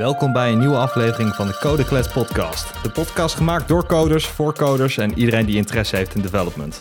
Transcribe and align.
Welkom 0.00 0.32
bij 0.32 0.52
een 0.52 0.58
nieuwe 0.58 0.76
aflevering 0.76 1.34
van 1.34 1.46
de 1.46 1.58
Code 1.58 1.84
podcast. 2.14 2.82
De 2.82 2.90
podcast 2.90 3.34
gemaakt 3.34 3.68
door 3.68 3.86
coders, 3.86 4.26
voor 4.26 4.54
coders 4.54 4.98
en 4.98 5.18
iedereen 5.18 5.46
die 5.46 5.56
interesse 5.56 5.96
heeft 5.96 6.14
in 6.14 6.22
development. 6.22 6.80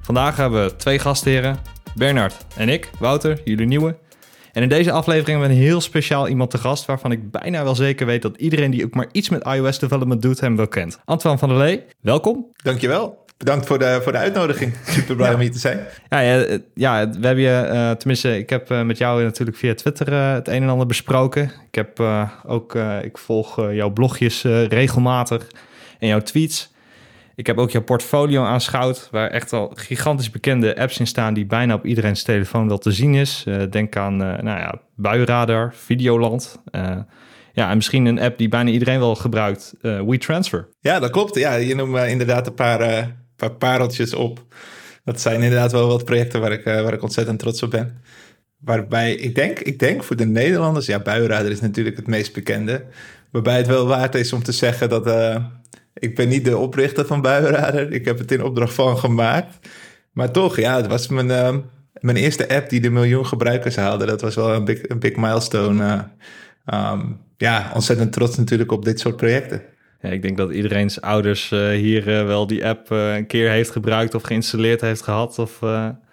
Vandaag 0.00 0.36
hebben 0.36 0.64
we 0.64 0.76
twee 0.76 0.98
gastheren, 0.98 1.58
Bernard 1.94 2.46
en 2.56 2.68
ik, 2.68 2.90
Wouter, 2.98 3.40
jullie 3.44 3.66
nieuwe. 3.66 3.96
En 4.52 4.62
in 4.62 4.68
deze 4.68 4.92
aflevering 4.92 5.38
hebben 5.38 5.48
we 5.48 5.62
een 5.62 5.68
heel 5.68 5.80
speciaal 5.80 6.28
iemand 6.28 6.50
te 6.50 6.58
gast... 6.58 6.84
waarvan 6.84 7.12
ik 7.12 7.30
bijna 7.30 7.64
wel 7.64 7.74
zeker 7.74 8.06
weet 8.06 8.22
dat 8.22 8.36
iedereen 8.36 8.70
die 8.70 8.84
ook 8.84 8.94
maar 8.94 9.08
iets 9.12 9.28
met 9.28 9.46
iOS 9.46 9.78
development 9.78 10.22
doet... 10.22 10.40
hem 10.40 10.56
wel 10.56 10.68
kent. 10.68 11.00
Antoine 11.04 11.38
van 11.38 11.48
der 11.48 11.58
Lee, 11.58 11.84
welkom. 12.00 12.46
Dankjewel. 12.62 13.24
Bedankt 13.40 13.66
voor 13.66 13.78
de, 13.78 14.00
voor 14.02 14.12
de 14.12 14.18
uitnodiging. 14.18 14.74
Super 14.86 15.16
blij 15.16 15.34
om 15.34 15.40
hier 15.40 15.52
te 15.52 15.58
zijn. 15.58 15.86
Ja, 16.08 16.20
ja, 16.20 16.58
ja, 16.74 17.10
we 17.10 17.26
hebben 17.26 17.44
je, 17.44 17.68
uh, 17.72 17.90
tenminste, 17.90 18.38
ik 18.38 18.50
heb 18.50 18.70
uh, 18.70 18.82
met 18.82 18.98
jou 18.98 19.22
natuurlijk 19.22 19.56
via 19.56 19.74
Twitter 19.74 20.12
uh, 20.12 20.32
het 20.32 20.48
een 20.48 20.62
en 20.62 20.68
ander 20.68 20.86
besproken. 20.86 21.42
Ik 21.66 21.74
heb 21.74 22.00
ook, 22.46 22.74
ik 23.02 23.18
volg 23.18 23.72
jouw 23.72 23.90
blogjes 23.90 24.42
regelmatig 24.68 25.46
en 25.98 26.08
jouw 26.08 26.20
tweets. 26.20 26.72
Ik 27.34 27.46
heb 27.46 27.58
ook 27.58 27.70
jouw 27.70 27.82
portfolio 27.82 28.44
aanschouwd, 28.44 29.08
waar 29.10 29.30
echt 29.30 29.52
al 29.52 29.72
gigantisch 29.74 30.30
bekende 30.30 30.76
apps 30.76 30.98
in 30.98 31.06
staan 31.06 31.34
die 31.34 31.46
bijna 31.46 31.74
op 31.74 31.84
iedereen's 31.84 32.22
telefoon 32.22 32.68
wel 32.68 32.78
te 32.78 32.92
zien 32.92 33.14
is. 33.14 33.46
denk 33.70 33.96
aan, 33.96 34.16
nou 34.16 34.44
ja, 34.44 34.80
Buiradar, 34.96 35.74
Videoland. 35.74 36.62
ja, 37.52 37.70
en 37.70 37.76
misschien 37.76 38.06
een 38.06 38.20
app 38.20 38.38
die 38.38 38.48
bijna 38.48 38.70
iedereen 38.70 38.98
wel 38.98 39.14
gebruikt, 39.14 39.74
WeTransfer. 39.80 40.68
Ja, 40.80 40.98
dat 40.98 41.10
klopt. 41.10 41.34
Ja, 41.34 41.54
je 41.54 41.74
noemt 41.74 41.96
inderdaad 41.96 42.46
een 42.46 42.54
paar 42.54 43.18
paar 43.48 43.56
pareltjes 43.56 44.14
op. 44.14 44.44
Dat 45.04 45.20
zijn 45.20 45.42
inderdaad 45.42 45.72
wel 45.72 45.88
wat 45.88 46.04
projecten 46.04 46.40
waar 46.40 46.52
ik, 46.52 46.66
uh, 46.66 46.82
waar 46.82 46.92
ik 46.92 47.02
ontzettend 47.02 47.38
trots 47.38 47.62
op 47.62 47.70
ben. 47.70 48.02
Waarbij 48.58 49.14
ik 49.14 49.34
denk, 49.34 49.58
ik 49.58 49.78
denk 49.78 50.04
voor 50.04 50.16
de 50.16 50.26
Nederlanders, 50.26 50.86
ja, 50.86 50.98
Buienradar 50.98 51.50
is 51.50 51.60
natuurlijk 51.60 51.96
het 51.96 52.06
meest 52.06 52.32
bekende. 52.32 52.84
Waarbij 53.30 53.56
het 53.56 53.66
wel 53.66 53.86
waard 53.86 54.14
is 54.14 54.32
om 54.32 54.42
te 54.42 54.52
zeggen 54.52 54.88
dat 54.88 55.06
uh, 55.06 55.36
ik 55.94 56.14
ben 56.14 56.28
niet 56.28 56.44
de 56.44 56.56
oprichter 56.56 57.06
van 57.06 57.22
Buienradar. 57.22 57.92
Ik 57.92 58.04
heb 58.04 58.18
het 58.18 58.32
in 58.32 58.42
opdracht 58.42 58.74
van 58.74 58.98
gemaakt. 58.98 59.68
Maar 60.12 60.30
toch, 60.30 60.56
ja, 60.56 60.76
het 60.76 60.86
was 60.86 61.08
mijn, 61.08 61.28
uh, 61.28 61.56
mijn 62.00 62.16
eerste 62.16 62.48
app 62.48 62.68
die 62.68 62.80
de 62.80 62.90
miljoen 62.90 63.26
gebruikers 63.26 63.76
haalde. 63.76 64.06
Dat 64.06 64.20
was 64.20 64.34
wel 64.34 64.54
een 64.54 64.64
big, 64.64 64.88
een 64.88 64.98
big 64.98 65.16
milestone. 65.16 66.08
Um, 66.74 67.20
ja, 67.36 67.70
ontzettend 67.74 68.12
trots 68.12 68.36
natuurlijk 68.36 68.72
op 68.72 68.84
dit 68.84 69.00
soort 69.00 69.16
projecten. 69.16 69.62
Ja, 70.02 70.08
ik 70.08 70.22
denk 70.22 70.36
dat 70.36 70.50
iedereen's 70.50 71.00
ouders 71.00 71.50
uh, 71.50 71.68
hier 71.68 72.08
uh, 72.08 72.26
wel 72.26 72.46
die 72.46 72.66
app 72.66 72.90
uh, 72.90 73.16
een 73.16 73.26
keer 73.26 73.50
heeft 73.50 73.70
gebruikt 73.70 74.14
of 74.14 74.22
geïnstalleerd 74.22 74.80
heeft 74.80 75.02
gehad 75.02 75.38
of 75.38 75.58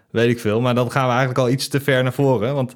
weet 0.09 0.29
ik 0.29 0.39
veel. 0.39 0.61
Maar 0.61 0.75
dan 0.75 0.91
gaan 0.91 1.05
we 1.05 1.09
eigenlijk 1.09 1.39
al 1.39 1.49
iets 1.49 1.67
te 1.67 1.79
ver 1.79 2.03
naar 2.03 2.13
voren. 2.13 2.53
Want 2.53 2.73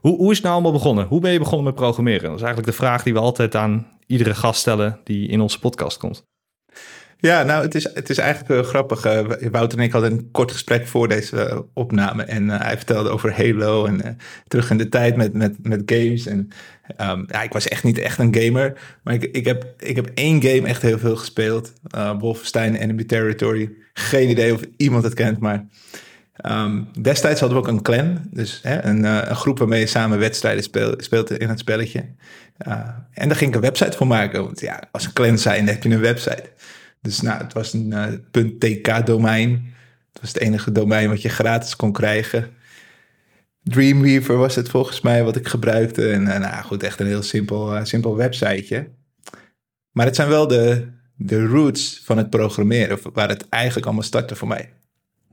hoe, 0.00 0.16
hoe 0.16 0.30
is 0.30 0.36
het 0.36 0.42
nou 0.42 0.54
allemaal 0.54 0.72
begonnen? 0.72 1.06
Hoe 1.06 1.20
ben 1.20 1.32
je 1.32 1.38
begonnen 1.38 1.64
met 1.64 1.74
programmeren? 1.74 2.22
Dat 2.22 2.36
is 2.36 2.42
eigenlijk 2.42 2.70
de 2.70 2.76
vraag 2.76 3.02
die 3.02 3.12
we 3.12 3.18
altijd 3.18 3.54
aan 3.54 3.86
iedere 4.06 4.34
gast 4.34 4.60
stellen 4.60 5.00
die 5.04 5.28
in 5.28 5.40
onze 5.40 5.58
podcast 5.58 5.98
komt. 5.98 6.24
Ja, 7.24 7.42
nou, 7.42 7.62
het 7.62 7.74
is, 7.74 7.84
het 7.94 8.10
is 8.10 8.18
eigenlijk 8.18 8.60
uh, 8.60 8.66
grappig. 8.66 9.06
Uh, 9.06 9.50
Wouter 9.50 9.78
en 9.78 9.84
ik 9.84 9.92
hadden 9.92 10.12
een 10.12 10.30
kort 10.30 10.52
gesprek 10.52 10.86
voor 10.86 11.08
deze 11.08 11.36
uh, 11.36 11.58
opname. 11.72 12.22
En 12.22 12.48
hij 12.48 12.76
vertelde 12.76 13.08
over 13.08 13.36
Halo 13.36 13.86
en 13.86 14.18
terug 14.48 14.70
in 14.70 14.76
de 14.76 14.88
tijd 14.88 15.16
met, 15.16 15.32
met, 15.32 15.54
met 15.62 15.82
games. 15.86 16.26
En 16.26 16.48
um, 17.00 17.24
ja, 17.28 17.42
ik 17.42 17.52
was 17.52 17.68
echt 17.68 17.84
niet 17.84 17.98
echt 17.98 18.18
een 18.18 18.34
gamer. 18.34 18.80
Maar 19.02 19.14
ik, 19.14 19.22
ik, 19.22 19.44
heb, 19.44 19.74
ik 19.78 19.96
heb 19.96 20.10
één 20.14 20.42
game 20.42 20.68
echt 20.68 20.82
heel 20.82 20.98
veel 20.98 21.16
gespeeld. 21.16 21.72
Wolfenstein 22.18 22.74
Enemy 22.74 23.04
Territory. 23.04 23.70
Geen 23.92 24.30
idee 24.30 24.52
of 24.52 24.60
iemand 24.76 25.04
het 25.04 25.14
kent, 25.14 25.38
maar... 25.38 25.66
Um, 26.46 26.88
destijds 27.00 27.40
hadden 27.40 27.58
we 27.58 27.64
ook 27.64 27.72
een 27.74 27.82
clan. 27.82 28.18
Dus 28.30 28.60
hè, 28.62 28.84
een, 28.84 29.04
een, 29.04 29.36
groep 29.36 29.58
waarmee 29.58 29.80
je 29.80 29.86
samen 29.86 30.18
wedstrijden 30.18 30.62
speel, 30.62 30.94
speelt 30.96 31.30
in 31.30 31.48
het 31.48 31.58
spelletje. 31.58 32.04
en 33.12 33.28
daar 33.28 33.36
ging 33.36 33.50
ik 33.50 33.56
een 33.56 33.62
website 33.62 33.96
voor 33.96 34.06
maken. 34.06 34.44
Want 34.44 34.60
ja, 34.60 34.82
als 34.92 35.04
een 35.04 35.12
clan 35.12 35.38
zijn 35.38 35.68
heb 35.68 35.82
je 35.82 35.90
een 35.90 36.00
website. 36.00 36.44
Dus 37.04 37.20
nou, 37.20 37.42
het 37.42 37.52
was 37.52 37.72
een 37.72 37.90
uh, 37.90 38.48
.tk-domein. 38.58 39.50
Het 40.12 40.20
was 40.20 40.32
het 40.32 40.42
enige 40.42 40.72
domein 40.72 41.08
wat 41.08 41.22
je 41.22 41.28
gratis 41.28 41.76
kon 41.76 41.92
krijgen. 41.92 42.50
Dreamweaver 43.62 44.36
was 44.36 44.54
het 44.54 44.68
volgens 44.68 45.00
mij 45.00 45.24
wat 45.24 45.36
ik 45.36 45.48
gebruikte. 45.48 46.10
En 46.10 46.22
uh, 46.22 46.38
nou 46.38 46.64
goed, 46.64 46.82
echt 46.82 47.00
een 47.00 47.06
heel 47.06 47.22
simpel, 47.22 47.76
uh, 47.76 47.84
simpel 47.84 48.16
websiteje. 48.16 48.88
Maar 49.90 50.06
het 50.06 50.16
zijn 50.16 50.28
wel 50.28 50.46
de, 50.46 50.88
de 51.16 51.46
roots 51.46 52.00
van 52.04 52.18
het 52.18 52.30
programmeren, 52.30 52.98
waar 53.12 53.28
het 53.28 53.48
eigenlijk 53.48 53.86
allemaal 53.86 54.04
startte 54.04 54.36
voor 54.36 54.48
mij. 54.48 54.72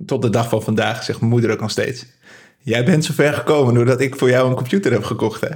Tot 0.05 0.21
de 0.21 0.29
dag 0.29 0.49
van 0.49 0.63
vandaag 0.63 1.03
zegt 1.03 1.19
mijn 1.19 1.31
moeder 1.31 1.51
ook 1.51 1.61
nog 1.61 1.71
steeds. 1.71 2.05
Jij 2.59 2.85
bent 2.85 3.05
zo 3.05 3.13
ver 3.13 3.33
gekomen 3.33 3.73
doordat 3.73 4.01
ik 4.01 4.15
voor 4.15 4.29
jou 4.29 4.49
een 4.49 4.55
computer 4.55 4.91
heb 4.91 5.03
gekocht, 5.03 5.41
hè? 5.41 5.49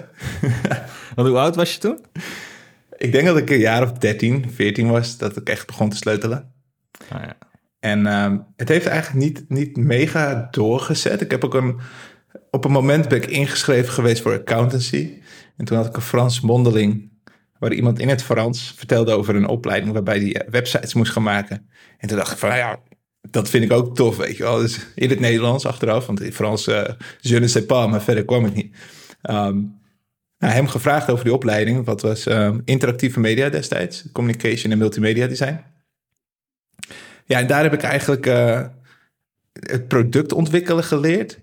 Want 1.16 1.28
hoe 1.28 1.38
oud 1.38 1.56
was 1.56 1.74
je 1.74 1.80
toen? 1.80 2.00
Ik 2.98 3.12
denk 3.12 3.26
dat 3.26 3.38
ik 3.38 3.50
een 3.50 3.60
jaar 3.60 3.84
of 3.84 3.92
13, 3.92 4.52
14 4.52 4.90
was, 4.90 5.18
dat 5.18 5.38
ik 5.38 5.50
echt 5.50 5.68
begon 5.68 5.90
te 5.90 5.96
sleutelen. 5.96 6.54
Ah, 7.10 7.22
ja. 7.22 7.38
En 7.80 8.00
uh, 8.00 8.34
het 8.56 8.70
heeft 8.70 8.86
eigenlijk 8.86 9.26
niet, 9.26 9.50
niet 9.50 9.78
mega 9.78 10.48
doorgezet. 10.52 11.22
Ik 11.22 11.32
heb 11.32 11.44
ook 11.44 11.54
een. 11.54 11.80
Op 12.52 12.66
een 12.66 12.72
moment 12.72 13.08
ben 13.08 13.18
ik 13.18 13.26
ingeschreven 13.26 13.94
geweest 13.94 14.22
voor 14.22 14.34
accountancy. 14.34 15.22
En 15.58 15.66
toen 15.66 15.78
had 15.78 15.86
ik 15.86 15.96
een 15.96 16.02
Frans 16.02 16.42
mondeling. 16.42 17.14
Waar 17.60 17.74
iemand 17.74 18.00
in 18.00 18.10
het 18.10 18.24
Frans 18.24 18.74
vertelde 18.76 19.12
over 19.12 19.36
een 19.36 19.48
opleiding 19.48 19.94
waarbij 19.94 20.20
die 20.20 20.42
websites 20.50 20.94
moest 20.94 21.12
gaan 21.12 21.24
maken. 21.24 21.70
En 21.98 22.08
toen 22.08 22.18
dacht 22.18 22.32
ik 22.32 22.38
van, 22.38 22.50
nou 22.50 22.62
ja, 22.62 22.80
dat 23.30 23.50
vind 23.50 23.64
ik 23.64 23.72
ook 23.72 23.96
tof, 23.96 24.18
weet 24.18 24.38
je 24.38 24.44
wel. 24.44 24.58
Dus 24.58 24.86
in 24.96 25.10
het 25.10 25.20
Nederlands 25.20 25.66
achteraf, 25.66 26.06
want 26.06 26.22
in 26.22 26.34
Frans, 26.34 26.68
uh, 26.68 26.84
je 27.20 27.40
ne 27.40 27.48
sais 27.48 27.66
pas, 27.66 27.90
maar 27.90 28.02
verder 28.02 28.26
kwam 28.26 28.46
ik 28.46 28.54
niet. 28.54 28.76
Um, 29.30 29.80
nou, 30.38 30.54
hem 30.54 30.68
gevraagd 30.68 31.10
over 31.10 31.24
die 31.24 31.34
opleiding. 31.34 31.86
Wat 31.86 32.02
was 32.02 32.28
uh, 32.28 32.56
interactieve 32.66 33.20
media 33.20 33.50
destijds? 33.50 34.12
Communication 34.12 34.72
en 34.72 34.78
multimedia 34.78 35.28
design. 35.28 35.64
Ja, 37.26 37.40
en 37.40 37.48
daar 37.48 37.64
heb 37.64 37.74
ik 37.74 37.82
eigenlijk 37.82 38.26
uh, 38.26 38.66
het 39.60 39.88
product 39.88 40.32
ontwikkelen 40.32 40.84
geleerd. 40.84 41.40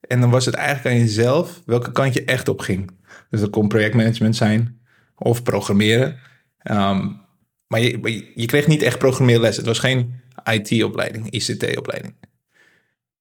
En 0.00 0.20
dan 0.20 0.30
was 0.30 0.44
het 0.46 0.54
eigenlijk 0.54 0.96
aan 0.96 1.02
jezelf 1.02 1.62
welke 1.64 1.92
kant 1.92 2.14
je 2.14 2.24
echt 2.24 2.48
op 2.48 2.60
ging. 2.60 2.90
Dus 3.30 3.40
dat 3.40 3.50
kon 3.50 3.68
projectmanagement 3.68 4.36
zijn 4.36 4.80
of 5.14 5.42
programmeren. 5.42 6.18
Um, 6.70 7.24
maar 7.66 7.80
je, 7.80 8.30
je, 8.34 8.46
kreeg 8.46 8.66
niet 8.66 8.82
echt 8.82 8.98
programmeerles. 8.98 9.56
Het 9.56 9.66
was 9.66 9.78
geen 9.78 10.20
IT-opleiding, 10.44 11.30
ICT-opleiding. 11.30 12.14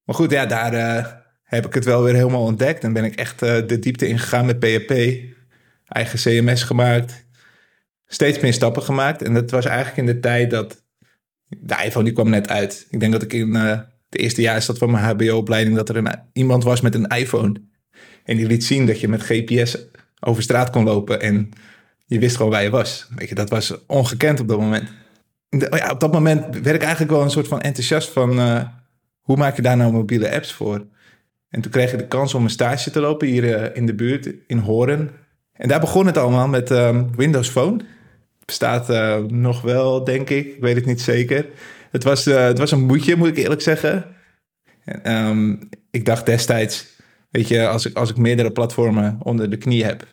Maar 0.03 0.16
goed, 0.16 0.31
ja, 0.31 0.46
daar, 0.46 0.74
uh, 0.74 1.12
heb 1.46 1.66
ik 1.66 1.74
het 1.74 1.86
wel 1.86 2.04
weer 2.04 2.14
helemaal 2.14 2.44
ontdekt. 2.44 2.84
En 2.84 2.94
ben 2.94 3.04
ik 3.04 3.16
echt 3.16 3.44
uh, 3.44 3.68
de 3.68 3.80
diepte 3.80 4.08
ingegaan 4.08 4.46
met 4.46 4.60
PHP. 4.60 4.92
Eigen 5.88 6.20
CMS 6.20 6.64
gemaakt. 6.64 7.26
Steeds 8.06 8.40
meer 8.40 8.54
stappen 8.54 8.84
gemaakt. 8.84 9.22
En 9.22 9.34
dat 9.34 9.52
was 9.52 9.66
eigenlijk 9.66 9.98
in 9.98 10.06
de 10.06 10.20
tijd 10.20 10.50
dat... 10.50 10.84
De 11.48 11.84
iPhone 11.86 12.06
die 12.06 12.14
kwam 12.14 12.30
net 12.30 12.50
uit. 12.50 12.88
Ik 12.90 13.00
denk 13.00 13.12
dat 13.12 13.22
ik 13.22 13.34
in 13.34 13.56
uh, 13.56 13.80
de 14.10 14.18
eerste 14.18 14.42
jaar 14.42 14.62
zat 14.62 14.78
van 14.78 14.92
mijn 14.92 15.04
HBO-opleiding... 15.04 15.76
dat 15.76 15.90
er 15.90 15.98
een, 15.98 16.20
iemand 16.34 16.64
was 16.64 16.82
met 16.82 16.96
een 16.96 17.08
iPhone. 17.08 17.62
En 18.24 18.38
die 18.38 18.48
liet 18.48 18.64
zien 18.64 18.86
dat 18.86 19.00
je 19.00 19.08
met 19.08 19.24
GPS 19.24 19.78
over 20.20 20.44
straat 20.44 20.70
kon 20.70 20.84
lopen. 20.84 21.22
En 21.22 21.50
je 22.06 22.20
wist 22.20 22.36
gewoon 22.36 22.52
waar 22.52 22.64
je 22.64 22.70
was. 22.70 23.08
Weet 23.16 23.30
je, 23.30 23.36
dat 23.36 23.50
was 23.50 23.86
ongekend 23.86 24.40
op 24.40 24.48
dat 24.48 24.60
moment. 24.60 24.90
Ja, 25.50 25.92
op 25.92 26.00
dat 26.00 26.12
moment 26.12 26.42
werd 26.42 26.76
ik 26.76 26.82
eigenlijk 26.82 27.12
wel 27.12 27.22
een 27.22 27.32
soort 27.32 27.48
van 27.48 27.62
enthousiast 27.62 28.10
van... 28.10 28.40
Uh, 28.40 28.62
hoe 29.22 29.38
maak 29.38 29.56
je 29.56 29.62
daar 29.62 29.78
nou 29.78 29.92
mobiele 29.92 30.32
apps 30.32 30.54
voor? 30.54 30.86
En 31.56 31.62
toen 31.62 31.72
kreeg 31.72 31.94
ik 31.94 32.00
de 32.00 32.08
kans 32.08 32.34
om 32.34 32.44
een 32.44 32.50
stage 32.50 32.92
te 32.92 33.00
lopen 33.00 33.28
hier 33.28 33.44
uh, 33.44 33.76
in 33.76 33.86
de 33.86 33.94
buurt, 33.94 34.30
in 34.48 34.58
Horen. 34.58 35.10
En 35.54 35.68
daar 35.68 35.80
begon 35.80 36.06
het 36.06 36.18
allemaal 36.18 36.48
met 36.48 36.70
um, 36.70 37.16
Windows 37.16 37.50
Phone. 37.50 37.80
Bestaat 38.46 38.90
uh, 38.90 39.18
nog 39.18 39.62
wel, 39.62 40.04
denk 40.04 40.30
ik. 40.30 40.46
Ik 40.46 40.62
weet 40.62 40.76
het 40.76 40.86
niet 40.86 41.02
zeker. 41.02 41.46
Het 41.92 42.04
was, 42.04 42.28
uh, 42.28 42.44
het 42.44 42.58
was 42.58 42.72
een 42.72 42.86
moedje, 42.86 43.16
moet 43.16 43.28
ik 43.28 43.38
eerlijk 43.38 43.62
zeggen. 43.62 44.06
Um, 45.04 45.70
ik 45.92 46.06
dacht 46.06 46.26
destijds, 46.26 46.86
weet 47.32 47.48
je, 47.48 47.68
als 47.68 47.86
ik, 47.86 47.98
als 47.98 48.10
ik 48.10 48.18
meerdere 48.18 48.52
platformen 48.52 49.18
onder 49.24 49.50
de 49.50 49.58
knie 49.58 49.85
heb, 49.85 50.06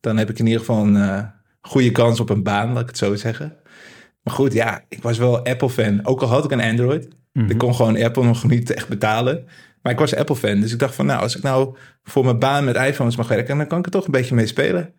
dan 0.00 0.16
heb 0.16 0.30
ik 0.30 0.38
in 0.38 0.46
ieder 0.46 0.60
geval 0.60 0.86
een 0.86 1.30
goede 1.60 1.92
kans 1.92 2.20
op 2.20 2.30
een 2.30 2.42
baan, 2.42 2.72
laat 2.72 2.82
ik 2.82 2.88
het 2.88 2.98
zo 2.98 3.14
zeggen. 3.14 3.56
Maar 4.22 4.34
goed, 4.34 4.52
ja, 4.52 4.84
ik 4.88 5.02
was 5.02 5.18
wel 5.18 5.44
Apple-fan. 5.44 6.06
Ook 6.06 6.22
al 6.22 6.28
had 6.28 6.44
ik 6.44 6.50
een 6.50 6.60
Android. 6.60 7.04
Mm 7.04 7.42
-hmm. 7.42 7.50
Ik 7.50 7.58
kon 7.58 7.74
gewoon 7.74 8.02
Apple 8.02 8.24
nog 8.24 8.44
niet 8.44 8.70
echt 8.70 8.88
betalen. 8.88 9.46
Maar 9.84 9.92
ik 9.92 9.98
was 9.98 10.14
Apple-fan, 10.14 10.60
dus 10.60 10.72
ik 10.72 10.78
dacht 10.78 10.94
van 10.94 11.06
nou, 11.06 11.20
als 11.20 11.36
ik 11.36 11.42
nou 11.42 11.76
voor 12.02 12.24
mijn 12.24 12.38
baan 12.38 12.64
met 12.64 12.76
iPhones 12.76 13.16
mag 13.16 13.28
werken, 13.28 13.56
dan 13.56 13.66
kan 13.66 13.78
ik 13.78 13.84
er 13.84 13.90
toch 13.90 14.04
een 14.04 14.12
beetje 14.12 14.34
mee 14.34 14.46
spelen. 14.46 14.94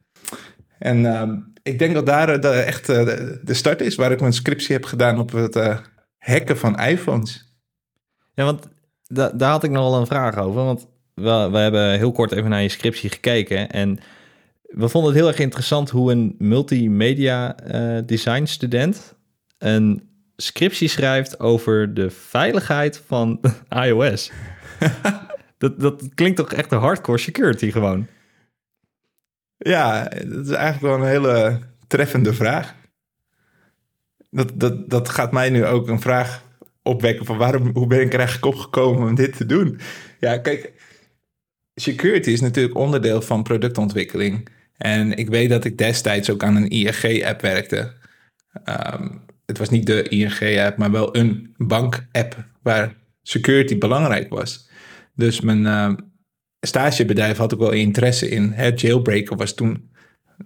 En 0.79 0.99
uh, 0.99 1.31
ik 1.63 1.79
denk 1.79 1.93
dat 1.93 2.05
daar 2.05 2.41
de, 2.41 2.47
echt 2.47 2.89
uh, 2.89 3.05
de 3.43 3.53
start 3.53 3.81
is, 3.81 3.95
waar 3.95 4.11
ik 4.11 4.19
mijn 4.19 4.33
scriptie 4.33 4.75
heb 4.75 4.85
gedaan 4.85 5.19
op 5.19 5.31
het 5.31 5.55
uh, 5.55 5.77
hacken 6.17 6.57
van 6.57 6.79
iPhones. 6.79 7.55
Ja, 8.33 8.43
want 8.43 8.67
da 9.07 9.29
daar 9.29 9.51
had 9.51 9.63
ik 9.63 9.71
nog 9.71 9.99
een 9.99 10.07
vraag 10.07 10.37
over, 10.37 10.63
want 10.63 10.87
we, 11.13 11.29
hebben 11.29 11.97
heel 11.97 12.11
kort 12.11 12.31
even 12.31 12.49
naar 12.49 12.61
je 12.61 12.69
scriptie 12.69 13.09
gekeken 13.09 13.71
en 13.71 13.99
we 14.61 14.89
vonden 14.89 15.11
het 15.11 15.19
heel 15.19 15.29
erg 15.29 15.39
interessant 15.39 15.89
hoe 15.89 16.11
een 16.11 16.35
multimedia 16.37 17.55
design 18.05 18.45
student 18.45 19.15
een 19.57 20.09
scriptie 20.35 20.87
schrijft 20.87 21.39
over 21.39 21.93
de 21.93 22.09
veiligheid 22.09 23.01
van 23.07 23.39
iOS. 23.85 24.31
dat, 25.57 25.79
dat 25.79 26.03
klinkt 26.15 26.37
toch 26.37 26.53
echt 26.53 26.71
een 26.71 26.79
hardcore 26.79 27.17
security 27.17 27.71
gewoon. 27.71 28.07
Ja, 29.57 30.03
dat 30.03 30.45
is 30.45 30.51
eigenlijk 30.51 30.81
wel 30.81 30.95
een 30.95 31.11
hele 31.11 31.59
treffende 31.87 32.33
vraag. 32.33 32.75
Dat, 34.29 34.51
dat, 34.55 34.89
dat 34.89 35.09
gaat 35.09 35.31
mij 35.31 35.49
nu 35.49 35.65
ook 35.65 35.87
een 35.87 36.01
vraag 36.01 36.43
opwekken 36.81 37.25
van 37.25 37.37
waarom, 37.37 37.69
hoe 37.73 37.87
ben 37.87 38.01
ik 38.01 38.13
er 38.13 38.19
eigenlijk 38.19 38.55
opgekomen 38.55 39.07
om 39.07 39.15
dit 39.15 39.37
te 39.37 39.45
doen? 39.45 39.79
Ja, 40.19 40.37
kijk, 40.37 40.73
security 41.75 42.29
is 42.29 42.41
natuurlijk 42.41 42.75
onderdeel 42.75 43.21
van 43.21 43.43
productontwikkeling. 43.43 44.47
En 44.77 45.17
ik 45.17 45.29
weet 45.29 45.49
dat 45.49 45.65
ik 45.65 45.77
destijds 45.77 46.29
ook 46.29 46.43
aan 46.43 46.55
een 46.55 46.69
ING-app 46.69 47.41
werkte. 47.41 47.93
Ehm, 48.63 49.07
het 49.45 49.57
was 49.57 49.69
niet 49.69 49.85
de 49.85 50.09
ING-app, 50.09 50.77
maar 50.77 50.91
wel 50.91 51.15
een 51.15 51.53
bank-app 51.57 52.45
waar 52.61 52.95
security 53.27 53.77
belangrijk 53.77 54.29
was. 54.29 54.69
Dus 55.15 55.41
mijn 55.41 55.61
uh, 55.61 55.93
stagebedrijf 56.59 57.37
had 57.37 57.53
ook 57.53 57.59
wel 57.59 57.71
interesse 57.71 58.29
in. 58.29 58.51
Hè, 58.51 58.71
Jailbreaker 58.75 59.37
was 59.37 59.53
toen 59.53 59.91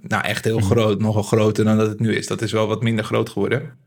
nou, 0.01 0.23
echt 0.23 0.45
heel 0.45 0.59
mhm. 0.59 0.67
groot, 0.67 0.99
nogal 0.99 1.23
groter 1.23 1.65
dan 1.65 1.77
dat 1.77 1.87
het 1.87 1.99
nu 1.99 2.15
is. 2.15 2.27
Dat 2.27 2.41
is 2.41 2.51
wel 2.51 2.67
wat 2.67 2.83
minder 2.83 3.05
groot 3.05 3.29
geworden. 3.29 3.77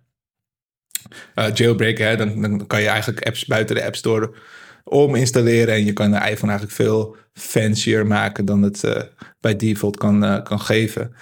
Uh, 1.34 1.54
jailbreaker, 1.54 2.06
hè, 2.06 2.16
dan, 2.16 2.40
dan 2.40 2.66
kan 2.66 2.80
je 2.80 2.88
eigenlijk 2.88 3.26
apps 3.26 3.44
buiten 3.44 3.76
de 3.76 3.84
App 3.84 3.96
Store 3.96 4.34
om 4.84 5.14
installeren. 5.14 5.74
En 5.74 5.84
je 5.84 5.92
kan 5.92 6.10
de 6.10 6.16
iPhone 6.16 6.52
eigenlijk 6.52 6.72
veel 6.72 7.16
fancier 7.32 8.06
maken 8.06 8.44
dan 8.44 8.62
het 8.62 8.82
uh, 8.84 9.02
bij 9.40 9.56
default 9.56 9.96
kan, 9.96 10.42
kan 10.42 10.60
geven. 10.60 11.14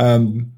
Um, 0.00 0.56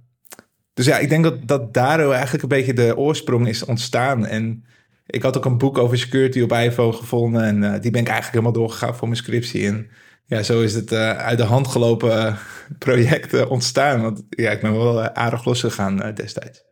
dus 0.74 0.86
ja, 0.86 0.98
ik 0.98 1.08
denk 1.08 1.24
dat, 1.24 1.48
dat 1.48 1.74
daardoor 1.74 2.12
eigenlijk 2.12 2.42
een 2.42 2.48
beetje 2.48 2.74
de 2.74 2.96
oorsprong 2.96 3.48
is 3.48 3.64
ontstaan. 3.64 4.26
En 4.26 4.64
ik 5.10 5.22
had 5.22 5.36
ook 5.36 5.44
een 5.44 5.58
boek 5.58 5.78
over 5.78 5.98
security 5.98 6.40
op 6.40 6.52
iPhone 6.52 6.92
gevonden. 6.92 7.42
En 7.42 7.62
uh, 7.62 7.80
die 7.80 7.90
ben 7.90 8.00
ik 8.00 8.08
eigenlijk 8.08 8.30
helemaal 8.30 8.52
doorgegaan 8.52 8.96
voor 8.96 9.08
mijn 9.08 9.20
scriptie. 9.20 9.66
En 9.66 9.90
ja, 10.24 10.42
zo 10.42 10.60
is 10.60 10.74
het 10.74 10.92
uit 10.92 11.38
de 11.38 11.44
hand 11.44 11.68
gelopen 11.68 12.38
project 12.78 13.46
ontstaan. 13.46 14.02
Want 14.02 14.22
ja, 14.28 14.50
ik 14.50 14.60
ben 14.60 14.72
wel 14.72 15.08
aardig 15.08 15.44
losgegaan 15.44 16.14
destijds. 16.14 16.64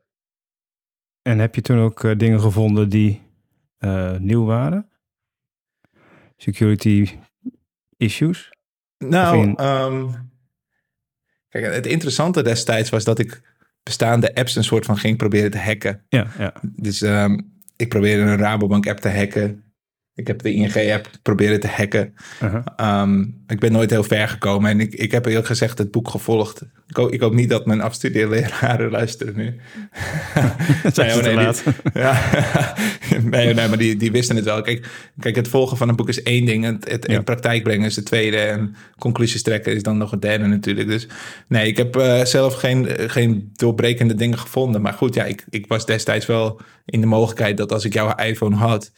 En 1.22 1.38
heb 1.38 1.54
je 1.54 1.60
toen 1.60 1.80
ook 1.80 2.18
dingen 2.18 2.40
gevonden 2.40 2.88
die 2.88 3.22
nieuw 4.18 4.44
waren? 4.44 4.88
security 6.38 7.08
issues? 7.96 8.52
Nou, 8.98 9.54
ehm, 9.56 10.06
kijk, 11.48 11.74
het 11.74 11.86
interessante 11.86 12.42
destijds 12.42 12.90
was 12.90 13.04
dat 13.04 13.18
ik 13.18 13.42
bestaande 13.82 14.34
apps 14.34 14.56
een 14.56 14.64
soort 14.64 14.84
van 14.84 14.96
ging 14.96 15.16
proberen 15.16 15.50
te 15.50 15.58
hacken. 15.58 16.04
Ja, 16.08 16.26
ja. 16.38 16.52
Dus 16.62 17.00
um, 17.00 17.57
ik 17.78 17.88
probeerde 17.88 18.22
een 18.22 18.38
Rabobank 18.38 18.88
app 18.88 18.98
te 18.98 19.08
hacken. 19.08 19.67
Ik 20.18 20.26
heb 20.26 20.42
de 20.42 20.52
ING-app 20.52 21.10
proberen 21.22 21.60
te 21.60 21.68
hacken. 21.68 22.14
Uh 22.80 23.12
ik 23.48 23.60
ben 23.60 23.72
nooit 23.72 23.90
heel 23.90 24.02
ver 24.02 24.28
gekomen. 24.28 24.70
En 24.70 24.80
ik, 24.80 24.94
ik 24.94 25.12
heb 25.12 25.26
eerlijk 25.26 25.46
gezegd 25.46 25.78
het 25.78 25.90
boek 25.90 26.08
gevolgd. 26.08 26.62
Ik 26.86 26.96
hoop, 26.96 27.12
ik 27.12 27.20
hoop 27.20 27.34
niet 27.34 27.48
dat 27.48 27.66
mijn 27.66 27.80
afstudeerleraren 27.80 28.90
luisteren 28.98 29.36
nu. 29.36 29.54
Zijn 30.92 31.22
nee, 31.22 31.36
oh, 31.36 31.36
nee, 31.36 32.02
ja, 32.02 32.22
nee, 33.30 33.54
nee, 33.54 33.68
maar 33.68 33.78
die, 33.78 33.96
die 33.96 34.10
wisten 34.10 34.36
het 34.36 34.44
wel. 34.44 34.62
Kijk, 34.62 34.86
kijk, 35.18 35.36
het 35.36 35.48
volgen 35.48 35.76
van 35.76 35.88
een 35.88 35.96
boek 35.96 36.08
is 36.08 36.22
één 36.22 36.44
ding. 36.44 36.64
Het, 36.64 36.90
het 36.90 37.04
in 37.04 37.24
praktijk 37.24 37.62
brengen 37.62 37.86
is 37.86 37.94
de 37.94 38.02
tweede. 38.02 38.36
En 38.36 38.76
conclusies 38.98 39.42
trekken 39.42 39.74
is 39.74 39.82
dan 39.82 39.98
nog 39.98 40.10
het 40.10 40.22
derde 40.22 40.46
natuurlijk. 40.46 40.88
Dus 40.88 41.06
nee, 41.48 41.66
ik 41.66 41.76
heb 41.76 41.96
uh, 41.96 42.24
zelf 42.24 42.54
geen, 42.54 42.88
geen 42.96 43.50
doorbrekende 43.52 44.14
dingen 44.14 44.38
gevonden. 44.38 44.82
Maar 44.82 44.92
goed, 44.92 45.14
ja, 45.14 45.24
ik, 45.24 45.44
ik 45.50 45.66
was 45.66 45.86
destijds 45.86 46.26
wel 46.26 46.60
in 46.84 47.00
de 47.00 47.06
mogelijkheid 47.06 47.56
dat 47.56 47.72
als 47.72 47.84
ik 47.84 47.92
jouw 47.92 48.14
iPhone 48.14 48.56
had... 48.56 48.92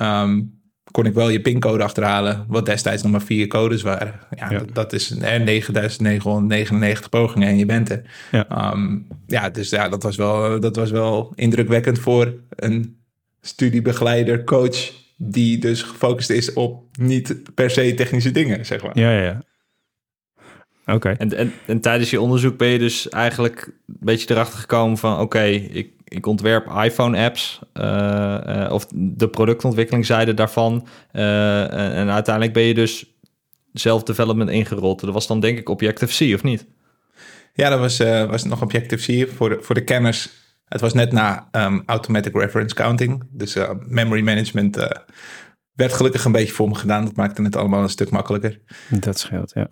Um, 0.00 0.55
kon 0.90 1.06
ik 1.06 1.14
wel 1.14 1.28
je 1.28 1.40
pincode 1.40 1.82
achterhalen, 1.82 2.44
wat 2.48 2.66
destijds 2.66 3.02
nog 3.02 3.12
maar 3.12 3.22
vier 3.22 3.46
codes 3.46 3.82
waren. 3.82 4.20
Ja, 4.36 4.48
Dat, 4.48 4.74
dat, 4.74 4.92
is 4.92 5.10
9999 5.10 7.08
pogingen 7.08 7.48
en 7.48 7.58
je 7.58 7.66
bent 7.66 7.90
er. 7.90 8.02
Ja, 8.30 8.72
um, 8.72 9.06
ja 9.26 9.50
dus 9.50 9.70
ja, 9.70 9.88
dat 9.88 10.02
was, 10.02 10.16
wel, 10.16 10.60
dat 10.60 10.76
was 10.76 10.90
wel 10.90 11.32
indrukwekkend 11.34 11.98
voor 11.98 12.34
een 12.48 12.96
studiebegeleider, 13.40 14.44
coach, 14.44 14.92
die 15.16 15.58
dus 15.58 15.82
gefocust 15.82 16.30
is 16.30 16.52
op 16.52 16.84
niet 16.98 17.54
per 17.54 17.70
se 17.70 17.94
technische 17.94 18.30
dingen, 18.30 18.66
zeg 18.66 18.82
maar. 18.82 18.98
Ja, 18.98 19.10
ja, 19.10 19.22
ja. 19.22 19.42
Oké. 20.94 21.08
En, 21.18 21.36
en, 21.36 21.52
en, 21.66 21.80
tijdens 21.80 22.10
je 22.10 22.20
onderzoek 22.20 22.56
ben 22.56 22.68
je 22.68 22.78
dus 22.78 23.08
eigenlijk 23.08 23.66
een 23.86 23.96
beetje 24.00 24.34
erachter 24.34 24.58
gekomen 24.58 24.98
van... 24.98 25.20
oké, 25.20 25.42
ik, 25.42 25.90
ik 26.08 26.26
ontwerp 26.26 26.66
iPhone-apps 26.84 27.60
uh, 27.74 27.84
uh, 28.46 28.72
of 28.72 28.86
de 28.94 29.28
productontwikkelingzijde 29.28 30.34
daarvan. 30.34 30.86
Uh, 31.12 31.98
en, 31.98 32.10
uiteindelijk 32.10 32.54
ben 32.54 32.62
je 32.62 32.74
dus 32.74 33.14
zelf-development 33.72 34.50
ingerold. 34.50 35.00
Dat 35.00 35.14
was 35.14 35.26
dan 35.26 35.40
denk 35.40 35.58
ik 35.58 35.68
Objective-C, 35.68 36.34
of 36.34 36.42
niet? 36.42 36.66
Ja, 37.52 37.68
dat 37.68 37.78
was, 37.78 37.98
was 38.28 38.44
nog 38.44 38.62
Objective-C 38.62 39.30
voor 39.30 39.48
de, 39.48 39.58
voor 39.60 39.74
de 39.74 39.84
kenners. 39.84 40.30
Het 40.64 40.80
was 40.80 40.92
net 40.92 41.12
na 41.12 41.48
um, 41.52 41.82
Automatic 41.86 42.34
Reference 42.34 42.74
Counting. 42.74 43.22
Dus 43.30 43.56
memory 43.88 44.22
management 44.22 44.76
werd 45.72 45.92
gelukkig 45.92 46.24
een 46.24 46.32
beetje 46.32 46.52
voor 46.52 46.68
me 46.68 46.74
gedaan. 46.74 47.04
Dat 47.04 47.16
maakte 47.16 47.42
het 47.42 47.56
allemaal 47.56 47.82
een 47.82 47.88
stuk 47.88 48.10
makkelijker. 48.10 48.60
Dat 48.90 49.18
scheelt, 49.18 49.52
ja. 49.54 49.68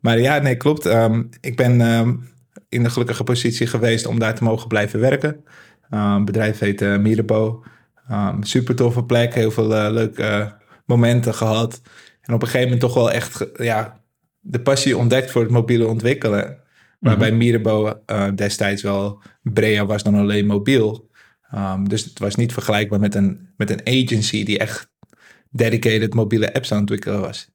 Maar 0.00 0.18
ja, 0.18 0.38
nee, 0.38 0.56
klopt. 0.56 0.84
Um, 0.84 1.28
ik 1.40 1.56
ben 1.56 1.80
um, 1.80 2.28
in 2.68 2.82
de 2.82 2.90
gelukkige 2.90 3.24
positie 3.24 3.66
geweest 3.66 4.06
om 4.06 4.18
daar 4.18 4.34
te 4.34 4.44
mogen 4.44 4.68
blijven 4.68 5.00
werken. 5.00 5.44
Um, 5.90 6.24
bedrijf 6.24 6.58
heet 6.58 6.82
uh, 6.82 6.96
Mirabo. 6.96 7.64
super 8.40 8.74
toffe 8.74 9.04
plek, 9.04 9.34
heel 9.34 9.50
veel 9.50 9.72
uh, 9.72 9.86
leuke 9.90 10.56
momenten 10.84 11.34
gehad. 11.34 11.80
En 12.20 12.34
op 12.34 12.42
een 12.42 12.48
gegeven 12.48 12.70
moment 12.70 12.80
toch 12.80 12.94
wel 12.94 13.10
echt 13.10 13.46
ja, 13.56 14.00
de 14.40 14.60
passie 14.60 14.96
ontdekt 14.96 15.30
voor 15.30 15.42
het 15.42 15.50
mobiele 15.50 15.86
ontwikkelen. 15.86 16.62
Waarbij 17.00 17.32
Mirabo 17.32 18.00
uh, 18.06 18.28
destijds 18.34 18.82
wel 18.82 19.22
breder 19.42 19.86
was 19.86 20.02
dan 20.02 20.14
alleen 20.14 20.46
mobiel. 20.46 21.10
dus 21.82 22.04
het 22.04 22.18
was 22.18 22.34
niet 22.34 22.52
vergelijkbaar 22.52 23.00
met 23.00 23.14
een, 23.14 23.48
met 23.56 23.70
een 23.70 23.80
agency 23.84 24.44
die 24.44 24.58
echt 24.58 24.92
dedicated 25.50 26.14
mobiele 26.14 26.54
apps 26.54 26.72
aan 26.72 26.80
het 26.80 26.90
ontwikkelen 26.90 27.20
was. 27.20 27.52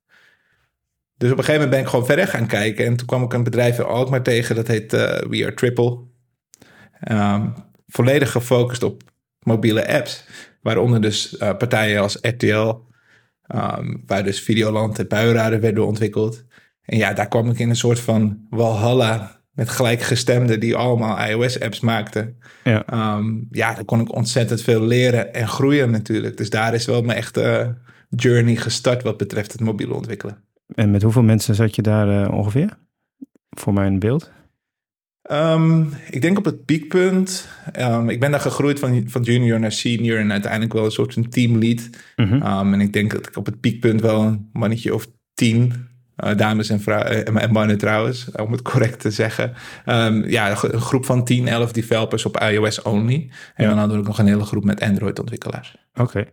Dus 1.20 1.32
op 1.32 1.38
een 1.38 1.44
gegeven 1.44 1.54
moment 1.54 1.70
ben 1.70 1.80
ik 1.80 1.88
gewoon 1.88 2.06
verder 2.06 2.28
gaan 2.28 2.48
kijken. 2.48 2.86
En 2.86 2.96
toen 2.96 3.08
kwam 3.08 3.24
ik 3.24 3.34
een 3.34 3.44
bedrijf 3.44 3.78
in 3.78 3.86
Alkmaar 3.86 4.24
tegen. 4.24 4.56
Dat 4.56 4.68
heet 4.68 4.94
uh, 4.94 5.00
We 5.00 5.44
Are 5.44 5.54
Triple. 5.54 6.00
Um, 7.12 7.54
volledig 7.90 8.32
gefocust 8.32 8.84
op 8.84 9.04
mobiele 9.40 9.88
apps. 9.88 10.26
Waaronder 10.62 11.02
dus 11.02 11.34
uh, 11.34 11.58
partijen 11.58 12.02
als 12.02 12.18
RTL. 12.22 12.88
Um, 13.56 14.04
waar 14.06 14.24
dus 14.24 14.42
Videoland 14.42 15.00
en 15.00 15.08
Buienraden 15.08 15.62
werden 15.62 15.86
ontwikkeld. 15.86 16.46
En 16.82 16.98
ja, 16.98 17.14
daar 17.14 17.28
kwam 17.28 17.50
ik 17.50 17.60
in 17.60 17.70
een 17.70 17.76
soort 17.76 18.00
van 18.00 18.46
walhalla 18.50 19.42
met 19.52 19.70
gelijkgestemden 19.70 20.60
die 20.60 20.76
allemaal 20.76 21.28
iOS-apps 21.28 21.80
maakten. 21.80 22.38
Ja. 22.64 23.16
Um, 23.18 23.48
ja, 23.52 23.74
daar 23.74 23.86
kon 23.86 24.00
ik 24.00 24.16
ontzettend 24.16 24.62
veel 24.62 24.82
leren 24.82 25.34
en 25.34 25.48
groeien 25.48 25.92
natuurlijk. 25.92 26.38
Dus 26.38 26.50
daar 26.50 26.74
is 26.74 26.86
wel 26.86 27.02
mijn 27.02 27.18
echte 27.18 27.76
journey 28.10 28.56
gestart 28.56 29.04
wat 29.04 29.18
betreft 29.18 29.52
het 29.52 29.62
mobiele 29.62 29.94
ontwikkelen. 29.94 30.44
En 30.76 30.92
met 30.92 31.02
hoeveel 31.02 31.24
mensen 31.24 31.56
zat 31.56 31.76
je 31.76 31.82
daar 31.82 32.26
uh, 32.26 32.34
ongeveer? 32.34 32.78
Voor 33.50 33.74
mijn 33.74 34.00
beeld? 34.00 34.32
Um, 35.32 35.90
ik 36.10 36.22
denk 36.22 36.38
op 36.38 36.46
het 36.46 36.66
piekpunt. 36.66 37.48
Um, 37.80 38.10
ik 38.10 38.20
ben 38.20 38.32
daar 38.32 38.40
gegroeid 38.40 38.80
van, 38.80 39.04
van 39.08 39.22
junior 39.22 39.60
naar 39.60 39.72
senior 39.72 40.20
en 40.20 40.32
uiteindelijk 40.32 40.74
wel 40.74 40.86
een 40.86 40.92
soort 40.92 41.14
van 41.14 41.30
teamlead. 41.30 41.90
Mm 42.16 42.34
um, 42.34 42.74
en 42.74 42.82
ik 42.82 42.94
denk 42.94 43.12
dat 43.12 43.28
ik 43.28 43.36
op 43.36 43.46
het 43.46 43.60
piekpunt 43.60 44.02
wel 44.02 44.22
een 44.22 44.50
mannetje 44.54 44.94
of 44.94 45.08
tien, 45.34 45.74
uh, 46.24 46.36
dames 46.36 46.70
en, 46.70 46.82
vrouwen, 46.82 47.34
uh, 47.36 47.44
en 47.44 47.52
mannen 47.52 47.78
trouwens, 47.78 48.32
om 48.32 48.52
het 48.52 48.62
correct 48.62 49.00
te 49.00 49.12
zeggen. 49.12 49.54
ja, 50.26 50.50
een 50.50 50.82
groep 50.82 51.06
van 51.06 51.24
10, 51.24 51.48
11 51.48 51.72
developers 51.72 52.26
op 52.26 52.38
iOS 52.38 52.82
only. 52.82 53.30
En 53.56 53.68
dan 53.68 53.78
hadden 53.78 53.96
we 53.96 54.02
ook 54.02 54.08
nog 54.08 54.20
een 54.20 54.28
hele 54.28 54.46
groep 54.46 54.64
met 54.64 54.82
Android 54.82 55.20
ontwikkelaars. 55.20 55.76
Oké. 55.94 56.26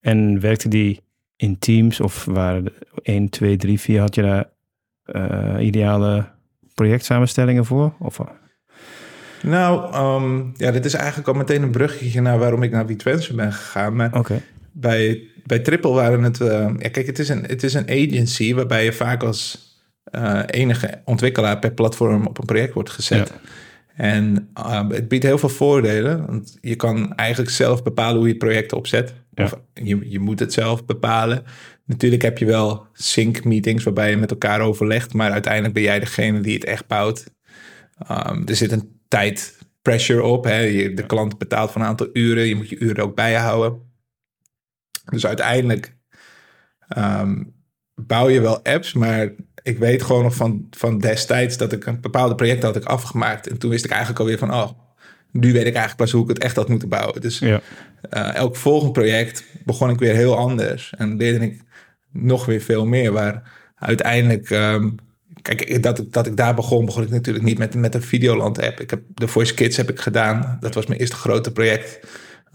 En 0.00 0.40
werkte 0.40 0.68
die 0.68 1.00
in 1.36 1.58
teams 1.58 2.00
of 2.00 2.24
waren 2.24 2.72
1, 3.02 3.28
2, 3.28 3.56
3, 3.56 3.80
4 3.80 4.00
had 4.00 4.14
je 4.14 4.22
daar 4.22 4.50
uh, 5.04 5.66
ideale 5.66 6.38
projectsamenstellingen 6.80 7.64
voor? 7.64 7.92
Of? 7.98 8.20
Nou, 9.42 9.94
um, 10.22 10.52
ja, 10.56 10.70
dit 10.70 10.84
is 10.84 10.94
eigenlijk 10.94 11.28
al 11.28 11.34
meteen 11.34 11.62
een 11.62 11.70
bruggetje 11.70 12.20
naar 12.20 12.38
waarom 12.38 12.62
ik 12.62 12.70
naar 12.70 12.86
WeTransfer 12.86 13.34
ben 13.34 13.52
gegaan. 13.52 13.96
Maar 13.96 14.14
okay. 14.14 14.42
bij, 14.72 15.22
bij 15.46 15.58
Triple 15.58 15.90
waren 15.90 16.22
het... 16.22 16.40
Uh, 16.40 16.48
ja, 16.78 16.88
kijk, 16.88 17.06
het 17.06 17.18
is, 17.18 17.28
een, 17.28 17.44
het 17.46 17.62
is 17.62 17.74
een 17.74 17.88
agency 17.88 18.54
waarbij 18.54 18.84
je 18.84 18.92
vaak 18.92 19.22
als 19.22 19.68
uh, 20.14 20.40
enige 20.46 21.00
ontwikkelaar 21.04 21.58
per 21.58 21.72
platform 21.72 22.26
op 22.26 22.38
een 22.38 22.46
project 22.46 22.74
wordt 22.74 22.90
gezet. 22.90 23.28
Ja. 23.28 23.48
En 23.94 24.50
uh, 24.58 24.88
het 24.88 25.08
biedt 25.08 25.24
heel 25.24 25.38
veel 25.38 25.48
voordelen. 25.48 26.26
Want 26.26 26.58
je 26.60 26.76
kan 26.76 27.14
eigenlijk 27.14 27.50
zelf 27.50 27.82
bepalen 27.82 28.18
hoe 28.18 28.28
je 28.28 28.36
project 28.36 28.72
opzet. 28.72 29.14
Ja. 29.34 29.44
Of 29.44 29.58
je, 29.74 30.10
je 30.10 30.18
moet 30.18 30.40
het 30.40 30.52
zelf 30.52 30.84
bepalen. 30.84 31.44
Natuurlijk 31.90 32.22
heb 32.22 32.38
je 32.38 32.44
wel 32.44 32.86
sync 32.92 33.44
meetings 33.44 33.84
waarbij 33.84 34.10
je 34.10 34.16
met 34.16 34.30
elkaar 34.30 34.60
overlegt. 34.60 35.14
Maar 35.14 35.30
uiteindelijk 35.30 35.74
ben 35.74 35.82
jij 35.82 36.00
degene 36.00 36.40
die 36.40 36.54
het 36.54 36.64
echt 36.64 36.86
bouwt. 36.86 37.24
Um, 38.10 38.46
er 38.46 38.56
zit 38.56 38.72
een 38.72 39.00
tijd 39.08 39.58
pressure 39.82 40.22
op. 40.22 40.44
Hè? 40.44 40.58
Je, 40.58 40.94
de 40.94 41.06
klant 41.06 41.38
betaalt 41.38 41.70
voor 41.70 41.80
een 41.80 41.86
aantal 41.86 42.08
uren. 42.12 42.46
Je 42.46 42.54
moet 42.54 42.68
je 42.68 42.78
uren 42.78 43.04
ook 43.04 43.14
bijhouden. 43.14 43.78
Dus 45.04 45.26
uiteindelijk 45.26 45.96
um, 46.98 47.54
bouw 47.94 48.28
je 48.28 48.40
wel 48.40 48.64
apps, 48.64 48.92
maar 48.92 49.30
ik 49.62 49.78
weet 49.78 50.02
gewoon 50.02 50.22
nog 50.22 50.34
van, 50.34 50.66
van 50.70 50.98
destijds 50.98 51.56
dat 51.56 51.72
ik 51.72 51.86
een 51.86 52.00
bepaalde 52.00 52.34
project 52.34 52.62
had 52.62 52.76
ik 52.76 52.84
afgemaakt. 52.84 53.48
En 53.48 53.58
toen 53.58 53.70
wist 53.70 53.84
ik 53.84 53.90
eigenlijk 53.90 54.20
alweer 54.20 54.38
van, 54.38 54.54
oh, 54.54 54.70
nu 55.32 55.52
weet 55.52 55.66
ik 55.66 55.74
eigenlijk 55.74 55.96
pas 55.96 56.10
hoe 56.10 56.22
ik 56.22 56.28
het 56.28 56.38
echt 56.38 56.56
had 56.56 56.68
moeten 56.68 56.88
bouwen. 56.88 57.20
Dus 57.20 57.38
Ja. 57.38 57.60
eh, 58.10 58.34
elk 58.34 58.56
volgend 58.56 58.92
project 58.92 59.44
begon 59.64 59.90
ik 59.90 59.98
weer 59.98 60.14
heel 60.14 60.36
anders. 60.36 60.92
En 60.96 61.16
leerde 61.16 61.44
ik 61.44 61.68
nog 62.12 62.46
weer 62.46 62.60
veel 62.60 62.86
meer. 62.86 63.12
Waar 63.12 63.42
uiteindelijk, 63.78 64.50
ehm, 64.50 64.88
kijk, 65.42 65.82
dat, 65.82 65.98
ik- 65.98 66.12
dat 66.12 66.26
ik 66.26 66.36
daar 66.36 66.54
begon, 66.54 66.84
begon 66.84 67.02
ik 67.02 67.10
natuurlijk 67.10 67.44
niet 67.44 67.58
met, 67.58 67.74
met 67.74 67.94
een 67.94 68.02
Videoland 68.02 68.62
app. 68.62 68.80
Ik 68.80 68.90
heb 68.90 69.00
de 69.14 69.28
Voice 69.28 69.54
Kids 69.54 69.76
heb 69.76 69.90
ik 69.90 70.00
gedaan. 70.00 70.56
Dat 70.60 70.74
was 70.74 70.86
mijn 70.86 71.00
eerste 71.00 71.16
grote 71.16 71.52
project. 71.52 71.98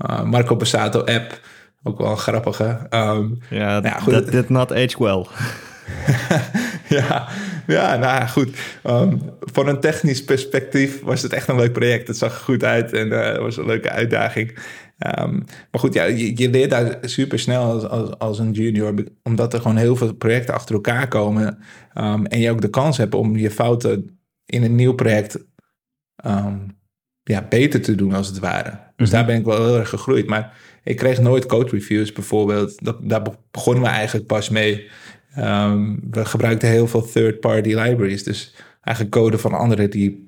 Uh, 0.10 0.24
Marco 0.24 0.56
Bassato 0.56 1.00
app, 1.04 1.40
ook 1.84 1.98
wel 1.98 2.12
een 2.12 2.18
grappige. 2.18 2.80
Ehm, 2.90 3.28
Ja, 3.50 3.80
ja, 3.84 4.00
goed. 4.00 4.14
that 4.14 4.32
did 4.32 4.50
not 4.50 4.72
age 4.72 4.96
well. 5.04 5.26
ja, 6.98 7.28
ja, 7.68 7.96
nou 7.96 8.28
goed. 8.28 8.58
Ehm, 8.84 9.18
van 9.40 9.68
een 9.68 9.80
technisch 9.80 10.24
perspectief 10.24 11.02
was 11.02 11.22
het 11.22 11.34
echt 11.34 11.48
een 11.48 11.56
leuk 11.56 11.72
project. 11.74 12.08
Het 12.08 12.18
zag 12.18 12.34
er 12.36 12.44
goed 12.44 12.64
uit 12.64 12.94
en 12.94 13.12
eh, 13.22 13.28
het 13.32 13.38
was 13.42 13.58
een 13.58 13.66
leuke 13.66 13.90
uitdaging. 13.90 14.58
Ehm, 14.98 15.36
maar 15.72 15.80
goed, 15.80 15.94
ja, 15.94 16.04
je, 16.04 16.38
je 16.38 16.50
leert 16.50 16.70
daar 16.70 16.98
super 17.02 17.40
snel 17.40 17.64
als, 17.64 17.84
als, 17.84 18.20
als 18.20 18.40
een 18.40 18.52
junior, 18.52 18.94
omdat 19.24 19.54
er 19.54 19.62
gewoon 19.62 19.78
heel 19.78 19.96
veel 19.96 20.14
projecten 20.14 20.54
achter 20.54 20.76
elkaar 20.76 21.08
komen. 21.08 21.58
Ehm, 21.94 22.26
en 22.26 22.40
je 22.40 22.52
ook 22.52 22.62
de 22.62 22.70
kans 22.70 22.98
hebt 22.98 23.14
om 23.16 23.36
je 23.38 23.52
fouten 23.52 24.20
in 24.46 24.64
een 24.64 24.76
nieuw 24.76 24.94
project 24.94 25.46
ehm, 26.16 26.58
ja, 27.24 27.46
beter 27.50 27.82
te 27.82 27.96
doen, 27.96 28.14
als 28.14 28.28
het 28.28 28.40
ware. 28.40 28.80
Dus 28.96 29.10
daar 29.10 29.26
ben 29.26 29.36
ik 29.36 29.46
wel 29.46 29.66
heel 29.66 29.78
erg 29.78 29.90
gegroeid. 29.90 30.28
Maar 30.28 30.58
ik 30.84 30.96
kreeg 30.96 31.22
nooit 31.22 31.46
code 31.46 31.72
reviews 31.72 32.12
bijvoorbeeld. 32.12 32.84
Dat, 32.84 32.98
daar 33.10 33.22
be- 33.22 33.38
begonnen 33.52 33.84
we 33.84 33.90
eigenlijk 33.90 34.28
pas 34.28 34.50
mee. 34.50 34.90
We 36.10 36.26
gebruikten 36.26 36.70
heel 36.70 36.88
veel 36.88 37.02
third-party 37.02 37.74
libraries. 37.74 38.24
Dus 38.24 38.56
eigenlijk 38.82 39.16
code 39.16 39.38
van 39.38 39.54
anderen 39.54 39.90
die 39.90 40.25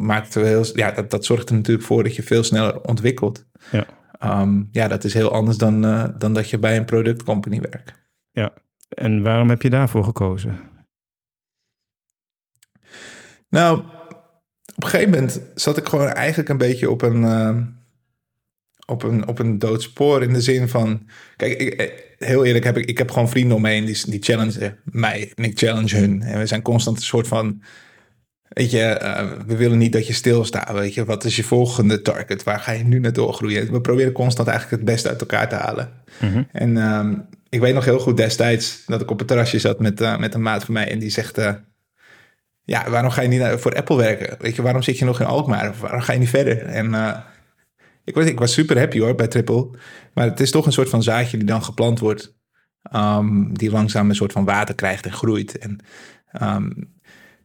maakten 0.00 0.42
we 0.42 0.48
heel... 0.48 0.64
Ja, 0.74 0.90
dat, 0.90 1.10
dat 1.10 1.24
zorgt 1.24 1.48
er 1.48 1.54
natuurlijk 1.54 1.86
voor 1.86 2.02
dat 2.02 2.16
je 2.16 2.22
veel 2.22 2.42
sneller 2.42 2.80
ontwikkelt. 2.80 3.46
Ja. 3.70 3.86
Ehm, 4.18 4.62
ja, 4.70 4.88
dat 4.88 5.04
is 5.04 5.14
heel 5.14 5.32
anders 5.32 5.56
dan, 5.56 5.84
eh, 5.84 6.08
dan 6.18 6.34
dat 6.34 6.50
je 6.50 6.58
bij 6.58 6.76
een 6.76 6.84
productcompany 6.84 7.60
werkt. 7.60 7.98
En 8.90 9.22
waarom 9.22 9.48
heb 9.48 9.62
je 9.62 9.70
daarvoor 9.70 10.04
gekozen? 10.04 10.60
Nou, 13.48 13.78
op 14.74 14.82
een 14.84 14.88
gegeven 14.88 15.10
moment 15.10 15.40
zat 15.54 15.76
ik 15.76 15.88
gewoon 15.88 16.08
eigenlijk 16.08 16.48
een 16.48 16.58
beetje 16.58 16.90
op 16.90 17.02
een, 17.02 17.24
ehm, 17.24 17.62
op 18.86 19.02
een, 19.02 19.28
op 19.28 19.38
een 19.38 19.58
dood 19.58 19.82
spoor. 19.82 20.22
In 20.22 20.32
de 20.32 20.40
zin 20.40 20.68
van, 20.68 21.08
kijk, 21.36 21.60
ik, 21.60 21.72
eh, 21.72 21.90
heel 22.18 22.44
eerlijk, 22.44 22.64
heb 22.64 22.76
ik, 22.76 22.84
ik 22.84 22.98
heb 22.98 23.10
gewoon 23.10 23.28
vrienden 23.28 23.56
om 23.56 23.62
me 23.62 23.68
heen 23.68 23.84
die, 23.84 24.10
die 24.10 24.22
challengen 24.22 24.78
mij 24.84 25.32
en 25.34 25.44
ik 25.44 25.58
challenge 25.58 25.96
hun. 25.96 26.22
En 26.22 26.38
we 26.38 26.46
zijn 26.46 26.62
constant 26.62 26.96
een 26.96 27.02
soort 27.02 27.28
van, 27.28 27.62
weet 28.50 28.70
je, 28.70 28.82
eh, 28.82 29.28
we 29.46 29.56
willen 29.56 29.78
niet 29.78 29.92
dat 29.92 30.06
je 30.06 30.12
stilstaat. 30.12 30.72
Weet 30.72 30.94
je, 30.94 31.04
wat 31.04 31.24
is 31.24 31.36
je 31.36 31.44
volgende 31.44 32.02
target? 32.02 32.42
Waar 32.42 32.60
ga 32.60 32.72
je 32.72 32.84
nu 32.84 32.98
naar 32.98 33.12
doorgroeien? 33.12 33.72
We 33.72 33.80
proberen 33.80 34.12
constant 34.12 34.48
eigenlijk 34.48 34.82
het 34.82 34.90
beste 34.92 35.08
uit 35.08 35.20
elkaar 35.20 35.48
te 35.48 35.54
halen. 35.54 35.90
En 36.52 36.76
ehm, 36.76 37.14
ik 37.48 37.60
weet 37.60 37.74
nog 37.74 37.84
heel 37.84 37.98
goed 37.98 38.16
destijds 38.16 38.82
dat 38.86 39.00
ik 39.00 39.10
op 39.10 39.18
het 39.18 39.28
terrasje 39.28 39.58
zat 39.58 39.80
met, 39.80 40.00
eh, 40.00 40.18
met 40.18 40.34
een 40.34 40.42
maat 40.42 40.64
van 40.64 40.74
mij 40.74 40.90
en 40.90 40.98
die 40.98 41.10
zegt... 41.10 41.38
eh, 41.38 41.54
ja, 42.64 42.90
waarom 42.90 43.10
ga 43.10 43.22
je 43.22 43.28
niet 43.28 43.42
voor 43.60 43.74
Apple 43.76 43.96
werken? 43.96 44.36
Weet 44.38 44.56
je, 44.56 44.62
waarom 44.62 44.82
zit 44.82 44.98
je 44.98 45.04
nog 45.04 45.20
in 45.20 45.26
Alkmaar? 45.26 45.68
Of 45.68 45.80
waarom 45.80 46.00
ga 46.00 46.12
je 46.12 46.18
niet 46.18 46.28
verder? 46.28 46.62
En 46.66 46.94
ik, 48.04 48.14
was, 48.14 48.24
ik 48.24 48.38
was 48.38 48.52
super 48.52 48.78
happy 48.78 49.00
hoor 49.00 49.14
bij 49.14 49.28
Triple. 49.28 49.70
Maar 50.14 50.24
het 50.24 50.40
is 50.40 50.50
toch 50.50 50.66
een 50.66 50.72
soort 50.72 50.88
van 50.88 51.02
zaadje 51.02 51.36
die 51.36 51.46
dan 51.46 51.64
geplant 51.64 51.98
wordt. 51.98 52.38
ehm, 52.82 53.52
die 53.52 53.70
langzaam 53.70 54.08
een 54.08 54.14
soort 54.14 54.32
van 54.32 54.44
water 54.44 54.74
krijgt 54.74 55.06
en 55.06 55.12
groeit. 55.12 55.58
En 55.58 55.78
ehm, 56.30 56.70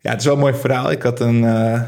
ja, 0.05 0.11
het 0.11 0.19
is 0.19 0.25
wel 0.25 0.33
een 0.33 0.39
mooi 0.39 0.53
verhaal. 0.53 0.91
Ik 0.91 1.01
had 1.01 1.19
een... 1.19 1.43
eh, 1.43 1.81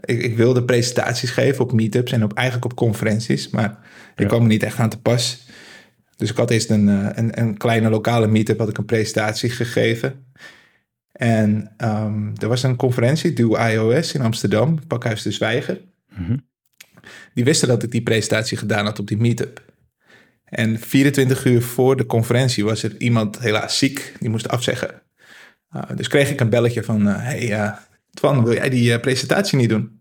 ik, 0.00 0.22
ik 0.22 0.36
wilde 0.36 0.64
presentaties 0.64 1.30
geven 1.30 1.64
op 1.64 1.72
meetups 1.72 2.12
en 2.12 2.24
op, 2.24 2.32
eigenlijk 2.32 2.66
op 2.72 2.76
conferenties. 2.76 3.48
Maar 3.50 3.78
ik 4.14 4.20
Ja. 4.22 4.26
kwam 4.26 4.40
er 4.42 4.46
niet 4.48 4.62
echt 4.62 4.78
aan 4.78 4.88
te 4.88 5.00
pas. 5.00 5.46
Dus 6.16 6.30
ik 6.30 6.36
had 6.36 6.50
eerst 6.50 6.70
een, 6.70 6.88
eh, 6.88 7.08
een, 7.14 7.40
een 7.40 7.56
kleine 7.56 7.88
lokale 7.90 8.26
meetup, 8.26 8.58
had 8.58 8.68
ik 8.68 8.78
een 8.78 8.84
presentatie 8.84 9.50
gegeven. 9.50 10.26
En 11.12 11.72
ehm, 11.76 12.30
er 12.36 12.48
was 12.48 12.62
een 12.62 12.76
conferentie, 12.76 13.32
Do 13.32 13.56
iOS 13.56 14.12
in 14.12 14.20
Amsterdam, 14.20 14.86
Pakhuis 14.86 15.22
de 15.22 15.30
Zwijger. 15.30 15.80
Mhm. 16.16 16.36
Die 17.34 17.44
wisten 17.44 17.68
dat 17.68 17.82
ik 17.82 17.90
die 17.90 18.02
presentatie 18.02 18.56
gedaan 18.56 18.84
had 18.84 18.98
op 18.98 19.06
die 19.06 19.16
meetup. 19.18 19.64
En 20.44 20.78
24 20.78 21.44
uur 21.44 21.62
voor 21.62 21.96
de 21.96 22.06
conferentie 22.06 22.64
was 22.64 22.82
er 22.82 22.94
iemand 22.98 23.38
helaas 23.38 23.78
ziek, 23.78 24.14
die 24.20 24.28
moest 24.30 24.48
afzeggen. 24.48 25.02
Uh, 25.76 25.82
dus 25.94 26.08
kreeg 26.08 26.30
ik 26.30 26.40
een 26.40 26.48
belletje 26.48 26.82
van, 26.82 27.08
eh, 27.08 27.14
hey 27.16 27.50
uh, 27.50 27.72
Twan, 28.12 28.44
wil 28.44 28.54
jij 28.54 28.68
die 28.68 28.90
uh, 28.90 29.00
presentatie 29.00 29.58
niet 29.58 29.68
doen? 29.68 30.00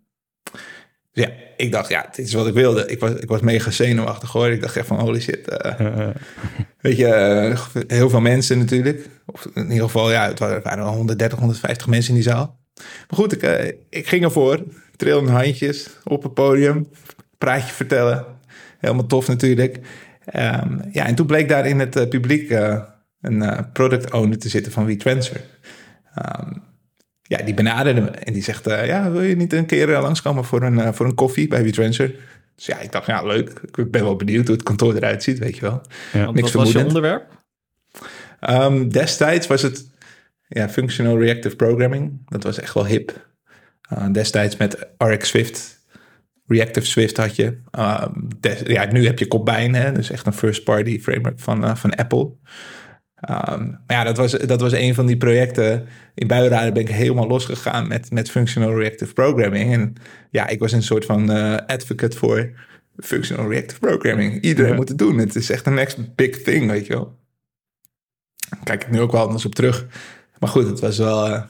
Dus 1.12 1.26
ja, 1.26 1.32
ik 1.58 1.72
dacht, 1.72 1.90
ja, 1.90 2.10
dit 2.16 2.26
is 2.26 2.34
wat 2.34 2.48
ik 2.48 2.54
wilde. 2.54 2.88
Ik 2.88 3.00
was, 3.00 3.12
ik 3.12 3.28
was 3.28 3.42
mega 3.42 3.72
zenuwachtig 3.72 4.32
hoor. 4.32 4.50
Ik 4.50 4.62
dacht 4.62 4.76
echt 4.76 4.88
van, 4.88 5.00
holy 5.00 5.22
shit. 5.22 5.48
Weet 6.82 6.98
je, 6.98 7.56
heel 7.88 8.10
veel 8.10 8.22
mensen 8.22 8.58
natuurlijk. 8.58 9.10
Of 9.26 9.48
in 9.54 9.72
ieder 9.72 9.86
geval, 9.86 10.12
ja, 10.12 10.28
het 10.28 10.40
waren 10.40 10.84
130, 10.84 11.38
150 11.40 11.88
mensen 11.88 12.10
in 12.10 12.16
die 12.22 12.30
zaal. 12.30 12.60
Maar 12.76 13.20
goed, 13.20 13.44
ik, 13.44 13.76
ik 13.90 14.08
ging 14.08 14.24
ervoor. 14.24 14.64
Trillende 14.96 15.32
handjes 15.32 15.90
op 16.04 16.24
het 16.24 16.34
podium. 16.34 16.88
Praatje 17.38 17.74
vertellen. 17.74 18.26
Helemaal 18.80 19.06
tof 19.06 19.28
natuurlijk. 19.28 19.78
Um, 20.36 20.82
ja, 20.92 21.06
en 21.06 21.16
toen 21.16 21.26
bleek 21.26 21.50
daar 21.50 21.68
in 21.68 21.80
het 21.80 21.96
uh, 21.96 22.08
publiek 22.08 22.50
een 23.22 23.72
product 23.74 24.12
owner 24.12 24.38
te 24.38 24.50
zitten 24.50 24.72
van 24.72 24.86
WeTransfer. 24.86 25.42
Um, 26.18 26.64
ja, 27.22 27.38
die 27.38 27.54
benaderde 27.54 28.02
me 28.02 28.10
en 28.10 28.34
die 28.34 28.44
zegt: 28.44 28.68
uh, 28.68 28.86
Ja, 28.86 29.12
wil 29.12 29.22
je 29.22 29.36
niet 29.36 29.54
een 29.54 29.66
keer 29.66 29.90
uh, 29.90 30.02
langskomen 30.02 30.46
voor 30.46 30.62
een, 30.62 30.78
uh, 30.78 30.92
voor 30.92 31.06
een 31.06 31.16
koffie 31.16 31.48
bij 31.48 31.64
WeTransfer? 31.64 32.16
Dus 32.56 32.66
ja, 32.66 32.80
ik 32.80 32.92
dacht: 32.92 33.06
Ja, 33.06 33.24
leuk. 33.24 33.62
Ik 33.76 33.92
ben 33.92 34.04
wel 34.04 34.16
benieuwd 34.16 34.48
hoe 34.48 34.56
het 34.56 34.66
kantoor 34.66 34.96
eruit 34.96 35.24
ziet, 35.24 35.40
weet 35.40 35.56
je 35.56 35.62
wel. 35.62 35.82
Ja, 36.14 36.32
Niks 36.32 36.52
wat 36.52 36.64
was 36.64 36.72
je 36.72 36.86
onderwerp? 36.86 37.38
Um, 38.50 38.90
destijds 38.90 39.48
was 39.48 39.62
het 39.62 39.90
ja, 40.48 40.70
Functional 40.70 41.20
Reactive 41.20 41.56
Programming. 41.56 42.22
Dat 42.26 42.44
was 42.44 42.60
echt 42.60 42.74
wel 42.74 42.86
hip. 42.86 43.28
Uh, 43.94 44.12
destijds 44.12 44.58
met 44.58 44.88
RX 44.98 45.28
Swift, 45.28 45.80
Reactive 46.48 46.86
Swift 46.86 47.18
had 47.18 47.36
je. 47.36 47.58
Des, 48.40 48.62
ja, 48.66 48.92
nu 48.92 49.06
heb 49.06 49.20
je 49.20 49.28
Combine, 49.28 49.78
hè, 49.78 49.92
dus 49.92 50.10
echt 50.10 50.26
een 50.26 50.34
first-party 50.34 51.00
framework 51.00 51.40
van, 51.40 51.64
uh, 51.64 51.76
van 51.76 51.96
Apple. 51.96 52.32
Um, 53.30 53.70
maar 53.70 53.98
ja, 53.98 54.04
dat 54.04 54.18
was, 54.18 54.32
dat 54.32 54.62
was 54.62 54.72
een 54.72 54.94
van 54.96 55.06
die 55.06 55.18
projecten. 55.18 55.88
In 56.14 56.28
Buiraden 56.28 56.74
ben 56.74 56.82
ik 56.82 56.90
helemaal 56.90 57.28
losgegaan 57.28 57.88
met, 57.88 58.12
met 58.12 58.32
Functional 58.32 58.78
Reactive 58.78 59.14
Programming. 59.14 59.74
En 59.74 59.96
ja, 60.32 60.48
ik 60.48 60.60
was 60.60 60.72
een 60.72 60.84
soort 60.84 61.06
van 61.06 61.32
uh, 61.32 61.56
advocate 61.56 62.18
voor 62.18 62.52
Functional 62.98 63.50
Reactive 63.50 63.80
Programming. 63.80 64.42
Iedereen 64.42 64.72
ja. 64.72 64.76
moet 64.76 64.90
het 64.90 64.98
doen. 64.98 65.18
Het 65.18 65.36
is 65.36 65.50
echt 65.50 65.66
een 65.66 65.74
next 65.74 66.16
big 66.16 66.42
thing, 66.42 66.70
weet 66.70 66.86
je 66.86 66.94
wel. 66.94 67.16
Kijk 68.64 68.84
ik 68.84 68.92
nu 68.92 69.00
ook 69.00 69.12
wel 69.12 69.22
anders 69.22 69.46
op 69.46 69.56
terug. 69.56 69.86
Maar 70.40 70.50
goed, 70.50 70.68
het 70.68 70.80
was 70.80 70.98
wel, 70.98 71.30
uh, 71.30 71.42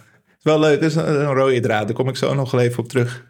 wel 0.42 0.60
leuk. 0.60 0.82
Het 0.82 0.90
is 0.90 0.96
een, 0.96 1.20
een, 1.20 1.34
rode 1.34 1.60
draad. 1.60 1.88
Daar 1.88 1.96
kom 1.96 2.10
ik 2.10 2.16
zo 2.16 2.34
nog 2.34 2.60
even 2.60 2.80
op 2.80 2.90
terug. 2.90 3.26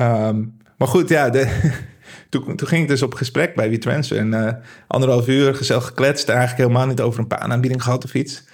Um, 0.00 0.56
maar 0.78 0.88
goed, 0.88 1.08
ja, 1.08 1.30
de, 1.30 1.72
toen, 2.28 2.60
ging 2.64 2.82
ik 2.82 2.88
dus 2.88 3.02
op 3.02 3.14
gesprek 3.14 3.54
bij 3.54 3.70
WeTransfer. 3.70 4.18
En 4.18 4.32
uh, 4.32 4.52
anderhalf 4.86 5.28
uur 5.28 5.54
gezellig 5.54 5.84
gekletst. 5.84 6.28
Eigenlijk 6.28 6.60
helemaal 6.60 6.86
niet 6.86 7.00
over 7.00 7.20
een 7.20 7.26
paanaanbieding 7.26 7.82
gehad 7.82 8.04
of 8.04 8.14
iets. 8.14 8.44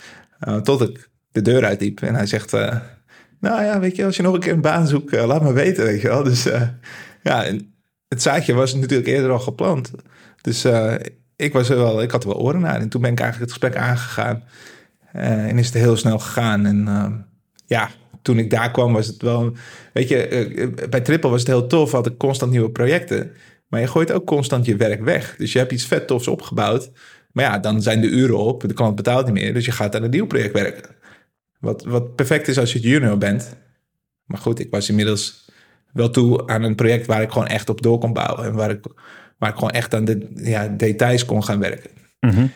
Uh, 0.49 0.57
tot 0.57 0.81
ik 0.81 1.09
de 1.33 1.43
deur 1.43 1.64
uitliep. 1.64 2.00
En 2.00 2.14
hij 2.14 2.26
zegt, 2.26 2.55
uh, 2.55 2.76
nou 3.41 3.62
ja, 3.62 3.81
weet 3.81 3.97
je, 3.97 4.05
als 4.05 4.17
je 4.17 4.23
nog 4.23 4.35
een 4.35 4.41
keer 4.41 4.52
een 4.52 4.61
baan 4.61 4.87
zoekt, 4.87 5.12
laat 5.12 5.43
me 5.43 5.52
weten, 5.52 5.85
weet 5.85 6.00
je 6.00 6.09
wel. 6.09 6.23
Dus 6.23 6.49
ja, 7.23 7.45
het 8.09 8.23
zaadje 8.23 8.55
was 8.55 8.75
natuurlijk 8.75 9.09
eerder 9.09 9.31
al 9.31 9.38
geplant. 9.38 9.91
Dus 10.41 10.67
ik, 11.37 11.52
was 11.52 11.69
er 11.69 11.76
wel, 11.76 12.02
ik 12.02 12.11
had 12.11 12.23
er 12.23 12.29
wel 12.29 12.41
oren 12.41 12.61
naar. 12.61 12.81
En 12.81 12.88
toen 12.88 13.00
ben 13.00 13.12
ik 13.12 13.21
eigenlijk 13.21 13.52
het 13.52 13.61
gesprek 13.61 13.83
aangegaan. 13.83 14.45
en 15.12 15.59
is 15.59 15.67
het 15.67 15.75
heel 15.75 15.97
snel 15.97 16.19
gegaan. 16.19 16.67
En 16.67 16.88
ja, 17.67 17.91
toen 18.23 18.38
ik 18.38 18.50
daar 18.50 18.71
kwam 18.71 18.93
was 18.93 19.07
het 19.07 19.23
wel... 19.23 19.52
Weet 19.93 20.09
je, 20.09 20.87
bij 20.91 21.00
Triple 21.00 21.31
was 21.31 21.41
het 21.41 21.49
heel 21.49 21.67
tof. 21.67 21.93
Had 21.93 22.07
ik 22.07 22.19
constant 22.19 22.50
nieuwe 22.50 22.71
projecten. 22.71 23.33
Maar 23.73 23.81
je 23.81 23.87
gooit 23.87 24.12
ook 24.12 24.26
constant 24.26 24.67
je 24.67 24.76
werk 24.76 25.05
weg. 25.05 25.35
Dus 25.38 25.52
je 25.52 25.59
hebt 25.59 25.73
iets 25.73 25.87
vet 25.87 26.07
tofs 26.07 26.29
opgebouwd. 26.29 26.91
Maar 27.31 27.45
ja, 27.45 27.59
dan 27.59 27.83
zijn 27.83 28.00
de 28.00 28.07
uren 28.07 28.38
op. 28.38 28.61
De 28.61 28.75
klant 28.75 28.97
betaalt 28.97 29.25
niet 29.25 29.35
meer. 29.35 29.55
Dus 29.55 29.64
je 29.64 29.73
gaat 29.73 29.97
aan 29.97 30.02
een 30.02 30.11
nieuw 30.11 30.26
project 30.26 30.52
werken. 30.52 30.95
Wat, 31.59 31.85
wat 31.85 32.14
perfect 32.14 32.49
is 32.49 32.59
als 32.59 32.73
je 32.73 32.81
junior 32.81 33.19
bent. 33.19 33.57
Maar 34.25 34.38
goed, 34.38 34.59
ik 34.59 34.71
was 34.71 34.88
inmiddels 34.88 35.50
wel 35.93 36.11
toe 36.11 36.47
aan 36.47 36.62
een 36.62 36.75
project 36.75 37.07
waar 37.07 37.23
ik 37.23 37.31
gewoon 37.31 37.47
echt 37.47 37.69
op 37.69 37.83
door 37.83 37.99
kon 37.99 38.12
bouwen. 38.12 38.45
En 38.45 38.55
waar 38.55 38.71
ik, 38.71 38.85
waar 39.38 39.50
ik 39.50 39.55
gewoon 39.55 39.71
echt 39.71 39.95
aan 39.95 40.05
de 40.05 40.31
ja, 40.35 40.69
details 40.69 41.25
kon 41.25 41.45
gaan 41.45 41.61
werken. 41.61 41.91
Mhm. 42.21 42.33
Mm 42.33 42.38
-hmm. 42.38 42.50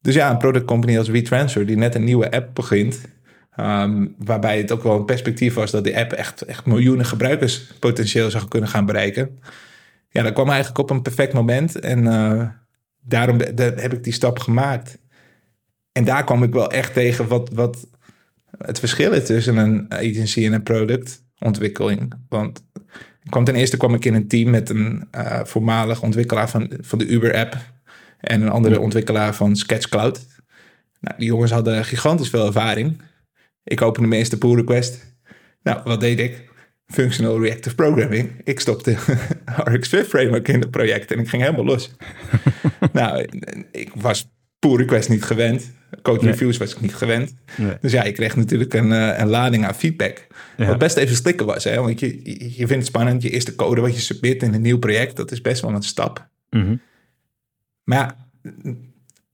Dus 0.00 0.14
ja, 0.14 0.30
een 0.30 0.38
product 0.38 0.64
company 0.64 0.98
als 0.98 1.08
WeTransfer, 1.08 1.66
die 1.66 1.76
net 1.76 1.94
een 1.94 2.04
nieuwe 2.04 2.30
app 2.30 2.54
begint. 2.54 3.00
Um, 3.60 4.14
waarbij 4.18 4.58
het 4.58 4.72
ook 4.72 4.82
wel 4.82 4.96
een 4.96 5.04
perspectief 5.04 5.54
was 5.54 5.70
dat 5.70 5.84
die 5.84 5.98
app 5.98 6.12
echt, 6.12 6.42
echt 6.42 6.66
miljoenen 6.66 7.06
gebruikers 7.06 7.72
potentieel 7.78 8.30
zou 8.30 8.48
kunnen 8.48 8.68
gaan 8.68 8.86
bereiken. 8.86 9.38
Ja, 10.12 10.22
dat 10.22 10.32
kwam 10.32 10.48
eigenlijk 10.48 10.78
op 10.78 10.90
een 10.90 11.02
perfect 11.02 11.32
moment. 11.32 11.78
En 11.78 12.04
uh, 12.04 12.48
daarom 13.00 13.38
de, 13.38 13.72
heb 13.76 13.92
ik 13.92 14.04
die 14.04 14.12
stap 14.12 14.38
gemaakt. 14.38 14.98
en 15.92 16.04
daar 16.04 16.24
kwam 16.24 16.42
ik 16.42 16.52
wel 16.52 16.70
echt 16.70 16.92
tegen 16.92 17.28
wat, 17.28 17.50
wat 17.52 17.86
het 18.58 18.78
verschil 18.78 19.12
is 19.12 19.26
tussen 19.26 19.56
een 19.56 19.86
agency 19.88 20.46
en 20.46 20.52
een 20.52 20.62
productontwikkeling. 20.62 22.12
Want 22.28 22.64
ik 23.22 23.30
kwam 23.30 23.44
ten 23.44 23.54
eerste 23.54 23.76
kwam 23.76 23.94
ik 23.94 24.04
in 24.04 24.14
een 24.14 24.28
team 24.28 24.50
met 24.50 24.70
een 24.70 25.08
uh, 25.16 25.40
voormalig 25.44 26.02
ontwikkelaar 26.02 26.50
van, 26.50 26.72
van 26.80 26.98
de 26.98 27.06
Uber-app 27.06 27.56
en 28.20 28.42
een 28.42 28.50
andere 28.50 28.80
ontwikkelaar 28.80 29.34
van 29.34 29.56
SketchCloud. 29.56 30.26
Nou, 31.00 31.18
die 31.18 31.26
jongens 31.26 31.50
hadden 31.50 31.84
gigantisch 31.84 32.30
veel 32.30 32.46
ervaring. 32.46 33.02
Ik 33.64 33.82
opende 33.82 34.08
mijn 34.08 34.20
eerste 34.20 34.38
pull 34.38 34.54
request. 34.54 35.16
Nou, 35.62 35.80
wat 35.84 36.00
deed 36.00 36.18
ik? 36.18 36.50
Functional 36.86 37.40
Reactive 37.40 37.74
Programming. 37.74 38.30
Ik 38.44 38.60
stopte 38.60 38.96
RX 39.72 39.88
Swift 39.88 40.08
Framework 40.08 40.48
in 40.48 40.60
het 40.60 40.70
project 40.70 41.10
en 41.10 41.18
ik 41.18 41.28
ging 41.28 41.42
helemaal 41.42 41.64
los. 41.64 41.90
nou, 42.92 43.26
ik 43.70 43.90
was 43.94 44.30
pull 44.58 44.76
request 44.76 45.08
niet 45.08 45.24
gewend. 45.24 45.72
Code 46.02 46.26
reviews 46.26 46.56
was 46.56 46.72
ik 46.72 46.80
niet 46.80 46.94
gewend. 46.94 47.34
Nee. 47.56 47.76
Dus 47.80 47.92
ja, 47.92 48.02
ik 48.02 48.14
kreeg 48.14 48.36
natuurlijk 48.36 48.74
een, 48.74 48.90
uh, 48.90 49.18
een 49.18 49.28
lading 49.28 49.66
aan 49.66 49.74
feedback. 49.74 50.26
Ja. 50.56 50.66
Wat 50.66 50.78
best 50.78 50.96
even 50.96 51.16
slikken 51.16 51.46
was. 51.46 51.64
Hè? 51.64 51.80
Want 51.80 52.00
je, 52.00 52.20
je 52.56 52.66
vindt 52.66 52.70
het 52.70 52.86
spannend. 52.86 53.22
Je 53.22 53.30
eerste 53.30 53.54
code 53.54 53.80
wat 53.80 53.94
je 53.94 54.00
submit 54.00 54.42
in 54.42 54.54
een 54.54 54.62
nieuw 54.62 54.78
project. 54.78 55.16
Dat 55.16 55.30
is 55.30 55.40
best 55.40 55.62
wel 55.62 55.70
een 55.70 55.82
stap. 55.82 56.28
Mhm. 56.50 56.76
Maar 57.84 57.98
ja, 57.98 58.16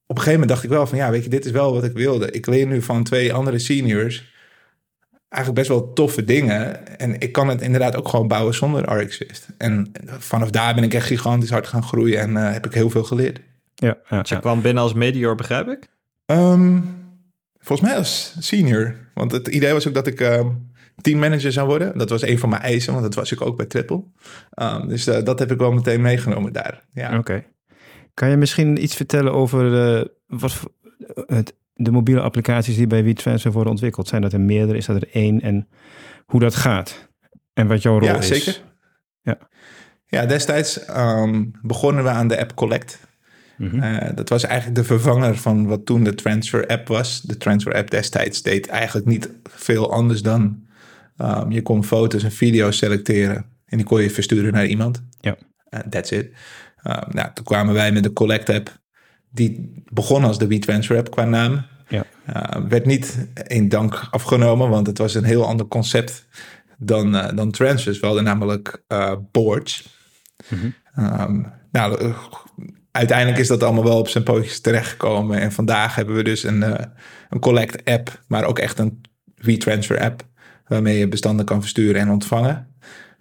op 0.06 0.16
een 0.16 0.22
gegeven 0.22 0.32
moment 0.32 0.48
dacht 0.48 0.64
ik 0.64 0.70
wel 0.70 0.86
van... 0.86 0.98
Ja, 0.98 1.10
weet 1.10 1.24
je, 1.24 1.30
dit 1.30 1.44
is 1.44 1.50
wel 1.50 1.72
wat 1.72 1.84
ik 1.84 1.92
wilde. 1.92 2.30
Ik 2.30 2.46
leer 2.46 2.66
nu 2.66 2.82
van 2.82 3.04
twee 3.04 3.32
andere 3.32 3.58
seniors... 3.58 4.36
eigenlijk 5.28 5.68
best 5.68 5.80
wel 5.80 5.92
toffe 5.92 6.24
dingen. 6.24 6.86
En 6.98 7.20
ik 7.20 7.32
kan 7.32 7.48
het 7.48 7.60
inderdaad 7.60 7.96
ook 7.96 8.08
gewoon 8.08 8.28
bouwen 8.28 8.54
zonder 8.54 9.00
RX 9.00 9.14
Swift. 9.14 9.48
En 9.58 9.92
vanaf 10.18 10.50
daar 10.50 10.74
ben 10.74 10.84
ik 10.84 10.94
echt 10.94 11.06
gigantisch 11.06 11.50
hard 11.50 11.66
gaan 11.66 11.82
groeien. 11.82 12.20
En 12.20 12.30
uh, 12.30 12.52
heb 12.52 12.66
ik 12.66 12.74
heel 12.74 12.90
veel 12.90 13.04
geleerd. 13.04 13.40
Ja, 13.74 13.96
ja, 14.08 14.16
je 14.16 14.34
ja. 14.34 14.40
kwam 14.40 14.62
binnen 14.62 14.82
als 14.82 14.92
Meteor, 14.92 15.34
begrijp 15.34 15.68
ik? 15.68 15.88
Um, 16.26 16.84
volgens 17.58 17.88
mij 17.88 17.98
als 17.98 18.36
senior. 18.38 18.94
Want 19.14 19.32
het 19.32 19.48
idee 19.48 19.72
was 19.72 19.88
ook 19.88 19.94
dat 19.94 20.06
ik 20.06 20.20
um, 20.20 20.70
teammanager 21.00 21.52
zou 21.52 21.68
worden. 21.68 21.98
Dat 21.98 22.10
was 22.10 22.22
een 22.22 22.38
van 22.38 22.48
mijn 22.48 22.62
eisen, 22.62 22.92
want 22.92 23.04
dat 23.04 23.14
was 23.14 23.32
ik 23.32 23.40
ook 23.40 23.56
bij 23.56 23.66
Triple. 23.66 24.02
Um, 24.54 24.88
dus 24.88 25.08
uh, 25.08 25.22
dat 25.24 25.38
heb 25.38 25.52
ik 25.52 25.58
wel 25.58 25.72
meteen 25.72 26.00
meegenomen 26.00 26.52
daar. 26.52 26.84
Ja. 26.92 27.08
Oké. 27.08 27.18
Okay. 27.18 27.46
Kan 28.14 28.30
je 28.30 28.36
misschien 28.36 28.82
iets 28.82 28.96
vertellen 28.96 29.32
over 29.32 29.96
uh, 29.98 30.04
wat 30.26 30.62
het, 31.26 31.54
de 31.80 31.90
mobiele 31.90 32.20
applicaties 32.20 32.76
die 32.76 32.86
bij 32.86 33.04
WeTransfer 33.04 33.52
worden 33.52 33.72
ontwikkeld? 33.72 34.08
Zijn 34.08 34.22
dat 34.22 34.32
er 34.32 34.40
meerdere? 34.40 34.78
Is 34.78 34.86
dat 34.86 34.96
er 34.96 35.08
één? 35.12 35.40
En 35.40 35.68
hoe 36.26 36.40
dat 36.40 36.54
gaat? 36.54 37.08
En 37.52 37.66
wat 37.66 37.82
jouw 37.82 37.98
rol 37.98 38.08
ja, 38.08 38.16
is? 38.16 38.26
Zeker. 38.26 38.62
Ja, 39.22 39.38
ja 40.06 40.26
destijds 40.26 40.84
begonnen 41.62 42.04
we 42.04 42.10
aan 42.10 42.28
de 42.28 42.40
app 42.40 42.54
Collect. 42.54 43.06
Mm 43.56 43.68
-hmm. 43.68 43.82
uh, 43.82 44.08
dat 44.14 44.28
was 44.28 44.44
eigenlijk 44.44 44.78
de 44.78 44.84
vervanger 44.84 45.36
van 45.36 45.66
wat 45.66 45.86
toen 45.86 46.04
de 46.04 46.14
Transfer 46.14 46.66
app 46.66 46.88
was. 46.88 47.20
De 47.20 47.36
Transfer 47.36 47.74
app 47.74 47.90
destijds 47.90 48.42
deed 48.42 48.66
eigenlijk 48.66 49.06
niet 49.06 49.30
veel 49.42 49.92
anders 49.92 50.22
dan 50.22 50.66
um, 51.18 51.50
je 51.50 51.62
kon 51.62 51.84
foto's 51.84 52.22
en 52.22 52.32
video's 52.32 52.76
selecteren 52.76 53.46
en 53.64 53.76
die 53.76 53.86
kon 53.86 54.02
je 54.02 54.10
versturen 54.10 54.52
naar 54.52 54.66
iemand. 54.66 55.02
Ja. 55.20 55.36
Uh, 55.70 55.80
that's 55.80 56.10
it. 56.10 56.30
Uh, 56.82 57.02
nou, 57.08 57.30
toen 57.34 57.44
kwamen 57.44 57.74
wij 57.74 57.92
met 57.92 58.02
de 58.02 58.12
Collect 58.12 58.48
app. 58.48 58.78
Die 59.30 59.82
begon 59.92 60.24
als 60.24 60.38
de 60.38 60.46
WeTransfer 60.46 60.96
app 60.96 61.10
qua 61.10 61.24
naam. 61.24 61.66
Ja. 61.88 62.04
werd 62.68 62.86
niet 62.86 63.28
in 63.46 63.68
dank 63.68 64.08
afgenomen, 64.10 64.68
want 64.68 64.86
het 64.86 64.98
was 64.98 65.14
een 65.14 65.24
heel 65.24 65.46
ander 65.46 65.66
concept 65.66 66.26
dan, 66.78 67.12
dan 67.12 67.50
transfers. 67.50 68.00
We 68.00 68.06
hadden 68.06 68.24
namelijk 68.24 68.82
boards. 69.32 69.88
Mm 70.48 70.58
-hmm. 70.58 70.74
um, 71.20 71.52
nou, 71.72 72.12
uiteindelijk 72.90 73.38
is 73.38 73.48
dat 73.48 73.62
allemaal 73.62 73.84
wel 73.84 73.98
op 73.98 74.08
zijn 74.08 74.24
pootjes 74.24 74.60
terechtgekomen. 74.60 75.40
En 75.40 75.52
vandaag 75.52 75.94
hebben 75.94 76.14
we 76.14 76.22
dus 76.22 76.44
een, 76.44 76.62
een 77.28 77.40
collect 77.40 77.84
app, 77.84 78.22
maar 78.26 78.44
ook 78.44 78.58
echt 78.58 78.78
een 78.78 79.00
WeTransfer 79.34 80.00
app. 80.00 80.26
Waarmee 80.66 80.98
je 80.98 81.08
bestanden 81.08 81.44
kan 81.44 81.60
versturen 81.60 82.00
en 82.00 82.10
ontvangen. 82.10 82.68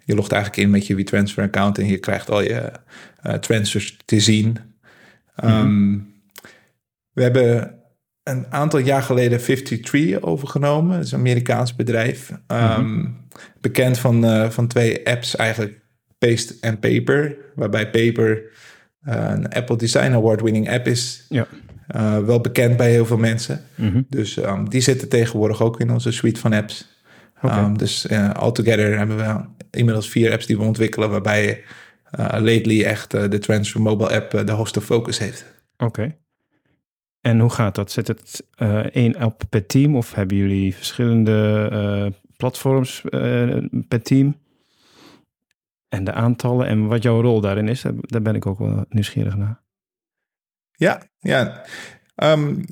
Je 0.06 0.16
logt 0.16 0.32
eigenlijk 0.32 0.64
in 0.64 0.70
met 0.72 0.88
je 0.88 0.96
WeTransfer 0.96 1.44
account 1.44 1.78
en 1.78 1.88
je 1.88 1.98
krijgt 1.98 2.30
al 2.30 2.42
je 2.42 2.72
transfers 3.40 3.98
te 4.06 4.20
zien. 4.20 4.58
Um, 5.44 5.50
mm-hmm. 5.50 6.16
We 7.12 7.24
hebben 7.24 7.76
een 8.24 8.46
aantal 8.50 8.80
jaar 8.80 9.02
geleden 9.02 9.40
53 9.40 10.22
overgenomen. 10.22 10.96
Dat 10.96 11.06
is 11.06 11.12
een 11.12 11.20
Amerikaans 11.20 11.76
bedrijf. 11.76 12.30
Um, 12.30 12.38
mm-hmm. 12.58 13.28
Bekend 13.62 14.00
van, 14.00 14.26
uh, 14.26 14.50
van 14.50 14.68
twee 14.68 15.08
apps 15.08 15.36
eigenlijk. 15.36 15.80
Paste 16.18 16.56
en 16.62 16.80
Paper. 16.80 17.36
Waarbij 17.56 17.90
Paper 17.90 18.44
een 19.02 19.50
Apple 19.50 19.78
Design 19.78 20.12
Award 20.12 20.42
winning 20.42 20.70
app 20.70 20.88
is. 20.88 21.26
Ja. 21.30 21.48
Uh, 21.96 22.20
wel 22.20 22.42
bekend 22.42 22.78
bij 22.78 22.92
heel 22.92 23.06
veel 23.06 23.18
mensen. 23.18 23.62
Mm-hmm. 23.76 24.06
Dus 24.10 24.38
um, 24.38 24.70
die 24.70 24.82
zitten 24.82 25.10
tegenwoordig 25.10 25.62
ook 25.62 25.80
in 25.80 25.92
onze 25.92 26.12
suite 26.12 26.40
van 26.40 26.54
apps. 26.54 27.02
Okay. 27.42 27.64
Um, 27.64 27.78
dus 27.78 28.08
altogether 28.34 28.98
hebben 28.98 29.18
we 29.18 29.40
inmiddels 29.72 30.10
vier 30.10 30.32
apps 30.32 30.46
die 30.46 30.58
we 30.58 30.64
ontwikkelen... 30.64 31.10
waarbij 31.10 31.50
uh, 31.50 31.58
lately 32.12 32.84
echt 32.84 33.12
de 33.12 33.40
Transfer 33.40 33.82
Mobile 33.82 34.10
app 34.10 34.48
de 34.48 34.52
hoogste 34.52 34.82
focus 34.82 35.18
heeft. 35.18 35.46
Oké. 35.78 35.86
Okay. 35.86 36.18
En 37.22 37.40
hoe 37.40 37.50
gaat 37.50 37.76
dat? 37.76 37.92
Zet 37.92 38.08
het 38.08 38.44
één 38.92 39.16
app 39.16 39.42
per 39.50 39.66
team 39.66 39.96
of 39.96 40.14
hebben 40.14 40.38
jullie 40.38 40.76
verschillende 40.76 42.14
platforms 42.38 43.02
per 43.88 44.02
team? 44.02 44.38
En 45.90 46.04
de 46.04 46.14
aantallen 46.14 46.68
en 46.68 46.88
wat 46.88 47.04
jouw 47.04 47.22
rol 47.22 47.42
daarin 47.42 47.68
is, 47.68 47.84
daar 48.00 48.22
ben 48.22 48.36
ik 48.36 48.46
ook 48.46 48.60
wel 48.60 48.86
nieuwsgierig 48.90 49.36
naar. 49.36 49.62
Ja, 50.72 51.02
ja. 51.20 51.66
Um, 52.16 52.66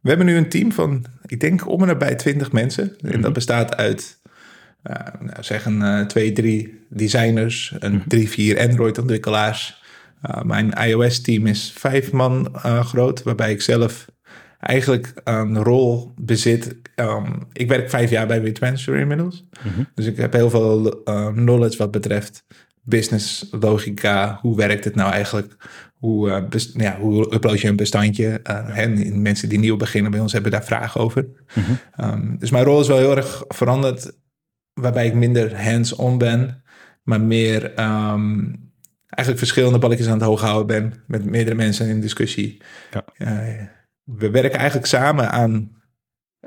we 0.00 0.08
hebben 0.08 0.26
nu 0.26 0.36
een 0.36 0.48
team 0.48 0.72
van, 0.72 1.04
ik 1.26 1.40
denk 1.40 1.68
om 1.68 1.80
en 1.80 1.86
nabij 1.86 2.14
20 2.14 2.52
mensen. 2.52 2.98
En 2.98 3.20
dat 3.20 3.32
bestaat 3.32 3.76
uit, 3.76 4.20
uh, 4.82 5.20
nou, 5.20 5.42
zeg 5.42 5.64
een 5.64 5.80
uh, 5.80 6.06
twee, 6.06 6.32
drie 6.32 6.79
designers, 6.90 7.74
een 7.78 7.92
mm-hmm. 7.92 8.08
drie, 8.08 8.28
vier 8.28 8.60
Android-ontwikkelaars. 8.60 9.82
Uh, 10.30 10.42
mijn 10.42 10.72
iOS-team 10.72 11.46
is 11.46 11.72
vijf 11.76 12.12
man 12.12 12.48
uh, 12.56 12.84
groot, 12.84 13.22
waarbij 13.22 13.50
ik 13.50 13.62
zelf 13.62 14.06
eigenlijk 14.60 15.12
een 15.24 15.62
rol 15.62 16.14
bezit. 16.16 16.78
Um, 16.96 17.46
ik 17.52 17.68
werk 17.68 17.90
vijf 17.90 18.10
jaar 18.10 18.26
bij 18.26 18.42
WeTransfer 18.42 18.96
inmiddels. 18.96 19.46
Mm-hmm. 19.64 19.86
Dus 19.94 20.06
ik 20.06 20.16
heb 20.16 20.32
heel 20.32 20.50
veel 20.50 21.00
uh, 21.04 21.26
knowledge 21.28 21.78
wat 21.78 21.90
betreft 21.90 22.44
business 22.82 23.46
logica. 23.50 24.38
Hoe 24.40 24.56
werkt 24.56 24.84
het 24.84 24.94
nou 24.94 25.12
eigenlijk? 25.12 25.56
Hoe, 25.98 26.28
uh, 26.28 26.48
best, 26.48 26.80
ja, 26.80 26.98
hoe 26.98 27.34
upload 27.34 27.60
je 27.60 27.68
een 27.68 27.76
bestandje? 27.76 28.40
Uh, 28.50 28.78
en 28.78 29.22
mensen 29.22 29.48
die 29.48 29.58
nieuw 29.58 29.76
beginnen 29.76 30.10
bij 30.10 30.20
ons 30.20 30.32
hebben 30.32 30.50
daar 30.50 30.64
vragen 30.64 31.00
over. 31.00 31.28
Mm-hmm. 31.54 31.78
Um, 32.00 32.38
dus 32.38 32.50
mijn 32.50 32.64
rol 32.64 32.80
is 32.80 32.88
wel 32.88 32.98
heel 32.98 33.16
erg 33.16 33.44
veranderd. 33.48 34.12
Waarbij 34.72 35.06
ik 35.06 35.14
minder 35.14 35.62
hands-on 35.62 36.18
ben. 36.18 36.62
Maar 37.10 37.20
meer 37.20 37.64
um, 37.64 38.70
eigenlijk 39.08 39.38
verschillende 39.38 39.78
balletjes 39.78 40.06
aan 40.06 40.18
het 40.18 40.22
hoog 40.22 40.40
houden 40.40 40.66
ben. 40.66 41.02
Met 41.06 41.24
meerdere 41.24 41.56
mensen 41.56 41.88
in 41.88 42.00
discussie. 42.00 42.62
Ja. 42.90 43.04
Uh, 43.18 43.64
we 44.02 44.30
werken 44.30 44.58
eigenlijk 44.58 44.88
samen 44.88 45.30
aan 45.30 45.82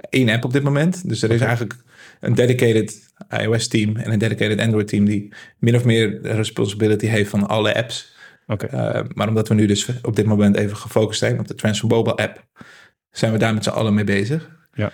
één 0.10 0.30
app 0.30 0.44
op 0.44 0.54
dit 0.54 0.64
moment. 0.64 1.10
Dus 1.10 1.22
er 1.22 1.32
is 1.32 1.42
eigenlijk 1.42 1.76
een 2.20 2.34
dedicated 2.34 3.14
iOS 3.42 3.68
team 3.68 3.96
en 3.96 4.12
een 4.12 4.20
dedicated 4.20 4.60
Android 4.60 4.88
team 4.88 5.06
die 5.06 5.34
min 5.60 5.76
of 5.76 5.86
meer 5.86 6.22
de 6.22 6.32
responsibility 6.32 7.06
heeft 7.06 7.30
van 7.30 7.48
alle 7.48 7.76
apps. 7.76 8.16
Okay. 8.48 8.70
Uh, 8.70 9.06
maar 9.14 9.28
omdat 9.28 9.48
we 9.48 9.54
nu 9.54 9.66
dus 9.66 10.02
op 10.02 10.16
dit 10.16 10.26
moment 10.26 10.56
even 10.56 10.78
gefocust 10.78 11.20
zijn 11.20 11.40
op 11.40 11.48
de 11.48 11.56
Transfer 11.56 11.88
Mobile 11.90 12.16
app, 12.16 12.48
zijn 13.10 13.32
we 13.32 13.38
daar 13.38 13.54
met 13.54 13.64
z'n 13.64 13.70
allen 13.70 13.94
mee 13.94 14.04
bezig. 14.04 14.50
Ja. 14.74 14.92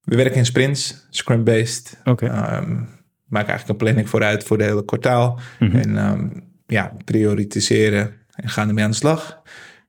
We 0.00 0.16
werken 0.16 0.36
in 0.36 0.46
sprints, 0.46 1.06
Scrum-based. 1.10 2.00
Okay. 2.04 2.58
Um, 2.58 3.02
maken 3.34 3.48
eigenlijk 3.48 3.80
een 3.80 3.86
planning 3.86 4.08
vooruit 4.08 4.44
voor 4.44 4.58
de 4.58 4.64
hele 4.64 4.84
kwartaal. 4.84 5.40
Mm-hmm. 5.58 5.80
En 5.80 5.96
um, 5.96 6.44
ja, 6.66 6.92
prioritiseren 7.04 8.12
en 8.30 8.48
gaan 8.48 8.68
ermee 8.68 8.84
aan 8.84 8.90
de 8.90 8.96
slag. 8.96 9.42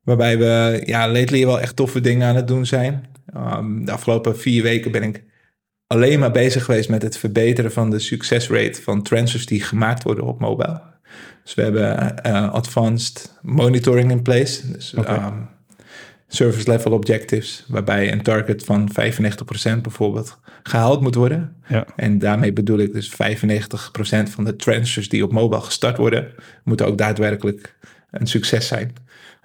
Waarbij 0.04 0.38
we 0.38 0.82
ja, 0.86 1.12
lately 1.12 1.46
wel 1.46 1.60
echt 1.60 1.76
toffe 1.76 2.02
dingen 2.02 2.28
aan 2.28 2.36
het 2.36 2.48
doen 2.48 2.66
zijn. 2.66 3.06
Um, 3.36 3.86
de 3.86 3.92
afgelopen 3.92 4.38
vier 4.38 4.64
weken 4.64 4.92
ben 4.92 5.04
ik 5.04 5.24
alleen 5.88 6.20
maar 6.20 6.32
bezig 6.32 6.64
geweest 6.64 6.90
met 6.90 7.02
het 7.02 7.18
verbeteren 7.18 7.72
van 7.72 7.90
de 7.90 8.00
succesrate 8.00 8.82
van 8.82 9.02
transfers 9.02 9.46
die 9.46 9.64
gemaakt 9.64 10.04
worden 10.04 10.26
op 10.26 10.40
mobile. 10.40 10.82
Dus 11.44 11.54
we 11.54 11.62
hebben 11.62 12.16
uh, 12.26 12.52
advanced 12.52 13.38
monitoring 13.42 14.12
in 14.12 14.22
place. 14.22 14.72
Dus 14.72 14.94
okay. 14.94 15.28
um, 15.28 15.50
service 16.28 16.70
level 16.70 16.92
objectives, 16.92 17.66
waarbij 17.68 18.12
een 18.12 18.22
target 18.22 18.64
van 18.64 18.90
95% 18.90 19.82
bijvoorbeeld 19.82 20.40
gehaald 20.64 21.02
moet 21.02 21.16
worden. 21.16 21.56
Ja. 21.68 21.86
En 21.96 22.20
daarmee 22.20 22.54
bedoel 22.54 22.80
ik 22.80 22.94
dus 22.94 23.12
95% 23.12 23.16
van 24.30 24.44
de 24.44 24.56
transfers 24.56 25.10
die 25.10 25.24
op 25.24 25.32
mobile 25.32 25.62
gestart 25.62 25.98
worden, 25.98 26.34
moeten 26.64 26.86
ook 26.86 26.98
daadwerkelijk 26.98 27.78
een 28.12 28.28
succes 28.28 28.68
zijn. 28.68 28.94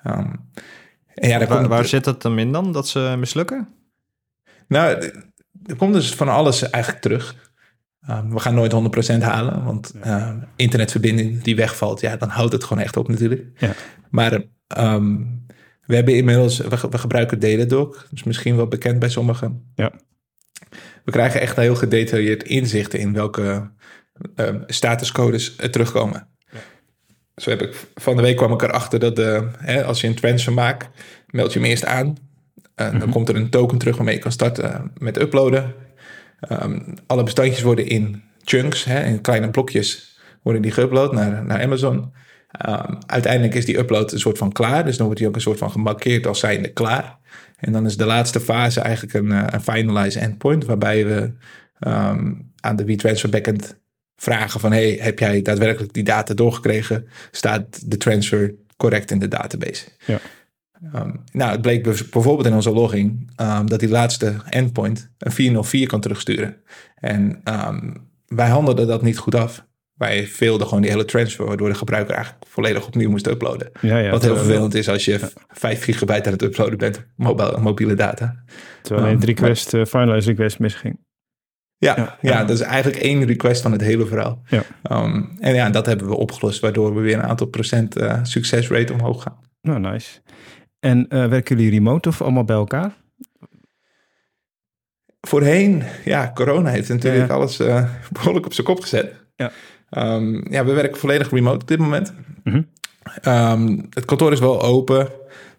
Um, 0.06 0.48
en 1.14 1.28
ja, 1.28 1.66
waar, 1.68 1.84
zit 1.84 2.04
het 2.04 2.22
dan 2.22 2.38
in 2.38 2.52
dan, 2.52 2.72
dat 2.72 2.88
ze 2.88 3.14
mislukken? 3.18 3.68
Nou, 4.68 5.10
er 5.66 5.76
komt 5.76 5.94
dus 5.94 6.14
van 6.14 6.28
alles 6.28 6.70
eigenlijk 6.70 7.02
terug. 7.02 7.34
Um, 8.10 8.32
we 8.32 8.40
gaan 8.40 8.54
nooit 8.54 9.14
100% 9.14 9.22
halen, 9.22 9.64
want 9.64 9.92
uh, 10.04 10.32
internetverbinding 10.56 11.42
die 11.42 11.56
wegvalt, 11.56 12.00
ja, 12.00 12.16
dan 12.16 12.28
houdt 12.28 12.52
het 12.52 12.64
gewoon 12.64 12.82
echt 12.82 12.96
op 12.96 13.08
natuurlijk. 13.08 13.46
Ja. 13.58 13.72
Maar 14.10 14.42
um, 14.78 15.39
we 15.90 15.96
hebben 15.96 16.16
inmiddels, 16.16 16.58
we, 16.58 16.76
ge- 16.76 16.88
we 16.88 16.98
gebruiken 16.98 17.38
Datadog, 17.40 18.06
dus 18.10 18.22
misschien 18.24 18.56
wel 18.56 18.66
bekend 18.66 18.98
bij 18.98 19.08
sommigen. 19.08 19.72
Ja. 19.74 19.92
We 21.04 21.10
krijgen 21.12 21.40
echt 21.40 21.56
heel 21.56 21.74
gedetailleerd 21.74 22.42
inzichten 22.42 22.98
in 22.98 23.12
welke 23.12 23.70
eh, 24.36 24.54
statuscodes 24.66 25.54
er 25.58 25.70
terugkomen. 25.70 26.28
Zo 27.36 27.50
heb 27.50 27.62
ik, 27.62 27.86
van 27.94 28.16
de 28.16 28.22
week 28.22 28.36
kwam 28.36 28.52
ik 28.52 28.62
erachter 28.62 28.98
dat 28.98 29.16
de, 29.16 29.48
hè, 29.58 29.84
als 29.84 30.00
je 30.00 30.06
een 30.06 30.14
transfer 30.14 30.52
maakt, 30.52 30.88
meld 31.26 31.52
je 31.52 31.58
hem 31.58 31.68
eerst 31.68 31.84
aan. 31.84 32.16
Eh, 32.74 32.98
Dan 33.00 33.10
komt 33.10 33.28
er 33.28 33.36
een 33.36 33.50
token 33.50 33.78
terug 33.78 33.96
waarmee 33.96 34.14
je 34.14 34.20
kan 34.20 34.32
starten 34.32 34.92
met 34.98 35.20
uploaden. 35.20 35.74
Ehm, 36.40 36.80
alle 37.06 37.22
bestandjes 37.22 37.62
worden 37.62 37.86
in 37.86 38.22
chunks, 38.44 38.84
hè, 38.84 39.04
in 39.04 39.20
kleine 39.20 39.50
blokjes, 39.50 40.18
worden 40.42 40.62
die 40.62 40.72
geüpload 40.72 41.10
naar, 41.12 41.44
naar 41.44 41.62
Amazon. 41.62 42.12
Ehm, 42.50 42.94
uiteindelijk 43.06 43.54
is 43.54 43.64
die 43.64 43.78
upload 43.78 44.12
een 44.12 44.18
soort 44.18 44.38
van 44.38 44.52
klaar. 44.52 44.84
Dus 44.84 44.96
dan 44.96 45.04
wordt 45.04 45.20
die 45.20 45.28
ook 45.28 45.34
een 45.34 45.40
soort 45.40 45.58
van 45.58 45.70
gemarkeerd 45.70 46.26
als 46.26 46.40
zijnde 46.40 46.72
klaar. 46.72 47.18
En 47.56 47.72
dan 47.72 47.86
is 47.86 47.96
de 47.96 48.04
laatste 48.04 48.40
fase 48.40 48.80
eigenlijk 48.80 49.14
een, 49.14 49.32
eh, 49.32 49.44
een 49.46 49.60
finalize 49.60 50.18
endpoint. 50.18 50.64
Waarbij 50.64 51.06
we 51.06 51.32
ehm, 51.78 52.32
aan 52.60 52.76
de 52.76 52.84
WeTransfer 52.84 53.30
backend 53.30 53.78
vragen 54.16 54.60
van... 54.60 54.72
Hey, 54.72 54.98
heb 55.00 55.18
jij 55.18 55.42
daadwerkelijk 55.42 55.92
die 55.92 56.02
data 56.02 56.34
doorgekregen? 56.34 57.06
Staat 57.30 57.90
de 57.90 57.96
transfer 57.96 58.54
correct 58.76 59.10
in 59.10 59.18
de 59.18 59.28
database? 59.28 59.86
Ja. 60.06 60.18
Ehm, 60.92 61.10
nou, 61.32 61.50
het 61.50 61.62
bleek 61.62 61.82
bijv- 61.82 62.08
bijvoorbeeld 62.10 62.46
in 62.46 62.54
onze 62.54 62.70
logging... 62.70 63.30
dat 63.64 63.80
die 63.80 63.88
laatste 63.88 64.34
endpoint 64.48 65.10
een 65.18 65.32
404 65.32 65.86
kan 65.86 66.00
terugsturen. 66.00 66.56
En 66.94 67.40
wij 68.26 68.48
handelden 68.48 68.86
dat 68.86 69.02
niet 69.02 69.18
goed 69.18 69.34
af. 69.34 69.64
Wij 70.00 70.26
veelden 70.26 70.66
gewoon 70.66 70.82
die 70.82 70.90
hele 70.90 71.04
transfer... 71.04 71.46
waardoor 71.46 71.68
de 71.68 71.74
gebruiker 71.74 72.14
eigenlijk 72.14 72.44
volledig 72.48 72.86
opnieuw 72.86 73.10
moest 73.10 73.26
uploaden. 73.26 73.70
Ja, 73.80 73.98
ja, 73.98 74.10
Wat 74.10 74.22
heel 74.22 74.36
vervelend 74.36 74.74
is 74.74 74.88
als 74.88 75.04
je 75.04 75.20
5 75.48 75.84
gigabyte 75.84 76.26
aan 76.26 76.32
het 76.32 76.42
uploaden 76.42 76.78
bent, 76.78 77.06
mobiele, 77.16 77.58
mobiele 77.60 77.94
data. 77.94 78.44
Terwijl 78.82 79.06
in 79.06 79.12
Um, 79.12 79.18
het 79.20 79.28
request, 79.28 79.74
eh, 79.74 79.84
finalize 79.84 80.28
request 80.28 80.58
misging. 80.58 80.98
Ja, 81.76 81.94
Ja, 81.96 82.18
ja, 82.20 82.30
ja. 82.30 82.40
dat 82.44 82.50
is 82.50 82.60
eigenlijk 82.60 83.02
één 83.02 83.24
request 83.26 83.62
van 83.62 83.72
het 83.72 83.80
hele 83.80 84.06
verhaal. 84.06 84.42
Ja. 84.46 84.62
Um, 84.90 85.36
en 85.38 85.54
ja, 85.54 85.70
dat 85.70 85.86
hebben 85.86 86.08
we 86.08 86.16
opgelost, 86.16 86.60
waardoor 86.60 86.94
we 86.94 87.00
weer 87.00 87.14
een 87.14 87.22
aantal 87.22 87.46
procent 87.46 87.96
eh, 87.96 88.18
succesrate 88.22 88.92
omhoog 88.92 89.22
gaan. 89.22 89.38
Nou, 89.62 89.80
nice. 89.80 90.20
En 90.78 91.08
eh, 91.08 91.26
werken 91.26 91.56
jullie 91.56 91.70
remote 91.70 92.08
of 92.08 92.22
allemaal 92.22 92.44
bij 92.44 92.56
elkaar? 92.56 92.92
Voorheen, 95.20 95.82
ja, 96.04 96.30
corona 96.34 96.70
heeft 96.70 96.88
natuurlijk 96.88 97.28
Ja. 97.28 97.34
alles 97.34 97.58
eh, 97.60 97.90
behoorlijk 98.12 98.46
op 98.46 98.52
zijn 98.52 98.66
kop 98.66 98.80
gezet. 98.80 99.14
Ja. 99.36 99.50
Um, 99.90 100.52
ja, 100.52 100.64
we 100.64 100.72
werken 100.72 100.98
volledig 100.98 101.30
remote 101.30 101.60
op 101.60 101.68
dit 101.68 101.78
moment. 101.78 102.14
Mhm. 102.44 102.62
Um, 103.24 103.86
het 103.90 104.04
kantoor 104.04 104.32
is 104.32 104.40
wel 104.40 104.62
open, 104.62 105.08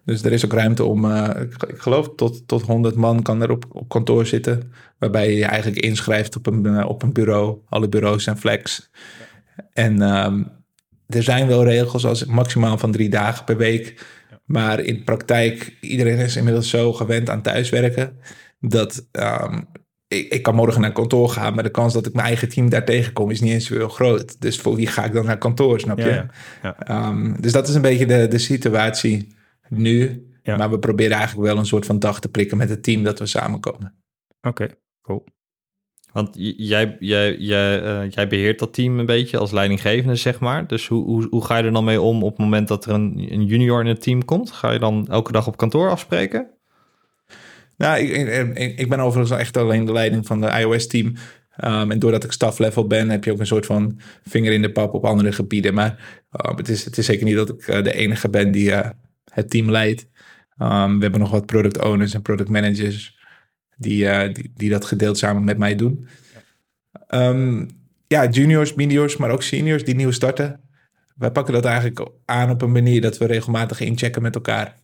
dus 0.04 0.24
er 0.24 0.32
is 0.32 0.44
ook 0.44 0.52
ruimte 0.52 0.84
om, 0.84 1.04
eh, 1.04 1.42
ik, 1.68 1.78
geloof 1.78 2.14
tot, 2.16 2.48
tot 2.48 2.62
100 2.62 2.94
man 2.94 3.22
kan 3.22 3.42
er 3.42 3.50
op, 3.50 3.64
op 3.68 3.88
kantoor 3.88 4.26
zitten. 4.26 4.72
Waarbij 4.98 5.30
je 5.30 5.36
je 5.36 5.44
eigenlijk 5.44 5.84
inschrijft 5.84 6.36
op 6.36 6.46
een, 6.46 6.66
eh, 6.66 6.88
op 6.88 7.02
een 7.02 7.12
bureau. 7.12 7.58
Alle 7.68 7.88
bureaus 7.88 8.24
zijn 8.24 8.38
flex. 8.38 8.90
En 9.72 10.02
ehm, 10.02 10.42
er 11.08 11.22
zijn 11.22 11.46
wel 11.46 11.64
regels 11.64 12.06
als 12.06 12.24
maximaal 12.24 12.78
van 12.78 12.92
drie 12.92 13.08
dagen 13.08 13.44
per 13.44 13.56
week. 13.56 14.06
Maar 14.44 14.80
in 14.80 15.04
praktijk, 15.04 15.76
iedereen 15.80 16.18
is 16.18 16.36
inmiddels 16.36 16.70
zo 16.70 16.92
gewend 16.92 17.30
aan 17.30 17.42
thuiswerken. 17.42 18.18
Dat 18.60 19.06
ehm, 19.10 19.60
ik, 20.12 20.32
ik 20.32 20.42
kan 20.42 20.54
morgen 20.54 20.80
naar 20.80 20.92
kantoor 20.92 21.28
gaan, 21.28 21.54
maar 21.54 21.62
de 21.62 21.70
kans 21.70 21.92
dat 21.92 22.06
ik 22.06 22.12
mijn 22.12 22.26
eigen 22.26 22.48
team 22.48 22.68
daar 22.68 22.84
tegenkom 22.84 23.30
is 23.30 23.40
niet 23.40 23.52
eens 23.52 23.66
zo 23.66 23.74
heel 23.74 23.88
groot. 23.88 24.40
Dus 24.40 24.58
voor 24.58 24.74
wie 24.74 24.86
ga 24.86 25.04
ik 25.04 25.12
dan 25.12 25.24
naar 25.24 25.38
kantoor, 25.38 25.80
snap 25.80 25.98
je? 25.98 26.26
Ja. 26.62 26.78
Ehm, 26.78 27.40
dus 27.40 27.52
dat 27.52 27.68
is 27.68 27.74
een 27.74 27.82
beetje 27.82 28.06
de, 28.06 28.28
de 28.28 28.38
situatie 28.38 29.36
nu. 29.68 30.26
Ja. 30.42 30.56
Maar 30.56 30.70
we 30.70 30.78
proberen 30.78 31.16
eigenlijk 31.16 31.48
wel 31.48 31.58
een 31.58 31.66
soort 31.66 31.86
van 31.86 31.98
dag 31.98 32.20
te 32.20 32.28
prikken 32.28 32.56
met 32.56 32.68
het 32.68 32.82
team 32.82 33.02
dat 33.02 33.18
we 33.18 33.26
samenkomen. 33.26 33.94
Oké, 34.40 34.68
cool. 35.02 35.24
Want 36.12 36.28
jij, 36.56 36.96
jij, 36.98 37.36
jij, 37.36 37.82
eh, 37.82 38.10
jij 38.10 38.28
beheert 38.28 38.58
dat 38.58 38.74
team 38.74 38.98
een 38.98 39.06
beetje 39.06 39.38
als 39.38 39.50
leidinggevende, 39.50 40.16
zeg 40.16 40.40
maar. 40.40 40.66
Dus 40.66 40.88
hoe, 40.88 41.04
hoe, 41.04 41.26
hoe 41.30 41.44
ga 41.44 41.56
je 41.56 41.64
er 41.64 41.72
dan 41.72 41.84
mee 41.84 42.00
om 42.00 42.22
op 42.22 42.30
het 42.30 42.38
moment 42.38 42.68
dat 42.68 42.84
er 42.84 42.92
een, 42.92 43.26
een 43.30 43.44
junior 43.44 43.80
in 43.80 43.86
het 43.86 44.02
team 44.02 44.24
komt? 44.24 44.50
Ga 44.50 44.70
je 44.72 44.78
dan 44.78 45.06
elke 45.08 45.32
dag 45.32 45.46
op 45.46 45.56
kantoor 45.56 45.90
afspreken? 45.90 46.50
Nou, 47.82 47.98
ik, 47.98 48.78
ik, 48.78 48.88
ben 48.88 49.00
overigens 49.00 49.38
echt 49.40 49.56
alleen 49.56 49.84
de 49.84 49.92
leiding 49.92 50.26
van 50.26 50.40
de 50.40 50.46
iOS-team. 50.46 51.14
Ehm, 51.56 51.90
en 51.90 51.98
doordat 51.98 52.24
ik 52.24 52.32
staff 52.32 52.58
level 52.58 52.86
ben, 52.86 53.10
heb 53.10 53.24
je 53.24 53.32
ook 53.32 53.38
een 53.38 53.46
soort 53.46 53.66
van 53.66 54.00
vinger 54.24 54.52
in 54.52 54.62
de 54.62 54.72
pap 54.72 54.94
op 54.94 55.04
andere 55.04 55.32
gebieden. 55.32 55.74
Maar 55.74 56.24
ehm, 56.30 56.56
het, 56.56 56.68
is, 56.68 56.84
het 56.84 56.98
is 56.98 57.06
zeker 57.06 57.24
niet 57.24 57.34
dat 57.34 57.48
ik 57.48 57.68
eh, 57.68 57.82
de 57.82 57.92
enige 57.92 58.28
ben 58.28 58.50
die 58.50 58.72
eh, 58.72 58.90
het 59.32 59.50
team 59.50 59.70
leidt. 59.70 60.06
Ehm, 60.58 60.96
we 60.96 61.02
hebben 61.02 61.20
nog 61.20 61.30
wat 61.30 61.46
product 61.46 61.84
owners 61.84 62.14
en 62.14 62.22
product 62.22 62.48
managers 62.48 63.18
die, 63.76 64.08
eh, 64.08 64.34
die, 64.34 64.52
die 64.56 64.70
dat 64.70 64.84
gedeeld 64.84 65.18
samen 65.18 65.44
met 65.44 65.58
mij 65.58 65.74
doen. 65.74 66.06
Ja, 68.06 68.28
juniors, 68.30 68.74
mediors, 68.74 69.16
maar 69.16 69.30
ook 69.30 69.42
seniors 69.42 69.84
die 69.84 69.94
nieuw 69.94 70.10
starten. 70.10 70.60
Wij 71.16 71.30
pakken 71.30 71.54
dat 71.54 71.64
eigenlijk 71.64 72.08
aan 72.24 72.50
op 72.50 72.62
een 72.62 72.72
manier 72.72 73.00
dat 73.00 73.18
we 73.18 73.26
regelmatig 73.26 73.80
inchecken 73.80 74.22
met 74.22 74.34
elkaar. 74.34 74.81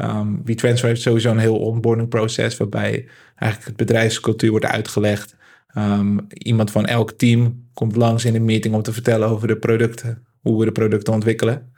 Um, 0.00 0.44
WeTransfer 0.44 0.88
heeft 0.88 1.00
sowieso 1.00 1.30
een 1.30 1.38
heel 1.38 1.58
onboarding 1.58 2.08
proces 2.08 2.56
waarbij 2.56 3.08
eigenlijk 3.34 3.68
het 3.68 3.86
bedrijfscultuur 3.86 4.50
wordt 4.50 4.66
uitgelegd. 4.66 5.36
Um, 5.76 6.26
iemand 6.28 6.70
van 6.70 6.86
elk 6.86 7.12
team 7.12 7.68
komt 7.74 7.96
langs 7.96 8.24
in 8.24 8.34
een 8.34 8.44
meeting 8.44 8.74
om 8.74 8.82
te 8.82 8.92
vertellen 8.92 9.28
over 9.28 9.48
de 9.48 9.56
producten, 9.56 10.26
hoe 10.40 10.58
we 10.58 10.64
de 10.64 10.72
producten 10.72 11.12
ontwikkelen. 11.12 11.72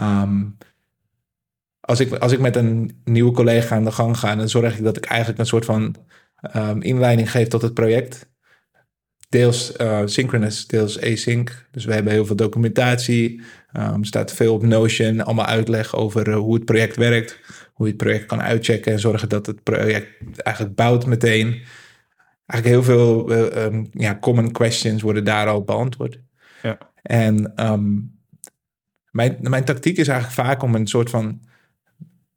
Um, 0.00 0.56
als, 1.80 2.00
ik, 2.00 2.12
als 2.12 2.32
ik 2.32 2.40
met 2.40 2.56
een 2.56 3.00
nieuwe 3.04 3.32
collega 3.32 3.76
aan 3.76 3.84
de 3.84 3.92
gang 3.92 4.18
ga, 4.18 4.36
dan 4.36 4.48
zorg 4.48 4.78
ik 4.78 4.84
dat 4.84 4.96
ik 4.96 5.04
eigenlijk 5.04 5.40
een 5.40 5.46
soort 5.46 5.64
van 5.64 5.96
inleiding 6.78 7.30
geef 7.30 7.48
tot 7.48 7.62
het 7.62 7.74
project. 7.74 8.32
Deels 9.34 9.72
uh, 9.80 10.02
synchronous, 10.04 10.66
deels 10.66 11.00
async. 11.00 11.66
Dus 11.70 11.84
we 11.84 11.92
hebben 11.92 12.12
heel 12.12 12.26
veel 12.26 12.36
documentatie. 12.36 13.40
Um, 13.72 14.00
er 14.00 14.06
staat 14.06 14.32
veel 14.32 14.54
op 14.54 14.62
Notion, 14.62 15.20
allemaal 15.20 15.46
uitleg 15.46 15.96
over 15.96 16.28
uh, 16.28 16.36
hoe 16.36 16.54
het 16.54 16.64
project 16.64 16.96
werkt. 16.96 17.40
Hoe 17.72 17.86
je 17.86 17.92
het 17.92 18.02
project 18.02 18.26
kan 18.26 18.42
uitchecken 18.42 18.92
en 18.92 19.00
zorgen 19.00 19.28
dat 19.28 19.46
het 19.46 19.62
project 19.62 20.08
eigenlijk 20.36 20.76
bouwt 20.76 21.06
meteen. 21.06 21.62
Eigenlijk 22.46 22.64
heel 22.64 22.82
veel 22.82 23.32
uh, 23.32 23.64
um, 23.64 23.86
ja, 23.90 24.18
common 24.20 24.52
questions 24.52 25.02
worden 25.02 25.24
daar 25.24 25.46
al 25.46 25.62
beantwoord. 25.62 26.18
Ja. 26.62 26.78
En 27.02 27.52
um, 27.56 28.18
mijn, 29.10 29.36
mijn 29.40 29.64
tactiek 29.64 29.96
is 29.96 30.08
eigenlijk 30.08 30.48
vaak 30.48 30.62
om 30.62 30.74
een 30.74 30.86
soort 30.86 31.10
van... 31.10 31.40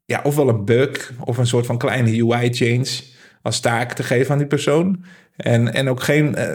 Ja, 0.04 0.20
ofwel 0.22 0.48
een 0.48 0.64
bug 0.64 1.12
of 1.24 1.38
een 1.38 1.46
soort 1.46 1.66
van 1.66 1.78
kleine 1.78 2.24
UI-change 2.24 3.16
als 3.42 3.60
taak 3.60 3.92
te 3.92 4.02
geven 4.02 4.32
aan 4.32 4.38
die 4.38 4.46
persoon. 4.46 5.04
En, 5.38 5.72
en 5.72 5.88
ook 5.88 6.02
geen 6.02 6.38
uh, 6.38 6.54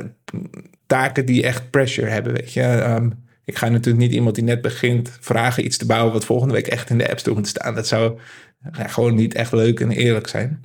taken 0.88 1.26
die 1.26 1.43
echt 1.43 1.69
pressure 1.69 2.10
hebben, 2.10 2.34
weet 2.34 2.54
je. 2.54 2.84
Um, 2.84 3.26
ik 3.46 3.58
ga 3.58 3.69
natuurlijk 3.69 4.04
niet 4.04 4.13
iemand 4.13 4.36
die 4.36 4.43
net 4.43 4.62
begint 4.62 5.17
vragen 5.19 5.65
iets 5.65 5.78
te 5.78 5.86
bouwen... 5.86 6.13
wat 6.13 6.26
volgende 6.26 6.54
week 6.54 6.67
echt 6.67 6.89
in 6.89 6.98
de 6.98 7.10
App 7.10 7.19
Store 7.19 7.36
moet 7.36 7.48
staan. 7.48 7.76
Dat 7.76 7.88
zou 7.88 8.19
ja, 8.72 8.88
gewoon 8.88 9.15
niet 9.15 9.34
echt 9.34 9.52
leuk 9.52 9.80
en 9.80 9.91
eerlijk 9.91 10.28
zijn. 10.28 10.63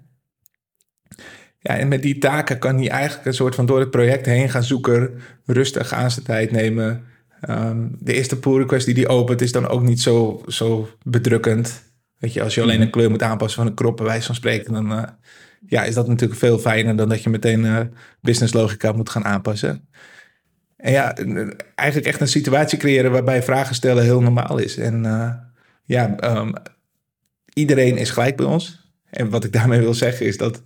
Ja, 1.58 1.76
en 1.76 1.88
met 1.88 2.02
die 2.02 2.18
taken 2.18 2.58
kan 2.58 2.76
hij 2.76 2.88
eigenlijk 2.88 3.26
een 3.26 3.34
soort 3.34 3.54
van 3.54 3.66
door 3.66 3.80
het 3.80 3.90
project 3.90 4.26
heen 4.26 4.50
gaan 4.50 4.64
zoeken... 4.64 5.20
rustig 5.46 5.92
aan 5.92 6.10
zijn 6.10 6.24
tijd 6.24 6.50
nemen... 6.50 7.04
Um, 7.48 7.96
de 7.98 8.12
eerste 8.12 8.38
pull 8.38 8.58
request 8.58 8.86
die 8.86 8.94
die 8.94 9.08
opent 9.08 9.40
is 9.40 9.52
dan 9.52 9.68
ook 9.68 9.82
niet 9.82 10.00
zo, 10.00 10.42
zo 10.46 10.88
bedrukkend. 11.02 11.82
Weet 12.18 12.32
je, 12.32 12.42
als 12.42 12.54
je 12.54 12.62
alleen 12.62 12.80
een 12.80 12.90
kleur 12.90 13.10
moet 13.10 13.22
aanpassen 13.22 13.58
van 13.58 13.66
een 13.66 13.74
krop, 13.76 13.96
bij 13.96 14.06
wijze 14.06 14.26
van 14.26 14.34
spreken, 14.34 14.72
dan 14.72 14.92
uh, 14.92 15.02
ja, 15.66 15.84
is 15.84 15.94
dat 15.94 16.08
natuurlijk 16.08 16.40
veel 16.40 16.58
fijner 16.58 16.96
dan 16.96 17.08
dat 17.08 17.22
je 17.22 17.30
meteen 17.30 17.64
uh, 17.64 17.80
business 18.20 18.52
logica 18.52 18.92
moet 18.92 19.10
gaan 19.10 19.24
aanpassen. 19.24 19.88
En 20.76 20.92
ja, 20.92 21.16
eigenlijk 21.74 22.08
echt 22.08 22.20
een 22.20 22.28
situatie 22.28 22.78
creëren 22.78 23.10
waarbij 23.10 23.42
vragen 23.42 23.74
stellen 23.74 24.04
heel 24.04 24.20
normaal 24.20 24.58
is. 24.58 24.76
En 24.76 25.04
uh, 25.04 25.30
ja, 25.84 26.16
um, 26.36 26.52
iedereen 27.52 27.96
is 27.96 28.10
gelijk 28.10 28.36
bij 28.36 28.46
ons. 28.46 28.92
En 29.10 29.30
wat 29.30 29.44
ik 29.44 29.52
daarmee 29.52 29.80
wil 29.80 29.94
zeggen 29.94 30.26
is 30.26 30.36
dat 30.36 30.62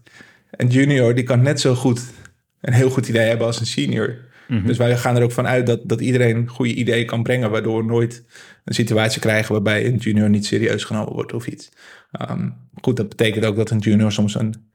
een 0.50 0.68
junior 0.68 1.14
die 1.14 1.24
kan 1.24 1.42
net 1.42 1.60
zo 1.60 1.74
goed 1.74 2.02
een 2.60 2.72
heel 2.72 2.90
goed 2.90 3.08
idee 3.08 3.28
hebben 3.28 3.46
als 3.46 3.60
een 3.60 3.66
senior. 3.66 4.16
Mm-hmm. 4.48 4.66
Dus 4.66 4.76
wij 4.76 4.96
gaan 4.96 5.16
er 5.16 5.22
ook 5.22 5.32
van 5.32 5.46
uit 5.46 5.66
dat, 5.66 5.80
dat 5.88 6.00
iedereen 6.00 6.48
goede 6.48 6.74
ideeën 6.74 7.06
kan 7.06 7.22
brengen, 7.22 7.50
waardoor 7.50 7.78
we 7.78 7.84
nooit 7.84 8.24
een 8.64 8.74
situatie 8.74 9.20
krijgen 9.20 9.52
waarbij 9.52 9.86
een 9.86 9.96
junior 9.96 10.30
niet 10.30 10.46
serieus 10.46 10.84
genomen 10.84 11.12
wordt 11.12 11.32
of 11.32 11.46
iets. 11.46 11.70
Um, 12.30 12.54
goed, 12.80 12.96
dat 12.96 13.08
betekent 13.08 13.44
ook 13.44 13.56
dat 13.56 13.70
een 13.70 13.78
junior 13.78 14.12
soms 14.12 14.34
een 14.34 14.71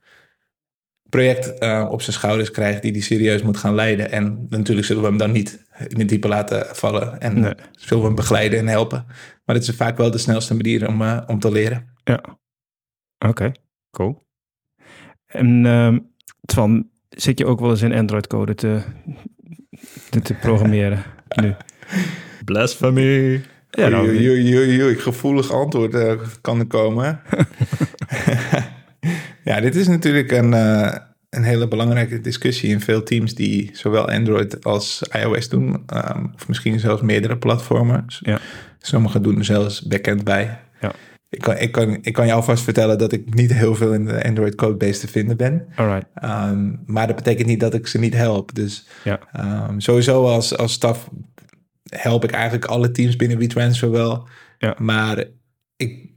project 1.09 1.63
uh, 1.63 1.87
op 1.91 2.01
zijn 2.01 2.15
schouders 2.15 2.51
krijgt 2.51 2.81
die 2.81 2.91
hij 2.91 3.01
serieus 3.01 3.41
moet 3.41 3.57
gaan 3.57 3.75
leiden. 3.75 4.11
En 4.11 4.47
natuurlijk 4.49 4.87
zullen 4.87 5.01
we 5.01 5.07
hem 5.07 5.17
dan 5.17 5.31
niet 5.31 5.65
in 5.87 5.99
het 5.99 6.09
diepe 6.09 6.27
laten 6.27 6.75
vallen 6.75 7.19
en 7.19 7.39
nee. 7.39 7.53
zullen 7.71 8.01
we 8.01 8.07
hem 8.07 8.15
begeleiden 8.15 8.59
en 8.59 8.67
helpen. 8.67 9.05
Maar 9.45 9.55
dat 9.55 9.67
is 9.67 9.75
vaak 9.75 9.97
wel 9.97 10.11
de 10.11 10.17
snelste 10.17 10.55
manier 10.55 10.87
om, 10.87 11.01
uh, 11.01 11.21
om 11.27 11.39
te 11.39 11.51
leren. 11.51 11.87
Ja, 12.03 12.23
oké, 13.17 13.27
okay. 13.27 13.55
cool. 13.91 14.25
En 15.25 15.65
uh, 15.65 15.97
Twan, 16.45 16.89
zit 17.09 17.39
je 17.39 17.45
ook 17.45 17.59
wel 17.59 17.69
eens 17.69 17.81
in 17.81 17.93
Android-code 17.93 18.55
te, 18.55 18.81
te, 20.09 20.21
te 20.21 20.33
programmeren 20.33 21.03
nu? 21.41 21.55
Blasphemy. 22.45 23.41
Ja, 23.69 23.87
nou, 23.87 24.07
Oei, 24.07 24.29
oei, 24.29 24.57
oei, 24.57 24.83
oei, 24.83 24.95
gevoelig 24.95 25.51
antwoord 25.51 25.93
eh, 25.93 26.13
kan 26.41 26.59
er 26.59 26.67
komen. 26.67 27.21
ja, 29.47 29.61
dit 29.61 29.75
is 29.75 29.87
natuurlijk 29.87 30.31
een, 30.31 30.53
eh, 30.53 30.95
een 31.29 31.43
hele 31.43 31.67
belangrijke 31.67 32.21
discussie 32.21 32.69
in 32.69 32.81
veel 32.81 33.03
teams 33.03 33.35
die 33.35 33.69
zowel 33.73 34.09
Android 34.09 34.63
als 34.63 35.03
iOS 35.11 35.49
doen. 35.49 35.83
ehm, 35.87 36.25
of 36.35 36.47
misschien 36.47 36.79
zelfs 36.79 37.01
meerdere 37.01 37.37
platformen. 37.37 38.05
Ja. 38.07 38.39
Sommigen 38.79 39.21
doen 39.23 39.37
er 39.37 39.45
zelfs 39.45 39.81
backend 39.81 40.23
bij. 40.23 40.59
Ja. 40.81 40.91
Ik 41.29 41.39
kan, 41.41 41.57
ik, 41.57 41.71
kan, 41.71 41.97
ik 42.01 42.13
kan 42.13 42.25
je 42.25 42.33
alvast 42.33 42.63
vertellen 42.63 42.97
dat 42.97 43.11
ik 43.11 43.33
niet 43.33 43.53
heel 43.53 43.75
veel 43.75 43.93
in 43.93 44.05
de 44.05 44.23
Android 44.23 44.55
codebase 44.55 44.99
te 44.99 45.07
vinden 45.07 45.37
ben. 45.37 45.65
Alright. 45.75 46.05
Ehm, 46.13 46.71
maar 46.85 47.07
dat 47.07 47.15
betekent 47.15 47.47
niet 47.47 47.59
dat 47.59 47.73
ik 47.73 47.87
ze 47.87 47.99
niet 47.99 48.13
help. 48.13 48.55
Dus 48.55 48.87
Ja. 49.03 49.19
ehm, 49.31 49.79
sowieso 49.79 50.25
als, 50.25 50.57
als 50.57 50.73
staf 50.73 51.09
help 51.89 52.23
ik 52.23 52.31
eigenlijk 52.31 52.65
alle 52.65 52.91
teams 52.91 53.15
binnen 53.15 53.37
WeTransfer 53.37 53.91
wel. 53.91 54.27
Ja. 54.57 54.75
Maar 54.77 55.23
ik 55.77 56.09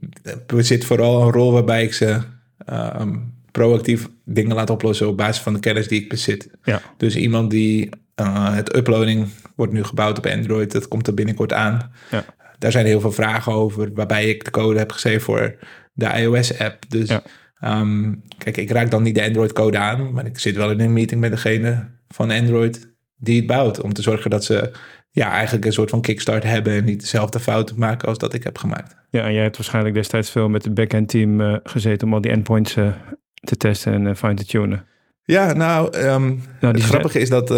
bezit 0.47 0.85
vooral 0.85 1.21
een 1.21 1.31
rol 1.31 1.51
waarbij 1.51 1.83
ik 1.83 1.93
ze 1.93 2.21
ehm, 2.71 3.15
proactief 3.51 4.07
dingen 4.25 4.55
laat 4.55 4.69
oplossen 4.69 5.07
op 5.07 5.17
basis 5.17 5.41
van 5.43 5.53
de 5.53 5.59
kennis 5.59 5.87
die 5.87 6.01
ik 6.01 6.09
bezit. 6.09 6.49
Ja. 6.63 6.81
Dus 6.97 7.15
iemand 7.15 7.51
die 7.51 7.89
eh, 8.15 8.55
het 8.55 8.75
uploading 8.75 9.27
wordt 9.55 9.73
nu 9.73 9.83
gebouwd 9.83 10.17
op 10.17 10.25
Android, 10.25 10.71
dat 10.71 10.87
komt 10.87 11.07
er 11.07 11.13
binnenkort 11.13 11.53
aan. 11.53 11.91
Ja. 12.11 12.25
Daar 12.57 12.71
zijn 12.71 12.85
heel 12.85 12.99
veel 13.01 13.11
vragen 13.11 13.51
over, 13.51 13.91
waarbij 13.93 14.29
ik 14.29 14.43
de 14.45 14.51
code 14.51 14.77
heb 14.79 14.91
geschreven 14.91 15.21
voor 15.21 15.55
de 15.93 16.05
iOS-app. 16.05 16.83
Dus 16.89 17.09
Ja. 17.09 17.23
ehm, 17.59 18.13
kijk, 18.37 18.57
ik 18.57 18.71
raak 18.71 18.91
dan 18.91 19.03
niet 19.03 19.15
de 19.15 19.23
Android-code 19.25 19.77
aan, 19.77 20.13
maar 20.13 20.25
ik 20.25 20.39
zit 20.39 20.55
wel 20.55 20.71
in 20.71 20.79
een 20.79 20.93
meeting 20.93 21.21
met 21.21 21.31
degene 21.31 21.87
van 22.07 22.31
Android 22.31 22.89
die 23.17 23.37
het 23.37 23.47
bouwt. 23.47 23.81
Om 23.81 23.93
te 23.93 24.01
zorgen 24.01 24.29
dat 24.29 24.43
ze 24.43 24.71
ja, 25.11 25.31
eigenlijk 25.31 25.65
een 25.65 25.73
soort 25.73 25.89
van 25.89 26.01
kickstart 26.01 26.43
hebben 26.43 26.73
en 26.73 26.83
niet 26.85 26.99
dezelfde 26.99 27.39
fouten 27.39 27.79
maken 27.79 28.07
als 28.07 28.17
dat 28.17 28.33
ik 28.33 28.43
heb 28.43 28.57
gemaakt. 28.57 28.95
Ja, 29.09 29.23
en 29.25 29.33
jij 29.33 29.43
hebt 29.43 29.57
waarschijnlijk 29.57 29.95
destijds 29.95 30.31
veel 30.31 30.49
met 30.49 30.63
het 30.63 30.73
backend 30.73 31.09
team 31.09 31.41
eh, 31.41 31.55
gezeten 31.63 32.07
om 32.07 32.13
al 32.13 32.21
die 32.21 32.31
endpoints 32.31 32.75
eh, 32.75 32.87
te 33.33 33.57
testen 33.57 33.93
en 33.93 34.07
eh, 34.07 34.15
fine 34.15 34.33
te 34.33 34.45
tunen. 34.45 34.85
Ja, 35.23 35.53
nou, 35.53 35.93
ehm, 35.97 36.27
Nou, 36.61 36.73
het 36.73 36.83
grappige 36.83 37.19
is 37.19 37.29
dat 37.29 37.49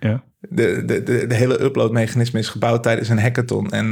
Ja. 0.00 0.22
de, 0.40 0.82
de, 0.84 1.02
de, 1.02 1.26
de 1.26 1.34
hele 1.34 1.62
uploadmechanisme 1.62 2.38
is 2.38 2.48
gebouwd 2.48 2.82
tijdens 2.82 3.08
een 3.08 3.18
hackathon. 3.18 3.70
En 3.70 3.90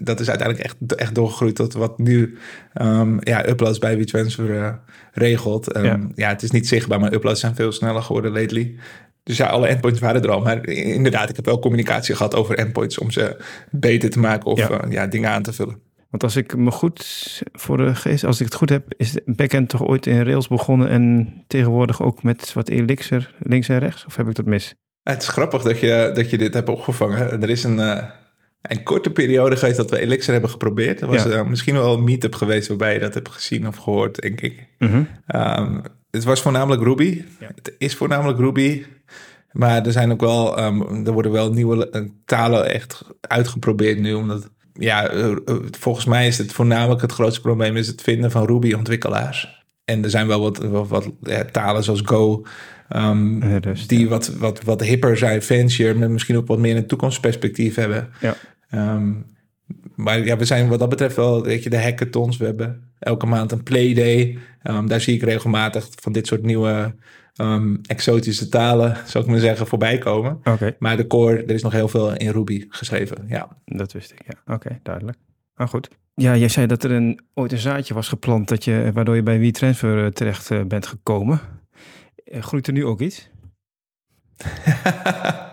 dat 0.00 0.20
is 0.20 0.28
uiteindelijk 0.28 0.68
echt, 0.68 0.94
echt 0.96 1.14
doorgegroeid 1.14 1.54
tot 1.54 1.72
wat 1.72 1.98
nu 1.98 2.38
ehm, 2.72 3.16
ja, 3.20 3.48
uploads 3.48 3.78
bij 3.78 3.96
WeTransfer 3.96 4.80
regelt. 5.12 5.72
Ehm, 5.72 5.84
Ja. 5.84 5.98
ja. 6.14 6.28
het 6.28 6.42
is 6.42 6.50
niet 6.50 6.68
zichtbaar, 6.68 7.00
maar 7.00 7.12
uploads 7.12 7.40
zijn 7.40 7.54
veel 7.54 7.72
sneller 7.72 8.02
geworden 8.02 8.32
lately. 8.32 8.74
Dus 9.22 9.36
ja, 9.36 9.46
alle 9.46 9.66
endpoints 9.66 10.00
waren 10.00 10.22
er 10.22 10.30
al. 10.30 10.40
Maar 10.40 10.66
inderdaad, 10.68 11.28
ik 11.30 11.36
heb 11.36 11.44
wel 11.44 11.58
communicatie 11.58 12.14
gehad 12.14 12.34
over 12.34 12.58
endpoints 12.58 12.98
om 12.98 13.10
ze 13.10 13.36
beter 13.70 14.10
te 14.10 14.18
maken 14.18 14.46
of 14.50 14.58
Ja. 14.58 14.84
ja, 14.88 15.06
dingen 15.06 15.30
aan 15.30 15.42
te 15.42 15.52
vullen. 15.52 15.78
Want 16.10 16.22
als 16.22 16.36
ik 16.36 16.56
me 16.56 16.70
goed 16.70 17.02
voor 17.52 17.76
de 17.76 17.94
geest, 17.94 18.24
als 18.24 18.38
ik 18.40 18.46
het 18.46 18.54
goed 18.54 18.68
heb, 18.70 18.84
is 18.96 19.12
de 19.12 19.22
backend 19.26 19.68
toch 19.68 19.86
ooit 19.86 20.06
in 20.06 20.22
Rails 20.22 20.48
begonnen 20.48 20.88
en 20.88 21.34
tegenwoordig 21.46 22.02
ook 22.02 22.22
met 22.22 22.52
wat 22.52 22.68
Elixir 22.68 23.34
links 23.38 23.68
en 23.68 23.78
rechts? 23.78 24.04
Of 24.06 24.16
heb 24.16 24.28
ik 24.28 24.34
dat 24.34 24.44
mis? 24.46 24.74
Het 25.02 25.22
is 25.22 25.28
grappig 25.28 25.62
dat 25.62 25.78
je, 25.80 26.10
dat 26.14 26.30
je 26.30 26.38
dit 26.38 26.54
hebt 26.54 26.68
opgevangen. 26.68 27.42
Er 27.42 27.50
is 27.50 27.64
een, 27.64 27.80
eh, 27.80 28.04
een 28.62 28.82
korte 28.82 29.10
periode 29.10 29.56
geweest 29.56 29.76
dat 29.76 29.90
we 29.90 30.00
Elixir 30.00 30.32
hebben 30.32 30.50
geprobeerd. 30.50 31.00
Er 31.00 31.06
was 31.06 31.22
Ja. 31.22 31.30
eh, 31.30 31.46
misschien 31.46 31.74
wel 31.74 31.94
een 31.94 32.04
meetup 32.04 32.34
geweest 32.34 32.68
waarbij 32.68 32.92
je 32.92 32.98
dat 33.00 33.14
hebt 33.14 33.28
gezien 33.28 33.66
of 33.68 33.76
gehoord, 33.76 34.20
denk 34.20 34.40
ik. 34.40 34.66
Mhm. 34.78 35.02
Ehm, 35.26 35.80
het 36.10 36.24
was 36.24 36.42
voornamelijk 36.42 36.82
Ruby. 36.82 37.22
Ja. 37.40 37.50
Het 37.54 37.74
is 37.78 37.94
voornamelijk 37.96 38.38
Ruby. 38.38 38.82
Maar 39.52 39.86
er 39.86 39.92
zijn 39.92 40.12
ook 40.12 40.20
wel, 40.20 40.56
ehm, 40.56 41.06
er 41.06 41.12
worden 41.12 41.32
wel 41.32 41.52
nieuwe 41.52 41.90
eh, 41.90 42.02
talen 42.24 42.70
echt 42.70 43.04
uitgeprobeerd 43.20 43.98
nu. 43.98 44.12
Omdat, 44.12 44.50
ja, 44.72 45.08
eh, 45.08 45.30
eh, 45.30 45.36
volgens 45.70 46.04
mij 46.04 46.26
is 46.26 46.38
het 46.38 46.52
voornamelijk 46.52 47.00
het 47.00 47.12
grootste 47.12 47.40
probleem 47.40 47.76
is 47.76 47.86
het 47.86 48.02
vinden 48.02 48.30
van 48.30 48.46
Ruby-ontwikkelaars. 48.46 49.64
En 49.84 50.04
er 50.04 50.10
zijn 50.10 50.26
wel 50.26 50.40
wat, 50.40 50.58
wat, 50.58 50.88
wat 50.88 51.10
ja, 51.22 51.44
talen 51.44 51.84
zoals 51.84 52.02
Go, 52.04 52.46
ehm, 52.88 53.40
die 53.86 54.00
ja. 54.00 54.06
wat, 54.06 54.28
wat, 54.28 54.62
wat 54.64 54.82
hipper 54.82 55.16
zijn, 55.16 55.42
fancier, 55.42 55.98
met 55.98 56.10
misschien 56.10 56.36
ook 56.36 56.46
wat 56.46 56.58
meer 56.58 56.76
een 56.76 56.86
toekomstperspectief 56.86 57.74
hebben. 57.74 58.08
Ja. 58.20 58.34
Ehm, 58.70 59.12
maar 59.94 60.24
ja, 60.24 60.36
we 60.36 60.44
zijn 60.44 60.68
wat 60.68 60.78
dat 60.78 60.88
betreft 60.88 61.16
wel, 61.16 61.42
weet 61.42 61.62
je, 61.62 61.70
de 61.70 61.82
hackathons. 61.82 62.36
We 62.36 62.44
hebben 62.44 62.92
elke 62.98 63.26
maand 63.26 63.52
een 63.52 63.62
playday. 63.62 64.38
Ehm, 64.62 64.86
daar 64.86 65.00
zie 65.00 65.14
ik 65.14 65.22
regelmatig 65.22 65.88
van 65.90 66.12
dit 66.12 66.26
soort 66.26 66.42
nieuwe 66.42 66.94
ehm, 67.34 67.76
exotische 67.86 68.48
talen, 68.48 68.96
zou 69.06 69.24
ik 69.24 69.30
maar 69.30 69.40
zeggen, 69.40 69.66
voorbij 69.66 69.98
komen. 69.98 70.40
Oké, 70.44 70.76
Maar 70.78 70.96
de 70.96 71.06
core, 71.06 71.42
er 71.44 71.50
is 71.54 71.62
nog 71.62 71.72
heel 71.72 71.88
veel 71.88 72.16
in 72.16 72.30
Ruby 72.30 72.66
geschreven. 72.68 73.24
Ja, 73.28 73.48
dat 73.64 73.92
wist 73.92 74.12
ik. 74.12 74.20
Ja, 74.26 74.54
oké, 74.54 74.78
duidelijk. 74.82 75.18
Ah, 75.54 75.68
goed. 75.68 75.88
Ja, 76.14 76.36
jij 76.36 76.48
zei 76.48 76.66
dat 76.66 76.84
er 76.84 76.90
een, 76.90 77.20
ooit 77.34 77.52
een 77.52 77.58
zaadje 77.58 77.94
was 77.94 78.08
geplant, 78.08 78.48
dat 78.48 78.64
je, 78.64 78.90
waardoor 78.94 79.14
je 79.16 79.22
bij 79.22 79.38
WeTransfer 79.38 80.04
eh, 80.04 80.10
terecht 80.10 80.50
eh, 80.50 80.62
bent 80.64 80.86
gekomen. 80.86 81.40
Eh, 82.24 82.42
Groeit 82.42 82.66
er 82.66 82.72
nu 82.72 82.84
ook 82.84 83.00
iets? 83.00 83.28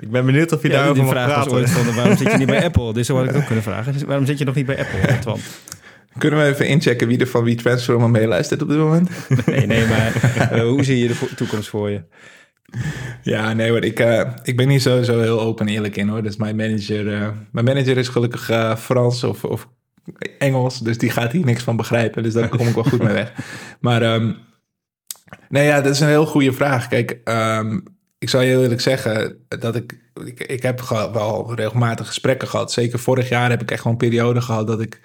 Ik 0.00 0.10
ben 0.10 0.26
benieuwd 0.26 0.52
of 0.52 0.62
je 0.62 0.68
Ja, 0.68 0.74
daarover 0.74 1.02
mag 1.04 1.12
vraag 1.12 1.26
was 1.26 1.34
praten. 1.34 1.52
ooit 1.52 1.70
van, 1.70 1.94
waarom 1.94 2.16
zit 2.16 2.30
je 2.30 2.36
niet 2.38 2.46
bij 2.46 2.64
Apple? 2.68 2.92
Dus 2.92 3.06
zo 3.06 3.14
had 3.16 3.24
ik 3.24 3.30
het 3.30 3.38
ook 3.40 3.46
kunnen 3.46 3.64
vragen. 3.64 3.92
Dus 3.92 4.02
waarom 4.02 4.26
zit 4.26 4.38
je 4.38 4.44
nog 4.44 4.54
niet 4.54 4.66
bij 4.66 4.78
Apple, 4.78 5.18
Twan? 5.18 5.38
Kunnen 6.18 6.38
we 6.38 6.44
even 6.44 6.66
inchecken 6.66 7.08
wie 7.08 7.18
er 7.18 7.26
van 7.26 7.44
WeTransfer 7.44 7.90
allemaal 7.90 8.20
meeluistert 8.20 8.62
op 8.62 8.68
dit 8.68 8.78
moment? 8.78 9.10
Nee, 9.46 9.66
nee, 9.66 9.86
maar 9.86 10.14
eh, 10.50 10.60
hoe 10.60 10.84
zie 10.84 10.98
je 10.98 11.08
de 11.08 11.34
toekomst 11.36 11.68
voor 11.68 11.90
je? 11.90 12.02
Ja, 13.22 13.52
nee, 13.52 13.72
maar 13.72 13.84
ik, 13.84 14.00
eh, 14.00 14.30
ik 14.42 14.56
ben 14.56 14.68
hier 14.68 14.80
sowieso 14.80 15.20
heel 15.20 15.40
open 15.40 15.66
en 15.66 15.72
eerlijk 15.72 15.96
in 15.96 16.08
hoor. 16.08 16.22
Dus 16.22 16.36
mijn 16.36 16.56
manager, 16.56 17.14
eh, 17.14 17.28
mijn 17.52 17.64
manager 17.64 17.96
is 17.96 18.08
gelukkig 18.08 18.50
Frans 18.78 19.24
of, 19.24 19.44
of 19.44 19.68
Engels, 20.38 20.78
dus 20.78 20.98
die 20.98 21.10
gaat 21.10 21.32
hier 21.32 21.44
niks 21.44 21.62
van 21.62 21.76
begrijpen. 21.76 22.22
Dus 22.22 22.32
daar 22.32 22.48
kom 22.48 22.66
ik 22.66 22.74
wel 22.74 22.84
goed 22.84 23.02
mee 23.02 23.14
weg. 23.14 23.32
Maar 23.80 24.02
ehm, 24.02 24.32
nee, 25.48 25.66
ja, 25.66 25.80
dat 25.80 25.94
is 25.94 26.00
een 26.00 26.08
heel 26.08 26.26
goede 26.26 26.52
vraag. 26.52 26.88
Kijk, 26.88 27.20
ehm, 27.24 27.78
ik 28.18 28.28
zal 28.28 28.40
je 28.40 28.48
heel 28.48 28.62
eerlijk 28.62 28.80
zeggen 28.80 29.36
dat 29.48 29.76
ik, 29.76 29.98
ik, 30.24 30.40
ik 30.40 30.62
heb 30.62 30.80
wel 31.12 31.54
regelmatig 31.54 32.06
gesprekken 32.06 32.48
gehad. 32.48 32.72
Zeker 32.72 32.98
vorig 32.98 33.28
jaar 33.28 33.50
heb 33.50 33.62
ik 33.62 33.70
echt 33.70 33.80
gewoon 33.80 33.96
een 34.00 34.08
periode 34.08 34.40
gehad 34.40 34.66
dat 34.66 34.80
ik 34.80 35.00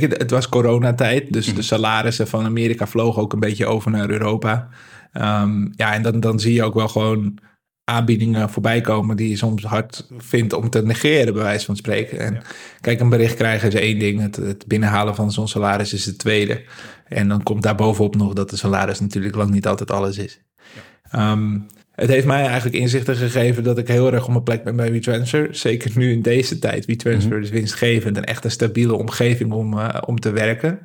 Je, 0.00 0.06
het 0.06 0.30
was 0.30 0.48
coronatijd, 0.48 1.32
dus 1.32 1.54
de 1.54 1.62
salarissen 1.62 2.28
van 2.28 2.44
Amerika 2.44 2.86
vlogen 2.86 3.22
ook 3.22 3.32
een 3.32 3.40
beetje 3.40 3.66
over 3.66 3.90
naar 3.90 4.10
Europa. 4.10 4.68
Ehm, 5.12 5.68
ja, 5.70 5.92
en 5.92 6.02
dan, 6.02 6.20
dan 6.20 6.40
zie 6.40 6.54
je 6.54 6.62
ook 6.62 6.74
wel 6.74 6.88
gewoon 6.88 7.38
aanbiedingen 7.84 8.50
voorbij 8.50 8.80
komen 8.80 9.16
die 9.16 9.28
je 9.28 9.36
soms 9.36 9.64
hard 9.64 10.06
vindt 10.16 10.52
om 10.52 10.70
te 10.70 10.82
negeren, 10.82 11.34
bij 11.34 11.42
wijze 11.42 11.64
van 11.64 11.76
spreken. 11.76 12.18
En 12.18 12.42
kijk, 12.80 13.00
een 13.00 13.08
bericht 13.08 13.34
krijgen 13.34 13.68
is 13.68 13.74
één 13.74 13.98
ding, 13.98 14.20
het, 14.20 14.36
het 14.36 14.66
binnenhalen 14.66 15.14
van 15.14 15.32
zo'n 15.32 15.48
salaris 15.48 15.92
is 15.92 16.04
het 16.04 16.18
tweede. 16.18 16.64
En 17.04 17.28
dan 17.28 17.42
komt 17.42 17.62
daar 17.62 17.74
bovenop 17.74 18.16
nog 18.16 18.32
dat 18.32 18.50
de 18.50 18.56
salaris 18.56 19.00
natuurlijk 19.00 19.34
lang 19.34 19.50
niet 19.50 19.66
altijd 19.66 19.90
alles 19.90 20.18
is. 20.18 20.40
Ehm, 21.10 21.58
het 21.94 22.08
heeft 22.10 22.26
mij 22.26 22.44
eigenlijk 22.46 22.76
inzichten 22.76 23.16
gegeven 23.16 23.62
dat 23.62 23.78
ik 23.78 23.88
heel 23.88 24.12
erg 24.12 24.24
op 24.24 24.30
mijn 24.30 24.42
plek 24.42 24.64
ben 24.64 24.76
bij 24.76 24.92
WeTransfer. 24.92 25.48
Zeker 25.50 25.90
nu 25.94 26.12
in 26.12 26.22
deze 26.22 26.58
tijd. 26.58 26.84
WeTransfer 26.86 27.40
is 27.40 27.50
winstgevend 27.50 28.16
en 28.16 28.24
echt 28.24 28.44
een 28.44 28.50
stabiele 28.50 28.94
omgeving 28.94 29.52
om, 29.52 29.78
eh, 29.78 30.02
om 30.06 30.20
te 30.20 30.30
werken. 30.30 30.78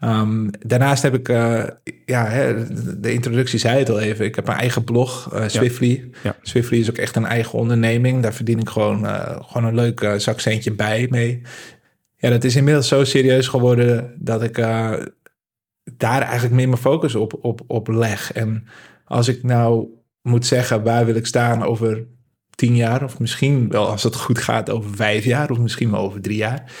Ehm, 0.00 0.48
daarnaast 0.66 1.02
heb 1.02 1.14
ik, 1.14 1.28
eh, 1.28 1.64
ja, 2.06 2.26
hè, 2.26 2.54
de- 3.00 3.12
introductie 3.12 3.58
zei 3.58 3.78
het 3.78 3.90
al 3.90 4.00
even. 4.00 4.24
Ik 4.24 4.34
heb 4.34 4.48
een 4.48 4.54
eigen 4.54 4.84
blog, 4.84 5.32
eh 5.32 5.48
Swiftly. 5.48 6.10
Ja. 6.22 6.36
Swiftly 6.42 6.78
is 6.78 6.90
ook 6.90 6.96
echt 6.98 7.16
een 7.16 7.26
eigen 7.26 7.58
onderneming. 7.58 8.22
Daar 8.22 8.34
verdien 8.34 8.58
ik 8.58 8.68
gewoon, 8.68 9.06
gewoon 9.44 9.64
een 9.64 9.74
leuk 9.74 10.14
zakcentje 10.16 10.72
bij 10.74 11.06
mee. 11.10 11.42
Ja, 12.16 12.30
dat 12.30 12.44
is 12.44 12.56
inmiddels 12.56 12.88
zo 12.88 13.04
serieus 13.04 13.48
geworden 13.48 14.14
dat 14.18 14.42
ik 14.42 14.56
daar 15.96 16.22
eigenlijk 16.22 16.54
meer 16.54 16.68
mijn 16.68 16.80
focus 16.80 17.14
op, 17.14 17.38
op, 17.40 17.60
op 17.66 17.88
leg. 17.88 18.32
En 18.32 18.64
als 19.04 19.28
ik 19.28 19.42
nou 19.42 19.86
moet 20.28 20.46
zeggen, 20.46 20.82
waar 20.82 21.06
wil 21.06 21.14
ik 21.14 21.26
staan 21.26 21.62
over 21.62 22.04
tien 22.54 22.76
jaar? 22.76 23.04
Of 23.04 23.18
misschien 23.18 23.68
wel, 23.68 23.88
als 23.88 24.02
het 24.02 24.14
goed 24.16 24.38
gaat, 24.38 24.70
over 24.70 24.90
vijf 24.94 25.24
jaar. 25.24 25.50
Of 25.50 25.58
misschien 25.58 25.90
wel 25.90 26.00
over 26.00 26.20
drie 26.20 26.36
jaar. 26.36 26.72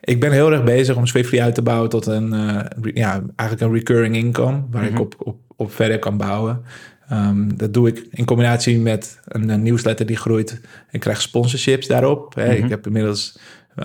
Ik 0.00 0.20
ben 0.20 0.32
heel 0.32 0.52
erg 0.52 0.64
bezig 0.64 0.96
om 0.96 1.06
Swiftly 1.06 1.40
uit 1.40 1.54
te 1.54 1.62
bouwen 1.62 1.88
tot 1.90 2.06
een, 2.06 2.32
eh, 2.32 2.58
re- 2.82 2.90
ja, 2.94 3.22
eigenlijk 3.36 3.60
een 3.60 3.72
recurring 3.78 4.16
income. 4.16 4.64
Waar 4.70 4.84
ik 4.84 4.90
Mhm. 4.92 5.00
op, 5.00 5.14
op, 5.18 5.36
op 5.56 5.72
verder 5.74 5.98
kan 5.98 6.16
bouwen. 6.16 6.62
Ehm, 7.08 7.48
dat 7.56 7.74
doe 7.74 7.88
ik 7.88 8.06
in 8.10 8.24
combinatie 8.24 8.78
met 8.78 9.18
een, 9.24 9.48
een 9.48 9.62
newsletter 9.62 10.06
die 10.06 10.16
groeit. 10.16 10.60
Ik 10.90 11.00
krijg 11.00 11.20
sponsorships 11.20 11.86
daarop. 11.86 12.34
Hè. 12.34 12.52
Mhm. 12.54 12.64
Ik 12.64 12.70
heb 12.70 12.86
inmiddels 12.86 13.38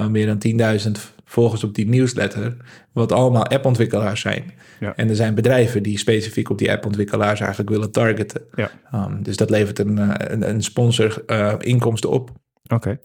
meer 0.10 0.26
dan 0.26 0.38
10.000 0.38 1.13
volgers 1.26 1.63
op 1.63 1.76
die 1.76 1.88
newsletter. 1.88 2.58
Wat 2.91 3.12
allemaal 3.12 3.45
appontwikkelaars 3.47 4.21
zijn. 4.21 4.43
Ja. 4.84 4.96
En 4.96 5.10
er 5.10 5.15
zijn 5.15 5.36
bedrijven 5.36 5.84
die 5.84 5.98
specifiek 5.98 6.50
op 6.50 6.58
die 6.58 6.72
appontwikkelaars 6.72 7.39
eigenlijk 7.39 7.69
willen 7.69 7.91
targeten. 7.91 8.41
Ja. 8.56 8.72
Um, 8.93 9.24
dus 9.24 9.38
dat 9.38 9.50
levert 9.50 9.80
een, 9.80 9.98
eh, 9.98 10.32
een, 10.32 10.50
een 10.50 10.63
sponsor 10.63 11.24
eh, 11.26 11.54
inkomsten 11.60 12.10
op. 12.10 12.32
Oké. 12.67 13.00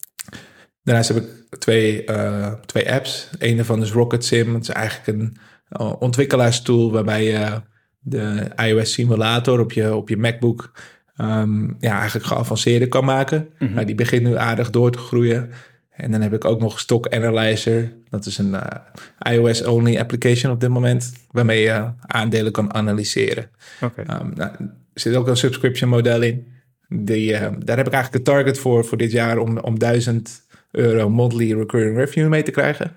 Daarnaast 0.82 1.08
heb 1.08 1.16
ik 1.16 1.58
twee, 1.58 2.04
eh, 2.04 2.52
twee 2.52 2.92
apps. 2.92 3.30
Eén 3.38 3.56
daarvan 3.56 3.82
is 3.82 3.92
Rocket 3.92 4.24
Sim. 4.24 4.54
Het 4.54 4.62
is 4.62 4.68
eigenlijk 4.68 5.18
een 5.18 5.36
uh, 5.80 5.92
ontwikkelaarstool 5.98 6.92
waarbij 6.92 7.24
je 7.24 7.62
de 7.98 8.50
iOS 8.56 8.92
simulator 8.92 9.60
op 9.60 9.72
je, 9.72 9.94
op 9.94 10.08
je 10.08 10.16
MacBook 10.16 10.72
um, 11.20 11.76
ja, 11.78 11.98
eigenlijk 11.98 12.26
geavanceerder 12.26 12.88
kan 12.88 13.04
maken. 13.04 13.48
Mhm. 13.58 13.74
Nou, 13.74 13.86
die 13.86 13.94
begint 13.94 14.22
nu 14.22 14.36
aardig 14.36 14.70
door 14.70 14.90
te 14.90 14.98
groeien. 14.98 15.50
En 15.98 16.10
dan 16.10 16.20
heb 16.20 16.32
ik 16.32 16.44
ook 16.44 16.60
nog 16.60 16.80
Stock 16.80 17.08
Analyzer. 17.08 17.92
Dat 18.08 18.26
is 18.26 18.38
een 18.38 18.54
eh, 18.54 19.32
iOS-only 19.32 19.98
application 19.98 20.52
op 20.52 20.60
dit 20.60 20.68
moment. 20.68 21.12
Waarmee 21.30 21.62
je 21.62 21.90
aandelen 22.00 22.52
kan 22.52 22.74
analyseren. 22.74 23.50
Um, 23.82 24.32
nou, 24.34 24.50
er 24.92 25.00
zit 25.00 25.14
ook 25.14 25.26
een 25.26 25.36
subscription 25.36 25.90
model 25.90 26.22
in. 26.22 26.46
Die, 26.88 27.34
eh, 27.34 27.40
daar 27.40 27.76
heb 27.76 27.86
ik 27.86 27.92
eigenlijk 27.92 28.14
een 28.14 28.34
target 28.34 28.58
voor 28.58 28.84
voor 28.84 28.98
dit 28.98 29.12
jaar 29.12 29.38
om, 29.38 29.58
om 29.58 29.78
1000 29.78 30.46
euro 30.70 31.10
monthly 31.10 31.52
recurring 31.52 31.96
revenue 31.96 32.28
mee 32.28 32.42
te 32.42 32.50
krijgen. 32.50 32.92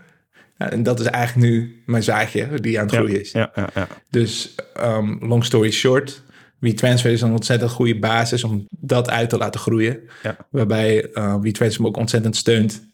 Ja, 0.57 0.71
en 0.71 0.83
dat 0.83 0.99
is 0.99 1.05
eigenlijk 1.05 1.47
nu 1.47 1.81
mijn 1.85 2.03
zaadje 2.03 2.59
die 2.59 2.79
aan 2.79 2.85
het 2.85 2.95
groeien 2.95 3.19
is. 3.19 3.31
Ja, 3.31 3.51
ja, 3.55 3.69
ja. 3.73 3.87
Dus 4.09 4.55
um, 4.79 5.17
long 5.21 5.45
story 5.45 5.71
short, 5.71 6.23
WeTransfer 6.61 7.11
is 7.11 7.21
een 7.21 7.31
ontzettend 7.31 7.71
goede 7.71 7.99
basis 7.99 8.43
om 8.43 8.67
dat 8.69 9.09
uit 9.09 9.29
te 9.29 9.37
laten 9.37 9.59
groeien. 9.59 9.99
Ja. 10.23 10.37
Waarbij 10.49 11.09
uh, 11.13 11.35
WeTransfer 11.41 11.81
me 11.81 11.87
ook 11.87 11.97
ontzettend 11.97 12.35
steunt 12.35 12.89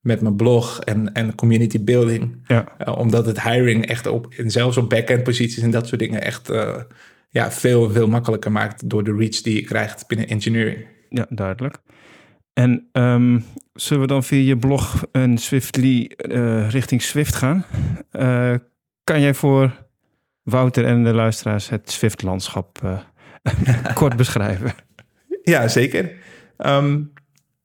met 0.00 0.20
mijn 0.20 0.36
blog 0.36 0.80
en, 0.80 1.12
en 1.12 1.34
community 1.34 1.84
building. 1.84 2.44
ja. 2.46 2.72
Uh, 2.86 2.98
omdat 2.98 3.26
het 3.26 3.42
hiring 3.42 3.86
echt 3.86 4.06
op, 4.06 4.26
en 4.36 4.50
zelfs 4.50 4.76
op 4.76 4.88
back-end 4.88 5.22
posities 5.22 5.62
en 5.62 5.70
dat 5.70 5.86
soort 5.86 6.00
dingen 6.00 6.22
echt 6.22 6.50
uh, 6.50 6.76
ja, 7.28 7.50
veel, 7.50 7.90
veel 7.90 8.08
makkelijker 8.08 8.52
maakt 8.52 8.90
door 8.90 9.04
de 9.04 9.16
reach 9.16 9.40
die 9.40 9.54
je 9.54 9.62
krijgt 9.62 10.06
binnen 10.06 10.28
engineering. 10.28 10.86
Ja, 11.08 11.26
duidelijk. 11.28 11.78
En 12.52 12.88
um, 12.92 13.44
zullen 13.72 14.02
we 14.02 14.08
dan 14.08 14.24
via 14.24 14.46
je 14.46 14.56
blog 14.56 15.02
een 15.12 15.38
Swiftly 15.38 16.10
richting 16.68 17.02
Swift 17.02 17.34
gaan? 17.34 17.64
Kan 19.04 19.20
jij 19.20 19.34
voor 19.34 19.89
Wouter 20.42 20.84
en 20.84 21.04
de 21.04 21.12
luisteraars 21.14 21.68
het 21.68 21.90
Swift-landschap 21.90 22.78
uh, 22.84 22.98
kort 23.94 24.16
beschrijven? 24.16 24.72
Ja, 25.42 25.68
zeker. 25.68 26.12
Um, 26.58 27.12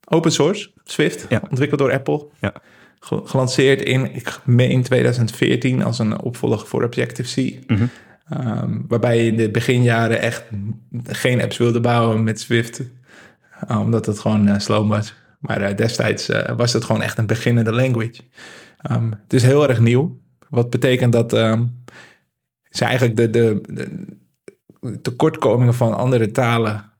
open 0.07 0.31
source, 0.31 0.71
Swift, 0.83 1.25
Ja. 1.29 1.41
ontwikkeld 1.49 1.79
door 1.79 1.91
Apple. 1.93 2.27
Ja. 2.39 2.53
Ge- 2.99 3.21
Gelanceerd 3.25 3.81
in, 3.81 4.15
ik 4.15 4.39
meen 4.45 4.83
2014 4.83 5.83
als 5.83 5.99
een 5.99 6.19
opvolger 6.19 6.67
voor 6.67 6.83
Objective-C. 6.83 7.69
Mhm. 7.69 7.85
Um, 8.33 8.85
waarbij 8.87 9.17
je 9.23 9.31
in 9.31 9.37
de 9.37 9.51
beginjaren 9.51 10.21
echt 10.21 10.43
geen 11.03 11.41
apps 11.41 11.57
wilde 11.57 11.79
bouwen 11.79 12.23
met 12.23 12.39
Swift. 12.39 12.81
Uh, 13.71 13.79
omdat 13.79 14.05
het 14.05 14.19
gewoon 14.19 14.47
uh, 14.47 14.59
slow 14.59 14.89
was. 14.89 15.13
Maar 15.39 15.61
uh, 15.69 15.75
destijds 15.75 16.29
was 16.57 16.73
het 16.73 16.83
gewoon 16.83 17.01
echt 17.01 17.17
een 17.17 17.25
beginnende 17.25 17.71
language. 17.71 18.21
Um, 18.91 19.11
het 19.23 19.33
is 19.33 19.43
heel 19.43 19.67
erg 19.69 19.79
nieuw. 19.79 20.19
Wat 20.49 20.69
betekent 20.69 21.11
dat 21.13 21.33
um, 21.33 21.83
ze 22.75 22.85
eigenlijk 22.85 23.15
de, 23.15 23.29
de, 23.29 23.61
de 24.79 25.01
tekortkomingen 25.01 25.73
van 25.73 25.97
andere 25.97 26.31
talen 26.31 26.91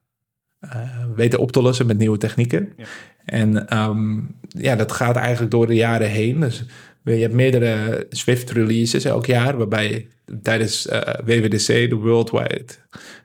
uh, 0.62 0.72
weten 1.16 1.40
op 1.40 1.52
te 1.52 1.62
lossen 1.62 1.86
met 1.86 1.98
nieuwe 1.98 2.18
technieken. 2.18 2.74
Ja. 2.78 2.86
En 3.26 3.78
um, 3.78 4.36
ja, 4.48 4.76
dat 4.76 4.92
gaat 4.92 5.16
eigenlijk 5.16 5.52
door 5.52 5.68
de 5.68 5.76
jaren 5.76 6.10
heen. 6.10 6.40
Dus 6.40 6.64
je 7.04 7.12
hebt 7.12 7.34
meerdere 7.34 8.06
Swift 8.10 8.52
releases 8.52 9.06
elk 9.06 9.26
jaar, 9.26 9.58
waarbij 9.58 10.08
tijdens 10.42 10.88
uh, 10.88 11.00
WWDC, 11.26 11.68
de 11.68 11.96
Worldwide 11.96 12.66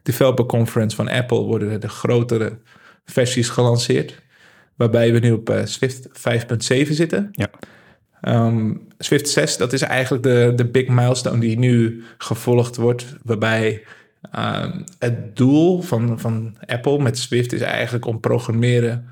Developer 0.03 0.47
Conference 0.47 0.97
van 0.97 1.09
Apple, 1.09 1.41
worden 1.41 1.81
de 1.81 1.89
grotere 1.89 2.59
versies 3.05 3.49
gelanceerd. 3.49 4.23
Waarbij 4.77 5.13
we 5.13 5.19
nu 5.19 5.33
op 5.33 5.51
uh, 5.51 5.61
Swift 5.65 6.09
5.7 6.09 6.91
zitten. 6.91 7.29
Ja. 7.33 7.51
Um, 8.29 8.89
Swift 8.99 9.29
6, 9.29 9.57
dat 9.57 9.73
is 9.73 9.83
eigenlijk 9.83 10.23
de, 10.23 10.53
de 10.57 10.65
big 10.65 10.89
milestone 10.89 11.41
die 11.41 11.59
nu 11.59 12.03
gevolgd 12.19 12.77
wordt. 12.77 13.17
Waarbij 13.23 13.83
um, 14.39 14.85
het 14.99 15.37
doel 15.37 15.83
van, 15.83 16.21
van 16.21 16.57
Apple 16.67 17.03
met 17.03 17.19
Swift 17.19 17.53
is 17.53 17.61
eigenlijk 17.61 18.07
om 18.07 18.21
programmeren 18.21 19.09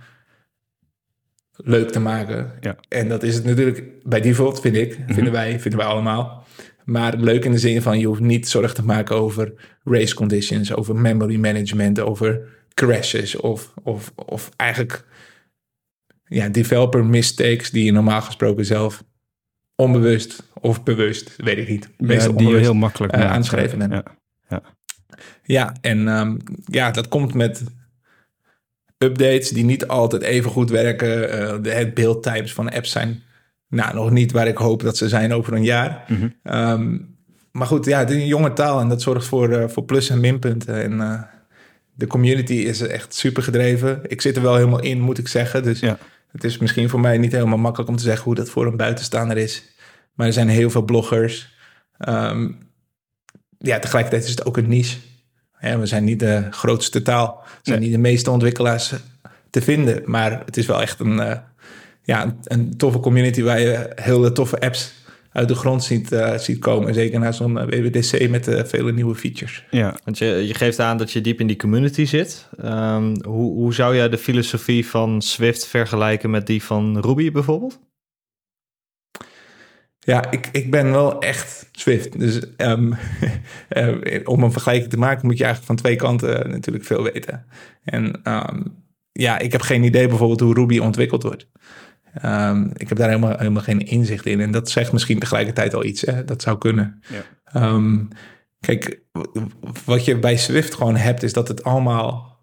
leuk 1.57 1.91
te 1.91 2.01
maken. 2.01 2.53
Ja. 2.61 2.77
En 2.89 3.09
dat 3.09 3.23
is 3.23 3.35
het 3.35 3.45
natuurlijk 3.45 3.85
bij 4.03 4.21
default, 4.21 4.61
vind 4.61 4.77
ik. 4.77 4.99
Mhm. 4.99 5.13
Vinden 5.13 5.33
wij, 5.33 5.61
vinden 5.61 5.81
wij 5.81 5.89
allemaal. 5.89 6.47
Maar 6.85 7.17
leuk 7.17 7.45
in 7.45 7.53
de 7.53 7.59
zin 7.59 7.83
van 7.83 7.99
je 7.99 8.07
hoeft 8.07 8.21
niet 8.21 8.49
zorg 8.49 8.75
te 8.75 8.85
maken 8.85 9.17
over 9.17 9.53
race 9.85 10.15
conditions, 10.15 10.75
over 10.75 10.97
memory 10.97 11.37
management, 11.37 12.01
over 12.01 12.41
crashes 12.75 13.37
of, 13.37 13.73
of, 13.83 14.13
of 14.15 14.51
eigenlijk 14.57 15.05
ja, 16.29 16.49
developer 16.49 17.05
mistakes 17.05 17.71
die 17.71 17.85
je 17.85 17.93
normaal 17.93 18.23
gesproken 18.23 18.65
zelf 18.65 19.05
onbewust 19.75 20.43
of 20.61 20.83
bewust, 20.83 21.35
weet 21.37 21.59
ik 21.59 21.69
niet, 21.69 21.89
Ja, 21.97 22.29
die 22.29 22.49
je 22.49 22.57
heel 22.57 22.75
makkelijk 22.75 23.17
uh, 23.17 23.31
aanschreven 23.31 23.79
bent. 23.79 23.93
Ja. 23.93 24.05
Ja. 24.49 24.63
ja, 25.43 25.77
en 25.81 26.09
um, 26.09 26.39
ja, 26.65 26.91
dat 26.91 27.09
komt 27.09 27.35
met 27.35 27.65
updates 28.99 29.49
die 29.49 29.65
niet 29.65 29.87
altijd 29.87 30.23
even 30.23 30.51
goed 30.51 30.71
werken. 30.71 31.41
Uh, 31.41 31.63
de 31.63 31.91
build 31.95 32.23
times 32.23 32.53
van 32.53 32.71
apps 32.71 32.91
zijn 32.91 33.23
nou, 33.69 33.95
nog 33.95 34.11
niet 34.11 34.33
waar 34.33 34.49
ik 34.49 34.57
hoop 34.57 34.83
dat 34.83 34.97
ze 34.97 35.09
zijn 35.09 35.33
over 35.33 35.53
een 35.53 35.65
jaar. 35.65 36.05
Mm 36.09 36.17
-hmm. 36.17 36.55
um, 36.55 37.17
maar 37.53 37.67
goed, 37.67 37.85
ja, 37.85 37.99
het 37.99 38.11
is 38.11 38.17
een 38.17 38.27
jonge 38.27 38.53
taal 38.53 38.81
en 38.81 38.89
dat 38.89 39.03
zorgt 39.03 39.27
voor, 39.27 39.51
uh, 39.51 39.69
voor 39.69 39.85
plus- 39.85 40.11
en 40.11 40.21
minpunten. 40.21 40.83
En 40.83 40.93
uh, 40.93 41.23
de 41.95 42.07
community 42.07 42.53
is 42.53 42.81
echt 42.81 43.15
super 43.15 43.43
gedreven. 43.43 44.01
Ik 44.07 44.21
zit 44.21 44.37
er 44.37 44.43
wel 44.43 44.55
helemaal 44.55 44.83
in, 44.83 45.01
moet 45.01 45.19
ik 45.19 45.29
zeggen. 45.29 45.63
Dus 45.63 45.81
ja. 45.81 45.99
Het 46.33 46.45
is 46.45 46.59
misschien 46.59 46.89
voor 46.89 47.01
mij 47.01 47.19
niet 47.19 47.33
helemaal 47.33 47.59
makkelijk 47.59 47.91
om 47.91 47.97
te 47.97 48.03
zeggen 48.03 48.25
hoe 48.25 48.35
dat 48.35 48.51
voor 48.51 48.67
een 48.67 48.77
buitenstaander 48.77 49.37
is. 49.37 49.63
Maar 50.15 50.27
er 50.27 50.33
zijn 50.33 50.49
heel 50.49 50.71
veel 50.71 50.83
bloggers. 50.83 51.57
Um, 52.09 52.59
ja, 53.59 53.79
tegelijkertijd 53.79 54.25
is 54.25 54.31
het 54.31 54.45
ook 54.45 54.57
een 54.57 54.69
niche. 54.69 54.99
Ja, 55.61 55.79
we 55.79 55.87
zijn 55.87 56.05
niet 56.05 56.21
de 56.21 56.47
grootste 56.51 57.03
taal. 57.03 57.43
We 57.43 57.59
zijn 57.63 57.79
nee. 57.79 57.89
niet 57.89 57.97
de 57.97 58.03
meeste 58.03 58.31
ontwikkelaars 58.31 58.95
te 59.51 59.63
vinden. 59.63 60.03
Maar 60.05 60.43
het 60.45 60.57
is 60.57 60.67
wel 60.67 60.81
echt 60.81 61.01
een, 61.01 61.17
uh, 61.17 61.37
ja, 62.03 62.23
een, 62.23 62.39
een, 62.45 62.77
toffe 62.77 63.01
community 63.01 63.43
waar 63.43 63.61
je 63.61 63.93
hele 63.95 64.33
toffe 64.33 64.61
apps 64.61 64.93
uit 65.33 65.49
de 65.49 65.55
grond 65.55 65.85
ziet, 65.85 66.13
uh, 66.13 66.35
ziet 66.39 66.59
komen. 66.59 66.95
Zeker 66.95 67.21
na 67.21 67.33
zo'n 67.33 67.55
WWDC 67.55 68.29
met 68.29 68.49
uh, 68.49 68.65
vele 68.65 68.93
nieuwe 68.93 69.15
features. 69.15 69.65
Ja, 69.71 69.97
want 70.05 70.19
je, 70.19 70.27
je 70.27 70.55
geeft 70.55 70.79
aan 70.79 70.99
dat 70.99 71.13
je 71.13 71.21
diep 71.21 71.41
in 71.41 71.47
die 71.47 71.57
community 71.57 72.05
zit. 72.05 72.49
Um, 72.65 73.25
hoe, 73.25 73.53
hoe 73.53 73.75
zou 73.75 73.97
jij 73.97 74.09
de 74.09 74.19
filosofie 74.19 74.87
van 74.87 75.23
Swift 75.23 75.67
vergelijken 75.67 76.31
met 76.31 76.47
die 76.47 76.63
van 76.63 77.01
Ruby 77.01 77.31
bijvoorbeeld? 77.31 77.79
Ja, 79.99 80.31
ik, 80.31 80.49
ik 80.53 80.71
ben 80.71 80.91
wel 80.91 81.21
echt 81.21 81.69
Swift. 81.73 82.19
Dus 82.19 82.41
um, 82.57 82.95
uh, 83.77 84.21
om 84.35 84.43
een 84.43 84.53
vergelijking 84.53 84.91
te 84.91 84.99
maken 84.99 85.27
moet 85.27 85.39
je 85.39 85.45
eigenlijk 85.45 85.73
van 85.73 85.85
twee 85.85 85.97
kanten 85.97 86.51
natuurlijk 86.51 86.85
veel 86.85 87.03
weten. 87.03 87.47
En 87.85 88.21
um, 88.25 88.87
ja, 89.13 89.39
ik 89.39 89.53
heb 89.53 89.61
geen 89.61 89.83
idee 89.83 90.09
bijvoorbeeld 90.09 90.41
hoe 90.41 90.55
Ruby 90.55 90.79
ontwikkeld 90.79 91.23
wordt. 91.23 91.49
Um, 92.25 92.71
ik 92.75 92.89
heb 92.89 92.99
daar 92.99 93.09
helemaal, 93.09 93.39
helemaal 93.39 93.63
geen 93.63 93.81
inzicht 93.81 94.27
in. 94.27 94.41
En 94.41 94.51
dat 94.51 94.71
zegt 94.71 94.93
misschien 94.93 95.19
tegelijkertijd 95.19 95.75
al 95.75 95.85
iets. 95.85 96.01
Hè? 96.01 96.25
Dat 96.25 96.43
zou 96.43 96.59
kunnen. 96.59 97.03
Ja. 97.53 97.81
kijk, 98.61 99.01
wat 99.85 100.05
je 100.05 100.19
bij 100.19 100.37
Swift 100.37 100.75
gewoon 100.75 100.97
hebt, 100.97 101.23
is 101.23 101.33
dat 101.33 101.49
het 101.49 101.65
allemaal... 101.65 102.37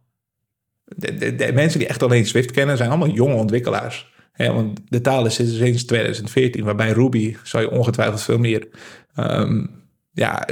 De, 0.84 1.16
de, 1.16 1.36
de 1.36 1.52
mensen 1.54 1.80
die 1.80 1.88
echt 1.88 2.04
alleen 2.04 2.26
Swift 2.26 2.52
kennen, 2.52 2.78
zijn 2.78 2.90
allemaal 2.90 3.10
jonge 3.10 3.36
ontwikkelaars. 3.36 4.14
Want 4.38 4.80
de 4.88 5.02
taal 5.02 5.26
is 5.26 5.36
sinds 5.36 5.86
2014, 5.86 6.64
waarbij 6.64 6.92
Ruby 6.92 7.36
zou 7.44 7.64
je 7.64 7.72
ongetwijfeld 7.72 8.24
veel 8.24 8.38
meer 8.38 8.68
um, 9.16 9.70
ja, 10.12 10.48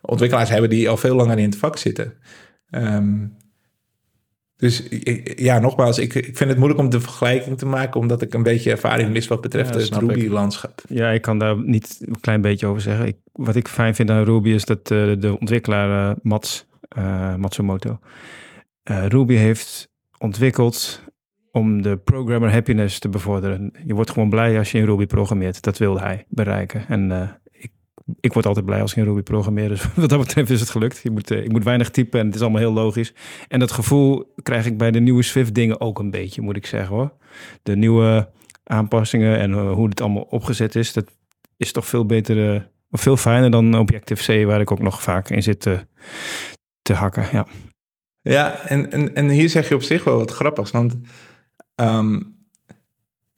ontwikkelaars 0.00 0.48
hebben 0.48 0.70
die 0.70 0.88
al 0.88 0.96
veel 0.96 1.14
langer 1.14 1.38
in 1.38 1.44
het 1.44 1.56
vak 1.56 1.76
zitten. 1.76 2.12
Um, 2.70 3.36
dus 4.62 4.82
ja, 5.36 5.58
nogmaals, 5.58 5.98
ik, 5.98 6.14
ik 6.14 6.36
vind 6.36 6.50
het 6.50 6.58
moeilijk 6.58 6.80
om 6.80 6.90
de 6.90 7.00
vergelijking 7.00 7.58
te 7.58 7.66
maken, 7.66 8.00
omdat 8.00 8.22
ik 8.22 8.34
een 8.34 8.42
beetje 8.42 8.70
ervaring 8.70 9.10
mis 9.10 9.28
wat 9.28 9.40
betreft 9.40 9.74
Ja, 9.74 9.80
het 9.80 9.96
Ruby-landschap. 9.96 10.82
Ja, 10.88 11.10
ik 11.10 11.22
kan 11.22 11.38
daar 11.38 11.62
niet 11.64 11.98
een 12.00 12.20
klein 12.20 12.40
beetje 12.40 12.66
over 12.66 12.82
zeggen. 12.82 13.06
Ik, 13.06 13.16
wat 13.32 13.56
ik 13.56 13.68
fijn 13.68 13.94
vind 13.94 14.10
aan 14.10 14.24
Ruby 14.24 14.50
is 14.50 14.64
dat 14.64 14.90
uh, 14.90 15.12
de 15.18 15.36
ontwikkelaar 15.40 16.10
uh, 16.10 16.16
Mats 16.22 16.66
uh, 16.98 17.34
Matsumoto 17.34 17.98
Ruby 18.84 19.34
heeft 19.34 19.88
ontwikkeld 20.18 21.02
om 21.50 21.82
de 21.82 21.96
programmer 21.96 22.52
happiness 22.52 22.98
te 22.98 23.08
bevorderen. 23.08 23.72
Je 23.86 23.94
wordt 23.94 24.10
gewoon 24.10 24.30
blij 24.30 24.58
als 24.58 24.72
je 24.72 24.78
in 24.78 24.84
Ruby 24.84 25.06
programmeert. 25.06 25.62
Dat 25.62 25.78
wilde 25.78 26.00
hij 26.00 26.24
bereiken. 26.28 26.84
En 26.88 27.10
ik, 28.20 28.32
word 28.32 28.46
altijd 28.46 28.66
blij 28.66 28.80
als 28.80 28.90
ik 28.90 28.96
in 28.96 29.04
Ruby 29.04 29.22
programmeer. 29.22 29.68
Dus 29.68 29.84
wat 29.94 30.08
dat 30.08 30.18
betreft 30.18 30.50
is 30.50 30.60
het 30.60 30.70
gelukt. 30.70 31.00
Je 31.02 31.10
moet, 31.10 31.30
uh, 31.30 31.44
ik 31.44 31.52
moet 31.52 31.64
weinig 31.64 31.90
typen 31.90 32.20
en 32.20 32.26
het 32.26 32.34
is 32.34 32.40
allemaal 32.40 32.60
heel 32.60 32.72
logisch. 32.72 33.14
En 33.48 33.58
dat 33.58 33.72
gevoel 33.72 34.32
krijg 34.42 34.66
ik 34.66 34.78
bij 34.78 34.90
de 34.90 35.00
nieuwe 35.00 35.22
Swift 35.22 35.54
dingen 35.54 35.80
ook 35.80 35.98
een 35.98 36.10
beetje, 36.10 36.42
moet 36.42 36.56
ik 36.56 36.66
zeggen 36.66 36.96
hoor. 36.96 37.12
De 37.62 37.76
nieuwe 37.76 38.28
aanpassingen 38.64 39.38
en 39.38 39.50
uh, 39.50 39.72
hoe 39.72 39.88
het 39.88 40.00
allemaal 40.00 40.26
opgezet 40.30 40.74
is, 40.74 40.92
dat 40.92 41.10
is 41.56 41.72
toch 41.72 41.86
veel 41.86 42.06
beter, 42.06 42.68
veel 42.90 43.16
fijner 43.16 43.50
dan 43.50 43.78
Objective-C, 43.78 44.46
waar 44.46 44.60
ik 44.60 44.70
ook 44.70 44.82
nog 44.82 45.02
vaak 45.02 45.30
in 45.30 45.42
zit 45.42 45.60
te, 45.60 45.86
te 46.82 46.92
hakken. 46.92 47.28
Ja. 47.32 47.46
Ja, 48.22 48.60
en, 48.60 48.92
en, 48.92 49.14
en 49.14 49.28
hier 49.28 49.48
zeg 49.48 49.68
je 49.68 49.74
op 49.74 49.82
zich 49.82 50.04
wel 50.04 50.16
wat 50.16 50.30
grappigs. 50.30 50.70
Want 50.70 50.96
um, 51.76 52.36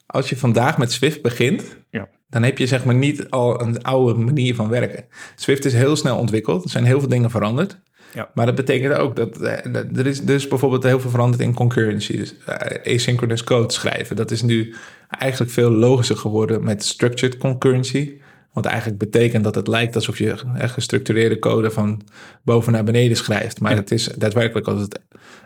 als 0.07 0.29
je 0.29 0.37
vandaag 0.37 0.79
met 0.79 0.93
Swift 0.93 1.23
begint, 1.23 1.77
ja. 1.91 2.09
Dan 2.35 2.43
heb 2.43 2.59
je 2.59 2.67
zeg 2.67 2.85
maar 2.85 2.95
niet 2.95 3.31
al 3.31 3.61
een 3.61 3.83
oude 3.83 4.21
manier 4.21 4.55
van 4.55 4.69
werken. 4.69 5.05
Swift 5.37 5.65
is 5.65 5.73
heel 5.73 5.97
snel 5.97 6.19
ontwikkeld. 6.19 6.65
Er 6.65 6.71
zijn 6.71 6.85
heel 6.85 7.01
veel 7.01 7.09
dingen 7.09 7.31
veranderd. 7.31 7.79
Ja. 8.15 8.31
Maar 8.35 8.47
dat 8.47 8.55
betekent 8.55 8.95
ook 8.95 9.17
dat 9.17 9.41
eh, 9.41 9.75
er 9.97 10.07
is 10.07 10.21
dus 10.21 10.49
bijvoorbeeld 10.49 10.83
heel 10.83 11.01
veel 11.01 11.11
veranderd 11.11 11.43
in 11.43 11.55
concurrency. 11.55 12.17
Dus 12.17 12.35
eh, 12.47 12.95
asynchronous 12.95 13.45
code 13.45 13.73
schrijven. 13.73 14.17
Dat 14.17 14.31
is 14.31 14.43
nu 14.43 14.75
eigenlijk 15.09 15.53
veel 15.53 15.71
logischer 15.71 16.17
geworden 16.17 16.65
met 16.65 16.85
structured 16.85 17.39
concurrency. 17.39 18.13
Wat 18.53 18.65
eigenlijk 18.65 18.99
betekent 18.99 19.45
dat 19.45 19.55
het 19.55 19.67
lijkt 19.67 19.95
alsof 19.95 20.19
je 20.19 20.35
gestructureerde 20.57 21.39
code 21.39 21.71
van 21.71 22.01
boven 22.43 22.73
naar 22.73 22.85
beneden 22.85 23.17
schrijft. 23.17 23.61
Maar 23.61 23.71
Ja. 23.71 23.77
het 23.77 23.91
is 23.91 24.05
daadwerkelijk 24.05 24.67
als 24.69 24.81
het 24.81 25.01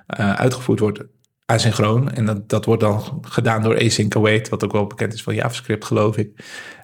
eh, 0.07 0.33
uitgevoerd 0.35 0.81
wordt 0.81 1.01
asynchroon. 1.49 2.11
En 2.11 2.25
dat, 2.25 2.49
dat 2.49 2.65
wordt 2.65 2.83
dan 2.83 3.21
gedaan 3.23 3.63
door 3.63 3.79
async 3.85 4.17
await, 4.17 4.49
wat 4.49 4.65
ook 4.65 4.73
wel 4.73 4.87
bekend 4.87 5.13
is 5.13 5.23
van 5.23 5.35
JavaScript, 5.35 5.85
geloof 5.85 6.17
ik. 6.17 6.31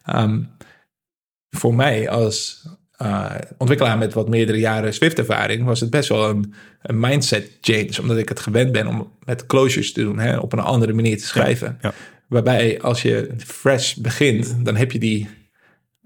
Ehm, 0.05 0.42
voor 1.50 1.74
mij 1.74 2.09
als 2.09 2.66
eh, 2.96 3.34
ontwikkelaar 3.59 3.98
met 3.98 4.12
wat 4.12 4.28
meerdere 4.28 4.59
jaren 4.59 4.94
Swift-ervaring 4.94 5.64
was 5.64 5.80
het 5.80 5.90
best 5.90 6.09
wel 6.09 6.28
een, 6.28 6.55
een 6.82 7.00
mindset 7.00 7.59
change, 7.61 7.92
omdat 8.00 8.16
ik 8.16 8.28
het 8.28 8.40
gewend 8.40 8.72
ben 8.72 8.86
om 8.86 9.12
met 9.24 9.46
closures 9.46 9.92
te 9.92 10.02
doen, 10.02 10.18
hè, 10.18 10.38
op 10.38 10.52
een 10.52 10.59
andere 10.59 10.92
manier 10.92 11.18
te 11.18 11.26
schrijven. 11.26 11.78
ja. 11.80 11.92
Waarbij 12.28 12.80
als 12.80 13.02
je 13.02 13.30
fresh 13.36 13.94
begint, 13.94 14.64
dan 14.64 14.76
heb 14.76 14.92
je 14.92 14.98
die, 14.98 15.28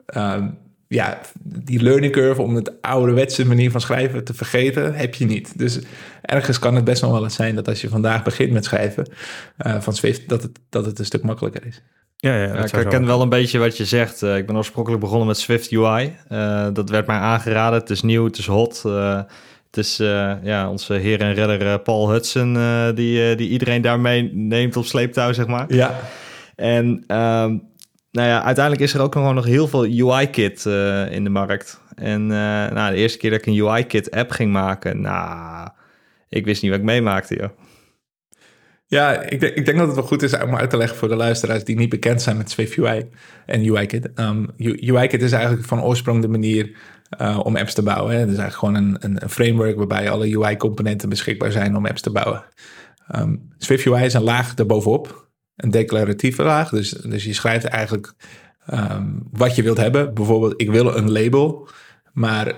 ehm, 0.07 0.49
ja, 0.88 1.20
die 1.42 1.82
learning 1.82 2.12
curve 2.12 2.42
om 2.42 2.55
het 2.55 2.82
ouderwetse 2.82 3.46
manier 3.46 3.70
van 3.70 3.80
schrijven 3.80 4.24
te 4.24 4.34
vergeten, 4.34 4.94
heb 4.94 5.14
je 5.14 5.24
niet. 5.24 5.59
Dus 5.59 5.78
ergens 6.22 6.59
kan 6.59 6.74
het 6.74 6.84
best 6.84 7.03
nog 7.03 7.11
wel 7.11 7.24
eens 7.24 7.34
zijn 7.34 7.55
dat 7.55 7.68
als 7.68 7.80
je 7.80 7.88
vandaag 7.88 8.22
begint 8.22 8.53
met 8.53 8.64
schrijven 8.64 9.11
eh, 9.57 9.80
van 9.80 9.94
Swift, 9.94 10.28
dat 10.28 10.42
het, 10.42 10.59
dat 10.68 10.84
het 10.84 10.99
een 10.99 11.05
stuk 11.05 11.22
makkelijker 11.22 11.66
is. 11.66 11.82
Ja, 12.20 12.36
ja, 12.42 12.54
ik 12.64 12.70
herken 12.70 13.06
wel 13.06 13.22
een 13.22 13.28
beetje 13.28 13.58
wat 13.58 13.76
je 13.76 13.84
zegt. 13.84 14.22
Eh, 14.22 14.36
ik 14.36 14.46
ben 14.46 14.56
oorspronkelijk 14.56 15.02
begonnen 15.02 15.26
met 15.26 15.38
Swift 15.38 15.72
UI. 15.72 16.16
Eh, 16.28 16.66
dat 16.72 16.90
werd 16.90 17.06
mij 17.06 17.16
aangeraden. 17.16 17.78
Het 17.80 17.90
is 17.90 18.02
nieuw, 18.02 18.24
het 18.24 18.38
is 18.38 18.46
hot. 18.46 18.82
Eh, 18.86 19.20
het 19.66 19.76
is 19.76 20.00
eh, 20.00 20.32
ja, 20.42 20.70
onze 20.70 20.94
heer 20.94 21.20
en 21.20 21.34
redder 21.34 21.80
Paul 21.80 22.10
Hudson 22.10 22.56
eh, 22.56 22.86
die, 22.94 23.34
die 23.34 23.48
iedereen 23.48 23.82
daarmee 23.82 24.30
neemt 24.34 24.76
op 24.76 24.84
sleeptouw, 24.84 25.32
zeg 25.32 25.46
maar. 25.46 25.64
Ja, 25.74 26.00
En 26.56 27.04
ehm, 27.06 27.56
nou 28.12 28.28
ja, 28.28 28.42
uiteindelijk 28.42 28.84
is 28.84 28.94
er 28.94 29.00
ook 29.00 29.12
gewoon 29.12 29.34
nog 29.34 29.44
heel 29.44 29.68
veel 29.68 29.82
UI-kit 29.84 30.66
eh, 30.66 31.12
in 31.12 31.24
de 31.24 31.30
markt. 31.30 31.80
En 31.94 32.22
eh, 32.22 32.72
nou, 32.72 32.90
de 32.90 32.96
eerste 32.96 33.18
keer 33.18 33.30
dat 33.30 33.38
ik 33.40 33.46
een 33.46 33.66
UI-kit 33.66 34.10
app 34.10 34.30
ging 34.30 34.52
maken, 34.52 35.00
nou, 35.00 35.68
ik 36.28 36.44
wist 36.44 36.62
niet 36.62 36.70
wat 36.70 36.80
ik 36.80 36.86
meemaakte, 36.86 37.34
joh. 37.36 37.48
Ja, 38.91 39.22
ik 39.22 39.41
denk, 39.41 39.55
ik 39.55 39.64
denk 39.64 39.78
dat 39.78 39.86
het 39.86 39.97
wel 39.97 40.07
goed 40.07 40.22
is 40.22 40.39
om 40.39 40.57
uit 40.57 40.70
te 40.70 40.76
leggen 40.76 40.97
voor 40.97 41.09
de 41.09 41.16
luisteraars 41.16 41.64
die 41.64 41.76
niet 41.76 41.89
bekend 41.89 42.22
zijn 42.22 42.36
met 42.36 42.51
Swift 42.51 42.76
UI 42.76 43.09
en 43.47 43.64
UIKit. 43.64 44.11
U- 44.57 44.78
UIKit 44.80 45.22
is 45.22 45.32
eigenlijk 45.32 45.66
van 45.66 45.82
oorsprong 45.82 46.22
de 46.22 46.28
manier 46.28 46.70
uh, 47.20 47.41
om 47.43 47.57
apps 47.57 47.74
te 47.74 47.82
bouwen. 47.82 48.18
Het 48.18 48.30
is 48.30 48.36
eigenlijk 48.36 48.59
gewoon 48.59 48.74
een, 48.74 49.22
een, 49.22 49.30
framework 49.30 49.76
waarbij 49.76 50.11
alle 50.11 50.36
UI-componenten 50.36 51.09
beschikbaar 51.09 51.53
zijn 51.53 51.76
om 51.76 51.86
apps 51.86 52.01
te 52.01 52.11
bouwen. 52.11 52.45
Um, 53.16 53.49
Swift 53.59 53.86
UI 53.86 54.05
is 54.05 54.14
een 54.14 54.22
laag 54.22 54.55
daarbovenop, 54.55 55.28
een 55.57 55.70
declaratieve 55.70 56.43
laag. 56.43 56.68
Dus, 56.68 56.91
dus 56.91 57.24
je 57.24 57.32
schrijft 57.32 57.64
eigenlijk 57.64 58.12
um, 58.72 59.22
wat 59.30 59.57
je 59.57 59.62
wilt 59.62 59.76
hebben. 59.76 60.14
Bijvoorbeeld, 60.14 60.61
ik 60.61 60.70
wil 60.70 60.97
een 60.97 61.12
label, 61.12 61.68
maar 62.12 62.55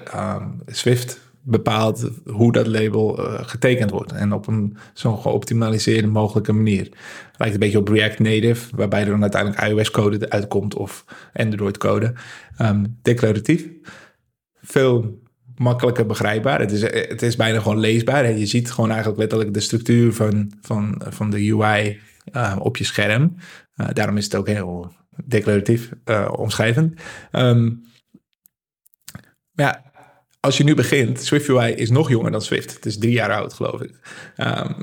Swift 0.66 1.29
bepaalt 1.42 2.10
hoe 2.24 2.52
dat 2.52 2.66
label 2.66 3.20
uh, 3.20 3.40
getekend 3.42 3.90
wordt. 3.90 4.12
En 4.12 4.32
op 4.32 4.46
een 4.46 4.76
zo 4.94 5.16
geoptimaliseerde 5.16 6.08
mogelijke 6.08 6.52
manier. 6.52 6.88
Lijkt 7.36 7.54
een 7.54 7.60
beetje 7.60 7.78
op 7.78 7.88
React 7.88 8.18
Native, 8.18 8.76
waarbij 8.76 9.00
er 9.00 9.10
dan 9.10 9.22
uiteindelijk 9.22 9.62
iOS-code 9.62 10.30
uitkomt 10.30 10.74
of 10.74 11.04
Android-code. 11.32 12.12
Um, 12.58 12.98
declaratief. 13.02 13.68
Veel 14.62 15.20
makkelijker 15.56 16.06
begrijpbaar. 16.06 16.60
Het 16.60 16.72
is, 16.72 16.82
het 16.82 17.22
is 17.22 17.36
bijna 17.36 17.60
gewoon 17.60 17.78
leesbaar. 17.78 18.24
En 18.24 18.38
je 18.38 18.46
ziet 18.46 18.70
gewoon 18.70 18.90
eigenlijk 18.90 19.20
letterlijk 19.20 19.54
de 19.54 19.60
structuur 19.60 20.12
van, 20.12 20.52
van, 20.60 21.02
van 21.08 21.30
de 21.30 21.52
UI 21.52 22.00
uh, 22.32 22.56
op 22.58 22.76
je 22.76 22.84
scherm. 22.84 23.36
Daarom 23.92 24.16
is 24.16 24.24
het 24.24 24.34
ook 24.34 24.46
heel 24.46 24.92
declaratief 25.24 25.90
omschrijvend. 26.36 27.00
Um, 27.32 27.84
ja, 29.52 29.89
als 30.40 30.56
je 30.56 30.64
nu 30.64 30.74
begint, 30.74 31.20
Swift 31.20 31.48
UI 31.48 31.72
is 31.72 31.90
nog 31.90 32.08
jonger 32.08 32.30
dan 32.30 32.42
Swift. 32.42 32.74
Het 32.74 32.86
is 32.86 32.98
drie 32.98 33.12
jaar 33.12 33.32
oud, 33.32 33.52
geloof 33.52 33.80
ik. 33.80 33.90
Um, 34.36 34.74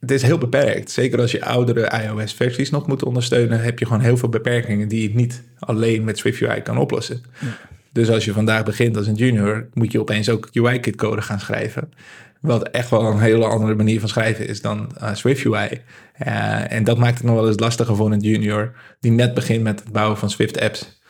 het 0.00 0.10
is 0.10 0.22
heel 0.22 0.38
beperkt. 0.38 0.90
Zeker 0.90 1.20
als 1.20 1.30
je 1.30 1.44
oudere 1.44 2.02
iOS-versies 2.04 2.70
nog 2.70 2.86
moet 2.86 3.04
ondersteunen, 3.04 3.60
heb 3.60 3.78
je 3.78 3.86
gewoon 3.86 4.00
heel 4.00 4.16
veel 4.16 4.28
beperkingen 4.28 4.88
die 4.88 5.08
je 5.08 5.14
niet 5.14 5.42
alleen 5.58 6.04
met 6.04 6.18
Swift 6.18 6.40
UI 6.40 6.62
kan 6.62 6.78
oplossen. 6.78 7.22
Ja. 7.40 7.46
Dus 7.92 8.10
als 8.10 8.24
je 8.24 8.32
vandaag 8.32 8.64
begint 8.64 8.96
als 8.96 9.06
een 9.06 9.14
junior, 9.14 9.68
moet 9.74 9.92
je 9.92 10.00
opeens 10.00 10.28
ook 10.28 10.48
UI-kit-code 10.52 11.22
gaan 11.22 11.40
schrijven. 11.40 11.92
Wat 12.40 12.68
echt 12.68 12.90
wel 12.90 13.04
een 13.04 13.20
hele 13.20 13.46
andere 13.46 13.74
manier 13.74 14.00
van 14.00 14.08
schrijven 14.08 14.48
is 14.48 14.60
dan 14.60 14.90
uh, 15.00 15.14
Swift 15.14 15.44
UI. 15.44 15.80
Uh, 16.26 16.72
en 16.72 16.84
dat 16.84 16.98
maakt 16.98 17.18
het 17.18 17.26
nog 17.26 17.34
wel 17.34 17.46
eens 17.46 17.58
lastiger 17.58 17.96
voor 17.96 18.12
een 18.12 18.20
junior 18.20 18.72
die 19.00 19.12
net 19.12 19.34
begint 19.34 19.62
met 19.62 19.80
het 19.80 19.92
bouwen 19.92 20.18
van 20.18 20.30
Swift-apps. 20.30 21.00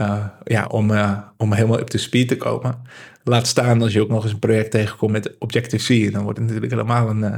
Uh, 0.00 0.24
ja, 0.44 0.66
om, 0.66 0.90
om 1.36 1.52
helemaal 1.52 1.78
up 1.80 1.88
to 1.88 1.98
speed 1.98 2.28
te 2.28 2.36
komen. 2.36 2.82
Laat 3.28 3.46
staan 3.46 3.82
als 3.82 3.92
je 3.92 4.00
ook 4.00 4.08
nog 4.08 4.22
eens 4.22 4.32
een 4.32 4.38
project 4.38 4.70
tegenkomt 4.70 5.12
met 5.12 5.38
Objective-C. 5.38 6.12
Dan 6.12 6.22
wordt 6.22 6.38
het 6.38 6.46
natuurlijk 6.46 6.72
helemaal 6.72 7.08
een, 7.08 7.20
uh, 7.20 7.34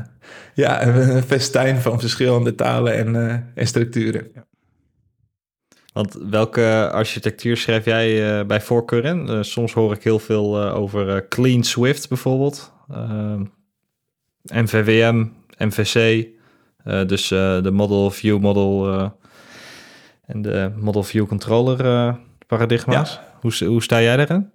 ja, 0.55 0.87
een 0.87 1.23
festijn 1.23 1.77
van 1.77 2.01
verschillende 2.01 2.55
talen 2.55 2.95
en, 2.95 3.15
en 3.55 3.67
structuren. 3.67 4.29
Ja. 4.35 4.45
Want 5.93 6.19
welke 6.31 6.89
architectuur 6.93 7.57
schrijf 7.57 7.85
jij 7.85 8.47
bij 8.47 8.61
voorkeur 8.61 9.05
in? 9.05 9.45
soms 9.45 9.73
hoor 9.73 9.93
ik 9.93 10.03
heel 10.03 10.19
veel 10.19 10.59
over 10.61 11.29
Clean 11.29 11.63
Swift 11.63 12.09
bijvoorbeeld. 12.09 12.73
NVWM, 14.43 15.27
MVC. 15.59 16.27
dus 17.07 17.29
de 17.29 17.71
Model 17.73 18.11
View 18.11 18.41
Model 18.41 18.93
en 20.27 20.43
de 20.43 20.73
Model 20.77 21.03
View 21.03 21.27
Controller 21.27 22.17
paradigma's. 22.47 23.13
Ja. 23.13 23.39
Hoe, 23.41 23.67
hoe 23.67 23.83
sta 23.83 24.01
jij 24.01 24.17
daarin? 24.17 24.51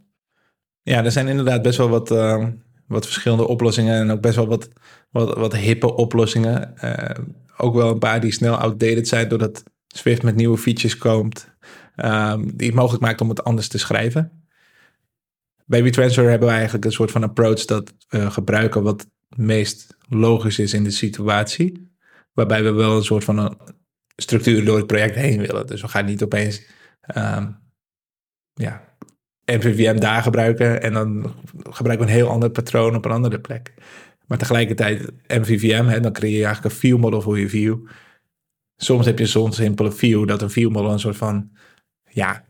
Ja, 0.85 1.03
er 1.03 1.11
zijn 1.11 1.27
inderdaad 1.27 1.61
best 1.61 1.77
wel 1.77 1.89
wat, 1.89 2.11
uh, 2.11 2.47
wat 2.87 3.05
verschillende 3.05 3.47
oplossingen 3.47 3.99
en 3.99 4.11
ook 4.11 4.21
best 4.21 4.35
wel 4.35 4.47
wat, 4.47 4.69
wat, 5.09 5.37
wat 5.37 5.55
hippe 5.55 5.95
oplossingen. 5.95 6.73
Uh, 6.83 7.25
ook 7.57 7.75
wel 7.75 7.91
een 7.91 7.99
paar 7.99 8.21
die 8.21 8.31
snel 8.31 8.55
outdated 8.55 9.07
zijn 9.07 9.27
doordat 9.27 9.63
Swift 9.87 10.23
met 10.23 10.35
nieuwe 10.35 10.57
features 10.57 10.97
komt 10.97 11.55
um, 11.95 12.57
die 12.57 12.67
het 12.67 12.75
mogelijk 12.75 13.03
maakt 13.03 13.21
om 13.21 13.29
het 13.29 13.43
anders 13.43 13.67
te 13.67 13.77
schrijven. 13.77 14.45
Bij 15.65 15.83
WeTransfer 15.83 16.29
hebben 16.29 16.47
we 16.47 16.53
eigenlijk 16.53 16.85
een 16.85 16.91
soort 16.91 17.11
van 17.11 17.23
approach 17.23 17.65
dat 17.65 17.93
we 18.07 18.31
gebruiken 18.31 18.83
wat 18.83 19.07
meest 19.35 19.97
logisch 20.09 20.59
is 20.59 20.73
in 20.73 20.83
de 20.83 20.91
situatie. 20.91 21.91
Waarbij 22.33 22.63
we 22.63 22.71
wel 22.71 22.95
een 22.95 23.03
soort 23.03 23.23
van 23.23 23.37
een 23.37 23.57
structuur 24.15 24.65
door 24.65 24.77
het 24.77 24.87
project 24.87 25.15
heen 25.15 25.39
willen. 25.39 25.67
Dus 25.67 25.81
we 25.81 25.87
gaan 25.87 26.05
niet 26.05 26.23
opeens 26.23 26.61
um, 27.17 27.57
ja, 28.53 28.94
MVVM 29.45 29.99
daar 29.99 30.21
gebruiken 30.21 30.81
en 30.81 30.93
dan 30.93 31.33
gebruiken 31.69 32.07
we 32.07 32.11
een 32.11 32.17
heel 32.17 32.29
ander 32.29 32.49
patroon 32.49 32.95
op 32.95 33.05
een 33.05 33.11
andere 33.11 33.39
plek. 33.39 33.73
Maar 34.25 34.37
tegelijkertijd 34.37 35.11
MVVM, 35.27 35.85
hè, 35.85 35.99
dan 35.99 36.13
creëer 36.13 36.37
je 36.37 36.45
eigenlijk 36.45 36.73
een 36.73 36.79
view 36.79 36.97
model 36.97 37.21
voor 37.21 37.39
je 37.39 37.49
view. 37.49 37.77
Soms 38.75 39.05
heb 39.05 39.19
je 39.19 39.25
zo'n 39.25 39.53
simpele 39.53 39.91
view 39.91 40.27
dat 40.27 40.41
een 40.41 40.49
view 40.49 40.71
model 40.71 40.91
een 40.91 40.99
soort 40.99 41.17
van 41.17 41.49
ja, 42.09 42.45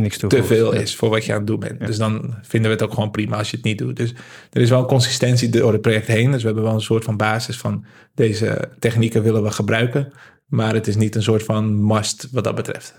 Niks 0.00 0.18
te 0.18 0.44
veel 0.44 0.72
is 0.72 0.96
voor 0.96 1.08
wat 1.08 1.24
je 1.24 1.32
aan 1.32 1.38
het 1.38 1.46
doen 1.46 1.58
bent. 1.58 1.80
Ja. 1.80 1.86
Dus 1.86 1.96
dan 1.96 2.34
vinden 2.42 2.70
we 2.70 2.76
het 2.76 2.84
ook 2.84 2.94
gewoon 2.94 3.10
prima 3.10 3.36
als 3.36 3.50
je 3.50 3.56
het 3.56 3.64
niet 3.64 3.78
doet. 3.78 3.96
Dus 3.96 4.14
er 4.50 4.60
is 4.60 4.70
wel 4.70 4.86
consistentie 4.86 5.48
door 5.48 5.72
het 5.72 5.80
project 5.80 6.06
heen. 6.06 6.30
Dus 6.30 6.40
we 6.40 6.46
hebben 6.46 6.64
wel 6.64 6.74
een 6.74 6.80
soort 6.80 7.04
van 7.04 7.16
basis 7.16 7.56
van 7.56 7.84
deze 8.14 8.68
technieken 8.78 9.22
willen 9.22 9.42
we 9.42 9.50
gebruiken. 9.50 10.12
Maar 10.46 10.74
het 10.74 10.86
is 10.86 10.96
niet 10.96 11.14
een 11.14 11.22
soort 11.22 11.42
van 11.42 11.86
must 11.86 12.28
wat 12.30 12.44
dat 12.44 12.54
betreft. 12.54 12.94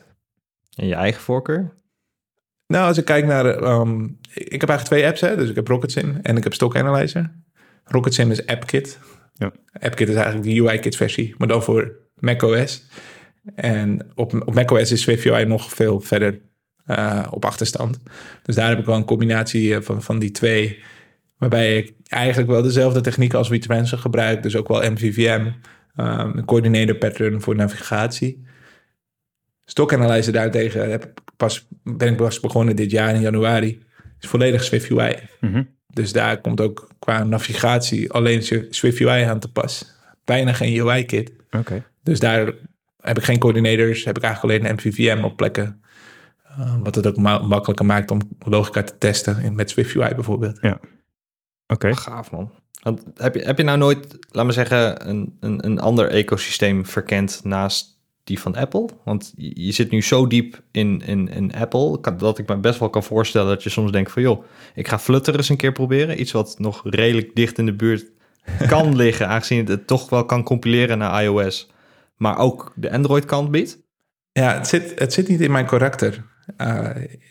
En 0.75 0.87
je 0.87 0.95
eigen 0.95 1.21
voorkeur? 1.21 1.73
Nou, 2.71 2.87
als 2.87 2.97
ik 2.97 3.05
kijk 3.05 3.25
naar... 3.25 3.45
Um, 3.45 4.17
ik 4.33 4.61
heb 4.61 4.69
eigenlijk 4.69 4.83
twee 4.83 5.05
apps, 5.05 5.21
hè. 5.21 5.35
Dus 5.35 5.49
ik 5.49 5.55
heb 5.55 5.67
RocketSim 5.67 6.19
en 6.21 6.37
ik 6.37 6.43
heb 6.43 6.53
Stock 6.53 6.75
Analyzer. 6.75 7.31
RocketSim 7.83 8.31
is 8.31 8.45
AppKit. 8.45 8.99
Ja. 9.33 9.51
AppKit 9.71 10.09
is 10.09 10.15
eigenlijk 10.15 10.45
de 10.45 10.61
UI-kit 10.61 10.95
versie, 10.95 11.35
maar 11.37 11.47
dan 11.47 11.63
voor 11.63 11.95
macOS. 12.15 12.85
En 13.55 14.11
op, 14.15 14.47
op 14.47 14.53
macOS 14.53 14.91
is 14.91 15.01
Swift 15.01 15.25
UI 15.25 15.45
nog 15.45 15.69
veel 15.69 15.99
verder 15.99 16.41
uh, 16.87 17.27
op 17.29 17.45
achterstand. 17.45 17.99
Dus 18.43 18.55
daar 18.55 18.69
heb 18.69 18.79
ik 18.79 18.85
wel 18.85 18.95
een 18.95 19.05
combinatie 19.05 19.81
van, 19.81 20.01
van 20.01 20.19
die 20.19 20.31
twee... 20.31 20.83
waarbij 21.37 21.77
ik 21.77 21.93
eigenlijk 22.07 22.49
wel 22.49 22.61
dezelfde 22.61 23.01
technieken 23.01 23.37
als 23.37 23.49
WeTransfer 23.49 23.97
gebruik. 23.97 24.43
Dus 24.43 24.55
ook 24.55 24.67
wel 24.67 24.91
MVVM, 24.91 25.41
um, 25.41 26.37
een 26.37 26.45
coordinator 26.45 26.95
pattern 26.95 27.41
voor 27.41 27.55
navigatie... 27.55 28.49
Stock 29.65 29.93
Analyzer 29.93 30.33
daartegen 30.33 30.89
heb 30.91 31.21
pas, 31.41 31.67
ben 31.83 32.11
ik 32.11 32.17
pas 32.17 32.39
begonnen 32.39 32.75
dit 32.75 32.91
jaar 32.91 33.15
in 33.15 33.21
januari. 33.21 33.83
is 34.19 34.27
volledig 34.27 34.63
Swift 34.63 34.89
UI. 34.89 35.15
Mm-hmm. 35.39 35.69
Dus 35.87 36.11
daar 36.11 36.41
komt 36.41 36.61
ook 36.61 36.89
qua 36.99 37.23
navigatie 37.23 38.11
alleen 38.11 38.43
Swift 38.69 38.99
UI 38.99 39.23
aan 39.23 39.39
te 39.39 39.51
pas. 39.51 39.95
Bijna 40.25 40.53
geen 40.53 40.79
UI-kit. 40.79 41.31
Okay. 41.51 41.83
Dus 42.03 42.19
daar 42.19 42.53
heb 42.99 43.17
ik 43.17 43.23
geen 43.23 43.39
coördinators. 43.39 44.03
Heb 44.03 44.17
ik 44.17 44.23
eigenlijk 44.23 44.53
alleen 44.53 44.69
een 44.69 44.75
MVVM 44.75 45.23
op 45.23 45.37
plekken. 45.37 45.81
Uh, 46.59 46.75
wat 46.83 46.95
het 46.95 47.07
ook 47.07 47.17
ma 47.17 47.37
makkelijker 47.37 47.85
maakt 47.85 48.11
om 48.11 48.19
logica 48.39 48.83
te 48.83 48.97
testen. 48.97 49.55
Met 49.55 49.69
Swift 49.69 49.95
UI 49.95 50.15
bijvoorbeeld. 50.15 50.57
Ja. 50.61 50.79
Oké. 51.67 51.95
Gaaf 51.95 52.31
man. 52.31 52.51
Want 52.81 53.03
heb, 53.15 53.35
je, 53.35 53.41
heb 53.41 53.57
je 53.57 53.63
nou 53.63 53.77
nooit, 53.77 54.17
laat 54.31 54.45
me 54.45 54.51
zeggen, 54.51 55.09
een, 55.09 55.37
een, 55.39 55.65
een 55.65 55.79
ander 55.79 56.07
ecosysteem 56.07 56.85
verkend 56.85 57.41
naast 57.43 57.99
die 58.23 58.39
van 58.39 58.55
Apple? 58.55 58.89
Want 59.03 59.33
je, 59.35 59.71
zit 59.71 59.91
nu 59.91 60.01
zo 60.01 60.27
diep 60.27 60.61
in, 60.71 61.01
in, 61.05 61.29
in 61.29 61.53
Apple 61.53 61.99
dat 62.17 62.37
ik 62.37 62.47
me 62.47 62.57
best 62.57 62.79
wel 62.79 62.89
kan 62.89 63.03
voorstellen 63.03 63.47
dat 63.47 63.63
je 63.63 63.69
soms 63.69 63.91
denkt 63.91 64.11
van 64.11 64.21
joh, 64.21 64.43
ik 64.75 64.87
ga 64.87 64.99
Flutter 64.99 65.35
eens 65.35 65.49
een 65.49 65.57
keer 65.57 65.71
proberen. 65.71 66.21
Iets 66.21 66.31
wat 66.31 66.55
nog 66.59 66.81
redelijk 66.83 67.35
dicht 67.35 67.57
in 67.57 67.65
de 67.65 67.75
buurt 67.75 68.11
kan 68.67 68.95
liggen, 68.95 69.27
aangezien 69.27 69.65
het 69.65 69.87
toch 69.87 70.09
wel 70.09 70.25
kan 70.25 70.43
compileren 70.43 70.97
naar 70.97 71.23
iOS. 71.23 71.71
Maar 72.15 72.37
ook 72.37 72.73
de 72.75 72.91
Android 72.91 73.25
kant 73.25 73.51
biedt. 73.51 73.79
Ja, 74.31 74.53
het 74.53 74.67
zit, 74.67 74.99
het 74.99 75.13
zit 75.13 75.27
niet 75.27 75.41
in 75.41 75.51
mijn 75.51 75.65
karakter. 75.65 76.23
Eh, 76.57 76.89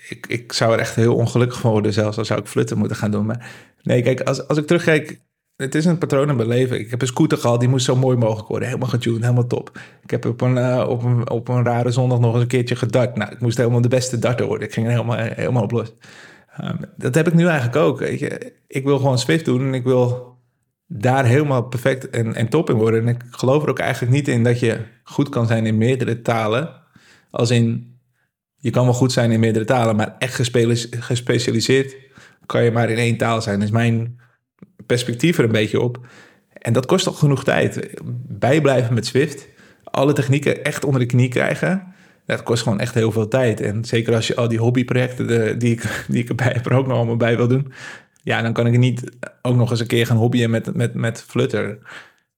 ik, 0.09 0.27
ik 0.27 0.53
zou 0.53 0.73
er 0.73 0.79
echt 0.79 0.95
heel 0.95 1.15
ongelukkig 1.15 1.61
van 1.61 1.71
worden, 1.71 1.93
zelfs 1.93 2.19
al 2.19 2.25
zou 2.25 2.41
ik 2.41 2.47
flutten 2.47 2.79
moeten 2.79 2.97
gaan 2.97 3.11
doen. 3.11 3.27
Maar 3.27 3.51
nee, 3.83 4.03
kijk, 4.03 4.21
als, 4.21 4.49
als 4.49 4.59
ik 4.59 4.67
terugkijk, 4.67 5.21
het 5.61 5.75
is 5.75 5.85
een 5.85 5.99
patroon 5.99 6.29
in 6.29 6.37
mijn 6.37 6.49
leven. 6.49 6.79
Ik 6.79 6.91
heb 6.91 7.01
een 7.01 7.07
scooter 7.07 7.39
gehad, 7.39 7.61
die 7.61 7.69
moest 7.69 7.85
zo 7.85 7.97
mooi 7.97 8.17
mogelijk 8.17 8.49
worden. 8.49 8.69
Helemaal 8.69 8.89
getuned, 8.89 9.23
helemaal 9.23 9.47
top. 9.47 9.81
Ik 10.03 10.11
heb 10.11 10.25
op 10.25 10.41
een, 10.41 10.59
eh, 10.59 10.89
op 10.89 11.03
een, 11.03 11.31
op 11.31 11.49
een 11.49 11.65
rare 11.65 11.91
zondag 11.91 12.19
nog 12.21 12.33
eens 12.33 12.43
een 12.43 12.49
keertje 12.49 12.77
gedart. 12.77 13.17
Nou, 13.17 13.33
ik 13.33 13.41
moest 13.41 13.57
helemaal 13.57 13.81
de 13.81 13.89
beste 13.89 14.19
darter 14.19 14.47
worden. 14.47 14.67
Ik 14.67 14.75
ging 14.75 14.87
er 14.87 14.93
helemaal, 14.93 15.17
helemaal 15.17 15.63
op 15.63 15.71
los. 15.71 15.93
Ehm, 16.57 16.77
dat 16.97 17.15
heb 17.15 17.27
ik 17.27 17.35
nu 17.35 17.47
eigenlijk 17.47 17.77
ook. 17.77 18.01
Ik 18.67 18.85
wil 18.85 18.99
gewoon 18.99 19.19
Swift 19.19 19.45
doen 19.45 19.61
en 19.61 19.75
ik 19.75 19.85
wil 19.85 20.37
daar 20.87 21.25
helemaal 21.25 21.63
perfect 21.63 22.11
en, 22.11 22.35
en 22.35 22.49
top 22.49 22.71
in 22.71 22.77
worden. 22.77 23.01
En 23.01 23.09
ik 23.09 23.23
geloof 23.31 23.63
er 23.63 23.69
ook 23.69 23.79
eigenlijk 23.79 24.13
niet 24.13 24.29
in 24.29 24.45
dat 24.45 24.61
je 24.61 24.79
goed 25.03 25.29
kan 25.29 25.47
zijn 25.47 25.67
in 25.67 25.79
meerdere 25.79 26.23
talen. 26.23 26.71
Als 27.31 27.51
in, 27.51 27.99
je 28.57 28.71
kan 28.71 28.85
wel 28.85 28.95
goed 28.95 29.13
zijn 29.13 29.31
in 29.31 29.41
meerdere 29.41 29.65
talen, 29.65 29.97
maar 29.97 30.17
echt 30.19 30.35
gespecialiseerd 30.91 31.97
kan 32.47 32.65
je 32.65 32.71
maar 32.71 32.91
in 32.91 32.97
één 32.97 33.17
taal 33.17 33.43
zijn. 33.43 33.63
is 33.63 33.71
mijn 33.71 34.21
perspectief 34.91 35.39
er 35.39 35.45
een 35.45 35.53
beetje 35.53 35.81
op. 35.81 36.01
En 36.53 36.73
dat 36.73 36.87
kost 36.87 37.07
al 37.07 37.13
genoeg 37.13 37.45
tijd. 37.45 37.91
Bijblijven 38.29 38.95
met 38.95 39.07
Swift, 39.07 39.49
alle 39.85 40.13
technieken 40.13 40.65
echt 40.65 40.85
onder 40.85 41.01
de 41.01 41.07
knie 41.07 41.29
krijgen. 41.29 41.95
Dat 42.27 42.43
kost 42.43 42.63
gewoon 42.63 42.81
echt 42.81 42.95
heel 42.95 43.13
veel 43.13 43.29
tijd. 43.29 43.61
En 43.61 43.85
zeker 43.85 44.15
als 44.15 44.27
je 44.27 44.37
al 44.37 44.49
die 44.49 44.59
hobbyprojecten 44.59 45.27
de, 45.27 45.55
die, 45.57 45.73
ik, 45.73 45.83
die 46.09 46.23
ik 46.23 46.29
erbij 46.29 46.53
heb 46.53 46.67
er 46.67 46.73
ook 46.73 46.87
nog 46.87 46.97
allemaal 46.97 47.17
bij 47.17 47.37
wil 47.37 47.49
doen. 47.49 47.73
Ja, 48.23 48.43
dan 48.43 48.53
kan 48.53 48.67
ik 48.67 48.79
niet 48.79 49.11
ook 49.43 49.57
nog 49.57 49.71
eens 49.71 49.81
een 49.81 49.87
keer 49.87 50.07
gaan 50.07 50.17
hobbyen 50.17 50.51
met, 50.51 50.75
met, 50.75 50.95
met 50.95 51.23
Flutter. 51.23 51.79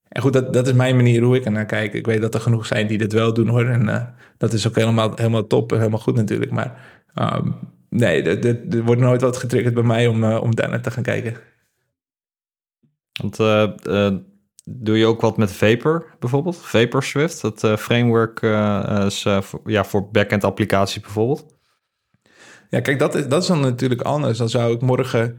En 0.09 0.23
goed, 0.23 0.33
dat, 0.33 0.53
dat 0.53 0.67
is 0.67 0.73
mijn 0.73 0.97
manier 0.97 1.23
hoe 1.23 1.37
ik 1.37 1.45
er 1.45 1.53
naar 1.53 1.67
kijk. 1.67 1.93
Ik 1.93 2.07
weet 2.07 2.21
dat 2.21 2.35
er 2.35 2.41
genoeg 2.41 2.67
zijn 2.67 2.87
die 2.87 2.99
dit 2.99 3.13
wel 3.13 3.35
doen 3.35 3.49
hoor. 3.49 3.67
En 3.67 3.89
eh, 3.89 4.03
dat 4.39 4.53
is 4.53 4.69
ook 4.69 4.77
helemaal, 4.77 5.13
helemaal 5.15 5.47
top 5.47 5.73
en 5.73 5.79
helemaal 5.79 5.99
goed 5.99 6.17
natuurlijk. 6.17 6.51
Maar 6.51 6.81
ehm, 7.15 7.51
nee, 7.89 8.23
er 8.23 8.85
wordt 8.85 9.01
nooit 9.01 9.21
wat 9.21 9.37
getriggerd 9.37 9.75
bij 9.75 9.83
mij 9.83 10.07
om, 10.07 10.25
eh, 10.25 10.43
om 10.43 10.55
daar 10.55 10.69
naar 10.69 10.81
te 10.81 10.91
gaan 10.91 11.03
kijken. 11.03 11.37
Want 13.21 13.39
eh, 13.41 13.63
eh, 14.07 14.15
doe 14.65 14.99
je 14.99 15.07
ook 15.07 15.21
wat 15.21 15.37
met 15.37 15.53
Vapor 15.53 16.15
bijvoorbeeld? 16.19 16.57
Vapor 16.57 17.03
Swift, 17.03 17.41
dat 17.41 17.65
eh, 17.65 17.77
framework 17.77 18.43
is 19.07 19.23
ja, 19.65 19.85
voor 19.85 20.11
backend 20.11 20.45
applicaties 20.45 21.01
bijvoorbeeld. 21.01 21.47
Ja, 22.69 22.81
kijk, 22.81 22.99
dat 22.99 23.15
is, 23.15 23.27
dat 23.27 23.43
is 23.43 23.49
dan 23.49 23.61
natuurlijk 23.61 24.01
anders. 24.01 24.39
Dan 24.39 24.49
zou 24.49 24.75
ik 24.75 24.81
morgen 24.81 25.39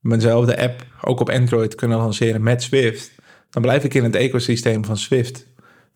mijnzelfde 0.00 0.60
app 0.60 0.86
ook 1.00 1.20
op 1.20 1.30
Android 1.30 1.74
kunnen 1.74 1.98
lanceren 1.98 2.42
met 2.42 2.62
Swift. 2.62 3.12
Dan 3.50 3.62
blijf 3.62 3.84
ik 3.84 3.94
in 3.94 4.04
het 4.04 4.14
ecosysteem 4.14 4.84
van 4.84 4.96
Swift. 4.96 5.46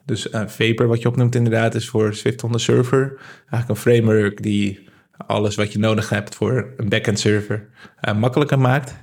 Dus 0.04 0.28
Vapor, 0.30 0.86
wat 0.86 1.02
je 1.02 1.08
opnoemt 1.08 1.34
inderdaad, 1.34 1.74
is 1.74 1.88
voor 1.88 2.14
Swift 2.14 2.44
on 2.44 2.52
the 2.52 2.58
server. 2.58 3.18
Eigenlijk 3.38 3.68
een 3.68 3.76
framework 3.76 4.42
die 4.42 4.88
alles 5.16 5.54
wat 5.54 5.72
je 5.72 5.78
nodig 5.78 6.08
hebt 6.08 6.34
voor 6.34 6.72
een 6.76 6.88
backend 6.88 7.18
server 7.18 7.68
makkelijker 8.16 8.58
maakt. 8.58 8.94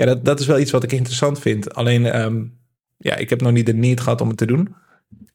Ja, 0.00 0.06
dat, 0.06 0.24
dat 0.24 0.40
is 0.40 0.46
wel 0.46 0.58
iets 0.58 0.70
wat 0.70 0.82
ik 0.82 0.92
interessant 0.92 1.38
vind. 1.38 1.74
Alleen, 1.74 2.06
ehm, 2.06 2.44
ja, 2.96 3.16
ik 3.16 3.30
heb 3.30 3.40
nog 3.40 3.52
niet 3.52 3.66
de 3.66 3.74
need 3.74 4.00
gehad 4.00 4.20
om 4.20 4.28
het 4.28 4.36
te 4.36 4.46
doen. 4.46 4.74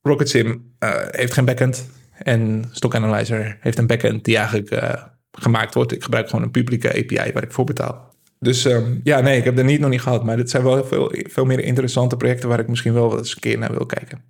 Rocket 0.02 0.30
Sim 0.30 0.72
eh, 0.80 0.92
heeft 1.10 1.34
geen 1.34 1.46
backend. 1.46 1.90
En 2.18 2.66
Stock 2.72 2.96
Analyzer 2.96 3.58
heeft 3.60 3.78
een 3.78 3.88
backend 3.88 4.26
die 4.26 4.38
eigenlijk 4.38 4.70
eh, 4.70 5.04
gemaakt 5.32 5.74
wordt. 5.74 5.92
Ik 5.92 6.04
gebruik 6.04 6.30
gewoon 6.30 6.46
een 6.46 6.52
publieke 6.52 6.90
API 6.90 7.32
waar 7.34 7.44
ik 7.44 7.52
voor 7.52 7.66
betaal. 7.66 8.14
Dus 8.40 8.66
ehm, 8.66 9.00
ja, 9.04 9.20
nee, 9.20 9.38
ik 9.38 9.44
heb 9.44 9.56
de 9.56 9.64
niet 9.64 9.80
nog 9.80 9.90
niet 9.90 10.02
gehad. 10.02 10.24
Maar 10.24 10.38
dit 10.38 10.50
zijn 10.50 10.64
wel 10.64 10.86
veel, 10.86 11.14
veel 11.14 11.46
meer 11.46 11.60
interessante 11.60 12.18
projecten 12.18 12.50
waar 12.50 12.60
ik 12.60 12.68
misschien 12.68 12.94
wel 12.94 13.18
eens 13.18 13.36
een 13.36 13.42
keer 13.42 13.58
naar 13.58 13.72
wil 13.72 13.86
kijken. 13.86 14.24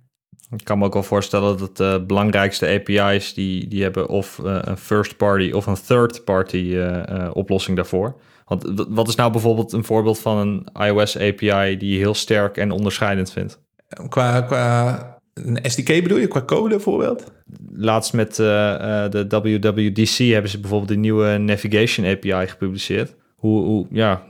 Ik 0.50 0.64
kan 0.64 0.78
me 0.78 0.84
ook 0.84 0.92
wel 0.92 1.02
voorstellen 1.02 1.58
dat 1.58 1.76
de 1.76 2.04
belangrijkste 2.06 2.66
API's, 2.68 3.34
die, 3.34 3.68
die 3.68 3.82
hebben 3.82 4.08
of 4.08 4.38
eh, 4.38 4.58
een 4.60 4.76
first 4.76 5.16
party 5.16 5.50
of 5.50 5.66
een 5.66 5.78
third 5.86 6.24
party 6.24 6.56
eh, 6.56 7.08
eh, 7.08 7.30
oplossing 7.32 7.76
daarvoor. 7.76 8.16
Want 8.46 8.86
wat 8.88 9.08
is 9.08 9.14
nou 9.14 9.32
bijvoorbeeld 9.32 9.72
een 9.72 9.84
voorbeeld 9.84 10.18
van 10.18 10.38
een 10.38 10.86
iOS 10.86 11.18
API 11.18 11.76
die 11.76 11.92
je 11.92 11.98
heel 11.98 12.14
sterk 12.14 12.56
en 12.56 12.70
onderscheidend 12.70 13.32
vindt? 13.32 13.60
Qua, 14.08 14.40
qua 14.40 15.18
een 15.34 15.58
SDK 15.62 16.02
bedoel 16.02 16.18
je, 16.18 16.28
qua 16.28 16.42
code 16.42 16.68
bijvoorbeeld? 16.68 17.32
Laatst 17.72 18.12
met 18.12 18.38
eh, 18.38 19.04
eh, 19.04 19.10
de 19.10 19.26
WWDC 19.28 20.16
hebben 20.32 20.50
ze 20.50 20.60
bijvoorbeeld 20.60 20.90
die 20.90 20.98
nieuwe 20.98 21.38
Navigation 21.38 22.06
API 22.06 22.46
gepubliceerd. 22.46 23.14
Hoe, 23.36 23.64
hoe, 23.64 23.86
ja, 23.90 24.22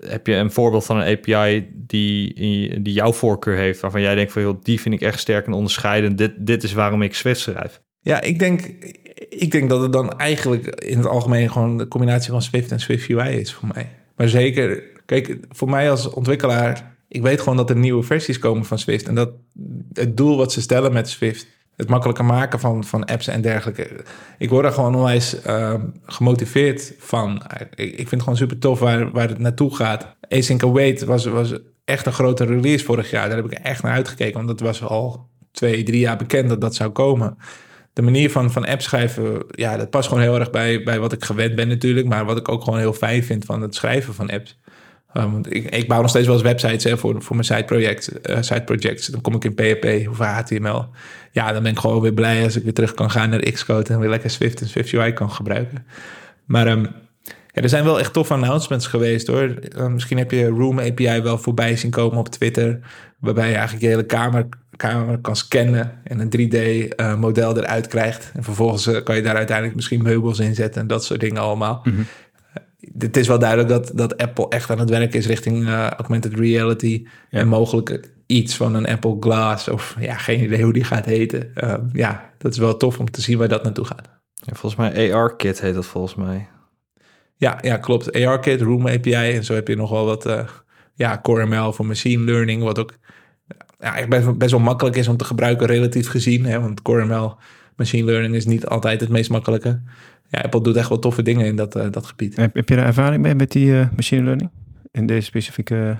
heb 0.00 0.26
je 0.26 0.34
een 0.34 0.50
voorbeeld 0.50 0.84
van 0.84 1.00
een 1.00 1.16
API 1.16 1.68
die, 1.74 2.34
die 2.82 2.92
jouw 2.92 3.12
voorkeur 3.12 3.56
heeft, 3.56 3.80
waarvan 3.80 4.00
jij 4.00 4.14
denkt 4.14 4.32
van, 4.32 4.42
joh, 4.42 4.62
die 4.62 4.80
vind 4.80 4.94
ik 4.94 5.00
echt 5.00 5.20
sterk 5.20 5.46
en 5.46 5.52
onderscheidend. 5.52 6.18
Dit, 6.18 6.32
dit 6.38 6.62
is 6.62 6.72
waarom 6.72 7.02
ik 7.02 7.14
Swift 7.14 7.40
schrijf. 7.40 7.82
Ja, 8.00 8.20
ik 8.20 8.38
denk, 8.38 8.74
ik 9.28 9.50
denk 9.50 9.70
dat 9.70 9.82
het 9.82 9.92
dan 9.92 10.18
eigenlijk 10.18 10.66
in 10.66 10.96
het 10.96 11.06
algemeen 11.06 11.50
gewoon 11.50 11.78
de 11.78 11.88
combinatie 11.88 12.30
van 12.30 12.42
Swift 12.42 12.70
en 12.70 12.80
Swift 12.80 13.08
UI 13.08 13.38
is 13.38 13.54
voor 13.54 13.68
mij. 13.74 13.90
Maar 14.16 14.28
zeker, 14.28 14.82
kijk, 15.06 15.38
voor 15.48 15.70
mij 15.70 15.90
als 15.90 16.10
ontwikkelaar, 16.10 16.96
ik 17.08 17.22
weet 17.22 17.40
gewoon 17.40 17.56
dat 17.56 17.70
er 17.70 17.76
nieuwe 17.76 18.02
versies 18.02 18.38
komen 18.38 18.64
van 18.64 18.78
Swift. 18.78 19.08
En 19.08 19.14
dat 19.14 19.30
het 19.92 20.16
doel 20.16 20.36
wat 20.36 20.52
ze 20.52 20.60
stellen 20.60 20.92
met 20.92 21.08
Swift, 21.08 21.46
het 21.76 21.88
makkelijker 21.88 22.24
maken 22.24 22.60
van, 22.60 22.84
van 22.84 23.04
apps 23.04 23.26
en 23.26 23.40
dergelijke. 23.40 24.04
Ik 24.38 24.50
word 24.50 24.64
er 24.64 24.72
gewoon 24.72 24.94
onwijs 24.94 25.36
uh, 25.46 25.74
gemotiveerd 26.06 26.94
van. 26.98 27.42
Ik, 27.74 27.90
ik 27.90 27.96
vind 27.96 28.10
het 28.10 28.20
gewoon 28.20 28.36
super 28.36 28.58
tof 28.58 28.78
waar, 28.78 29.10
waar 29.10 29.28
het 29.28 29.38
naartoe 29.38 29.76
gaat. 29.76 30.16
Async 30.28 30.62
Await 30.62 31.04
was, 31.04 31.24
was 31.24 31.54
echt 31.84 32.06
een 32.06 32.12
grote 32.12 32.44
release 32.44 32.84
vorig 32.84 33.10
jaar. 33.10 33.28
Daar 33.28 33.36
heb 33.36 33.52
ik 33.52 33.58
echt 33.58 33.82
naar 33.82 33.92
uitgekeken, 33.92 34.34
want 34.34 34.48
dat 34.48 34.60
was 34.60 34.82
al 34.82 35.28
twee, 35.52 35.82
drie 35.82 36.00
jaar 36.00 36.16
bekend 36.16 36.48
dat 36.48 36.60
dat 36.60 36.74
zou 36.74 36.90
komen 36.90 37.36
de 37.96 38.02
manier 38.02 38.30
van, 38.30 38.50
van 38.50 38.66
app 38.66 38.82
schrijven, 38.82 39.44
ja, 39.50 39.76
dat 39.76 39.90
past 39.90 40.08
gewoon 40.08 40.22
heel 40.22 40.38
erg 40.38 40.50
bij, 40.50 40.82
bij 40.82 40.98
wat 40.98 41.12
ik 41.12 41.24
gewend 41.24 41.54
ben 41.54 41.68
natuurlijk. 41.68 42.06
Maar 42.06 42.24
wat 42.24 42.36
ik 42.36 42.48
ook 42.48 42.64
gewoon 42.64 42.78
heel 42.78 42.92
fijn 42.92 43.24
vind 43.24 43.44
van 43.44 43.62
het 43.62 43.74
schrijven 43.74 44.14
van 44.14 44.30
apps. 44.30 44.58
Um, 45.14 45.32
want 45.32 45.54
ik, 45.54 45.64
ik 45.74 45.88
bouw 45.88 46.00
nog 46.00 46.10
steeds 46.10 46.26
wel 46.26 46.34
eens 46.34 46.44
websites 46.44 46.84
hè, 46.84 46.98
voor, 46.98 47.22
voor 47.22 47.36
mijn 47.36 47.48
sideproject, 47.48 48.30
uh, 48.30 48.36
side 48.40 48.62
projects. 48.62 49.06
Dan 49.06 49.20
kom 49.20 49.34
ik 49.34 49.44
in 49.44 49.54
PHP 49.54 50.08
of 50.08 50.18
HTML. 50.18 50.86
Ja, 51.32 51.52
dan 51.52 51.62
ben 51.62 51.72
ik 51.72 51.78
gewoon 51.78 52.00
weer 52.00 52.12
blij 52.12 52.42
als 52.44 52.56
ik 52.56 52.62
weer 52.62 52.74
terug 52.74 52.94
kan 52.94 53.10
gaan 53.10 53.30
naar 53.30 53.40
Xcode 53.40 53.92
en 53.92 54.00
weer 54.00 54.08
lekker 54.08 54.30
Swift 54.30 54.60
en 54.60 54.68
Swift 54.68 54.92
UI 54.92 55.12
kan 55.12 55.30
gebruiken. 55.30 55.86
Maar 56.44 56.68
um, 56.68 56.82
ja, 57.52 57.62
er 57.62 57.68
zijn 57.68 57.84
wel 57.84 57.98
echt 57.98 58.12
toffe 58.12 58.34
announcements 58.34 58.86
geweest 58.86 59.26
hoor. 59.26 59.54
Uh, 59.76 59.86
misschien 59.86 60.18
heb 60.18 60.30
je 60.30 60.48
Room 60.48 60.78
API 60.78 61.20
wel 61.20 61.38
voorbij 61.38 61.76
zien 61.76 61.90
komen 61.90 62.18
op 62.18 62.28
Twitter. 62.28 62.80
Waarbij 63.18 63.48
je 63.48 63.54
eigenlijk 63.54 63.84
je 63.84 63.90
hele 63.90 64.06
kamer, 64.06 64.48
kamer 64.76 65.18
kan 65.18 65.36
scannen 65.36 66.00
en 66.04 66.20
een 66.20 66.32
3D-model 66.36 67.56
uh, 67.56 67.62
eruit 67.62 67.86
krijgt. 67.86 68.30
En 68.34 68.42
vervolgens 68.42 68.86
uh, 68.86 69.02
kan 69.02 69.16
je 69.16 69.22
daar 69.22 69.36
uiteindelijk 69.36 69.76
misschien 69.76 70.02
meubels 70.02 70.38
in 70.38 70.54
zetten 70.54 70.80
en 70.80 70.86
dat 70.86 71.04
soort 71.04 71.20
dingen 71.20 71.42
allemaal. 71.42 71.80
Mm 71.84 71.94
-hmm. 71.94 72.06
Het 72.98 73.16
is 73.16 73.28
wel 73.28 73.38
duidelijk 73.38 73.68
dat, 73.68 73.90
dat 73.94 74.16
Apple 74.16 74.48
echt 74.48 74.70
aan 74.70 74.78
het 74.78 74.90
werk 74.90 75.14
is 75.14 75.26
richting 75.26 75.62
uh, 75.62 75.90
augmented 75.90 76.34
reality. 76.34 77.06
Ja. 77.30 77.38
En 77.38 77.48
mogelijk 77.48 78.10
iets 78.26 78.56
van 78.56 78.74
een 78.74 78.86
Apple 78.86 79.16
Glass 79.20 79.68
of 79.68 79.96
ja, 80.00 80.14
geen 80.14 80.42
idee 80.42 80.62
hoe 80.62 80.72
die 80.72 80.84
gaat 80.84 81.04
heten. 81.04 81.52
ja, 81.92 82.30
dat 82.38 82.52
is 82.52 82.58
wel 82.58 82.76
tof 82.76 82.98
om 82.98 83.10
te 83.10 83.20
zien 83.20 83.38
waar 83.38 83.48
dat 83.48 83.62
naartoe 83.62 83.84
gaat. 83.84 84.08
Ja, 84.34 84.54
volgens 84.54 84.76
mij 84.76 85.14
AR-kit 85.14 85.60
heet 85.60 85.74
dat 85.74 85.86
volgens 85.86 86.14
mij. 86.14 86.48
Ja, 87.36 87.58
ja 87.60 87.76
klopt. 87.76 88.24
AR-kit, 88.24 88.60
Room 88.60 88.86
API 88.86 89.12
en 89.12 89.44
zo 89.44 89.54
heb 89.54 89.68
je 89.68 89.76
nog 89.76 89.90
wel 89.90 90.04
wat... 90.04 90.26
Uh, 90.26 90.40
ja, 90.96 91.20
CoreML 91.22 91.72
voor 91.72 91.86
machine 91.86 92.24
learning, 92.24 92.62
wat 92.62 92.78
ook 92.78 92.94
ja, 93.94 94.06
best, 94.06 94.38
best 94.38 94.50
wel 94.50 94.60
makkelijk 94.60 94.96
is 94.96 95.08
om 95.08 95.16
te 95.16 95.24
gebruiken 95.24 95.66
relatief 95.66 96.08
gezien. 96.08 96.44
Hè, 96.44 96.60
want 96.60 96.82
CoreML 96.82 97.36
machine 97.76 98.04
learning 98.04 98.34
is 98.34 98.46
niet 98.46 98.66
altijd 98.66 99.00
het 99.00 99.08
meest 99.08 99.30
makkelijke. 99.30 99.80
Ja, 100.28 100.40
Apple 100.40 100.62
doet 100.62 100.76
echt 100.76 100.88
wel 100.88 100.98
toffe 100.98 101.22
dingen 101.22 101.46
in 101.46 101.56
dat, 101.56 101.76
uh, 101.76 101.86
dat 101.90 102.06
gebied. 102.06 102.36
Heb, 102.36 102.54
heb 102.54 102.68
je 102.68 102.76
daar 102.76 102.86
ervaring 102.86 103.22
mee 103.22 103.34
met 103.34 103.52
die 103.52 103.66
uh, 103.66 103.86
machine 103.96 104.22
learning? 104.22 104.50
In 104.90 105.06
deze 105.06 105.26
specifieke... 105.26 105.98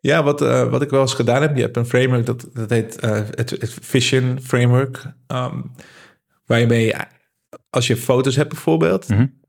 Ja, 0.00 0.22
wat, 0.22 0.42
uh, 0.42 0.70
wat 0.70 0.82
ik 0.82 0.90
wel 0.90 1.00
eens 1.00 1.14
gedaan 1.14 1.42
heb. 1.42 1.56
Je 1.56 1.62
hebt 1.62 1.76
een 1.76 1.86
framework, 1.86 2.26
dat, 2.26 2.48
dat 2.52 2.70
heet 2.70 3.00
het, 3.00 3.50
het 3.50 3.76
Vision 3.80 4.38
Framework. 4.42 5.02
Um, 5.26 5.70
waar 6.46 6.60
je 6.60 6.66
mee, 6.66 6.94
als 7.70 7.86
je 7.86 7.96
foto's 7.96 8.36
hebt 8.36 8.48
bijvoorbeeld... 8.48 9.08
Mm 9.08 9.16
-hmm 9.16 9.39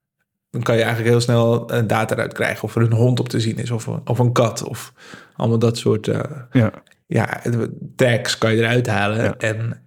dan 0.52 0.62
kan 0.62 0.76
je 0.76 0.82
eigenlijk 0.82 1.12
heel 1.12 1.22
snel 1.22 1.66
data 1.88 2.14
eruit 2.14 2.34
krijgen. 2.34 2.64
Of 2.64 2.76
er 2.76 2.82
een 2.82 2.94
hond 2.94 3.20
op 3.20 3.30
te 3.30 3.40
zien 3.40 3.58
is, 3.58 3.72
of, 3.72 3.88
of 3.88 4.20
een 4.20 4.32
kat. 4.32 4.64
Of 4.64 4.94
allemaal 5.36 5.60
dat 5.60 5.78
soort 5.78 6.08
uh, 6.08 6.20
ja. 6.52 6.72
Ja, 7.08 7.42
tags 7.96 8.38
kan 8.38 8.56
je 8.56 8.62
eruit 8.62 8.88
halen. 8.88 9.24
Ja. 9.24 9.36
En 9.38 9.82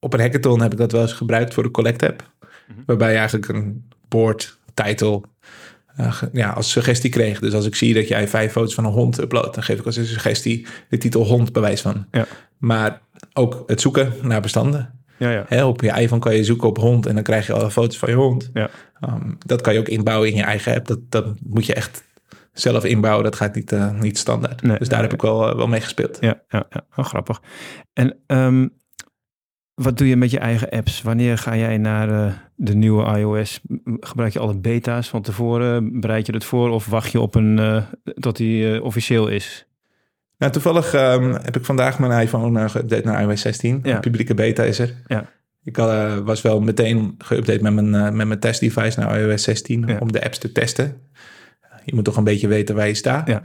op 0.00 0.12
een 0.12 0.20
hackathon 0.20 0.62
heb 0.62 0.72
ik 0.72 0.78
dat 0.78 0.92
wel 0.92 1.00
eens 1.02 1.12
gebruikt 1.12 1.54
voor 1.54 1.62
de 1.62 1.70
Collect 1.70 2.02
app. 2.02 2.32
Mm 2.40 2.48
-hmm. 2.74 2.82
Waarbij 2.86 3.10
je 3.10 3.18
eigenlijk 3.18 3.48
een 3.48 3.88
board, 4.08 4.58
title, 4.74 5.20
eh, 5.96 6.22
ja, 6.32 6.50
als 6.50 6.70
suggestie 6.70 7.10
kreeg. 7.10 7.40
Dus 7.40 7.54
als 7.54 7.66
ik 7.66 7.74
zie 7.74 7.94
dat 7.94 8.08
jij 8.08 8.28
vijf 8.28 8.52
foto's 8.52 8.74
van 8.74 8.84
een 8.84 8.92
hond 8.92 9.18
uploadt, 9.18 9.54
dan 9.54 9.62
geef 9.62 9.78
ik 9.78 9.86
als 9.86 9.96
een 9.96 10.06
suggestie 10.06 10.66
de 10.88 10.98
titel 10.98 11.24
hond 11.24 11.52
bewijs 11.52 11.80
van. 11.80 12.06
Ja. 12.10 12.26
Maar 12.58 13.00
ook 13.32 13.62
het 13.66 13.80
zoeken 13.80 14.12
naar 14.22 14.40
bestanden. 14.40 15.04
Ja, 15.18 15.30
ja. 15.30 15.44
Hè, 15.48 15.64
op 15.64 15.80
je 15.80 15.92
iPhone 16.00 16.20
kan 16.20 16.34
je 16.34 16.44
zoeken 16.44 16.68
op 16.68 16.76
hond 16.76 17.06
en 17.06 17.14
dan 17.14 17.22
krijg 17.22 17.46
je 17.46 17.52
alle 17.52 17.70
foto's 17.70 17.98
van 17.98 18.08
je 18.08 18.14
hond. 18.14 18.50
Ja. 18.52 18.70
Ehm, 19.00 19.32
dat 19.46 19.60
kan 19.60 19.72
je 19.72 19.78
ook 19.78 19.88
inbouwen 19.88 20.28
in 20.28 20.36
je 20.36 20.42
eigen 20.42 20.74
app. 20.74 20.86
Dat, 20.86 20.98
dat 21.08 21.26
moet 21.42 21.66
je 21.66 21.74
echt 21.74 22.04
zelf 22.52 22.84
inbouwen. 22.84 23.24
Dat 23.24 23.36
gaat 23.36 23.54
niet, 23.54 23.72
eh, 23.72 24.00
niet 24.00 24.18
standaard. 24.18 24.62
Nee, 24.62 24.78
dus 24.78 24.88
daar 24.88 24.98
nee. 24.98 25.08
heb 25.08 25.16
ik 25.16 25.22
wel, 25.22 25.48
eh, 25.48 25.56
wel 25.56 25.66
mee 25.66 25.80
gespeeld. 25.80 26.16
Ja, 26.20 26.42
ja, 26.48 26.66
ja. 26.70 26.86
Oh, 26.96 27.04
grappig. 27.04 27.42
En 27.92 28.16
ehm, 28.26 28.68
wat 29.74 29.98
doe 29.98 30.08
je 30.08 30.16
met 30.16 30.30
je 30.30 30.38
eigen 30.38 30.68
apps? 30.68 31.02
Wanneer 31.02 31.38
ga 31.38 31.56
jij 31.56 31.78
naar 31.78 32.26
eh, 32.26 32.32
de 32.54 32.74
nieuwe 32.74 33.18
iOS? 33.18 33.60
Gebruik 34.00 34.32
je 34.32 34.38
alle 34.38 34.58
beta's 34.58 35.08
van 35.08 35.22
tevoren? 35.22 36.00
Bereid 36.00 36.26
je 36.26 36.32
het 36.32 36.44
voor? 36.44 36.70
Of 36.70 36.86
wacht 36.86 37.12
je 37.12 37.20
op 37.20 37.34
een, 37.34 37.84
tot 38.14 38.36
die 38.36 38.82
officieel 38.82 39.28
is? 39.28 39.66
Nou, 40.38 40.52
toevallig 40.52 40.94
ehm, 40.94 41.32
heb 41.32 41.56
ik 41.56 41.64
vandaag 41.64 41.98
mijn 41.98 42.22
iPhone 42.22 42.60
uh, 42.60 42.68
geüpdate 42.70 43.02
naar 43.04 43.22
iOS 43.22 43.40
16. 43.40 43.80
Ja. 43.82 43.98
Publieke 43.98 44.34
beta 44.34 44.62
is 44.62 44.78
er. 44.78 44.94
Ja. 45.06 45.30
Ik 45.62 45.78
eh, 45.78 46.18
was 46.18 46.42
wel 46.42 46.60
meteen 46.60 47.14
geüpdate 47.24 47.60
met 47.60 47.72
mijn, 47.74 47.94
eh, 47.94 48.10
met 48.10 48.26
mijn 48.26 48.40
testdevice 48.40 49.00
naar 49.00 49.20
iOS 49.20 49.42
16 49.42 49.84
Ja. 49.86 49.98
om 49.98 50.12
de 50.12 50.24
apps 50.24 50.38
te 50.38 50.52
testen. 50.52 51.00
Je 51.84 51.94
moet 51.94 52.04
toch 52.04 52.16
een 52.16 52.24
beetje 52.24 52.48
weten 52.48 52.74
waar 52.74 52.86
je 52.86 52.94
staat. 52.94 53.28
Ja. 53.28 53.42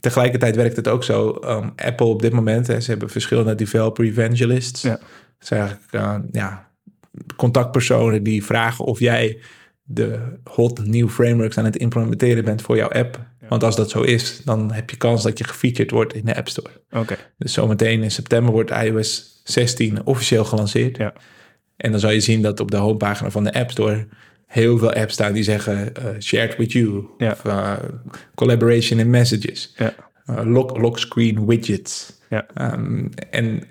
Tegelijkertijd 0.00 0.56
werkt 0.56 0.76
het 0.76 0.88
ook 0.88 1.04
zo. 1.04 1.30
ehm, 1.30 1.68
Apple 1.76 2.06
op 2.06 2.22
dit 2.22 2.32
moment, 2.32 2.66
hè, 2.66 2.80
ze 2.80 2.90
hebben 2.90 3.10
verschillende 3.10 3.54
developer 3.54 4.04
evangelists. 4.04 4.82
Ja. 4.82 4.90
Dat 4.90 5.00
zijn 5.48 5.60
eigenlijk 5.60 5.92
eh, 5.92 6.18
ja, 6.32 6.70
contactpersonen 7.36 8.22
die 8.22 8.44
vragen 8.44 8.84
of 8.84 8.98
jij 8.98 9.38
de 9.82 10.18
hot 10.44 10.84
nieuw 10.84 11.08
frameworks 11.08 11.58
aan 11.58 11.64
het 11.64 11.76
implementeren 11.76 12.44
bent 12.44 12.62
voor 12.62 12.76
jouw 12.76 12.88
app. 12.90 13.20
Want 13.52 13.64
als 13.64 13.76
dat 13.76 13.90
zo 13.90 14.02
is, 14.02 14.40
dan 14.44 14.72
heb 14.72 14.90
je 14.90 14.96
kans 14.96 15.22
dat 15.22 15.38
je 15.38 15.44
gefeatured 15.44 15.90
wordt 15.90 16.14
in 16.14 16.24
de 16.24 16.36
App 16.36 16.48
Store. 16.48 16.70
Oké. 16.90 17.16
Dus 17.38 17.52
zometeen 17.52 18.02
in 18.02 18.10
september 18.10 18.52
wordt 18.52 18.70
iOS 18.70 19.40
16 19.44 20.06
officieel 20.06 20.44
gelanceerd. 20.44 20.96
Ja. 20.96 21.12
En 21.76 21.90
dan 21.90 22.00
zal 22.00 22.10
je 22.10 22.20
zien 22.20 22.42
dat 22.42 22.60
op 22.60 22.70
de 22.70 22.76
homepagina 22.76 23.30
van 23.30 23.44
de 23.44 23.52
App 23.52 23.70
Store 23.70 24.06
heel 24.46 24.78
veel 24.78 24.92
apps 24.92 25.12
staan 25.12 25.32
die 25.32 25.42
zeggen 25.42 25.94
eh, 25.94 26.04
shared 26.20 26.56
with 26.56 26.72
you. 26.72 27.04
Ja. 27.18 27.30
Of 27.30 27.44
eh, 27.44 27.72
collaboration 28.34 28.98
in 28.98 29.10
messages. 29.10 29.74
Ja. 29.76 29.94
eh, 30.24 30.40
lock, 30.44 30.78
lock 30.78 30.98
screen 30.98 31.46
widgets. 31.46 32.20
Ja. 32.28 32.46
Ehm, 32.54 33.06
en 33.30 33.62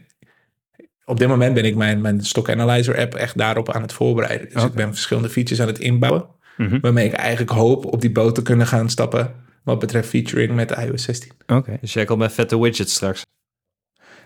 op 1.05 1.19
dit 1.19 1.27
moment 1.27 1.53
ben 1.53 1.65
ik 1.65 1.75
mijn, 1.75 2.01
mijn 2.01 2.25
Stock 2.25 2.49
Analyzer 2.49 2.97
app 2.97 3.15
echt 3.15 3.38
daarop 3.38 3.71
aan 3.71 3.82
het 3.82 3.93
voorbereiden. 3.93 4.49
Dus 4.53 4.63
ik 4.63 4.73
ben 4.73 4.93
verschillende 4.93 5.29
features 5.29 5.61
aan 5.61 5.67
het 5.67 5.79
inbouwen. 5.79 6.25
Mhm. 6.57 6.79
Waarmee 6.82 7.05
ik 7.05 7.13
eigenlijk 7.13 7.51
hoop 7.51 7.86
op 7.86 8.01
die 8.01 8.11
boot 8.11 8.36
te 8.36 8.41
kunnen 8.41 8.67
gaan 8.67 8.89
stappen. 8.89 9.41
Wat 9.64 9.80
betreft 9.80 10.09
featuring 10.09 10.55
met 10.55 10.72
iOS 10.72 11.03
16. 11.03 11.32
Oké. 11.47 11.78
Dus 11.82 11.93
jij 11.93 12.05
komt 12.05 12.20
met 12.20 12.34
vette 12.34 12.59
widgets 12.59 12.93
straks. 12.93 13.26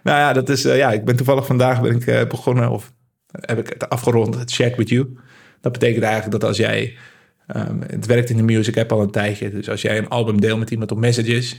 Nou 0.04 0.18
ja, 0.18 0.34
dat 0.34 0.50
is, 0.50 0.66
eh, 0.66 0.78
ja, 0.78 0.92
ik 0.92 1.06
ben 1.06 1.16
toevallig 1.16 1.46
vandaag 1.46 1.82
ben 1.82 1.96
ik, 1.96 2.08
eh, 2.08 2.28
begonnen, 2.28 2.70
of 2.70 2.94
heb 3.32 3.60
ik 3.60 3.70
het 3.70 3.90
afgerond, 3.90 4.36
het 4.36 4.52
Shared 4.52 4.76
With 4.76 4.90
You. 4.90 5.18
Dat 5.62 5.72
betekent 5.72 6.04
eigenlijk 6.04 6.32
dat 6.32 6.44
als 6.44 6.58
jij, 6.58 6.98
ehm, 7.48 7.82
het 7.88 8.06
werkt 8.06 8.30
in 8.30 8.38
de 8.38 8.44
Music 8.44 8.78
app 8.78 8.92
al 8.92 9.02
een 9.02 9.12
tijdje, 9.12 9.50
dus 9.50 9.70
als 9.70 9.82
jij 9.82 9.98
een 9.98 10.10
album 10.10 10.42
deelt 10.42 10.60
met 10.60 10.72
iemand 10.72 10.92
op 10.92 10.98
Messages, 10.98 11.58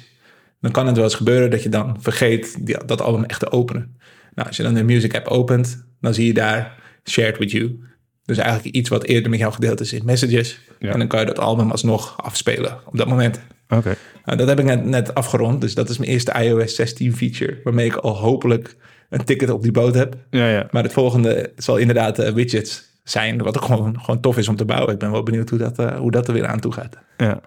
dan 0.61 0.71
kan 0.71 0.87
het 0.87 0.97
wel 0.97 1.05
eens 1.05 1.15
gebeuren 1.15 1.51
dat 1.51 1.63
je 1.63 1.69
dan 1.69 1.97
vergeet 2.01 2.67
die, 2.67 2.85
dat 2.85 3.01
album 3.01 3.25
echt 3.25 3.41
te 3.41 3.51
openen. 3.51 3.97
Nou, 4.35 4.49
als 4.49 4.57
je 4.57 4.63
dan 4.63 4.75
de 4.75 4.85
Music 4.85 5.15
app 5.15 5.27
opent, 5.27 5.87
dan 6.01 6.15
zie 6.15 6.27
je 6.27 6.35
daar 6.35 6.83
Shared 7.05 7.39
With 7.39 7.51
You. 7.51 7.81
Dus 8.25 8.39
eigenlijk 8.39 8.75
iets 8.77 8.89
wat 8.89 9.05
eerder 9.05 9.31
met 9.31 9.39
jou 9.39 9.53
gedeeld 9.53 9.81
is 9.81 9.93
in 9.93 10.05
Messages. 10.05 10.61
Ja. 10.79 10.93
En 10.93 10.99
dan 10.99 11.09
kan 11.09 11.21
je 11.21 11.27
dat 11.27 11.39
album 11.39 11.71
alsnog 11.71 12.23
afspelen 12.23 12.79
op 12.87 12.97
dat 12.97 13.09
moment. 13.09 13.41
Oké. 13.69 13.95
Nou, 14.25 14.39
dat 14.39 14.49
heb 14.49 14.59
ik 14.59 14.65
net, 14.65 14.85
net 14.85 15.15
afgerond. 15.15 15.61
Dus 15.61 15.75
dat 15.75 15.89
is 15.89 15.99
mijn 15.99 16.11
eerste 16.11 16.33
iOS 16.33 16.75
16 16.75 17.17
feature. 17.17 17.61
Waarmee 17.65 17.87
ik 17.87 17.97
al 17.97 18.17
hopelijk 18.17 18.77
een 19.11 19.25
ticket 19.25 19.51
op 19.51 19.63
die 19.63 19.73
boot 19.73 19.95
heb. 19.95 20.17
Ja, 20.31 20.49
ja. 20.49 20.69
Maar 20.71 20.83
het 20.83 20.93
volgende 20.93 21.53
zal 21.57 21.77
inderdaad 21.77 22.19
eh, 22.19 22.33
widgets 22.33 22.85
zijn. 23.03 23.43
Wat 23.43 23.57
ook 23.57 23.65
gewoon, 23.65 24.01
gewoon 24.01 24.21
tof 24.21 24.37
is 24.37 24.49
om 24.49 24.57
te 24.57 24.65
bouwen. 24.65 24.93
Ik 24.93 24.99
ben 24.99 25.11
wel 25.11 25.23
benieuwd 25.23 25.51
hoe 25.51 25.59
dat, 25.59 25.79
eh, 25.79 25.99
hoe 25.99 26.11
dat 26.11 26.29
er 26.29 26.35
weer 26.35 26.47
aan 26.47 26.61
toe 26.61 26.73
gaat. 26.73 26.99
Ja. 27.17 27.41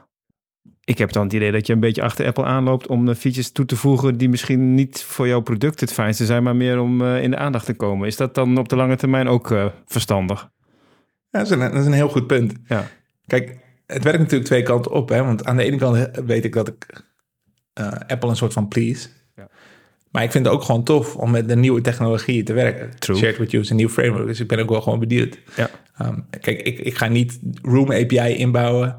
Ik 0.90 0.98
heb 0.98 1.12
dan 1.12 1.24
het 1.24 1.34
idee 1.34 1.52
dat 1.52 1.68
je 1.68 1.74
een 1.74 1.80
beetje 1.80 2.02
achter 2.02 2.26
Apple 2.26 2.44
aanloopt 2.44 2.88
om 2.88 3.06
de 3.06 3.16
features 3.16 3.52
toe 3.52 3.66
te 3.66 3.76
voegen 3.76 4.18
die 4.18 4.30
misschien 4.30 4.74
niet 4.74 5.04
voor 5.04 5.28
jouw 5.28 5.40
product 5.40 5.80
het 5.80 5.94
fijnste 5.94 6.26
zijn, 6.26 6.44
maar 6.44 6.56
meer 6.56 6.80
om 6.80 7.02
eh, 7.02 7.24
in 7.24 7.32
de 7.32 7.38
aandacht 7.38 7.66
te 7.66 7.74
komen. 7.74 8.08
Is 8.08 8.18
dat 8.18 8.36
dan 8.36 8.58
op 8.58 8.70
de 8.70 8.76
lange 8.76 8.96
termijn 8.96 9.28
ook 9.28 9.52
eh, 9.52 9.66
verstandig? 9.86 10.50
Ja, 11.30 11.40
dat, 11.40 11.42
is 11.42 11.50
een, 11.50 11.60
dat 11.60 11.74
is 11.74 11.86
een 11.86 11.94
heel 11.94 12.10
goed 12.10 12.28
punt. 12.28 12.54
Ja. 12.66 12.88
Kijk, 13.28 13.58
het 13.94 14.04
werkt 14.04 14.20
natuurlijk 14.20 14.46
twee 14.46 14.64
kanten 14.64 14.92
op. 14.92 15.10
Hè? 15.10 15.24
Want 15.24 15.46
aan 15.46 15.58
de 15.58 15.64
ene 15.64 15.78
kant 15.78 16.10
weet 16.26 16.46
ik 16.46 16.54
dat 16.54 16.68
ik 16.68 17.04
eh, 17.74 17.92
Apple 18.08 18.30
een 18.30 18.36
soort 18.36 18.54
van 18.54 18.68
please. 18.68 19.08
Ja. 19.36 19.48
Maar 20.12 20.24
ik 20.24 20.32
vind 20.32 20.46
het 20.46 20.54
ook 20.54 20.64
gewoon 20.64 20.84
tof 20.84 21.16
om 21.16 21.32
met 21.32 21.48
de 21.48 21.56
nieuwe 21.56 21.82
technologie 21.82 22.44
te 22.44 22.54
werken. 22.54 22.90
True. 23.00 23.18
Shared 23.18 23.38
with 23.38 23.52
you 23.52 23.64
is 23.64 23.70
een 23.70 23.76
nieuw 23.76 23.90
framework. 23.90 24.28
Dus 24.28 24.40
ik 24.40 24.48
ben 24.48 24.60
ook 24.60 24.70
wel 24.70 24.82
gewoon 24.82 25.00
benieuwd. 25.00 25.40
Ja. 25.56 25.70
Ehm, 25.98 26.20
kijk, 26.42 26.62
ik, 26.62 26.80
ik 26.80 26.98
ga 26.98 27.08
niet 27.08 27.40
Room 27.62 27.92
API 27.92 28.36
inbouwen 28.36 28.96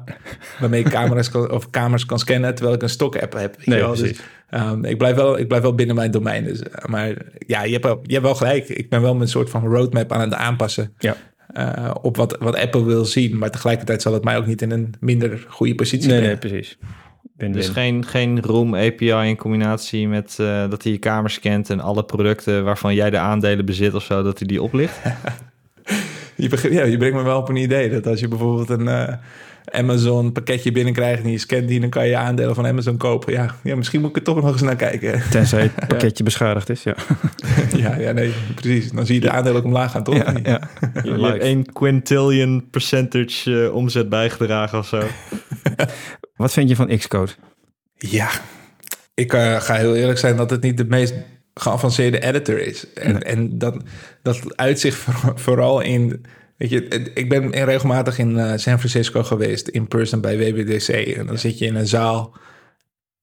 waarmee 0.59 0.83
ik 0.83 0.89
camera's 0.89 1.29
kan, 1.29 1.51
of 1.51 1.69
kamers 1.69 2.05
kan 2.05 2.19
scannen 2.19 2.55
terwijl 2.55 2.75
ik 2.75 2.81
een 2.81 2.89
stock 2.89 3.17
app 3.17 3.33
heb. 3.33 3.65
Nee, 3.65 3.79
wel? 3.79 3.95
Dus, 3.95 4.19
ehm, 4.49 4.85
ik, 4.85 4.97
blijf 4.97 5.15
wel, 5.15 5.39
ik 5.39 5.47
blijf 5.47 5.63
wel 5.63 5.75
binnen 5.75 5.95
mijn 5.95 6.11
domein. 6.11 6.43
Dus, 6.43 6.61
eh, 6.61 6.85
maar 6.85 7.15
ja, 7.47 7.63
je 7.63 7.71
hebt, 7.71 7.83
wel, 7.83 7.99
je 8.03 8.13
hebt 8.13 8.25
wel 8.25 8.35
gelijk. 8.35 8.69
Ik 8.69 8.89
ben 8.89 9.01
wel 9.01 9.13
met 9.13 9.21
een 9.21 9.27
soort 9.27 9.49
van 9.49 9.65
roadmap 9.65 10.11
aan 10.11 10.21
het 10.21 10.33
aanpassen 10.33 10.93
Ja. 10.97 11.15
Eh, 11.53 11.91
op 12.01 12.17
wat, 12.17 12.37
wat 12.39 12.55
Apple 12.55 12.83
wil 12.83 13.05
zien. 13.05 13.37
Maar 13.37 13.51
tegelijkertijd 13.51 14.01
zal 14.01 14.13
het 14.13 14.23
mij 14.23 14.37
ook 14.37 14.45
niet 14.45 14.61
in 14.61 14.71
een 14.71 14.93
minder 14.99 15.45
goede 15.47 15.75
positie 15.75 16.09
Nee, 16.09 16.19
nee, 16.21 16.37
brengen. 16.37 16.55
precies. 16.57 16.77
Win, 17.37 17.51
Dus 17.51 17.69
geen, 17.69 18.05
geen 18.05 18.41
Room 18.41 18.75
API 18.75 19.11
in 19.11 19.35
combinatie 19.37 20.07
met 20.07 20.37
eh, 20.39 20.69
dat 20.69 20.83
hij 20.83 20.91
je 20.91 20.97
kamer 20.97 21.29
scant 21.29 21.69
en 21.69 21.79
alle 21.79 22.03
producten 22.03 22.63
waarvan 22.63 22.95
jij 22.95 23.09
de 23.09 23.17
aandelen 23.17 23.65
bezit 23.65 23.93
of 23.93 24.03
zo, 24.03 24.23
dat 24.23 24.37
hij 24.39 24.47
die 24.47 24.61
oplicht. 24.61 24.99
Je, 26.35 26.49
begint- 26.49 26.73
ja, 26.73 26.83
je 26.83 26.97
brengt 26.97 27.15
me 27.17 27.23
wel 27.23 27.37
op 27.39 27.49
een 27.49 27.55
idee 27.55 27.89
dat 27.89 28.07
als 28.07 28.19
je 28.19 28.27
bijvoorbeeld 28.27 28.69
een 28.69 28.87
eh, 28.87 29.13
Amazon 29.71 30.31
pakketje 30.31 30.71
binnenkrijgt 30.71 31.23
en 31.23 31.31
je 31.31 31.37
scant 31.37 31.67
die, 31.67 31.79
dan 31.79 31.89
kan 31.89 32.07
je 32.07 32.17
aandelen 32.17 32.55
van 32.55 32.67
Amazon 32.67 32.97
kopen. 32.97 33.33
Ja, 33.33 33.55
ja 33.63 33.75
misschien 33.75 34.01
moet 34.01 34.09
ik 34.09 34.15
er 34.15 34.23
toch 34.23 34.41
nog 34.41 34.51
eens 34.51 34.61
naar 34.61 34.75
kijken. 34.75 35.21
Tenzij 35.29 35.61
het 35.61 35.87
pakketje 35.87 36.23
beschadigd 36.23 36.69
is, 36.69 36.83
ja. 36.83 36.95
ja, 37.83 37.95
ja, 37.95 38.11
nee, 38.11 38.33
precies. 38.55 38.91
Dan 38.91 39.05
zie 39.05 39.15
je 39.15 39.21
de 39.21 39.31
aandelen 39.31 39.57
ook 39.57 39.65
omlaag 39.65 39.91
gaan, 39.91 40.03
toch? 40.03 40.15
ja, 40.15 40.33
ja. 40.43 40.69
Je, 41.03 41.11
je 41.17 41.25
hebt 41.25 41.43
één 41.43 41.71
quintillion 41.73 42.67
percentage 42.69 43.63
eh, 43.63 43.75
omzet 43.75 44.09
bijgedragen 44.09 44.79
of 44.79 44.87
zo. 44.87 45.01
Wat 46.35 46.53
vind 46.53 46.69
je 46.69 46.75
van 46.75 46.97
Xcode? 46.97 47.31
Ja, 47.95 48.29
ik 49.13 49.33
eh, 49.33 49.61
ga 49.61 49.75
heel 49.75 49.95
eerlijk 49.95 50.19
zijn 50.19 50.35
dat 50.35 50.49
het 50.49 50.61
niet 50.61 50.77
de 50.77 50.85
meest 50.85 51.13
geavanceerde 51.53 52.19
editor 52.19 52.59
is. 52.59 52.93
En, 52.93 53.21
en 53.21 53.57
dat, 53.57 53.77
dat 54.21 54.57
uitzicht 54.57 54.97
voor- 54.97 55.39
vooral 55.39 55.81
in... 55.81 56.25
Weet 56.61 56.69
je, 56.69 57.11
ik 57.13 57.29
ben 57.29 57.49
regelmatig 57.51 58.17
in 58.17 58.37
eh, 58.37 58.57
San 58.57 58.77
Francisco 58.77 59.23
geweest, 59.23 59.67
in 59.67 59.87
person 59.87 60.21
bij 60.21 60.37
WWDC. 60.37 60.87
En 60.87 61.25
dan 61.25 61.37
zit 61.37 61.57
je 61.57 61.65
in 61.65 61.75
een 61.75 61.87
zaal 61.87 62.37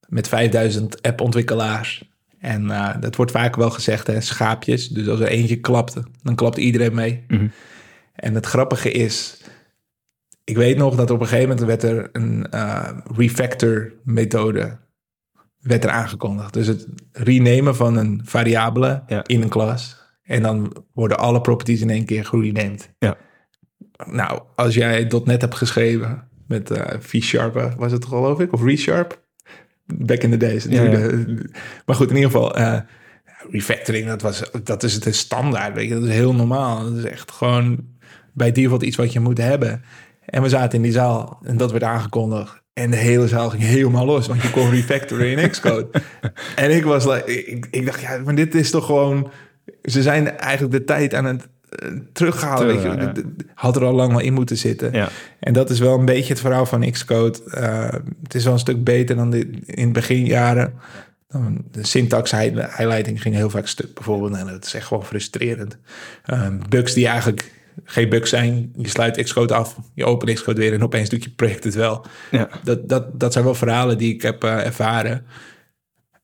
met 0.08 0.28
5000 0.28 1.02
appontwikkelaars. 1.02 2.10
En 2.38 2.70
eh, 2.70 3.00
dat 3.00 3.16
wordt 3.16 3.30
vaak 3.30 3.56
wel 3.56 3.70
gezegd, 3.70 4.06
hè, 4.06 4.20
schaapjes. 4.20 4.88
Dus 4.88 5.08
als 5.08 5.20
er 5.20 5.26
eentje 5.26 5.56
klapte, 5.56 6.02
dan 6.22 6.34
klapt 6.34 6.56
iedereen 6.56 6.94
mee. 6.94 7.24
Mhm. 7.28 7.46
En 8.14 8.34
het 8.34 8.46
grappige 8.46 8.90
is, 8.90 9.40
ik 10.44 10.56
weet 10.56 10.76
nog 10.76 10.94
dat 10.96 11.10
op 11.10 11.20
een 11.20 11.26
gegeven 11.26 11.48
moment 11.48 11.66
werd 11.66 11.82
er 11.82 12.08
een 12.12 12.50
eh, 12.50 12.88
refactor 13.16 13.92
methode 14.04 14.78
werd 15.58 15.84
er 15.84 15.90
aangekondigd. 15.90 16.52
Dus 16.52 16.66
het 16.66 16.86
renamen 17.12 17.76
van 17.76 17.96
een 17.96 18.20
variabele 18.24 19.02
Ja. 19.06 19.24
in 19.26 19.42
een 19.42 19.48
klas. 19.48 19.96
En 20.22 20.42
dan 20.42 20.84
worden 20.92 21.18
alle 21.18 21.40
properties 21.40 21.80
in 21.80 21.90
één 21.90 22.04
keer 22.04 22.24
gerenamed. 22.24 22.94
Ja. 22.98 23.16
Nou, 24.06 24.40
als 24.56 24.74
jij 24.74 25.12
.NET 25.24 25.40
hebt 25.40 25.54
geschreven 25.54 26.28
met 26.46 26.70
eh 26.70 26.96
V-Sharp, 27.00 27.56
eh, 27.56 27.74
was 27.76 27.92
het 27.92 28.04
geloof 28.04 28.40
ik? 28.40 28.52
Of 28.52 28.62
ReSharp? 28.62 29.22
Back 29.94 30.22
in 30.22 30.30
the 30.30 30.36
days. 30.36 30.64
Ja, 30.64 30.82
ja. 30.82 30.90
De- 30.90 31.50
Maar 31.86 31.96
goed, 31.96 32.10
in 32.10 32.16
ieder 32.16 32.30
geval... 32.30 32.56
eh, 32.56 32.80
refactoring, 33.50 34.06
dat, 34.06 34.22
was, 34.22 34.42
dat 34.64 34.82
is 34.82 34.94
het 35.04 35.14
standaard. 35.14 35.74
Weet 35.74 35.88
je? 35.88 35.94
Dat 35.94 36.02
is 36.02 36.14
heel 36.14 36.34
normaal. 36.34 36.82
Dat 36.84 36.96
is 36.96 37.04
echt 37.04 37.30
gewoon 37.32 37.86
bij 38.34 38.52
default 38.52 38.82
iets 38.82 38.96
wat 38.96 39.12
je 39.12 39.20
moet 39.20 39.38
hebben. 39.38 39.82
En 40.24 40.42
we 40.42 40.48
zaten 40.48 40.76
in 40.76 40.82
die 40.82 40.92
zaal 40.92 41.38
en 41.42 41.56
dat 41.56 41.70
werd 41.70 41.84
aangekondigd. 41.84 42.62
En 42.72 42.90
de 42.90 42.96
hele 42.96 43.28
zaal 43.28 43.50
ging 43.50 43.62
helemaal 43.62 44.06
los, 44.06 44.26
want 44.26 44.42
je 44.42 44.50
kon 44.50 44.70
refactoren 44.80 45.36
in 45.38 45.50
Xcode. 45.50 45.88
en 46.56 46.70
ik 46.76 46.84
was 46.84 47.04
like, 47.04 47.44
ik, 47.46 47.66
ik 47.70 47.86
dacht, 47.86 48.00
ja, 48.00 48.18
maar 48.24 48.34
dit 48.34 48.54
is 48.54 48.70
toch 48.70 48.86
gewoon... 48.86 49.30
Ze 49.82 50.02
zijn 50.02 50.36
eigenlijk 50.38 50.72
de 50.72 50.84
tijd 50.84 51.14
aan 51.14 51.24
het 51.24 51.48
eh, 51.70 51.88
terughalen. 52.12 52.66
Weet 52.66 52.82
je? 52.82 52.88
Terug, 52.90 53.00
ja. 53.04 53.12
D- 53.12 53.16
d- 53.38 53.44
Had 53.54 53.76
er 53.76 53.84
al 53.84 53.92
lang 53.94 54.10
wel 54.10 54.20
in 54.20 54.32
moeten 54.32 54.56
zitten. 54.56 54.92
Ja. 54.92 55.08
En 55.40 55.52
dat 55.52 55.70
is 55.70 55.78
wel 55.78 55.98
een 55.98 56.04
beetje 56.04 56.32
het 56.32 56.40
verhaal 56.40 56.66
van 56.66 56.90
Xcode. 56.90 57.38
Eh, 57.50 57.92
het 58.22 58.34
is 58.34 58.44
wel 58.44 58.52
een 58.52 58.58
stuk 58.58 58.84
beter 58.84 59.16
dan 59.16 59.30
de, 59.30 59.50
in 59.66 59.84
het 59.84 59.92
beginjaren. 59.92 60.74
De 61.70 61.86
syntax 61.86 62.30
hi- 62.30 62.50
highlighting 62.76 63.22
ging 63.22 63.34
heel 63.34 63.50
vaak 63.50 63.66
stuk 63.66 63.94
bijvoorbeeld. 63.94 64.36
En 64.36 64.46
dat 64.46 64.64
is 64.64 64.74
echt 64.74 64.86
gewoon 64.86 65.04
frustrerend. 65.04 65.78
Ehm, 66.24 66.58
bugs 66.68 66.92
die 66.94 67.06
eigenlijk 67.06 67.52
geen 67.84 68.08
bugs 68.08 68.30
zijn. 68.30 68.72
Je 68.76 68.88
sluit 68.88 69.22
Xcode 69.22 69.54
af, 69.54 69.76
je 69.94 70.04
opent 70.04 70.32
Xcode 70.32 70.60
weer 70.60 70.72
en 70.72 70.82
opeens 70.82 71.08
doet 71.08 71.24
je 71.24 71.30
project 71.30 71.64
het 71.64 71.74
wel. 71.74 72.04
Ja. 72.30 72.48
Dat, 72.64 72.88
dat, 72.88 73.20
dat 73.20 73.32
zijn 73.32 73.44
wel 73.44 73.54
verhalen 73.54 73.98
die 73.98 74.14
ik 74.14 74.22
heb 74.22 74.44
eh, 74.44 74.66
ervaren. 74.66 75.26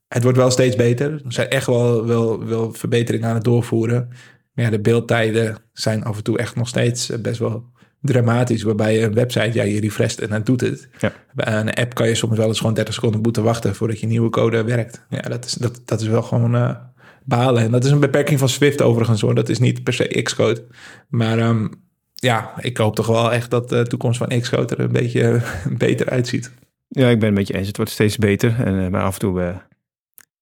Het 0.09 0.23
wordt 0.23 0.39
wel 0.39 0.51
steeds 0.51 0.77
beter. 0.77 1.13
Er 1.13 1.21
zijn 1.33 1.49
echt 1.49 1.67
wel, 1.67 2.07
wel, 2.07 2.45
wel 2.45 2.73
verbeteringen 2.73 3.29
aan 3.29 3.35
het 3.35 3.45
doorvoeren. 3.45 4.09
Maar 4.55 4.65
ja, 4.65 4.71
de 4.71 4.81
beeldtijden 4.81 5.57
zijn 5.73 6.05
af 6.05 6.17
en 6.17 6.23
toe 6.23 6.39
echt 6.39 6.57
nog 6.57 6.69
steeds 6.69 7.11
eh, 7.11 7.19
best 7.19 7.39
wel 7.39 7.73
dramatisch. 8.01 8.63
Waarbij 8.63 9.05
een 9.05 9.15
website, 9.15 9.51
ja, 9.53 9.63
je 9.63 9.81
refresht 9.81 10.21
en 10.21 10.29
dan 10.29 10.43
doet 10.43 10.61
het. 10.61 10.89
Ja. 10.99 11.13
Bij 11.35 11.55
een 11.55 11.75
app 11.75 11.95
kan 11.95 12.09
je 12.09 12.15
soms 12.15 12.37
wel 12.37 12.49
eens 12.49 12.59
gewoon 12.59 12.75
30 12.75 12.95
seconden 12.95 13.21
moeten 13.21 13.43
wachten 13.43 13.75
voordat 13.75 14.01
je 14.01 14.07
nieuwe 14.07 14.31
code 14.31 14.65
werkt. 14.65 15.05
Ja, 15.09 15.21
dat 15.21 15.45
is, 15.45 15.53
dat, 15.53 15.81
dat 15.85 16.01
is 16.01 16.07
wel 16.07 16.23
gewoon 16.23 16.55
eh, 16.55 16.77
balen. 17.25 17.63
En 17.63 17.71
dat 17.71 17.85
is 17.85 17.91
een 17.91 18.01
beperking 18.01 18.39
van 18.39 18.49
Swift 18.49 18.83
overigens 18.83 19.21
hoor. 19.21 19.35
Dat 19.35 19.49
is 19.49 19.59
niet 19.59 19.83
per 19.83 19.93
se 19.93 20.23
Xcode. 20.23 20.65
Maar 21.09 21.39
ehm, 21.39 21.67
ja, 22.15 22.53
ik 22.61 22.77
hoop 22.77 22.95
toch 22.95 23.07
wel 23.07 23.33
echt 23.33 23.51
dat 23.51 23.69
de 23.69 23.87
toekomst 23.87 24.19
van 24.19 24.41
Xcode 24.41 24.77
er 24.77 24.85
een 24.85 24.93
beetje 24.93 25.43
beter 25.79 26.09
uitziet. 26.11 26.53
Ja, 26.89 27.09
ik 27.09 27.19
ben 27.19 27.29
het 27.29 27.39
met 27.39 27.49
je 27.49 27.55
eens. 27.55 27.67
Het 27.67 27.77
wordt 27.77 27.91
steeds 27.91 28.17
beter. 28.17 28.65
En, 28.65 28.85
eh, 28.85 28.89
maar 28.91 29.03
af 29.03 29.15
en 29.15 29.21
toe 29.21 29.43
eh, 29.43 29.57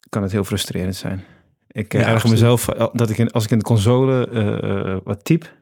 kan 0.09 0.23
het 0.23 0.33
heel 0.33 0.45
frustrerend 0.45 0.97
zijn. 0.97 1.25
Ik 1.73 1.93
Ja, 1.93 2.01
ja, 2.01 2.07
erger 2.07 2.31
mezelf 2.31 2.69
eh, 2.69 2.87
dat 2.93 3.11
ik 3.11 3.19
in, 3.19 3.31
als 3.31 3.45
ik 3.45 3.51
in 3.51 3.59
de 3.59 3.65
console 3.65 4.29
eh, 4.29 4.93
eh, 4.93 4.99
wat 5.05 5.25
typ 5.25 5.53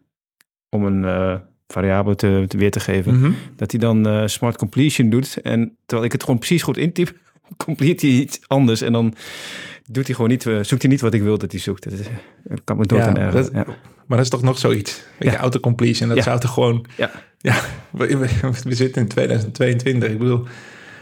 om 0.68 0.84
een 0.84 1.04
eh, 1.04 1.34
variabele 1.68 2.14
te, 2.16 2.44
te 2.48 2.56
weer 2.56 2.70
te 2.70 2.80
geven, 2.80 3.18
Mhm. 3.20 3.30
dat 3.56 3.70
hij 3.70 3.80
dan 3.80 4.06
eh, 4.08 4.26
smart 4.26 4.56
completion 4.56 5.10
doet. 5.10 5.36
En 5.42 5.76
terwijl 5.86 6.06
ik 6.06 6.12
het 6.12 6.22
gewoon 6.24 6.38
precies 6.38 6.62
goed 6.62 6.76
intyp, 6.76 7.12
complete 7.66 8.06
hij 8.06 8.14
iets 8.14 8.40
anders. 8.46 8.80
En 8.82 8.92
dan 8.92 9.14
doet 9.90 10.06
hij 10.06 10.14
gewoon 10.14 10.30
niet, 10.30 10.46
eh, 10.46 10.58
zoekt 10.62 10.82
hij 10.82 10.90
niet 10.90 11.00
wat 11.00 11.14
ik 11.14 11.22
wil 11.22 11.38
dat 11.38 11.50
hij 11.52 11.60
zoekt. 11.60 11.84
Dat, 11.84 11.92
is, 11.92 12.06
dat 12.44 12.60
kan 12.64 12.76
me 12.76 12.86
dood 12.86 12.98
Ja, 13.16 13.30
dat- 13.30 13.50
Ja. 13.52 13.64
Maar 14.06 14.18
dat 14.18 14.26
is 14.26 14.32
toch 14.38 14.42
nog 14.42 14.58
zoiets. 14.58 15.02
Weet 15.18 15.32
Ja. 15.32 15.38
autocompletion, 15.38 16.08
dat 16.08 16.22
zou 16.24 16.40
toch 16.40 16.52
gewoon... 16.52 16.86
Ja. 16.96 17.10
Ja, 17.38 17.60
we 17.90 18.74
zitten 18.74 19.02
in 19.02 19.08
2022. 19.08 20.10
Ik 20.10 20.18
bedoel, 20.18 20.44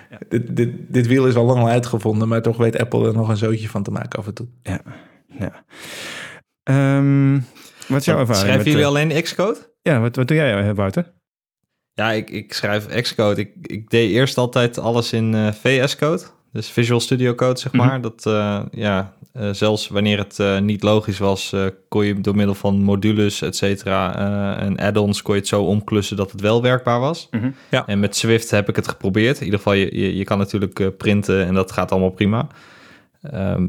dit, 0.29 0.57
dit, 0.57 0.71
dit 0.89 1.07
wiel 1.07 1.27
is 1.27 1.35
al 1.35 1.45
lang 1.45 1.61
al 1.61 1.69
uitgevonden... 1.69 2.29
maar 2.29 2.43
toch 2.43 2.57
weet 2.57 2.79
Apple 2.79 3.07
er 3.07 3.15
nog 3.15 3.29
een 3.29 3.37
zootje 3.37 3.69
van 3.69 3.83
te 3.83 3.91
maken 3.91 4.19
af 4.19 4.27
en 4.27 4.35
toe. 4.35 4.47
ja. 5.39 5.65
Ehm, 6.63 7.33
wat 7.89 8.01
is 8.01 8.05
jouw 8.05 8.19
ervaring? 8.19 8.45
Schrijven 8.45 8.57
met, 8.57 8.67
jullie 8.67 8.83
eh, 8.83 8.89
alleen 8.89 9.23
Xcode? 9.23 9.77
Ja, 9.83 10.01
wat, 10.01 10.17
wat 10.17 10.29
doe 10.29 10.37
jij, 10.37 10.69
eh, 10.69 10.75
Wouter? 10.75 11.13
Ja, 11.93 12.13
ik, 12.13 12.31
ik 12.31 12.53
schrijf 12.53 12.87
Xcode. 12.87 13.41
Ik, 13.41 13.53
ik 13.63 13.91
deed 13.91 14.11
eerst 14.11 14.39
altijd 14.39 14.79
alles 14.79 15.13
in 15.13 15.35
eh, 15.35 15.53
VS 15.53 15.97
Code. 15.97 16.23
Dus 16.53 16.71
Visual 16.71 17.01
Studio 17.01 17.35
Code, 17.35 17.59
zeg 17.61 17.73
Mhm. 17.73 17.87
maar. 17.87 18.01
Dat, 18.01 18.27
eh, 18.27 18.63
ja, 18.71 19.13
eh, 19.33 19.51
zelfs 19.53 19.89
wanneer 19.89 20.19
het 20.19 20.39
eh, 20.39 20.59
niet 20.59 20.83
logisch 20.83 21.19
was, 21.19 21.55
kon 21.89 22.05
je 22.05 22.21
door 22.21 22.37
middel 22.37 22.55
van 22.55 22.83
modules, 22.83 23.43
et 23.43 23.57
cetera, 23.57 24.15
en 24.59 24.79
add-ons, 24.79 25.23
kon 25.23 25.35
je 25.35 25.41
het 25.41 25.49
zo 25.49 25.63
omklussen 25.63 26.17
dat 26.17 26.31
het 26.33 26.41
wel 26.41 26.63
werkbaar 26.63 27.01
was. 27.01 27.29
Mhm. 27.31 27.51
Ja. 27.71 27.87
En 27.87 28.01
met 28.01 28.17
Swift 28.17 28.51
heb 28.51 28.69
ik 28.69 28.77
het 28.77 28.89
geprobeerd. 28.89 29.39
In 29.39 29.45
ieder 29.45 29.59
geval, 29.59 29.75
je, 29.75 29.99
je, 30.01 30.17
je 30.17 30.25
kan 30.25 30.39
natuurlijk 30.39 30.97
printen 30.97 31.47
en 31.47 31.55
dat 31.55 31.73
gaat 31.73 31.91
allemaal 31.93 32.11
prima. 32.11 32.47
Ehm, 33.23 33.67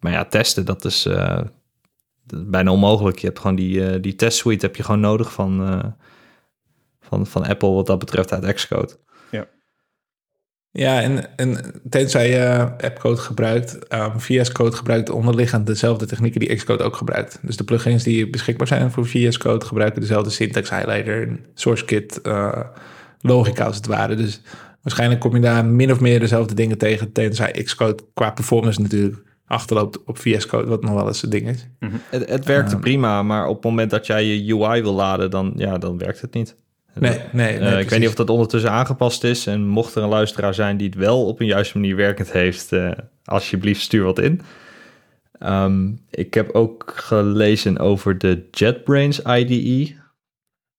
maar 0.00 0.12
ja, 0.12 0.24
testen, 0.24 0.64
dat 0.64 0.84
is, 0.84 1.02
dat 1.02 2.40
is 2.40 2.46
bijna 2.46 2.70
onmogelijk. 2.72 3.18
Je 3.18 3.26
hebt 3.26 3.38
gewoon 3.38 3.56
die, 3.56 4.00
die 4.00 4.14
test 4.14 4.38
suite 4.38 4.66
heb 4.66 4.76
je 4.76 4.82
gewoon 4.82 5.00
nodig 5.00 5.32
van, 5.32 5.82
van, 7.00 7.26
van 7.26 7.44
Apple 7.46 7.70
wat 7.70 7.86
dat 7.86 7.98
betreft 7.98 8.32
uit 8.32 8.54
Xcode. 8.54 8.96
Ja, 10.78 11.02
en, 11.02 11.36
en 11.36 11.74
tenzij 11.90 12.30
je 12.30 12.68
appcode 12.84 13.20
gebruikt... 13.20 13.88
ehm, 13.88 14.18
VS 14.18 14.52
Code 14.52 14.76
gebruikt 14.76 15.10
onderliggend 15.10 15.66
dezelfde 15.66 16.06
technieken 16.06 16.40
die 16.40 16.54
Xcode 16.54 16.82
ook 16.82 16.96
gebruikt. 16.96 17.38
Dus 17.42 17.56
de 17.56 17.64
plugins 17.64 18.02
die 18.02 18.30
beschikbaar 18.30 18.66
zijn 18.66 18.90
voor 18.90 19.06
VS 19.06 19.38
Code... 19.38 19.66
gebruiken 19.66 20.00
dezelfde 20.00 20.30
syntax 20.30 20.70
highlighter 20.70 21.28
en 21.28 21.44
SourceKit 21.54 22.20
eh, 22.20 22.60
logica 23.20 23.64
als 23.64 23.76
het 23.76 23.86
ware. 23.86 24.14
Dus 24.14 24.40
waarschijnlijk 24.82 25.20
kom 25.20 25.34
je 25.34 25.40
daar 25.40 25.64
min 25.64 25.92
of 25.92 26.00
meer 26.00 26.20
dezelfde 26.20 26.54
dingen 26.54 26.78
tegen... 26.78 27.12
tenzij 27.12 27.50
Xcode 27.64 28.02
qua 28.14 28.30
performance 28.30 28.80
natuurlijk 28.80 29.22
achterloopt 29.46 30.04
op 30.04 30.18
VS 30.18 30.46
Code... 30.46 30.68
wat 30.68 30.82
nog 30.82 30.94
wel 30.94 31.06
eens 31.06 31.22
een 31.22 31.30
ding 31.30 31.48
is. 31.48 31.66
Het, 32.10 32.28
het 32.28 32.44
werkte 32.44 32.72
Ehm. 32.72 32.80
prima, 32.80 33.22
maar 33.22 33.46
op 33.46 33.54
het 33.54 33.64
moment 33.64 33.90
dat 33.90 34.06
jij 34.06 34.24
je 34.24 34.54
UI 34.54 34.82
wil 34.82 34.94
laden, 34.94 35.30
dan, 35.30 35.52
ja, 35.56 35.78
dan 35.78 35.98
werkt 35.98 36.20
het 36.20 36.34
niet. 36.34 36.56
Nee, 37.00 37.20
nee, 37.32 37.58
nee 37.58 37.70
Eh, 37.70 37.80
ik 37.80 37.90
weet 37.90 37.98
niet 37.98 38.08
of 38.08 38.14
dat 38.14 38.30
ondertussen 38.30 38.70
aangepast 38.70 39.24
is. 39.24 39.46
En 39.46 39.66
mocht 39.66 39.94
er 39.94 40.02
een 40.02 40.08
luisteraar 40.08 40.54
zijn 40.54 40.76
die 40.76 40.86
het 40.86 40.96
wel 40.96 41.26
op 41.26 41.40
een 41.40 41.46
juiste 41.46 41.78
manier 41.78 41.96
werkend 41.96 42.32
heeft, 42.32 42.72
eh, 42.72 42.90
alsjeblieft 43.24 43.80
stuur 43.80 44.04
wat 44.04 44.18
in. 44.18 44.40
Ehm, 45.38 45.90
ik 46.10 46.34
heb 46.34 46.50
ook 46.50 46.92
gelezen 46.94 47.78
over 47.78 48.18
de 48.18 48.48
JetBrains 48.50 49.22
IDE, 49.22 49.94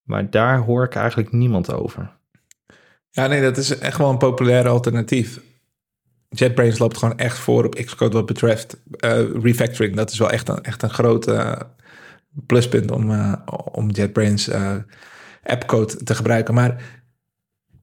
maar 0.04 0.30
daar 0.30 0.60
hoor 0.60 0.84
ik 0.84 0.96
eigenlijk 0.96 1.32
niemand 1.32 1.74
over. 1.74 2.12
Ja, 3.10 3.28
nee, 3.28 3.42
dat 3.42 3.58
is 3.58 3.78
echt 3.78 3.98
wel 3.98 4.10
een 4.10 4.18
populair 4.18 4.68
alternatief. 4.68 5.40
JetBrains 6.30 6.80
loopt 6.80 6.98
gewoon 6.98 7.18
echt 7.18 7.38
voor 7.38 7.66
op 7.66 7.76
Xcode 7.76 8.16
wat 8.16 8.26
betreft 8.26 8.78
eh, 8.92 9.20
refactoring. 9.42 9.96
Dat 9.96 10.12
is 10.12 10.20
wel 10.20 10.30
echt 10.30 10.50
een, 10.50 10.64
echt 10.64 10.84
een 10.84 10.90
groot 10.90 11.32
pluspunt 12.46 12.92
om, 12.92 13.36
om 13.72 13.90
JetBrains 13.90 14.50
appcode 15.44 16.04
te 16.04 16.16
gebruiken. 16.16 16.54
Maar 16.54 16.84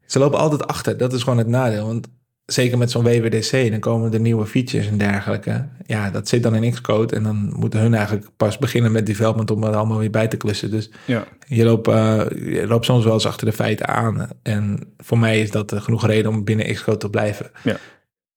ze 0.07 0.18
lopen 0.18 0.38
altijd 0.38 0.66
achter. 0.66 0.96
Dat 0.96 1.12
is 1.12 1.22
gewoon 1.22 1.38
het 1.38 1.46
nadeel. 1.48 1.86
Want 1.86 2.09
zeker 2.46 2.78
met 2.78 2.90
zo'n 2.90 3.04
WWDC, 3.04 3.70
dan 3.70 3.80
komen 3.80 4.12
er 4.12 4.20
nieuwe 4.20 4.46
features 4.46 4.86
en 4.86 4.98
dergelijke. 4.98 5.68
Ja, 5.86 6.11
dat 6.11 6.28
zit 6.28 6.42
dan 6.42 6.54
in 6.54 6.72
Xcode. 6.72 7.16
En 7.16 7.22
dan 7.22 7.52
moeten 7.57 7.80
hun 7.80 7.94
eigenlijk 7.94 8.28
pas 8.36 8.59
beginnen 8.59 8.92
met 8.92 9.07
development 9.07 9.50
om 9.50 9.62
het 9.62 9.74
allemaal 9.74 9.98
weer 9.98 10.11
bij 10.11 10.28
te 10.28 10.36
klussen. 10.36 10.70
Dus 10.70 10.90
Ja. 11.04 11.24
je 11.46 11.64
loopt, 11.64 11.88
eh, 11.88 12.22
je 12.30 12.64
loopt 12.66 12.84
soms 12.84 13.04
wel 13.04 13.12
eens 13.12 13.26
achter 13.26 13.46
de 13.46 13.52
feiten 13.52 13.88
aan. 13.88 14.28
En 14.42 14.78
voor 14.98 15.18
mij 15.18 15.40
is 15.40 15.50
dat 15.50 15.72
eh, 15.72 15.80
genoeg 15.80 16.07
reden 16.07 16.30
om 16.30 16.44
binnen 16.44 16.74
Xcode 16.74 16.98
te 16.98 17.11
blijven. 17.11 17.50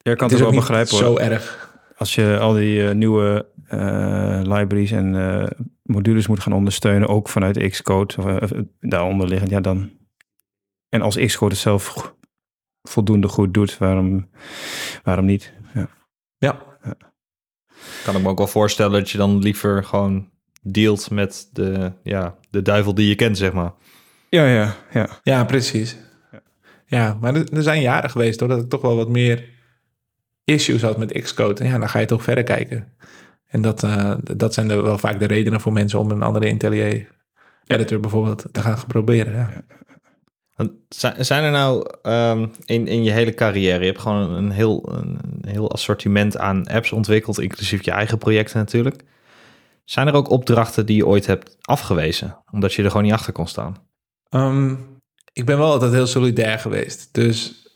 Je 0.01 0.15
kan 0.15 0.29
het 0.29 0.37
wel 0.37 0.47
ook 0.47 0.53
niet 0.53 0.61
begrijpen 0.61 0.91
hoor. 0.91 0.99
zo 0.99 1.17
erg. 1.17 1.68
Als 1.99 2.15
je 2.15 2.37
al 2.39 2.53
die 2.53 2.87
eh, 2.87 2.95
nieuwe 2.95 3.45
eh, 3.67 4.39
libraries 4.43 4.91
en 4.91 5.15
eh, 5.15 5.47
modules 5.83 6.27
moet 6.27 6.39
gaan 6.39 6.53
ondersteunen, 6.53 7.07
ook 7.07 7.29
vanuit 7.29 7.69
Xcode, 7.69 8.15
of, 8.17 8.51
daaronder 8.79 9.27
liggend, 9.27 9.49
ja 9.49 9.59
dan. 9.59 9.89
En 10.89 11.01
als 11.01 11.17
Xcode 11.17 11.53
het 11.53 11.61
zelf 11.61 12.13
voldoende 12.81 13.27
goed 13.27 13.53
doet, 13.53 13.77
waarom, 13.77 14.29
waarom 15.03 15.25
niet? 15.25 15.53
Ja. 15.73 15.89
Ja, 16.37 16.59
Kan 18.03 18.15
ik 18.15 18.21
me 18.21 18.29
ook 18.29 18.37
wel 18.37 18.47
voorstellen 18.47 18.91
dat 18.91 19.09
je 19.09 19.17
dan 19.17 19.39
liever 19.39 19.83
gewoon 19.83 20.29
dealt 20.61 21.11
met 21.11 21.49
de, 21.53 21.91
ja, 22.03 22.37
de 22.49 22.61
duivel 22.61 22.93
die 22.93 23.07
je 23.07 23.15
kent, 23.15 23.37
zeg 23.37 23.53
maar. 23.53 23.73
Ja, 24.29 24.45
ja, 24.45 24.75
ja. 24.91 25.09
ja 25.23 25.45
precies. 25.45 25.97
Ja, 26.85 27.17
maar 27.21 27.35
er, 27.35 27.53
er 27.53 27.63
zijn 27.63 27.81
jaren 27.81 28.09
geweest 28.09 28.39
hoor, 28.39 28.49
dat 28.49 28.59
ik 28.63 28.69
toch 28.69 28.81
wel 28.81 28.95
wat 28.95 29.09
meer 29.09 29.57
issues 30.49 30.81
had 30.81 30.97
met 30.97 31.21
Xcode. 31.21 31.63
En 31.63 31.69
ja, 31.69 31.77
dan 31.77 31.89
ga 31.89 31.99
je 31.99 32.05
toch 32.05 32.23
verder 32.23 32.43
kijken. 32.43 32.93
En 33.47 33.61
dat, 33.61 33.83
eh, 33.83 34.13
dat 34.21 34.53
zijn 34.53 34.69
er 34.69 34.83
wel 34.83 34.97
vaak 34.97 35.19
de 35.19 35.25
redenen 35.25 35.61
voor 35.61 35.73
mensen 35.73 35.99
om 35.99 36.11
een 36.11 36.23
andere 36.23 36.47
IntelliJ 36.47 37.07
editor 37.65 37.99
bijvoorbeeld 37.99 38.45
te 38.51 38.61
gaan 38.61 38.77
proberen. 38.87 39.33
Ja. 39.33 39.63
Want 40.55 40.71
Zijn 40.89 41.25
zijn 41.25 41.43
er 41.43 41.51
nou 41.51 41.89
ehm, 42.01 42.47
in, 42.65 42.87
in 42.87 43.03
je 43.03 43.11
hele 43.11 43.33
carrière, 43.33 43.79
je 43.79 43.85
hebt 43.85 44.01
gewoon 44.01 44.31
een 44.31 44.51
heel, 44.51 44.89
een 44.91 45.43
heel 45.47 45.71
assortiment 45.71 46.37
aan 46.37 46.67
apps 46.67 46.91
ontwikkeld, 46.91 47.39
inclusief 47.39 47.85
je 47.85 47.91
eigen 47.91 48.17
projecten 48.17 48.57
natuurlijk. 48.57 49.03
Zijn 49.85 50.07
er 50.07 50.13
ook 50.13 50.29
opdrachten 50.29 50.85
die 50.85 50.95
je 50.95 51.07
ooit 51.07 51.25
hebt 51.25 51.57
afgewezen, 51.61 52.43
omdat 52.51 52.73
je 52.73 52.83
er 52.83 52.89
gewoon 52.89 53.05
niet 53.05 53.13
achter 53.13 53.33
kon 53.33 53.47
staan? 53.47 53.77
Ehm, 54.29 54.75
ik 55.33 55.45
ben 55.45 55.57
wel 55.57 55.71
altijd 55.71 55.91
heel 55.91 56.07
solidair 56.07 56.59
geweest. 56.59 57.13
Dus 57.13 57.67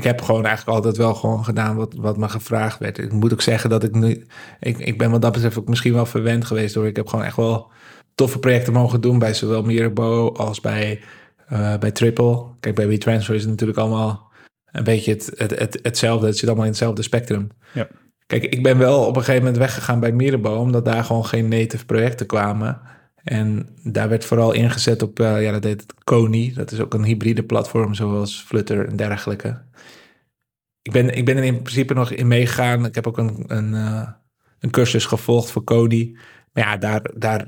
ik 0.00 0.06
heb 0.06 0.22
gewoon 0.22 0.44
eigenlijk 0.44 0.76
altijd 0.76 0.96
wel 0.96 1.14
gewoon 1.14 1.44
gedaan 1.44 1.76
wat, 1.76 1.94
wat 1.94 2.16
me 2.16 2.28
gevraagd 2.28 2.78
werd. 2.78 2.98
Ik 2.98 3.12
moet 3.12 3.32
ook 3.32 3.42
zeggen 3.42 3.70
dat 3.70 3.84
ik 3.84 3.94
nu... 3.94 4.26
Ik, 4.60 4.78
ik 4.78 4.98
ben 4.98 5.10
wat 5.10 5.22
dat 5.22 5.32
betreft 5.32 5.58
ook 5.58 5.68
misschien 5.68 5.92
wel 5.92 6.06
verwend 6.06 6.44
geweest 6.44 6.74
hoor. 6.74 6.86
Ik 6.86 6.96
heb 6.96 7.08
gewoon 7.08 7.24
echt 7.24 7.36
wel 7.36 7.70
toffe 8.14 8.38
projecten 8.38 8.72
mogen 8.72 9.00
doen 9.00 9.18
bij 9.18 9.34
zowel 9.34 9.62
Mirabeau 9.62 10.36
als 10.36 10.60
bij, 10.60 11.00
eh, 11.48 11.78
bij 11.78 11.90
Triple. 11.90 12.44
Kijk, 12.60 12.74
bij 12.74 12.88
WeTransfer 12.88 13.34
is 13.34 13.40
het 13.40 13.50
natuurlijk 13.50 13.78
allemaal 13.78 14.30
een 14.72 14.84
beetje 14.84 15.12
het, 15.12 15.32
het, 15.36 15.58
het, 15.58 15.78
hetzelfde. 15.82 16.26
Het 16.26 16.36
zit 16.36 16.46
allemaal 16.46 16.64
in 16.64 16.70
hetzelfde 16.70 17.02
spectrum. 17.02 17.48
Ja. 17.72 17.88
Kijk, 18.26 18.44
ik 18.44 18.62
ben 18.62 18.78
wel 18.78 19.00
op 19.00 19.16
een 19.16 19.22
gegeven 19.22 19.42
moment 19.42 19.58
weggegaan 19.58 20.00
bij 20.00 20.12
Mirabeau... 20.12 20.58
omdat 20.58 20.84
daar 20.84 21.04
gewoon 21.04 21.26
geen 21.26 21.48
native 21.48 21.84
projecten 21.84 22.26
kwamen... 22.26 22.80
En 23.24 23.68
daar 23.82 24.08
werd 24.08 24.24
vooral 24.24 24.52
ingezet 24.52 25.02
op, 25.02 25.20
eh, 25.20 25.42
ja, 25.42 25.52
dat 25.52 25.64
heet 25.64 25.80
het 25.80 25.94
Kony. 26.04 26.52
Dat 26.54 26.72
is 26.72 26.80
ook 26.80 26.94
een 26.94 27.04
hybride 27.04 27.42
platform 27.42 27.94
zoals 27.94 28.42
Flutter 28.46 28.88
en 28.88 28.96
dergelijke. 28.96 29.62
Ik 30.82 30.92
ben, 30.92 31.16
ik 31.16 31.24
ben 31.24 31.36
er 31.36 31.44
in 31.44 31.62
principe 31.62 31.94
nog 31.94 32.10
in 32.10 32.26
meegegaan. 32.26 32.84
Ik 32.84 32.94
heb 32.94 33.06
ook 33.06 33.18
een, 33.18 33.44
een, 33.46 33.74
eh, 33.74 34.08
een 34.60 34.70
cursus 34.70 35.04
gevolgd 35.04 35.50
voor 35.50 35.64
Kony. 35.64 36.16
Maar 36.52 36.64
ja, 36.64 36.76
daar, 36.76 37.10
daar 37.14 37.46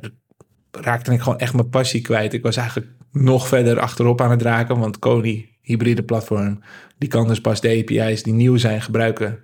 raakte 0.71 1.13
ik 1.13 1.21
gewoon 1.21 1.39
echt 1.39 1.55
mijn 1.55 1.69
passie 1.69 2.01
kwijt. 2.01 2.33
Ik 2.33 2.43
was 2.43 2.57
eigenlijk 2.57 2.91
nog 3.13 3.49
verder 3.49 3.81
achterop 3.81 4.21
aan 4.21 4.31
het 4.31 4.43
raken. 4.43 4.79
Want 4.79 4.99
Kony, 4.99 5.59
hybride 5.61 6.03
platform, 6.03 6.61
die 6.99 7.09
kan 7.09 7.29
dus 7.29 7.41
pas 7.41 7.61
de 7.61 7.69
API's 7.69 8.23
die 8.23 8.33
nieuw 8.33 8.57
zijn 8.57 8.83
gebruiken 8.83 9.39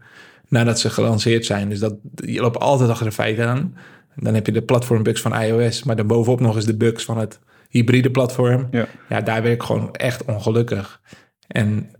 nadat 0.48 0.80
ze 0.80 0.90
gelanceerd 0.90 1.46
zijn. 1.46 1.68
Dus 1.68 1.78
dat, 1.78 1.96
je 2.14 2.40
loopt 2.40 2.58
altijd 2.58 2.90
achter 2.90 3.06
de 3.06 3.12
feiten 3.12 3.46
aan. 3.48 3.74
Dan 4.20 4.34
heb 4.34 4.46
je 4.46 4.52
de 4.52 4.62
platformbugs 4.62 5.20
van 5.20 5.40
iOS, 5.40 5.82
maar 5.82 5.96
dan 5.96 6.06
bovenop 6.06 6.40
nog 6.40 6.56
eens 6.56 6.64
de 6.64 6.76
bugs 6.76 7.04
van 7.04 7.18
het 7.18 7.40
hybride 7.68 8.10
platform. 8.10 8.68
Ja. 8.70 8.86
ja, 9.08 9.20
daar 9.20 9.42
werd 9.42 9.54
ik 9.54 9.62
gewoon 9.62 9.92
echt 9.92 10.24
ongelukkig. 10.24 11.00
En 11.46 11.90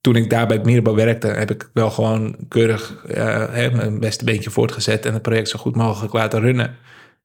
toen 0.00 0.16
ik 0.16 0.30
daar 0.30 0.46
bij 0.46 0.56
het 0.56 0.66
Mirabeau 0.66 0.96
werkte, 0.96 1.26
heb 1.26 1.50
ik 1.50 1.70
wel 1.72 1.90
gewoon 1.90 2.36
keurig 2.48 3.04
eh, 3.06 3.52
hè, 3.52 3.70
mijn 3.70 4.00
beste 4.00 4.24
beentje 4.24 4.50
voortgezet 4.50 5.06
en 5.06 5.12
het 5.12 5.22
project 5.22 5.48
zo 5.48 5.58
goed 5.58 5.76
mogelijk 5.76 6.12
laten 6.12 6.40
runnen. 6.40 6.76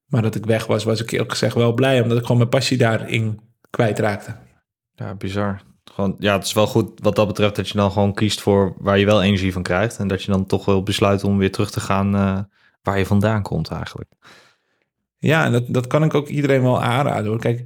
Maar 0.06 0.22
dat 0.22 0.36
ik 0.36 0.46
weg 0.46 0.66
was, 0.66 0.84
was 0.84 1.02
ik 1.02 1.22
ook 1.22 1.32
gezegd 1.32 1.56
wel 1.56 1.74
blij, 1.74 2.02
omdat 2.02 2.18
ik 2.18 2.24
gewoon 2.24 2.38
mijn 2.38 2.50
passie 2.50 2.78
daarin 2.78 3.40
kwijtraakte. 3.70 4.36
Ja, 4.96 5.16
bizar. 5.16 5.62
Gewoon, 5.94 6.16
ja, 6.20 6.34
het 6.34 6.46
is 6.46 6.54
wel 6.54 6.68
goed 6.68 7.00
wat 7.02 7.16
dat 7.16 7.28
betreft 7.28 7.56
dat 7.56 7.70
je 7.70 7.78
dan 7.78 7.92
gewoon 7.92 8.14
kiest 8.14 8.42
voor 8.42 8.74
waar 8.78 9.00
je 9.00 9.06
wel 9.06 9.24
energie 9.24 9.54
van 9.54 9.64
krijgt. 9.64 9.98
En 9.98 10.08
dat 10.08 10.24
je 10.24 10.32
dan 10.32 10.46
toch 10.46 10.66
wel 10.66 10.84
besluit 10.84 11.24
om 11.24 11.38
weer 11.38 11.52
terug 11.52 11.72
te 11.72 11.80
gaan 11.80 12.16
eh, 12.16 12.40
waar 12.86 12.98
je 12.98 13.06
vandaan 13.06 13.42
komt 13.42 13.70
eigenlijk. 13.70 14.10
Ja, 15.18 15.46
en 15.46 15.52
dat, 15.52 15.64
dat 15.68 15.88
kan 15.88 16.04
ik 16.04 16.14
ook 16.14 16.28
iedereen 16.28 16.62
wel 16.62 16.82
aanraden. 16.82 17.40
Kijk, 17.40 17.66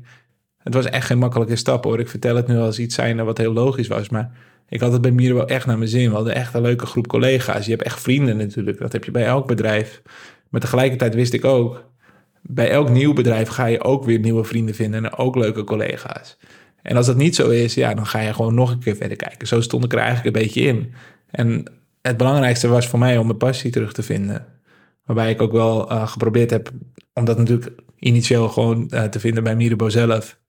het 0.57 0.73
was 0.73 0.85
echt 0.85 1.05
geen 1.05 1.17
makkelijke 1.17 1.55
stap 1.55 1.83
hoor. 1.83 1.99
Ik 1.99 2.09
vertel 2.09 2.35
het 2.35 2.47
nu 2.47 2.57
als 2.57 2.79
iets 2.79 2.95
zijn 2.95 3.25
wat 3.25 3.37
heel 3.37 3.53
logisch 3.53 3.87
was, 3.87 4.09
maar 4.09 4.31
ik 4.69 4.79
had 4.79 4.91
het 4.91 5.01
bij 5.01 5.11
Miro 5.11 5.35
wel 5.35 5.47
echt 5.47 5.65
naar 5.65 5.77
mijn 5.77 5.89
zin. 5.89 6.09
We 6.09 6.15
hadden 6.15 6.35
echt 6.35 6.53
een 6.53 6.61
leuke 6.61 6.85
groep 6.85 7.07
collega's. 7.07 7.65
Je 7.65 7.71
hebt 7.71 7.83
echt 7.83 8.01
vrienden 8.01 8.37
natuurlijk. 8.37 8.79
Dat 8.79 8.91
heb 8.91 9.03
je 9.03 9.11
bij 9.11 9.25
elk 9.25 9.47
bedrijf. 9.47 10.01
Maar 10.49 10.61
tegelijkertijd 10.61 11.15
wist 11.15 11.33
ik 11.33 11.45
ook, 11.45 11.83
bij 12.41 12.69
elk 12.69 12.89
nieuw 12.89 13.13
bedrijf 13.13 13.49
ga 13.49 13.65
je 13.65 13.83
ook 13.83 14.05
weer 14.05 14.19
nieuwe 14.19 14.43
vrienden 14.43 14.75
vinden 14.75 15.05
en 15.05 15.15
ook 15.15 15.35
leuke 15.35 15.63
collega's. 15.63 16.37
En 16.81 16.95
als 16.95 17.05
dat 17.05 17.15
niet 17.15 17.35
zo 17.35 17.49
is, 17.49 17.73
ja, 17.73 17.93
dan 17.93 18.05
ga 18.05 18.19
je 18.19 18.33
gewoon 18.33 18.53
nog 18.53 18.71
een 18.71 18.79
keer 18.79 18.95
verder 18.95 19.17
kijken. 19.17 19.47
Zo 19.47 19.61
stond 19.61 19.83
ik 19.83 19.93
er 19.93 19.99
eigenlijk 19.99 20.35
een 20.35 20.41
beetje 20.41 20.61
in. 20.61 20.93
En 21.31 21.63
het 22.01 22.17
belangrijkste 22.17 22.67
was 22.67 22.87
voor 22.87 22.99
mij 22.99 23.17
om 23.17 23.25
mijn 23.25 23.37
passie 23.37 23.71
terug 23.71 23.93
te 23.93 24.03
vinden. 24.03 24.45
Waarbij 25.09 25.31
ik 25.31 25.41
ook 25.41 25.51
wel 25.51 25.91
uh, 25.91 26.07
geprobeerd 26.07 26.49
heb 26.49 26.71
om 27.13 27.25
dat 27.25 27.37
natuurlijk 27.37 27.71
initieel 27.99 28.49
gewoon 28.49 28.91
uh, 28.93 29.03
te 29.03 29.19
vinden 29.19 29.43
bij 29.43 29.55
Mirabeau 29.55 29.91
zelf. 29.91 30.39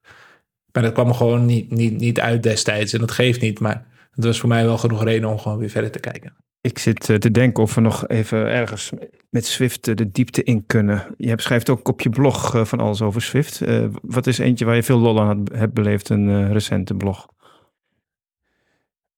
Maar 0.73 0.83
dat 0.83 0.93
kwam 0.93 1.09
er 1.09 1.15
gewoon 1.15 1.47
niet, 1.47 1.71
niet, 1.71 1.99
niet 1.99 2.21
uit 2.21 2.43
destijds. 2.43 2.93
En 2.93 3.01
dat 3.01 3.11
geeft 3.11 3.41
niet. 3.41 3.61
Maar 3.61 3.87
het 4.11 4.25
was 4.25 4.41
voor 4.41 4.49
mij 4.49 4.65
wel 4.65 4.79
genoeg 4.79 5.05
reden 5.05 5.29
om 5.29 5.39
gewoon 5.39 5.59
weer 5.59 5.69
verder 5.69 5.91
te 5.91 6.01
kijken. 6.01 6.37
Ik 6.61 6.79
zit 6.79 7.09
uh, 7.09 7.17
te 7.17 7.31
denken 7.31 7.63
of 7.63 7.75
we 7.75 7.81
nog 7.81 8.09
even 8.09 8.47
ergens 8.47 8.91
met 9.31 9.47
Swift 9.47 9.85
de 9.97 10.11
diepte 10.11 10.43
in 10.43 10.67
kunnen. 10.67 11.07
Je 11.17 11.35
schrijft 11.37 11.71
ook 11.71 11.89
op 11.89 12.01
je 12.01 12.11
blog 12.11 12.69
van 12.69 12.81
alles 12.81 13.03
over 13.03 13.23
Swift. 13.23 13.61
Wat 14.03 14.27
is 14.27 14.39
eentje 14.39 14.65
waar 14.65 14.77
je 14.77 14.83
veel 14.83 14.99
lol 14.99 15.21
aan 15.21 15.45
hebt 15.53 15.75
beleefd, 15.75 16.09
een 16.09 16.53
recente 16.53 16.95
blog? 16.95 17.29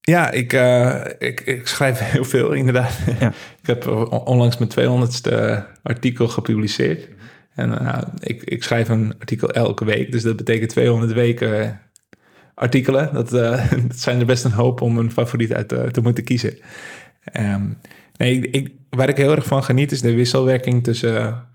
Ja, 0.04 0.30
ik, 0.30 0.52
ik, 1.18 1.40
ik, 1.40 1.66
schrijf 1.66 1.98
heel 2.12 2.24
veel 2.24 2.52
inderdaad. 2.52 2.98
Ja. 3.20 3.32
ik 3.60 3.66
heb 3.66 3.86
onlangs 4.24 4.58
mijn 4.58 4.70
200ste 4.70 5.62
artikel 5.82 6.28
gepubliceerd. 6.28 7.08
En 7.54 7.78
ik, 8.20 8.42
ik 8.42 8.62
schrijf 8.62 8.88
een 8.88 9.14
artikel 9.18 9.50
elke 9.50 9.84
week, 9.84 10.12
dus 10.12 10.22
dat 10.22 10.36
betekent 10.36 10.70
200 10.70 11.12
weken 11.12 11.80
artikelen. 12.54 13.14
Dat, 13.14 13.30
dat 13.88 13.98
zijn 13.98 14.20
er 14.20 14.26
best 14.26 14.44
een 14.44 14.52
hoop 14.52 14.80
om 14.80 14.98
een 14.98 15.12
favoriet 15.12 15.52
uit 15.52 15.68
te, 15.68 15.88
te 15.90 16.00
moeten 16.00 16.24
kiezen. 16.24 16.58
Um, 17.38 17.78
nee, 18.16 18.40
ik, 18.50 18.72
waar 18.90 19.08
ik 19.08 19.16
heel 19.16 19.34
erg 19.34 19.46
van 19.46 19.64
geniet 19.64 19.92
is 19.92 20.00
de 20.00 20.14
wisselwerking 20.14 20.84
tussen 20.84 21.48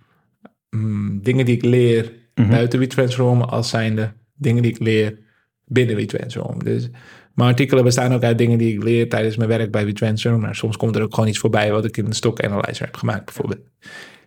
um, 0.69 1.19
dingen 1.23 1.45
die 1.45 1.55
ik 1.55 1.63
leer 1.63 2.13
mm-hmm. 2.35 2.53
buiten 2.53 2.79
WeTransform 2.79 3.41
als 3.41 3.69
zijnde 3.69 4.13
dingen 4.35 4.61
die 4.61 4.71
ik 4.71 4.79
leer 4.79 5.17
binnen 5.65 5.95
WeTransform. 5.95 6.63
Dus 6.63 6.89
mijn 7.37 7.49
artikelen 7.49 7.83
bestaan 7.83 8.13
ook 8.13 8.23
uit 8.23 8.37
dingen 8.37 8.57
die 8.57 8.73
ik 8.73 8.83
leer 8.83 9.09
tijdens 9.09 9.35
mijn 9.35 9.49
werk 9.49 9.71
bij 9.71 9.85
WeTransform. 9.85 10.39
Maar 10.39 10.55
soms 10.55 10.77
komt 10.77 10.95
er 10.95 11.01
ook 11.01 11.13
gewoon 11.13 11.29
iets 11.29 11.39
voorbij 11.39 11.71
wat 11.71 11.85
ik 11.85 11.97
in 11.97 12.05
een 12.05 12.13
stock 12.13 12.43
analyzer 12.43 12.85
heb 12.85 12.95
gemaakt 12.95 13.25
bijvoorbeeld. 13.25 13.59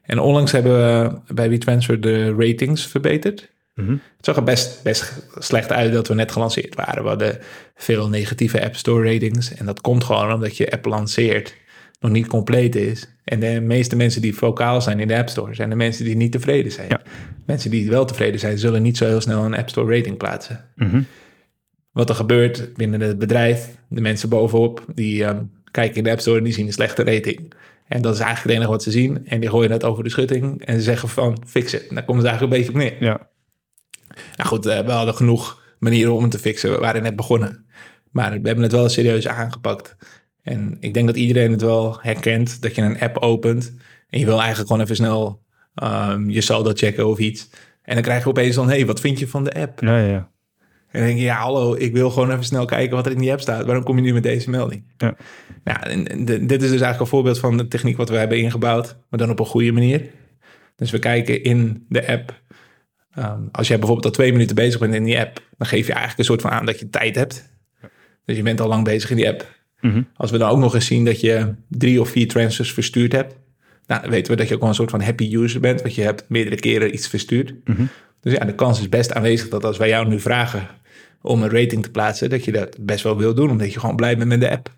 En 0.02 0.18
onlangs 0.18 0.52
hebben 0.52 0.72
we 0.72 1.34
bij 1.34 1.50
WeTransfer 1.50 2.00
de 2.00 2.34
ratings 2.34 2.86
verbeterd. 2.86 3.50
Mm-hmm. 3.74 4.00
Het 4.16 4.24
zag 4.24 4.36
er 4.36 4.42
best, 4.42 4.82
best 4.82 5.26
slecht 5.38 5.72
uit 5.72 5.92
dat 5.92 6.08
we 6.08 6.14
net 6.14 6.32
gelanceerd 6.32 6.74
waren. 6.74 7.02
We 7.02 7.08
hadden 7.08 7.38
veel 7.74 8.08
negatieve 8.08 8.64
App 8.64 8.76
Store 8.76 9.12
ratings. 9.12 9.54
En 9.54 9.66
dat 9.66 9.80
komt 9.80 10.04
gewoon 10.04 10.32
omdat 10.32 10.56
je 10.56 10.70
app 10.70 10.84
lanceert 10.84 11.54
nog 12.00 12.10
niet 12.10 12.26
compleet 12.26 12.76
is. 12.76 13.08
En 13.24 13.40
de 13.40 13.60
meeste 13.60 13.96
mensen 13.96 14.22
die 14.22 14.34
vocaal 14.34 14.80
zijn 14.80 15.00
in 15.00 15.08
de 15.08 15.16
App 15.16 15.28
Store 15.28 15.54
zijn 15.54 15.70
de 15.70 15.76
mensen 15.76 16.04
die 16.04 16.16
niet 16.16 16.32
tevreden 16.32 16.72
zijn. 16.72 16.88
Ja. 16.88 17.00
Mensen 17.46 17.70
die 17.70 17.90
wel 17.90 18.04
tevreden 18.04 18.40
zijn, 18.40 18.58
zullen 18.58 18.82
niet 18.82 18.96
zo 18.96 19.06
heel 19.06 19.20
snel 19.20 19.44
een 19.44 19.56
App 19.56 19.68
Store 19.68 19.96
rating 19.96 20.16
plaatsen. 20.16 20.64
Mm-hmm. 20.76 21.06
Wat 21.92 22.08
er 22.08 22.14
gebeurt 22.14 22.74
binnen 22.74 23.00
het 23.00 23.18
bedrijf, 23.18 23.76
de 23.88 24.00
mensen 24.00 24.28
bovenop, 24.28 24.84
die 24.94 25.24
um, 25.24 25.52
kijken 25.70 25.96
in 25.96 26.04
de 26.04 26.10
App 26.10 26.20
Store 26.20 26.38
en 26.38 26.44
die 26.44 26.52
zien 26.52 26.66
een 26.66 26.72
slechte 26.72 27.04
rating. 27.04 27.52
En 27.86 28.02
dat 28.02 28.14
is 28.14 28.20
eigenlijk 28.20 28.48
het 28.48 28.56
enige 28.56 28.70
wat 28.70 28.82
ze 28.82 28.90
zien. 28.90 29.26
En 29.26 29.40
die 29.40 29.50
gooien 29.50 29.70
het 29.70 29.84
over 29.84 30.04
de 30.04 30.10
schutting 30.10 30.64
en 30.64 30.74
ze 30.74 30.82
zeggen 30.82 31.08
van 31.08 31.42
fix 31.46 31.72
het. 31.72 31.86
Daar 31.90 32.04
komt 32.04 32.18
het 32.18 32.26
eigenlijk 32.26 32.42
een 32.42 32.58
beetje 32.58 32.72
op 32.72 32.90
neer. 32.90 33.04
Ja. 33.04 33.28
Nou 34.36 34.48
goed, 34.48 34.64
we 34.64 34.90
hadden 34.90 35.14
genoeg 35.14 35.62
manieren 35.78 36.14
om 36.14 36.22
het 36.22 36.30
te 36.30 36.38
fixen. 36.38 36.70
We 36.70 36.78
waren 36.78 37.02
net 37.02 37.16
begonnen. 37.16 37.66
Maar 38.10 38.30
we 38.30 38.46
hebben 38.46 38.62
het 38.62 38.72
wel 38.72 38.88
serieus 38.88 39.28
aangepakt. 39.28 39.96
En 40.42 40.76
ik 40.80 40.94
denk 40.94 41.06
dat 41.06 41.16
iedereen 41.16 41.50
het 41.50 41.60
wel 41.60 41.98
herkent 42.00 42.62
dat 42.62 42.74
je 42.74 42.82
een 42.82 43.00
app 43.00 43.16
opent. 43.18 43.74
En 44.08 44.18
je 44.18 44.24
wil 44.24 44.38
eigenlijk 44.38 44.68
gewoon 44.68 44.82
even 44.82 44.96
snel 44.96 45.42
um, 45.82 46.30
je 46.30 46.40
saldo 46.40 46.70
checken 46.74 47.06
of 47.06 47.18
iets. 47.18 47.50
En 47.82 47.94
dan 47.94 48.02
krijg 48.02 48.22
je 48.22 48.28
opeens 48.28 48.54
dan, 48.54 48.68
hé, 48.68 48.74
hey, 48.74 48.86
wat 48.86 49.00
vind 49.00 49.18
je 49.18 49.28
van 49.28 49.44
de 49.44 49.54
app? 49.54 49.80
Ja, 49.80 49.98
ja. 49.98 50.30
En 50.90 51.02
denk 51.02 51.18
je, 51.18 51.24
ja, 51.24 51.36
hallo, 51.36 51.74
ik 51.78 51.92
wil 51.92 52.10
gewoon 52.10 52.30
even 52.30 52.44
snel 52.44 52.64
kijken 52.64 52.96
wat 52.96 53.06
er 53.06 53.12
in 53.12 53.18
die 53.18 53.30
app 53.30 53.40
staat. 53.40 53.64
Waarom 53.64 53.84
kom 53.84 53.96
je 53.96 54.02
nu 54.02 54.12
met 54.12 54.22
deze 54.22 54.50
melding? 54.50 54.84
Ja. 54.96 55.16
Nou, 55.64 55.80
en, 55.80 56.08
en 56.08 56.24
dit 56.24 56.40
is 56.40 56.58
dus 56.58 56.68
eigenlijk 56.68 57.00
een 57.00 57.06
voorbeeld 57.06 57.38
van 57.38 57.56
de 57.56 57.68
techniek 57.68 57.96
wat 57.96 58.08
we 58.08 58.16
hebben 58.16 58.38
ingebouwd. 58.38 58.96
Maar 59.10 59.18
dan 59.18 59.30
op 59.30 59.38
een 59.38 59.46
goede 59.46 59.72
manier. 59.72 60.02
Dus 60.76 60.90
we 60.90 60.98
kijken 60.98 61.42
in 61.42 61.86
de 61.88 62.08
app 62.08 62.38
Um, 63.18 63.48
als 63.52 63.68
jij 63.68 63.78
bijvoorbeeld 63.78 64.06
al 64.06 64.12
twee 64.12 64.32
minuten 64.32 64.54
bezig 64.54 64.80
bent 64.80 64.94
in 64.94 65.04
die 65.04 65.18
app, 65.18 65.42
dan 65.58 65.66
geef 65.66 65.86
je 65.86 65.92
eigenlijk 65.92 66.18
een 66.18 66.24
soort 66.24 66.40
van 66.40 66.50
aan 66.50 66.66
dat 66.66 66.78
je 66.78 66.90
tijd 66.90 67.14
hebt. 67.14 67.48
Dus 68.24 68.36
je 68.36 68.42
bent 68.42 68.60
al 68.60 68.68
lang 68.68 68.84
bezig 68.84 69.10
in 69.10 69.16
die 69.16 69.28
app. 69.28 69.58
Mm-hmm. 69.80 70.08
Als 70.16 70.30
we 70.30 70.38
dan 70.38 70.50
ook 70.50 70.58
nog 70.58 70.74
eens 70.74 70.86
zien 70.86 71.04
dat 71.04 71.20
je 71.20 71.54
drie 71.68 72.00
of 72.00 72.08
vier 72.08 72.28
transfers 72.28 72.72
verstuurd 72.72 73.12
hebt, 73.12 73.36
nou, 73.86 74.00
dan 74.00 74.10
weten 74.10 74.32
we 74.32 74.38
dat 74.38 74.48
je 74.48 74.54
ook 74.54 74.60
wel 74.60 74.68
een 74.68 74.74
soort 74.74 74.90
van 74.90 75.00
happy 75.00 75.34
user 75.34 75.60
bent, 75.60 75.82
want 75.82 75.94
je 75.94 76.02
hebt 76.02 76.24
meerdere 76.28 76.56
keren 76.56 76.94
iets 76.94 77.08
verstuurd. 77.08 77.54
Mm-hmm. 77.64 77.88
Dus 78.20 78.32
ja, 78.32 78.44
de 78.44 78.54
kans 78.54 78.80
is 78.80 78.88
best 78.88 79.12
aanwezig 79.12 79.48
dat 79.48 79.64
als 79.64 79.76
wij 79.78 79.88
jou 79.88 80.08
nu 80.08 80.20
vragen 80.20 80.68
om 81.22 81.42
een 81.42 81.50
rating 81.50 81.82
te 81.82 81.90
plaatsen, 81.90 82.30
dat 82.30 82.44
je 82.44 82.52
dat 82.52 82.76
best 82.80 83.02
wel 83.02 83.16
wil 83.16 83.34
doen, 83.34 83.50
omdat 83.50 83.72
je 83.72 83.80
gewoon 83.80 83.96
blij 83.96 84.16
bent 84.16 84.28
met 84.28 84.40
de 84.40 84.50
app. 84.50 84.70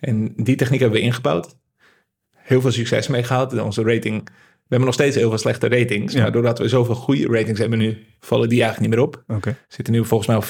En 0.00 0.32
die 0.36 0.56
techniek 0.56 0.80
hebben 0.80 0.98
we 0.98 1.04
ingebouwd. 1.04 1.56
Heel 2.30 2.60
veel 2.60 2.72
succes 2.72 3.08
mee 3.08 3.22
gehad. 3.22 3.60
Onze 3.60 3.82
rating 3.82 4.30
we 4.64 4.70
hebben 4.70 4.88
nog 4.88 4.94
steeds 4.94 5.16
heel 5.16 5.28
veel 5.28 5.38
slechte 5.38 5.68
ratings. 5.68 6.12
Ja. 6.12 6.22
Maar 6.22 6.32
doordat 6.32 6.58
we 6.58 6.68
zoveel 6.68 6.94
goede 6.94 7.26
ratings 7.26 7.60
hebben 7.60 7.78
nu, 7.78 8.06
vallen 8.20 8.48
die 8.48 8.62
eigenlijk 8.62 8.90
niet 8.90 8.98
meer 8.98 9.08
op. 9.08 9.24
Oké. 9.26 9.56
Zitten 9.68 9.94
nu 9.94 10.04
volgens 10.04 10.28
mij 10.28 10.36
op 10.36 10.44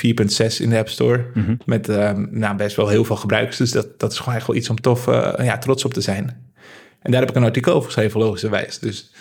4,6 0.53 0.57
in 0.61 0.71
de 0.71 0.79
App 0.79 0.89
Store. 0.89 1.27
Mhm. 1.35 1.55
Met 1.65 1.89
um, 1.89 2.29
nou, 2.31 2.57
best 2.57 2.77
wel 2.77 2.89
heel 2.89 3.05
veel 3.05 3.17
gebruikers. 3.17 3.57
Dus 3.57 3.71
dat, 3.71 3.99
dat 4.01 4.13
is 4.13 4.19
gewoon 4.19 4.35
echt 4.35 4.47
wel 4.47 4.57
iets 4.57 4.71
om 4.71 4.81
tof 4.81 5.07
uh, 5.07 5.33
ja, 5.39 5.59
trots 5.59 5.85
op 5.85 5.95
te 5.95 6.01
zijn. 6.01 6.53
En 7.01 7.11
daar 7.11 7.21
heb 7.21 7.31
ik 7.31 7.37
een 7.37 7.45
artikel 7.45 7.75
over 7.75 7.85
geschreven, 7.85 8.21
logischerwijs. 8.21 8.79
Dus 8.79 9.13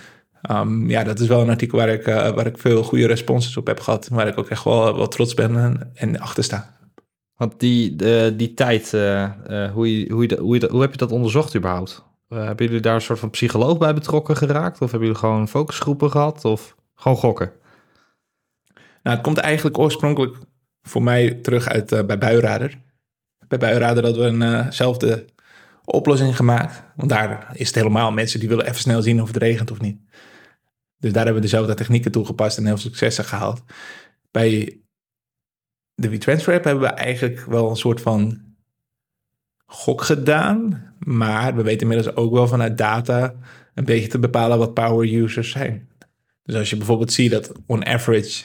um, 0.51 0.89
ja, 0.89 1.03
dat 1.03 1.19
is 1.19 1.27
wel 1.27 1.41
een 1.41 1.49
artikel 1.49 1.77
waar 1.77 1.89
ik, 1.89 2.07
uh, 2.07 2.29
waar 2.29 2.45
ik 2.45 2.57
veel 2.57 2.83
goede 2.83 3.07
responses 3.07 3.57
op 3.57 3.67
heb 3.67 3.79
gehad. 3.79 4.07
Waar 4.07 4.27
ik 4.27 4.37
ook 4.37 4.49
echt 4.49 4.63
wel, 4.63 4.95
wel 4.95 5.07
trots 5.07 5.33
ben 5.33 5.57
en, 5.57 5.91
en 5.93 6.19
achter 6.19 6.43
sta. 6.43 6.77
Want 7.35 7.59
die, 7.59 7.95
de, 7.95 8.33
die 8.37 8.53
tijd, 8.53 8.91
uh, 8.93 9.31
hoe, 9.71 9.99
je, 9.99 10.11
hoe, 10.11 10.27
je, 10.27 10.37
hoe, 10.39 10.59
je, 10.59 10.67
hoe 10.71 10.81
heb 10.81 10.91
je 10.91 10.97
dat 10.97 11.11
onderzocht 11.11 11.55
überhaupt? 11.55 12.03
Hebben 12.27 12.65
jullie 12.65 12.81
daar 12.81 12.95
een 12.95 13.01
soort 13.01 13.19
van 13.19 13.29
psycholoog 13.29 13.77
bij 13.77 13.93
betrokken 13.93 14.37
geraakt? 14.37 14.81
Of 14.81 14.91
hebben 14.91 14.99
jullie 15.07 15.23
gewoon 15.23 15.47
focusgroepen 15.47 16.11
gehad? 16.11 16.45
Of 16.45 16.75
gewoon 16.95 17.17
gokken? 17.17 17.51
Nou, 19.03 19.15
het 19.15 19.21
komt 19.21 19.37
eigenlijk 19.37 19.77
oorspronkelijk 19.77 20.37
voor 20.81 21.03
mij 21.03 21.33
terug 21.33 21.67
uit 21.67 22.07
bij 22.07 22.17
Buirader. 22.17 22.81
Bij 23.47 23.57
Buirader 23.57 24.03
hadden 24.03 24.39
we 24.39 24.63
eenzelfde 24.63 25.25
oplossing 25.85 26.35
gemaakt. 26.35 26.83
Want 26.95 27.09
daar 27.09 27.47
is 27.53 27.67
het 27.67 27.75
helemaal 27.75 28.11
mensen 28.11 28.39
die 28.39 28.49
willen 28.49 28.65
even 28.65 28.79
snel 28.79 29.01
zien 29.01 29.21
of 29.21 29.27
het 29.27 29.37
regent 29.37 29.71
of 29.71 29.81
niet. 29.81 29.97
Dus 31.03 31.11
daar 31.11 31.23
hebben 31.23 31.41
we 31.41 31.49
dezelfde 31.49 31.73
technieken 31.73 32.11
toegepast 32.11 32.57
en 32.57 32.65
heel 32.65 32.77
veel 32.77 32.89
successen 32.89 33.25
gehaald. 33.25 33.63
Bij 34.31 34.79
de 35.95 36.09
WeTransfer 36.09 36.53
app 36.53 36.63
hebben 36.63 36.83
we 36.83 36.89
eigenlijk 36.89 37.45
wel 37.45 37.69
een 37.69 37.75
soort 37.75 38.01
van 38.01 38.41
gok 39.65 40.01
gedaan. 40.01 40.93
Maar 40.99 41.55
we 41.55 41.63
weten 41.63 41.81
inmiddels 41.81 42.15
ook 42.15 42.33
wel 42.33 42.47
vanuit 42.47 42.77
data 42.77 43.35
een 43.73 43.85
beetje 43.85 44.07
te 44.07 44.19
bepalen 44.19 44.57
wat 44.57 44.73
power 44.73 45.13
users 45.13 45.51
zijn. 45.51 45.89
Dus 46.43 46.55
als 46.55 46.69
je 46.69 46.77
bijvoorbeeld 46.77 47.13
ziet 47.13 47.31
dat 47.31 47.51
on 47.65 47.85
average 47.85 48.43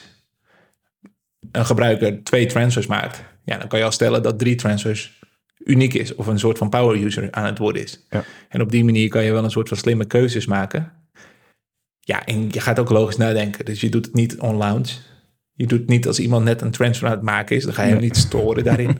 een 1.51 1.65
gebruiker 1.65 2.23
twee 2.23 2.45
transfers 2.45 2.87
maakt, 2.87 3.23
ja, 3.43 3.57
dan 3.57 3.67
kan 3.67 3.79
je 3.79 3.85
al 3.85 3.91
stellen 3.91 4.23
dat 4.23 4.39
drie 4.39 4.55
transfers 4.55 5.19
uniek 5.57 5.93
is 5.93 6.15
of 6.15 6.27
een 6.27 6.39
soort 6.39 6.57
van 6.57 6.69
power 6.69 7.03
user 7.03 7.31
aan 7.31 7.45
het 7.45 7.57
worden 7.57 7.81
is. 7.81 8.05
Ja. 8.09 8.23
En 8.49 8.61
op 8.61 8.71
die 8.71 8.83
manier 8.83 9.09
kan 9.09 9.23
je 9.23 9.31
wel 9.31 9.43
een 9.43 9.51
soort 9.51 9.67
van 9.67 9.77
slimme 9.77 10.05
keuzes 10.05 10.45
maken. 10.45 10.98
Ja, 12.09 12.25
en 12.25 12.47
je 12.51 12.59
gaat 12.59 12.79
ook 12.79 12.89
logisch 12.89 13.17
nadenken. 13.17 13.65
Dus 13.65 13.81
je 13.81 13.89
doet 13.89 14.05
het 14.05 14.13
niet 14.13 14.37
on 14.37 14.57
launch. 14.57 14.89
Je 15.53 15.67
doet 15.67 15.79
het 15.79 15.89
niet 15.89 16.07
als 16.07 16.19
iemand 16.19 16.43
net 16.43 16.61
een 16.61 16.71
transfer 16.71 17.07
aan 17.07 17.13
het 17.13 17.21
maken 17.21 17.55
is, 17.55 17.63
dan 17.63 17.73
ga 17.73 17.83
je 17.83 17.91
hem 17.91 18.01
niet 18.01 18.17
storen 18.17 18.63
daarin. 18.63 18.97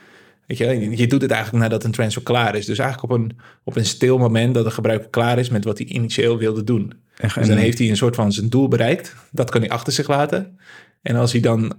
Weet 0.46 0.58
je, 0.58 0.96
je 0.96 1.06
doet 1.06 1.22
het 1.22 1.30
eigenlijk 1.30 1.64
nadat 1.64 1.84
een 1.84 1.90
transfer 1.90 2.22
klaar 2.22 2.54
is. 2.54 2.66
Dus 2.66 2.78
eigenlijk 2.78 3.12
op 3.12 3.18
een, 3.18 3.36
op 3.64 3.76
een 3.76 3.86
stil 3.86 4.18
moment 4.18 4.54
dat 4.54 4.64
de 4.64 4.70
gebruiker 4.70 5.08
klaar 5.08 5.38
is 5.38 5.48
met 5.48 5.64
wat 5.64 5.78
hij 5.78 5.86
initieel 5.86 6.38
wilde 6.38 6.64
doen. 6.64 6.92
En, 7.16 7.30
Dus 7.34 7.48
dan 7.48 7.56
heeft 7.56 7.78
hij 7.78 7.88
een 7.88 7.96
soort 7.96 8.14
van 8.14 8.32
zijn 8.32 8.48
doel 8.48 8.68
bereikt. 8.68 9.16
Dat 9.30 9.50
kan 9.50 9.60
hij 9.60 9.70
achter 9.70 9.92
zich 9.92 10.08
laten. 10.08 10.58
En 11.02 11.16
als 11.16 11.32
hij 11.32 11.40
dan 11.40 11.72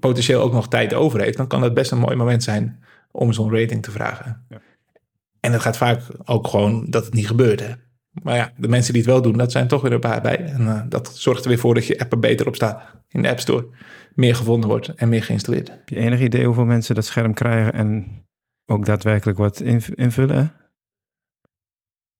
potentieel 0.00 0.42
ook 0.42 0.52
nog 0.52 0.68
tijd 0.68 0.94
over 0.94 1.20
heeft, 1.20 1.36
dan 1.36 1.46
kan 1.46 1.60
dat 1.60 1.74
best 1.74 1.90
een 1.90 1.98
mooi 1.98 2.16
moment 2.16 2.42
zijn 2.42 2.84
om 3.10 3.32
zo'n 3.32 3.54
rating 3.54 3.82
te 3.82 3.90
vragen. 3.90 4.44
Ja. 4.48 4.60
En 5.40 5.52
het 5.52 5.62
gaat 5.62 5.76
vaak 5.76 6.02
ook 6.24 6.48
gewoon 6.48 6.86
dat 6.90 7.04
het 7.04 7.14
niet 7.14 7.26
gebeurt. 7.26 7.60
Hè? 7.60 7.72
Maar 8.22 8.36
ja, 8.36 8.52
de 8.56 8.68
mensen 8.68 8.92
die 8.92 9.02
het 9.02 9.10
wel 9.10 9.22
doen, 9.22 9.36
dat 9.36 9.52
zijn 9.52 9.68
toch 9.68 9.82
weer 9.82 9.92
een 9.92 10.00
paar 10.00 10.20
bij. 10.20 10.44
En 10.44 10.68
eh, 10.68 10.82
dat 10.88 11.16
zorgt 11.16 11.42
er 11.42 11.48
weer 11.48 11.58
voor 11.58 11.74
dat 11.74 11.86
je 11.86 11.98
app 11.98 12.12
er 12.12 12.18
beter 12.18 12.46
op 12.46 12.54
staat 12.54 12.82
in 13.08 13.22
de 13.22 13.28
App 13.28 13.40
Store. 13.40 13.68
Meer 14.14 14.34
gevonden 14.34 14.68
wordt 14.68 14.88
en 14.88 15.08
meer 15.08 15.22
geïnstalleerd. 15.22 15.68
Heb 15.68 15.88
je 15.88 15.96
enig 15.96 16.20
idee 16.20 16.44
hoeveel 16.44 16.64
mensen 16.64 16.94
dat 16.94 17.04
scherm 17.04 17.34
krijgen 17.34 17.72
en 17.72 18.06
ook 18.66 18.86
daadwerkelijk 18.86 19.38
wat 19.38 19.60
inv- 19.60 19.88
invullen? 19.88 20.52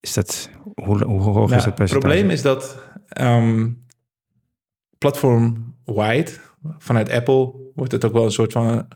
Is 0.00 0.12
dat, 0.12 0.50
hoe, 0.74 1.04
hoe 1.04 1.20
hoog 1.20 1.34
Nou, 1.34 1.44
is 1.44 1.50
dat 1.50 1.64
het 1.64 1.74
percentage? 1.74 1.98
probleem 1.98 2.30
is 2.30 2.42
dat 2.42 2.82
ehm 3.08 3.68
platform-wide, 4.98 6.30
vanuit 6.78 7.10
Apple, 7.10 7.52
wordt 7.74 7.92
het 7.92 8.04
ook 8.04 8.12
wel 8.12 8.24
een 8.24 8.30
soort 8.30 8.52
van 8.52 8.88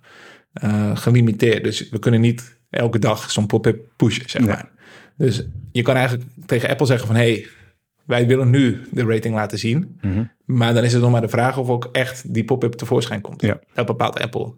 eh, 0.53 0.97
gelimiteerd. 0.97 1.65
Dus 1.65 1.89
we 1.89 1.99
kunnen 1.99 2.21
niet 2.21 2.61
elke 2.71 2.99
dag 2.99 3.31
zo'n 3.31 3.47
pop-up 3.47 3.89
pushen, 3.97 4.31
zeg 4.31 4.47
maar. 4.47 4.72
Dus 5.17 5.45
je 5.73 5.83
kan 5.83 5.97
eigenlijk 5.97 6.29
tegen 6.47 6.69
Apple 6.69 6.87
zeggen 6.87 7.07
van... 7.07 7.17
hey, 7.17 7.47
wij 8.05 8.27
willen 8.27 8.51
nu 8.51 8.81
de 8.91 9.05
rating 9.05 9.35
laten 9.35 9.59
zien. 9.59 9.99
Mhm. 10.01 10.25
Maar 10.45 10.75
dan 10.75 10.85
is 10.85 10.93
het 10.93 11.03
nog 11.03 11.11
maar 11.11 11.21
de 11.21 11.29
vraag 11.29 11.59
of 11.59 11.69
ook 11.69 11.89
echt 11.93 12.35
die 12.35 12.45
pop-up 12.45 12.73
tevoorschijn 12.73 13.21
komt. 13.21 13.41
Ja. 13.41 13.61
Dat 13.75 13.87
bepaalt 13.87 14.21
Apple. 14.21 14.55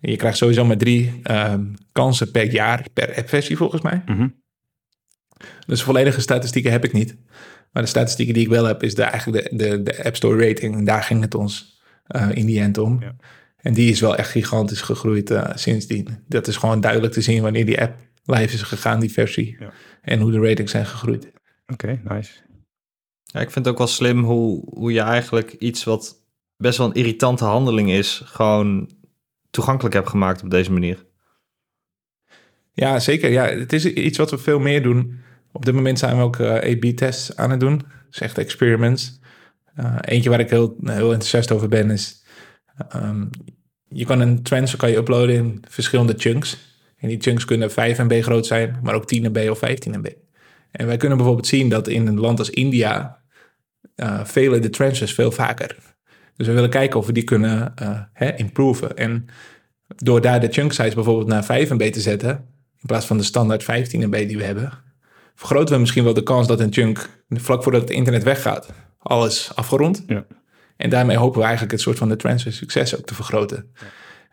Je 0.00 0.16
krijgt 0.16 0.38
sowieso 0.38 0.64
maar 0.64 0.76
drie 0.76 1.20
ehm, 1.22 1.64
kansen 1.92 2.30
per 2.30 2.52
jaar 2.52 2.86
per 2.92 3.14
appversie 3.16 3.56
volgens 3.56 3.82
mij. 3.82 4.02
Mhm. 4.06 4.28
Dus 5.66 5.82
volledige 5.82 6.20
statistieken 6.20 6.72
heb 6.72 6.84
ik 6.84 6.92
niet. 6.92 7.16
Maar 7.72 7.82
de 7.82 7.88
statistieken 7.88 8.34
die 8.34 8.42
ik 8.42 8.48
wel 8.48 8.64
heb, 8.64 8.82
is 8.82 8.94
de, 8.94 9.02
eigenlijk 9.02 9.50
de, 9.50 9.56
de, 9.56 9.82
de 9.82 10.04
App 10.04 10.16
Store 10.16 10.48
rating. 10.48 10.74
En 10.74 10.84
daar 10.84 11.02
ging 11.02 11.20
het 11.20 11.34
ons 11.34 11.80
eh, 12.06 12.28
in 12.34 12.46
die 12.46 12.60
end 12.60 12.78
om. 12.78 13.00
Ja. 13.00 13.14
En 13.56 13.74
die 13.74 13.90
is 13.90 14.00
wel 14.00 14.16
echt 14.16 14.30
gigantisch 14.30 14.80
gegroeid 14.80 15.30
eh, 15.30 15.50
sindsdien. 15.54 16.08
Dat 16.28 16.46
is 16.46 16.56
gewoon 16.56 16.80
duidelijk 16.80 17.12
te 17.12 17.20
zien 17.20 17.42
wanneer 17.42 17.66
die 17.66 17.80
app 17.80 17.94
live 18.34 18.54
is 18.54 18.62
gegaan, 18.62 19.00
die 19.00 19.12
versie. 19.12 19.56
Ja. 19.58 19.72
En 20.02 20.20
hoe 20.20 20.30
de 20.30 20.40
ratings 20.40 20.70
zijn 20.70 20.86
gegroeid. 20.86 21.32
Oké, 21.66 22.00
nice. 22.04 22.32
Ja, 23.22 23.40
ik 23.40 23.50
vind 23.50 23.64
het 23.64 23.68
ook 23.68 23.78
wel 23.78 23.86
slim 23.86 24.24
hoe, 24.24 24.64
hoe 24.70 24.92
je 24.92 25.00
eigenlijk 25.00 25.52
iets 25.52 25.84
wat 25.84 26.16
best 26.56 26.78
wel 26.78 26.86
een 26.86 26.94
irritante 26.94 27.44
handeling 27.44 27.90
is, 27.90 28.22
gewoon 28.24 28.90
toegankelijk 29.50 29.94
hebt 29.94 30.08
gemaakt 30.08 30.42
op 30.42 30.50
deze 30.50 30.72
manier. 30.72 31.06
Ja, 32.72 32.98
zeker. 32.98 33.30
Ja, 33.30 33.44
het 33.44 33.72
is 33.72 33.86
iets 33.86 34.18
wat 34.18 34.30
we 34.30 34.38
veel 34.38 34.58
meer 34.58 34.82
doen. 34.82 35.20
Op 35.52 35.64
dit 35.64 35.74
moment 35.74 35.98
zijn 35.98 36.16
we 36.16 36.22
ook 36.22 36.36
eh, 36.38 36.54
A-B-tests 36.54 37.36
aan 37.36 37.50
het 37.50 37.60
doen. 37.60 37.82
Dus 38.10 38.20
echt 38.20 38.38
experiments. 38.38 39.20
Eh, 39.74 39.96
eentje 40.00 40.30
waar 40.30 40.40
ik 40.40 40.50
heel, 40.50 40.76
heel 40.84 41.12
enthousiast 41.12 41.52
over 41.52 41.68
ben 41.68 41.90
is... 41.90 42.24
ehm, 42.88 43.24
je 43.88 44.04
kan 44.04 44.20
een 44.20 44.42
transfer 44.42 44.78
kan 44.78 44.90
je 44.90 44.96
uploaden 44.96 45.34
in 45.34 45.64
verschillende 45.68 46.14
chunks. 46.16 46.71
En 47.02 47.08
die 47.08 47.20
chunks 47.20 47.44
kunnen 47.44 47.70
5 47.70 47.98
MB 47.98 48.22
groot 48.22 48.46
zijn, 48.46 48.78
maar 48.82 48.94
ook 48.94 49.06
10 49.06 49.22
MB 49.22 49.50
of 49.50 49.58
15 49.58 49.98
MB. 49.98 50.06
En 50.70 50.86
wij 50.86 50.96
kunnen 50.96 51.16
bijvoorbeeld 51.16 51.46
zien 51.46 51.68
dat 51.68 51.88
in 51.88 52.06
een 52.06 52.20
land 52.20 52.38
als 52.38 52.50
India... 52.50 53.22
eh 53.94 54.24
velen 54.24 54.62
de 54.62 54.70
transfers 54.70 55.14
veel 55.14 55.32
vaker. 55.32 55.76
Dus 56.36 56.46
we 56.46 56.52
willen 56.52 56.70
kijken 56.70 56.98
of 56.98 57.06
we 57.06 57.12
die 57.12 57.24
kunnen 57.24 57.72
eh 57.74 58.00
hè, 58.12 58.36
improven. 58.36 58.96
En 58.96 59.26
door 59.96 60.20
daar 60.20 60.40
de 60.40 60.48
chunk 60.48 60.72
size 60.72 60.94
bijvoorbeeld 60.94 61.28
naar 61.28 61.44
5 61.44 61.70
MB 61.70 61.92
te 61.92 62.00
zetten... 62.00 62.30
in 62.78 62.86
plaats 62.86 63.06
van 63.06 63.16
de 63.18 63.22
standaard 63.22 63.64
15 63.64 64.08
MB 64.08 64.28
die 64.28 64.36
we 64.36 64.44
hebben... 64.44 64.72
vergroten 65.34 65.74
we 65.74 65.80
misschien 65.80 66.04
wel 66.04 66.14
de 66.14 66.22
kans 66.22 66.46
dat 66.46 66.60
een 66.60 66.72
chunk... 66.72 67.08
vlak 67.28 67.62
voordat 67.62 67.80
het 67.80 67.90
internet 67.90 68.22
weggaat, 68.22 68.72
alles 68.98 69.50
afgerond. 69.54 70.04
Ja. 70.06 70.26
En 70.76 70.90
daarmee 70.90 71.16
hopen 71.16 71.38
we 71.38 71.44
eigenlijk 71.44 71.72
het 71.72 71.80
soort 71.80 71.98
van 71.98 72.08
de 72.08 72.16
transfer 72.16 72.52
succes 72.52 72.96
ook 72.96 73.06
te 73.06 73.14
vergroten. 73.14 73.72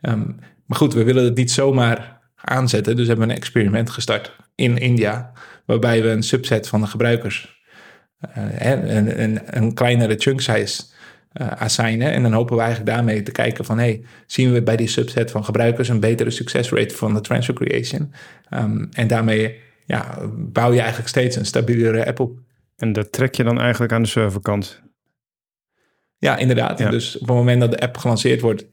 Ehm, 0.01 0.25
maar 0.65 0.77
goed, 0.77 0.93
we 0.93 1.03
willen 1.03 1.23
het 1.23 1.35
niet 1.35 1.51
zomaar 1.51 2.18
aanzetten. 2.41 2.95
Dus 2.95 3.07
hebben 3.07 3.27
we 3.27 3.31
een 3.33 3.39
experiment 3.39 3.89
gestart 3.89 4.35
in 4.55 4.77
India... 4.77 5.31
waarbij 5.65 6.01
we 6.01 6.09
een 6.09 6.23
subset 6.23 6.67
van 6.67 6.81
de 6.81 6.87
gebruikers... 6.87 7.63
eh, 8.19 8.71
een, 8.71 9.21
een, 9.21 9.39
een 9.45 9.73
kleinere 9.73 10.15
chunk 10.17 10.41
size 10.41 10.83
eh 11.33 11.51
assignen. 11.51 12.11
En 12.11 12.21
dan 12.21 12.33
hopen 12.33 12.55
we 12.55 12.61
eigenlijk 12.61 12.91
daarmee 12.91 13.23
te 13.23 13.31
kijken 13.31 13.65
van... 13.65 13.77
hey, 13.77 14.03
zien 14.25 14.51
we 14.51 14.63
bij 14.63 14.75
die 14.75 14.87
subset 14.87 15.31
van 15.31 15.45
gebruikers... 15.45 15.89
een 15.89 15.99
betere 15.99 16.29
succesrate 16.29 16.95
van 16.95 17.13
de 17.13 17.21
transfer 17.21 17.53
creation? 17.53 18.13
Ehm, 18.49 18.85
en 18.91 19.07
daarmee 19.07 19.59
ja, 19.85 20.17
bouw 20.35 20.71
je 20.71 20.79
eigenlijk 20.79 21.09
steeds 21.09 21.35
een 21.35 21.45
stabielere 21.45 22.05
app 22.05 22.19
op. 22.19 22.39
En 22.77 22.93
dat 22.93 23.11
trek 23.11 23.35
je 23.35 23.43
dan 23.43 23.59
eigenlijk 23.59 23.91
aan 23.91 24.01
de 24.01 24.07
serverkant. 24.07 24.81
Ja, 26.17 26.37
inderdaad. 26.37 26.79
Ja. 26.79 26.89
Dus 26.89 27.15
op 27.17 27.27
het 27.27 27.37
moment 27.37 27.61
dat 27.61 27.71
de 27.71 27.79
app 27.79 27.97
gelanceerd 27.97 28.41
wordt... 28.41 28.65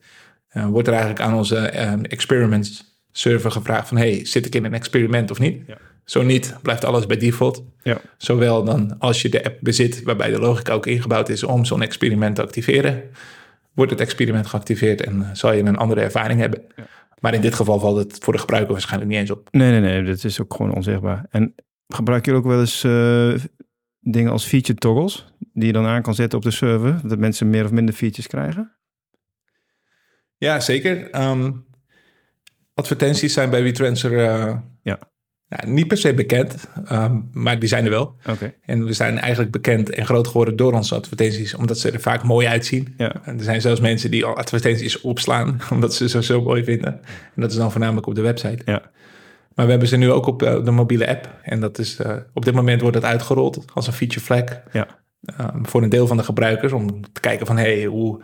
eh, 0.48 0.66
wordt 0.66 0.88
er 0.88 0.94
eigenlijk 0.94 1.24
aan 1.24 1.34
onze 1.34 1.56
eh, 1.56 1.92
experiments 2.02 2.95
server 3.18 3.50
gevraagd 3.50 3.88
van... 3.88 3.96
hey, 3.96 4.24
zit 4.24 4.46
ik 4.46 4.54
in 4.54 4.64
een 4.64 4.74
experiment 4.74 5.30
of 5.30 5.38
niet? 5.38 5.62
Ja. 5.66 5.76
Zo 6.04 6.22
niet, 6.22 6.56
blijft 6.62 6.84
alles 6.84 7.06
bij 7.06 7.16
default. 7.16 7.64
Ja. 7.82 8.00
Zowel 8.16 8.64
dan 8.64 8.98
als 8.98 9.22
je 9.22 9.28
de 9.28 9.44
app 9.44 9.58
bezit, 9.60 10.02
waarbij 10.02 10.30
de 10.30 10.38
logica 10.38 10.72
ook 10.72 10.86
ingebouwd 10.86 11.28
is 11.28 11.42
om 11.42 11.64
zo'n 11.64 11.82
experiment 11.82 12.34
te 12.36 12.42
activeren, 12.42 13.02
wordt 13.74 13.90
het 13.90 14.00
experiment 14.00 14.46
geactiveerd 14.46 15.00
en 15.00 15.22
eh, 15.22 15.28
zal 15.32 15.52
je 15.52 15.62
een 15.62 15.76
andere 15.76 16.00
ervaring 16.00 16.40
hebben. 16.40 16.62
Maar 17.20 17.34
in 17.34 17.40
dit 17.40 17.54
geval 17.54 17.78
valt 17.78 17.96
het 17.96 18.18
voor 18.20 18.32
de 18.32 18.38
gebruiker 18.38 18.72
waarschijnlijk 18.72 19.10
niet 19.10 19.20
eens 19.20 19.30
op. 19.30 19.48
Nee, 19.50 19.70
nee, 19.70 19.80
nee, 19.80 20.02
dat 20.02 20.24
is 20.24 20.40
ook 20.40 20.54
gewoon 20.54 20.74
onzichtbaar. 20.74 21.26
En 21.30 21.54
gebruiken 21.88 22.32
jullie 22.32 22.46
ook 22.46 22.52
wel 22.52 22.60
eens 22.60 22.84
eh, 22.84 23.34
dingen 24.00 24.32
als 24.32 24.44
feature 24.44 24.78
toggles, 24.78 25.26
die 25.52 25.66
je 25.66 25.72
dan 25.72 25.86
aan 25.86 26.02
kan 26.02 26.14
zetten 26.14 26.38
op 26.38 26.44
de 26.44 26.50
server, 26.50 27.00
dat 27.08 27.18
mensen 27.18 27.50
meer 27.50 27.64
of 27.64 27.70
minder 27.70 27.94
features 27.94 28.26
krijgen? 28.26 28.76
Ja, 30.36 30.60
zeker. 30.60 31.10
Ehm, 31.10 31.52
advertenties 32.80 33.32
zijn 33.32 33.50
bij 33.50 33.62
WeTransfer 33.62 34.18
eh, 34.24 34.54
Ja. 34.82 34.98
niet 35.66 35.88
per 35.88 35.96
se 35.96 36.14
bekend, 36.14 36.68
ehm, 36.84 37.16
maar 37.32 37.58
die 37.58 37.68
zijn 37.68 37.84
er 37.84 37.90
wel. 37.90 38.16
Oké. 38.30 38.54
En 38.62 38.84
we 38.84 38.92
zijn 38.92 39.18
eigenlijk 39.18 39.52
bekend 39.52 39.90
en 39.90 40.06
groot 40.06 40.26
geworden 40.26 40.56
door 40.56 40.72
onze 40.72 40.94
advertenties, 40.94 41.54
omdat 41.54 41.78
ze 41.78 41.90
er 41.90 42.00
vaak 42.00 42.22
mooi 42.22 42.46
uitzien. 42.46 42.94
Ja. 42.96 43.14
En 43.24 43.38
er 43.38 43.44
zijn 43.44 43.60
zelfs 43.60 43.80
mensen 43.80 44.10
die 44.10 44.24
al 44.24 44.36
advertenties 44.36 45.00
opslaan, 45.00 45.60
omdat 45.74 45.94
ze 45.94 46.08
ze 46.08 46.22
zo 46.22 46.42
mooi 46.42 46.64
vinden. 46.64 46.92
En 47.34 47.40
dat 47.40 47.50
is 47.50 47.56
dan 47.56 47.70
voornamelijk 47.70 48.06
op 48.06 48.14
de 48.14 48.20
website. 48.20 48.62
Ja. 48.64 48.82
Maar 49.54 49.64
we 49.64 49.70
hebben 49.70 49.88
ze 49.88 49.96
nu 49.96 50.10
ook 50.10 50.26
op 50.26 50.42
eh, 50.42 50.64
de 50.64 50.70
mobiele 50.70 51.08
app. 51.08 51.28
En 51.42 51.60
dat 51.60 51.78
is, 51.78 51.96
eh, 51.98 52.16
op 52.34 52.44
dit 52.44 52.54
moment 52.54 52.80
wordt 52.80 52.96
het 52.96 53.04
uitgerold 53.04 53.64
als 53.74 53.86
een 53.86 53.92
feature 53.92 54.20
flag 54.24 54.44
Ja. 54.72 54.86
eh, 55.20 55.48
voor 55.62 55.82
een 55.82 55.88
deel 55.88 56.06
van 56.06 56.16
de 56.16 56.22
gebruikers. 56.22 56.72
Om 56.72 57.12
te 57.12 57.20
kijken 57.20 57.46
van, 57.46 57.56
hey, 57.56 57.84
hoe 57.84 58.22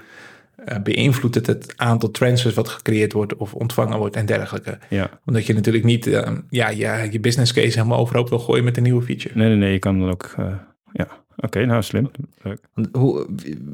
eh, 0.64 0.82
beïnvloedt 0.82 1.34
het 1.34 1.46
het 1.46 1.72
aantal 1.76 2.10
transfers 2.10 2.54
wat 2.54 2.68
gecreëerd 2.68 3.12
wordt 3.12 3.36
of 3.36 3.54
ontvangen 3.54 3.98
wordt 3.98 4.16
en 4.16 4.26
dergelijke. 4.26 4.78
Ja. 4.88 5.20
Omdat 5.24 5.46
je 5.46 5.54
natuurlijk 5.54 5.84
niet 5.84 6.06
eh, 6.06 6.32
ja, 6.48 6.68
ja, 6.68 7.02
je 7.02 7.20
business 7.20 7.52
case 7.52 7.78
helemaal 7.78 7.98
overhoop 7.98 8.28
wil 8.28 8.38
gooien 8.38 8.64
met 8.64 8.76
een 8.76 8.82
nieuwe 8.82 9.02
feature. 9.02 9.38
Nee, 9.38 9.48
nee, 9.48 9.56
nee, 9.56 9.72
je 9.72 9.78
kan 9.78 9.98
dan 9.98 10.10
ook, 10.10 10.34
eh, 10.36 10.54
ja. 10.92 11.08
Oké, 11.36 11.64
nou 11.64 11.82
slim. 11.82 12.10
Leuk. 12.42 12.60
Want 12.74 12.88
Hoe, 12.92 13.26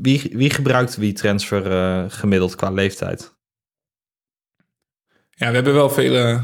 wie, 0.02 0.30
wie 0.32 0.50
gebruikt 0.50 0.96
WeTransfer 0.96 1.70
eh 1.70 2.04
gemiddeld 2.08 2.54
qua 2.54 2.70
leeftijd? 2.70 3.36
Ja, 5.30 5.48
we 5.48 5.54
hebben 5.54 5.74
wel 5.74 5.90
vele 5.90 6.42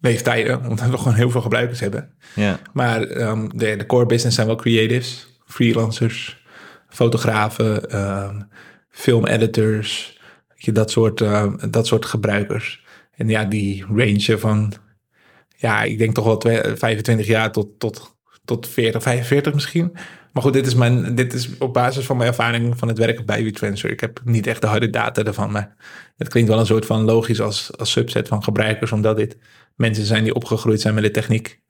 leeftijden, 0.00 0.64
omdat 0.68 0.90
we 0.90 0.98
gewoon 0.98 1.14
heel 1.14 1.30
veel 1.30 1.40
gebruikers 1.40 1.80
hebben. 1.80 2.14
Ja. 2.34 2.58
Maar 2.72 3.02
ehm, 3.02 3.48
de, 3.48 3.76
de 3.76 3.86
core 3.86 4.06
business 4.06 4.34
zijn 4.34 4.46
wel 4.46 4.56
creatives, 4.56 5.40
freelancers, 5.46 6.44
fotografen, 6.88 7.90
ehm 7.90 8.40
film-editors, 8.98 10.18
dat, 10.56 10.90
soort, 10.90 11.20
ehm, 11.20 11.70
dat 11.70 11.86
soort 11.86 12.04
gebruikers. 12.04 12.84
En 13.14 13.28
ja, 13.28 13.44
die 13.44 13.84
range 13.84 14.38
van, 14.38 14.72
ja, 15.56 15.82
ik 15.82 15.98
denk 15.98 16.14
toch 16.14 16.24
wel 16.24 16.36
twee- 16.36 16.76
25 16.76 17.26
jaar 17.26 17.52
tot, 17.52 17.78
tot, 17.78 18.16
tot 18.44 18.68
40, 18.68 19.02
45 19.02 19.54
misschien. 19.54 19.92
Maar 20.32 20.42
goed, 20.42 20.52
dit 20.52 20.66
is, 20.66 20.74
mijn, 20.74 21.14
dit 21.14 21.32
is 21.34 21.58
op 21.58 21.72
basis 21.72 22.04
van 22.04 22.16
mijn 22.16 22.28
ervaring 22.28 22.78
van 22.78 22.88
het 22.88 22.98
werken 22.98 23.26
bij 23.26 23.44
WeTransfer. 23.44 23.90
Ik 23.90 24.00
heb 24.00 24.20
niet 24.24 24.46
echt 24.46 24.60
de 24.60 24.66
harde 24.66 24.90
data 24.90 25.22
ervan, 25.22 25.50
maar 25.50 25.76
het 26.16 26.28
klinkt 26.28 26.50
wel 26.50 26.58
een 26.58 26.66
soort 26.66 26.86
van 26.86 27.02
logisch 27.04 27.40
als, 27.40 27.76
als 27.76 27.90
subset 27.90 28.28
van 28.28 28.42
gebruikers, 28.42 28.92
omdat 28.92 29.16
dit 29.16 29.38
mensen 29.76 30.04
zijn 30.04 30.24
die 30.24 30.34
opgegroeid 30.34 30.80
zijn 30.80 30.94
met 30.94 31.02
de 31.02 31.10
techniek 31.10 31.60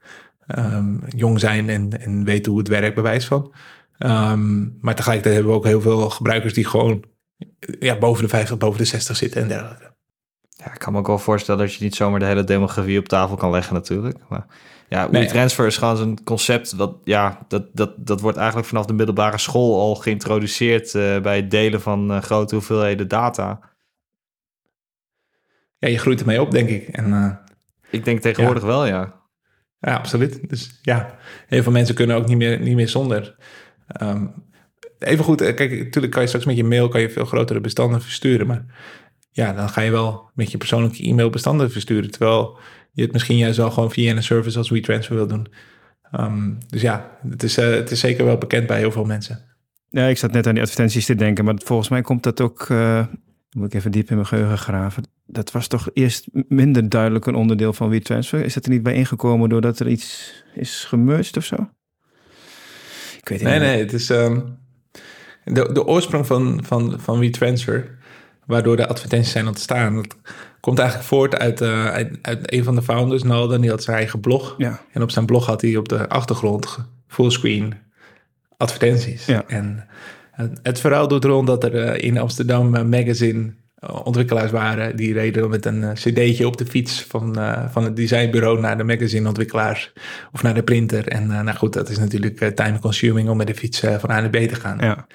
ehm, 0.46 0.96
jong 1.08 1.40
zijn 1.40 1.68
en, 1.68 2.00
en 2.00 2.24
weten 2.24 2.50
hoe 2.50 2.60
het 2.60 2.68
werkt, 2.68 2.94
bewijs 2.94 3.26
van. 3.26 3.54
Ehm, 3.98 4.60
maar 4.80 4.94
tegelijkertijd 4.94 5.34
hebben 5.34 5.52
we 5.52 5.58
ook 5.58 5.66
heel 5.66 5.80
veel 5.80 6.10
gebruikers 6.10 6.54
die 6.54 6.64
gewoon 6.64 7.04
ja, 7.80 7.98
boven 7.98 8.22
de 8.22 8.28
50, 8.28 8.56
boven 8.58 8.78
de 8.78 8.84
60 8.84 9.16
zitten 9.16 9.42
en 9.42 9.48
dergelijke. 9.48 9.94
ja, 10.48 10.72
ik 10.72 10.78
kan 10.78 10.92
me 10.92 10.98
ook 10.98 11.06
wel 11.06 11.18
voorstellen 11.18 11.60
dat 11.60 11.74
je 11.74 11.84
niet 11.84 11.94
zomaar 11.94 12.18
de 12.20 12.26
hele 12.26 12.44
demografie 12.44 12.98
op 12.98 13.08
tafel 13.08 13.36
kan 13.36 13.50
leggen 13.50 13.74
natuurlijk. 13.74 14.18
Maar 14.28 14.46
ja, 14.88 15.08
Nee. 15.08 15.22
WeTransfer 15.22 15.66
is 15.66 15.76
gewoon 15.76 15.96
zo'n 15.96 16.24
concept 16.24 16.72
wat, 16.72 16.96
ja, 17.04 17.44
dat, 17.48 17.68
dat, 17.72 18.06
dat 18.06 18.20
wordt 18.20 18.36
eigenlijk 18.36 18.68
vanaf 18.68 18.86
de 18.86 18.92
middelbare 18.92 19.38
school 19.38 19.80
al 19.80 19.94
geïntroduceerd 19.94 20.94
eh, 20.94 21.20
bij 21.20 21.36
het 21.36 21.50
delen 21.50 21.80
van 21.80 22.12
eh, 22.12 22.22
grote 22.22 22.54
hoeveelheden 22.54 23.08
data. 23.08 23.60
Ja, 25.78 25.88
je 25.88 25.98
groeit 25.98 26.20
ermee 26.20 26.40
op, 26.40 26.50
denk 26.50 26.68
ik. 26.68 26.88
En 26.88 27.12
eh, 27.12 27.36
Ik 27.90 28.04
denk 28.04 28.20
tegenwoordig 28.20 28.62
wel, 28.62 28.86
ja. 28.86 29.20
ja, 29.78 29.94
absoluut. 29.96 30.48
Dus 30.48 30.78
ja, 30.82 31.18
heel 31.46 31.62
veel 31.62 31.72
mensen 31.72 31.94
kunnen 31.94 32.16
ook 32.16 32.26
niet 32.26 32.36
meer, 32.36 32.60
niet 32.60 32.76
meer 32.76 32.88
zonder. 32.88 33.36
Ehm, 33.86 34.26
even 34.98 35.24
goed, 35.24 35.40
eh, 35.40 35.54
kijk, 35.54 35.70
natuurlijk 35.70 36.12
kan 36.12 36.22
je 36.22 36.28
straks 36.28 36.46
met 36.46 36.56
je 36.56 36.64
mail 36.64 36.88
kan 36.88 37.00
je 37.00 37.10
veel 37.10 37.24
grotere 37.24 37.60
bestanden 37.60 38.02
versturen. 38.02 38.46
Maar 38.46 38.64
ja, 39.30 39.52
dan 39.52 39.68
ga 39.68 39.80
je 39.80 39.90
wel 39.90 40.30
met 40.34 40.50
je 40.50 40.58
persoonlijke 40.58 41.02
e-mail 41.02 41.30
bestanden 41.30 41.70
versturen. 41.70 42.10
Terwijl 42.10 42.58
je 42.92 43.02
het 43.02 43.12
misschien 43.12 43.36
juist 43.36 43.56
wel 43.56 43.70
gewoon 43.70 43.90
via 43.90 44.16
een 44.16 44.22
service 44.22 44.58
als 44.58 44.70
WeTransfer 44.70 45.14
wil 45.16 45.26
doen. 45.26 45.46
Ehm, 46.10 46.52
dus 46.68 46.80
ja, 46.82 47.18
het 47.28 47.42
is, 47.42 47.56
eh, 47.56 47.70
het 47.70 47.90
is 47.90 48.00
zeker 48.00 48.24
wel 48.24 48.38
bekend 48.38 48.66
bij 48.66 48.78
heel 48.78 48.92
veel 48.92 49.04
mensen. 49.04 49.44
Ja, 49.88 50.06
ik 50.06 50.18
zat 50.18 50.32
net 50.32 50.46
aan 50.46 50.52
die 50.54 50.62
advertenties 50.62 51.06
te 51.06 51.14
denken, 51.14 51.44
maar 51.44 51.54
volgens 51.64 51.88
mij 51.88 52.00
komt 52.02 52.22
dat 52.22 52.40
ook. 52.40 52.66
eh, 52.70 53.06
moet 53.50 53.66
ik 53.66 53.74
even 53.74 53.90
diep 53.90 54.08
in 54.08 54.14
mijn 54.14 54.26
geheugen 54.28 54.58
graven. 54.58 55.02
Dat 55.26 55.50
was 55.52 55.66
toch 55.66 55.88
eerst 55.92 56.26
minder 56.32 56.88
duidelijk 56.88 57.26
een 57.26 57.34
onderdeel 57.34 57.72
van 57.72 57.88
WeTransfer. 57.88 58.44
Is 58.44 58.54
dat 58.54 58.64
er 58.64 58.70
niet 58.70 58.82
bij 58.82 58.94
ingekomen 58.94 59.48
doordat 59.48 59.80
er 59.80 59.88
iets 59.88 60.32
is 60.54 60.84
gemerged 60.84 61.36
of 61.36 61.44
zo? 61.44 61.54
Ik 63.18 63.28
weet 63.28 63.40
het 63.40 63.48
Nee, 63.48 63.58
niet. 63.58 63.68
nee, 63.68 63.78
het 63.78 63.92
is 63.92 64.10
ehm, 64.10 64.40
de, 65.52 65.72
de 65.72 65.86
oorsprong 65.86 66.26
van, 66.26 66.60
van, 66.64 66.94
van 66.98 67.18
WeTransfer, 67.18 67.98
waardoor 68.48 68.76
de 68.76 68.88
advertenties 68.88 69.32
zijn 69.32 69.46
ontstaan. 69.46 69.94
Dat 69.94 70.16
komt 70.60 70.78
eigenlijk 70.78 71.08
voort 71.08 71.38
uit, 71.38 71.60
eh, 71.60 71.86
uit, 71.86 72.18
uit 72.22 72.52
een 72.52 72.64
van 72.64 72.74
de 72.74 72.82
founders, 72.82 73.22
Nalden, 73.22 73.60
die 73.60 73.70
had 73.70 73.82
zijn 73.82 73.96
eigen 73.96 74.20
blog. 74.20 74.54
Ja, 74.58 74.80
En 74.92 75.02
op 75.02 75.10
zijn 75.10 75.26
blog 75.26 75.46
had 75.46 75.60
hij 75.60 75.76
op 75.76 75.88
de 75.88 76.08
achtergrond 76.08 76.78
fullscreen 77.06 77.74
advertenties. 78.56 79.26
Ja. 79.26 79.44
En 79.46 79.86
het, 80.30 80.60
het 80.62 80.80
verhaal 80.80 81.08
doet 81.08 81.24
rond 81.24 81.46
dat 81.46 81.64
er 81.64 81.74
eh, 81.74 82.04
in 82.04 82.18
Amsterdam 82.18 82.74
eh, 82.74 82.84
magazine 82.84 83.54
ontwikkelaars 84.04 84.50
waren. 84.50 84.96
Die 84.96 85.12
reden 85.12 85.50
met 85.50 85.66
een 85.66 85.92
cd'tje 85.94 86.46
op 86.46 86.56
de 86.56 86.66
fiets 86.66 87.04
van, 87.08 87.36
van 87.70 87.84
het 87.84 87.96
designbureau 87.96 88.60
naar 88.60 88.76
de 88.76 88.84
magazine 88.84 89.28
ontwikkelaars. 89.28 89.92
Of 90.32 90.42
naar 90.42 90.54
de 90.54 90.62
printer. 90.62 91.08
En 91.08 91.26
nou 91.26 91.54
goed, 91.54 91.72
dat 91.72 91.88
is 91.88 91.98
natuurlijk 91.98 92.56
time 92.56 92.78
consuming 92.78 93.28
om 93.28 93.36
met 93.36 93.46
de 93.46 93.54
fiets 93.54 93.80
van 93.80 94.10
A 94.10 94.20
naar 94.20 94.30
B 94.30 94.36
te 94.36 94.54
gaan. 94.54 94.78
ja. 94.80 95.06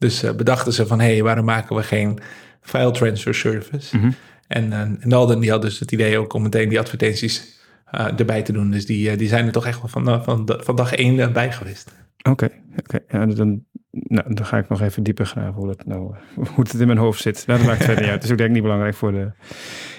Dus 0.00 0.22
eh, 0.22 0.32
bedachten 0.32 0.72
ze 0.72 0.86
van, 0.86 1.00
hé, 1.00 1.12
hey, 1.12 1.22
waarom 1.22 1.44
maken 1.44 1.76
we 1.76 1.82
geen 1.82 2.18
file 2.60 2.90
transfer 2.90 3.34
service? 3.34 3.96
Mhm. 3.96 4.10
En 4.46 4.72
eh, 4.72 5.06
Nalden 5.06 5.40
die 5.40 5.50
had 5.50 5.62
dus 5.62 5.78
het 5.78 5.92
idee 5.92 6.18
ook 6.18 6.32
om 6.32 6.42
meteen 6.42 6.68
die 6.68 6.78
advertenties 6.78 7.60
eh, 7.90 8.18
erbij 8.18 8.42
te 8.42 8.52
doen. 8.52 8.70
Dus 8.70 8.86
die, 8.86 9.16
die 9.16 9.28
zijn 9.28 9.46
er 9.46 9.52
toch 9.52 9.66
echt 9.66 9.78
wel 9.78 9.88
van, 9.88 10.24
van, 10.24 10.58
van 10.60 10.76
dag 10.76 10.92
één 10.94 11.32
bij 11.32 11.52
geweest. 11.52 11.92
Oké, 12.22 12.48
oké. 12.76 12.98
Ja, 13.08 13.26
dan, 13.26 13.64
nou, 13.90 14.34
dan 14.34 14.46
ga 14.46 14.58
ik 14.58 14.68
nog 14.68 14.80
even 14.80 15.02
dieper 15.02 15.26
graven 15.26 15.52
hoe, 15.52 15.66
dat 15.66 15.86
nou, 15.86 16.14
hoe 16.54 16.64
het 16.64 16.74
in 16.74 16.86
mijn 16.86 16.98
hoofd 16.98 17.20
zit. 17.20 17.46
Nou, 17.46 17.58
dat 17.58 17.68
maakt 17.68 17.84
verder 17.84 18.02
niet 18.02 18.10
uit. 18.10 18.20
Dat 18.20 18.24
is 18.24 18.30
ook 18.30 18.38
denk 18.38 18.48
ik 18.48 18.54
niet 18.54 18.64
belangrijk 18.64 18.94
voor 18.94 19.12
de, 19.12 19.30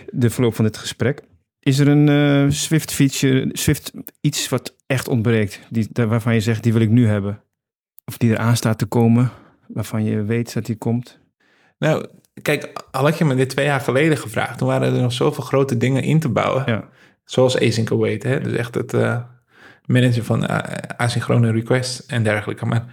de 0.09 0.29
verloop 0.29 0.55
van 0.55 0.65
dit 0.65 0.77
gesprek. 0.77 1.21
Is 1.59 1.79
er 1.79 1.87
een 1.87 2.51
Swift 2.53 2.91
feature, 2.91 3.49
Swift 3.51 3.91
iets 4.21 4.49
wat 4.49 4.75
echt 4.87 5.07
ontbreekt, 5.07 5.59
die, 5.69 5.89
waarvan 5.93 6.33
je 6.33 6.39
zegt 6.39 6.63
die 6.63 6.73
wil 6.73 6.81
ik 6.81 6.89
nu 6.89 7.07
hebben? 7.07 7.43
Of 8.05 8.17
die 8.17 8.31
eraan 8.31 8.55
staat 8.55 8.77
te 8.77 8.85
komen, 8.85 9.31
waarvan 9.73 10.03
je 10.03 10.23
weet 10.23 10.53
dat 10.53 10.65
die 10.65 10.75
komt? 10.75 11.19
Nou, 11.77 12.05
kijk, 12.41 12.83
al 12.91 13.03
had 13.03 13.17
je 13.17 13.25
me 13.25 13.35
dit 13.35 13.49
twee 13.49 13.65
jaar 13.65 13.79
geleden 13.79 14.17
gevraagd, 14.17 14.57
toen 14.57 14.67
waren 14.67 14.93
er 14.93 15.01
nog 15.01 15.13
zoveel 15.13 15.43
grote 15.43 15.77
dingen 15.77 16.03
in 16.03 16.19
te 16.19 16.29
bouwen. 16.29 16.63
Ja, 16.65 16.89
Zoals 17.25 17.59
async 17.59 17.91
await, 17.91 18.23
hè? 18.23 18.39
dus 18.39 18.53
echt 18.53 18.75
het 18.75 18.93
eh, 18.93 19.21
managen 19.85 20.25
van 20.25 20.45
eh, 20.45 20.97
asynchrone 20.97 21.51
requests 21.51 22.05
en 22.05 22.23
dergelijke. 22.23 22.65
Maar 22.65 22.85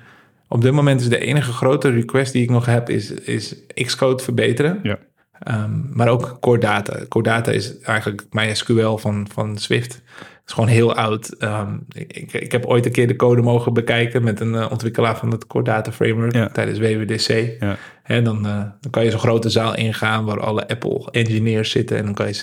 op 0.49 0.63
dit 0.63 0.73
moment 0.73 1.01
is 1.01 1.09
de 1.09 1.19
enige 1.19 1.53
grote 1.53 1.91
request 1.91 2.33
die 2.33 2.43
ik 2.43 2.51
nog 2.51 2.67
heb, 2.67 2.91
is, 2.91 3.11
is 3.11 3.57
Xcode 3.75 4.23
verbeteren. 4.23 4.81
ja. 4.83 4.99
Ehm, 5.39 5.97
maar 5.97 6.09
ook 6.09 6.37
core 6.41 6.59
data. 6.59 6.99
Core 7.09 7.25
data 7.25 7.51
is 7.51 7.79
eigenlijk 7.79 8.27
MySQL 8.31 8.97
van, 8.97 9.27
van 9.33 9.59
Swift. 9.59 10.03
Is 10.49 10.55
gewoon 10.55 10.69
heel 10.69 10.95
oud. 10.95 11.29
Ehm, 11.29 11.77
ik, 11.93 12.33
ik, 12.33 12.53
heb 12.53 12.65
ooit 12.67 12.87
een 12.87 12.93
keer 12.93 13.07
de 13.07 13.17
code 13.17 13.43
mogen 13.43 13.73
bekijken 13.73 14.23
met 14.23 14.41
een 14.41 14.55
eh, 14.55 14.71
ontwikkelaar 14.71 15.17
van 15.17 15.31
het 15.31 15.47
Core 15.47 15.65
Data 15.65 15.93
Framework 15.93 16.35
Ja. 16.35 16.49
tijdens 16.49 16.79
WWDC. 16.79 17.57
Ja. 17.61 17.77
En 18.03 18.25
dan, 18.25 18.47
eh, 18.47 18.63
dan 18.81 18.91
kan 18.91 19.05
je 19.05 19.11
zo'n 19.11 19.21
grote 19.21 19.51
zaal 19.51 19.75
ingaan 19.77 20.25
waar 20.25 20.41
alle 20.41 20.69
Apple 20.69 21.09
engineers 21.11 21.71
zitten. 21.71 21.97
En 21.97 22.05
dan 22.05 22.15
kan 22.15 22.27
je 22.27 22.43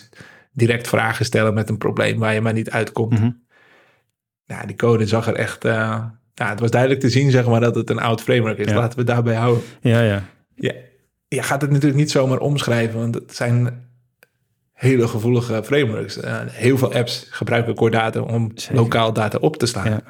direct 0.51 0.88
vragen 0.88 1.26
stellen 1.26 1.53
met 1.53 1.70
een 1.70 1.78
probleem 1.78 2.20
waar 2.20 2.34
je 2.34 2.41
maar 2.41 2.53
niet 2.53 2.72
uitkomt. 2.72 3.20
Mhm. 3.20 3.30
Nou, 4.47 4.68
die 4.68 4.76
code 4.76 5.08
zag 5.08 5.28
er 5.28 5.36
echt... 5.36 5.66
eh, 5.66 6.03
nou, 6.36 6.49
het 6.49 6.60
was 6.60 6.72
duidelijk 6.72 7.01
te 7.01 7.10
zien 7.10 7.32
zeg 7.32 7.45
maar, 7.47 7.60
dat 7.62 7.76
het 7.76 7.89
een 7.89 7.99
oud 7.99 8.22
framework 8.22 8.58
is. 8.58 8.68
Ja. 8.70 8.76
Laten 8.76 8.93
we 8.93 8.97
het 9.03 9.08
daarbij 9.08 9.36
houden. 9.36 9.64
ja, 9.82 10.01
ja. 10.01 10.24
Ja, 10.56 10.74
je 11.28 11.41
gaat 11.43 11.62
het 11.62 11.70
natuurlijk 11.72 11.99
niet 11.99 12.12
zomaar 12.12 12.38
omschrijven, 12.39 12.99
want 12.99 13.16
het 13.16 13.36
zijn 13.36 13.84
hele 14.76 15.07
gevoelige 15.07 15.63
frameworks. 15.63 16.19
Eh, 16.19 16.38
heel 16.47 16.78
veel 16.78 16.93
apps 16.93 17.28
gebruiken 17.30 17.76
core 17.76 17.91
data 17.91 18.21
om 18.21 18.51
Zeker. 18.55 18.76
lokaal 18.76 19.13
data 19.13 19.38
op 19.38 19.57
te 19.57 19.65
slaan. 19.65 19.89
Ja. 19.89 20.01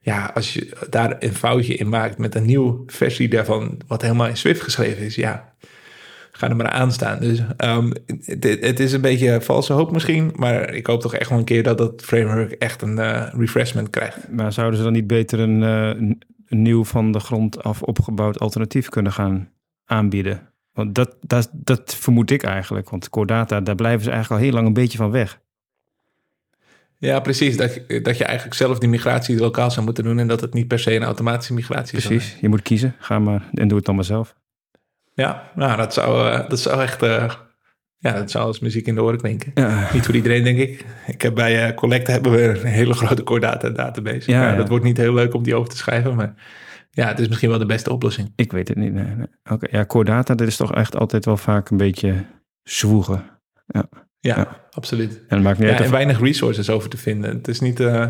Ja. 0.00 0.30
als 0.34 0.54
je 0.54 0.86
daar 0.90 1.16
een 1.18 1.34
foutje 1.34 1.74
in 1.74 1.88
maakt 1.88 2.18
met 2.18 2.34
een 2.34 2.44
nieuwe 2.44 2.82
versie 2.86 3.28
daarvan, 3.28 3.80
wat 3.86 4.02
helemaal 4.02 4.26
in 4.26 4.36
Swift 4.36 4.62
geschreven 4.62 5.04
is, 5.04 5.14
ja, 5.14 5.54
ga 6.32 6.48
er 6.48 6.56
maar 6.56 6.68
aan 6.70 6.92
staan. 6.92 7.20
Dus 7.20 7.42
ehm, 7.56 7.90
het, 8.24 8.44
het 8.60 8.80
is 8.80 8.92
een 8.92 9.00
beetje 9.00 9.40
valse 9.40 9.72
hoop 9.72 9.92
misschien, 9.92 10.32
maar 10.36 10.74
ik 10.74 10.86
hoop 10.86 11.00
toch 11.00 11.14
echt 11.14 11.30
wel 11.30 11.38
een 11.38 11.44
keer 11.44 11.62
dat 11.62 11.78
dat 11.78 12.02
framework 12.02 12.52
echt 12.52 12.82
een 12.82 12.98
eh, 12.98 13.26
refreshment 13.36 13.90
krijgt. 13.90 14.30
Maar 14.30 14.52
zouden 14.52 14.78
ze 14.78 14.84
dan 14.84 14.92
niet 14.92 15.06
beter 15.06 15.40
een, 15.40 15.62
eh, 15.62 15.88
een, 15.88 16.22
een 16.46 16.62
nieuw 16.62 16.84
van 16.84 17.12
de 17.12 17.20
grond 17.20 17.62
af 17.62 17.82
opgebouwd 17.82 18.38
alternatief 18.38 18.88
kunnen 18.88 19.12
gaan 19.12 19.48
aanbieden? 19.84 20.53
Want 20.74 20.94
dat, 20.94 21.16
dat, 21.20 21.48
dat 21.52 21.94
vermoed 21.94 22.30
ik 22.30 22.42
eigenlijk. 22.42 22.90
Want 22.90 23.10
core 23.10 23.26
data, 23.26 23.60
daar 23.60 23.74
blijven 23.74 24.04
ze 24.04 24.10
eigenlijk 24.10 24.40
al 24.40 24.46
heel 24.46 24.56
lang 24.56 24.66
een 24.66 24.72
beetje 24.82 24.98
van 24.98 25.10
weg. 25.10 25.40
Ja, 26.98 27.20
precies. 27.20 27.56
Dat 27.56 27.74
je, 27.74 28.00
dat 28.00 28.18
je 28.18 28.24
eigenlijk 28.24 28.56
zelf 28.56 28.78
die 28.78 28.88
migratie 28.88 29.38
lokaal 29.38 29.70
zou 29.70 29.84
moeten 29.84 30.04
doen 30.04 30.18
en 30.18 30.26
dat 30.26 30.40
het 30.40 30.54
niet 30.54 30.68
per 30.68 30.78
se 30.78 30.94
een 30.94 31.02
automatische 31.02 31.54
migratie 31.54 31.98
is. 31.98 32.06
Precies, 32.06 32.36
je 32.40 32.48
moet 32.48 32.62
kiezen. 32.62 32.94
Ga 32.98 33.18
maar 33.18 33.48
en 33.54 33.68
doe 33.68 33.76
het 33.76 33.86
dan 33.86 33.94
maar 33.94 34.04
zelf. 34.04 34.34
Ja, 35.14 35.50
nou, 35.54 35.76
dat 35.76 35.92
zou, 35.94 36.30
eh, 36.30 36.48
dat 36.48 36.60
zou 36.60 36.82
echt... 36.82 37.02
eh, 37.02 37.32
ja, 37.98 38.12
dat 38.12 38.30
zou 38.30 38.46
als 38.46 38.58
muziek 38.60 38.86
in 38.86 38.94
de 38.94 39.02
oren 39.02 39.18
klinken. 39.18 39.50
Ja, 39.54 39.88
Niet 39.92 40.04
voor 40.04 40.14
iedereen, 40.14 40.44
denk 40.44 40.58
ik. 40.58 40.84
Ik 41.06 41.22
heb 41.22 41.34
bij 41.34 41.66
eh 41.66 41.74
Collect 41.74 42.06
hebben 42.06 42.32
we 42.32 42.42
een 42.42 42.66
hele 42.66 42.94
grote 42.94 43.22
core 43.22 43.40
data 43.40 43.68
database. 43.70 44.30
Ja, 44.30 44.42
Ja, 44.42 44.50
ja. 44.50 44.56
Dat 44.56 44.68
wordt 44.68 44.84
niet 44.84 44.96
heel 44.96 45.14
leuk 45.14 45.34
om 45.34 45.42
die 45.42 45.54
over 45.54 45.70
te 45.70 45.76
schrijven, 45.76 46.14
maar 46.14 46.34
ja, 46.94 47.06
het 47.08 47.18
is 47.18 47.28
misschien 47.28 47.48
wel 47.50 47.58
de 47.58 47.66
beste 47.66 47.92
oplossing. 47.92 48.32
ik 48.36 48.52
weet 48.52 48.68
het 48.68 48.76
niet. 48.76 48.92
Nee, 48.92 49.04
nee. 49.04 49.26
Oké, 49.50 49.66
ja, 49.76 49.84
core 49.86 50.04
data, 50.04 50.34
dat 50.34 50.46
is 50.46 50.56
toch 50.56 50.72
echt 50.74 50.96
altijd 50.96 51.24
wel 51.24 51.36
vaak 51.36 51.70
een 51.70 51.76
beetje 51.76 52.24
zwoegen. 52.62 53.24
Ja, 53.66 53.84
Ja. 54.20 54.66
absoluut. 54.70 55.20
En 55.28 55.42
maakt 55.42 55.58
niet 55.58 55.68
Ja, 55.68 55.74
uit 55.76 55.84
en 55.84 55.90
weinig 55.90 56.20
resources 56.20 56.70
over 56.70 56.90
te 56.90 56.96
vinden. 56.96 57.30
Het 57.36 57.48
is 57.48 57.60
niet... 57.60 57.80
eh, 57.80 58.00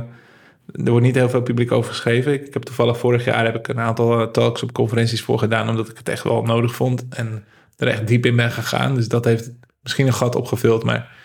er 0.72 0.90
wordt 0.90 1.04
niet 1.06 1.14
heel 1.14 1.28
veel 1.28 1.42
publiek 1.42 1.72
over 1.72 1.90
geschreven. 1.90 2.32
Ik 2.32 2.54
heb 2.54 2.62
toevallig 2.62 2.98
vorig 2.98 3.24
jaar 3.24 3.44
heb 3.44 3.54
ik 3.54 3.68
een 3.68 3.80
aantal 3.80 4.20
eh, 4.20 4.26
talks 4.26 4.62
op 4.62 4.72
conferenties 4.72 5.22
voor 5.22 5.38
gedaan, 5.38 5.68
omdat 5.68 5.88
ik 5.88 5.98
het 5.98 6.08
echt 6.08 6.22
wel 6.22 6.42
nodig 6.42 6.74
vond 6.74 7.04
en 7.08 7.44
er 7.76 7.88
echt 7.88 8.06
diep 8.06 8.26
in 8.26 8.36
ben 8.36 8.50
gegaan. 8.50 8.94
Dus 8.94 9.08
dat 9.08 9.24
heeft 9.24 9.50
misschien 9.82 10.06
een 10.06 10.12
gat 10.14 10.36
opgevuld, 10.36 10.84
maar 10.84 11.16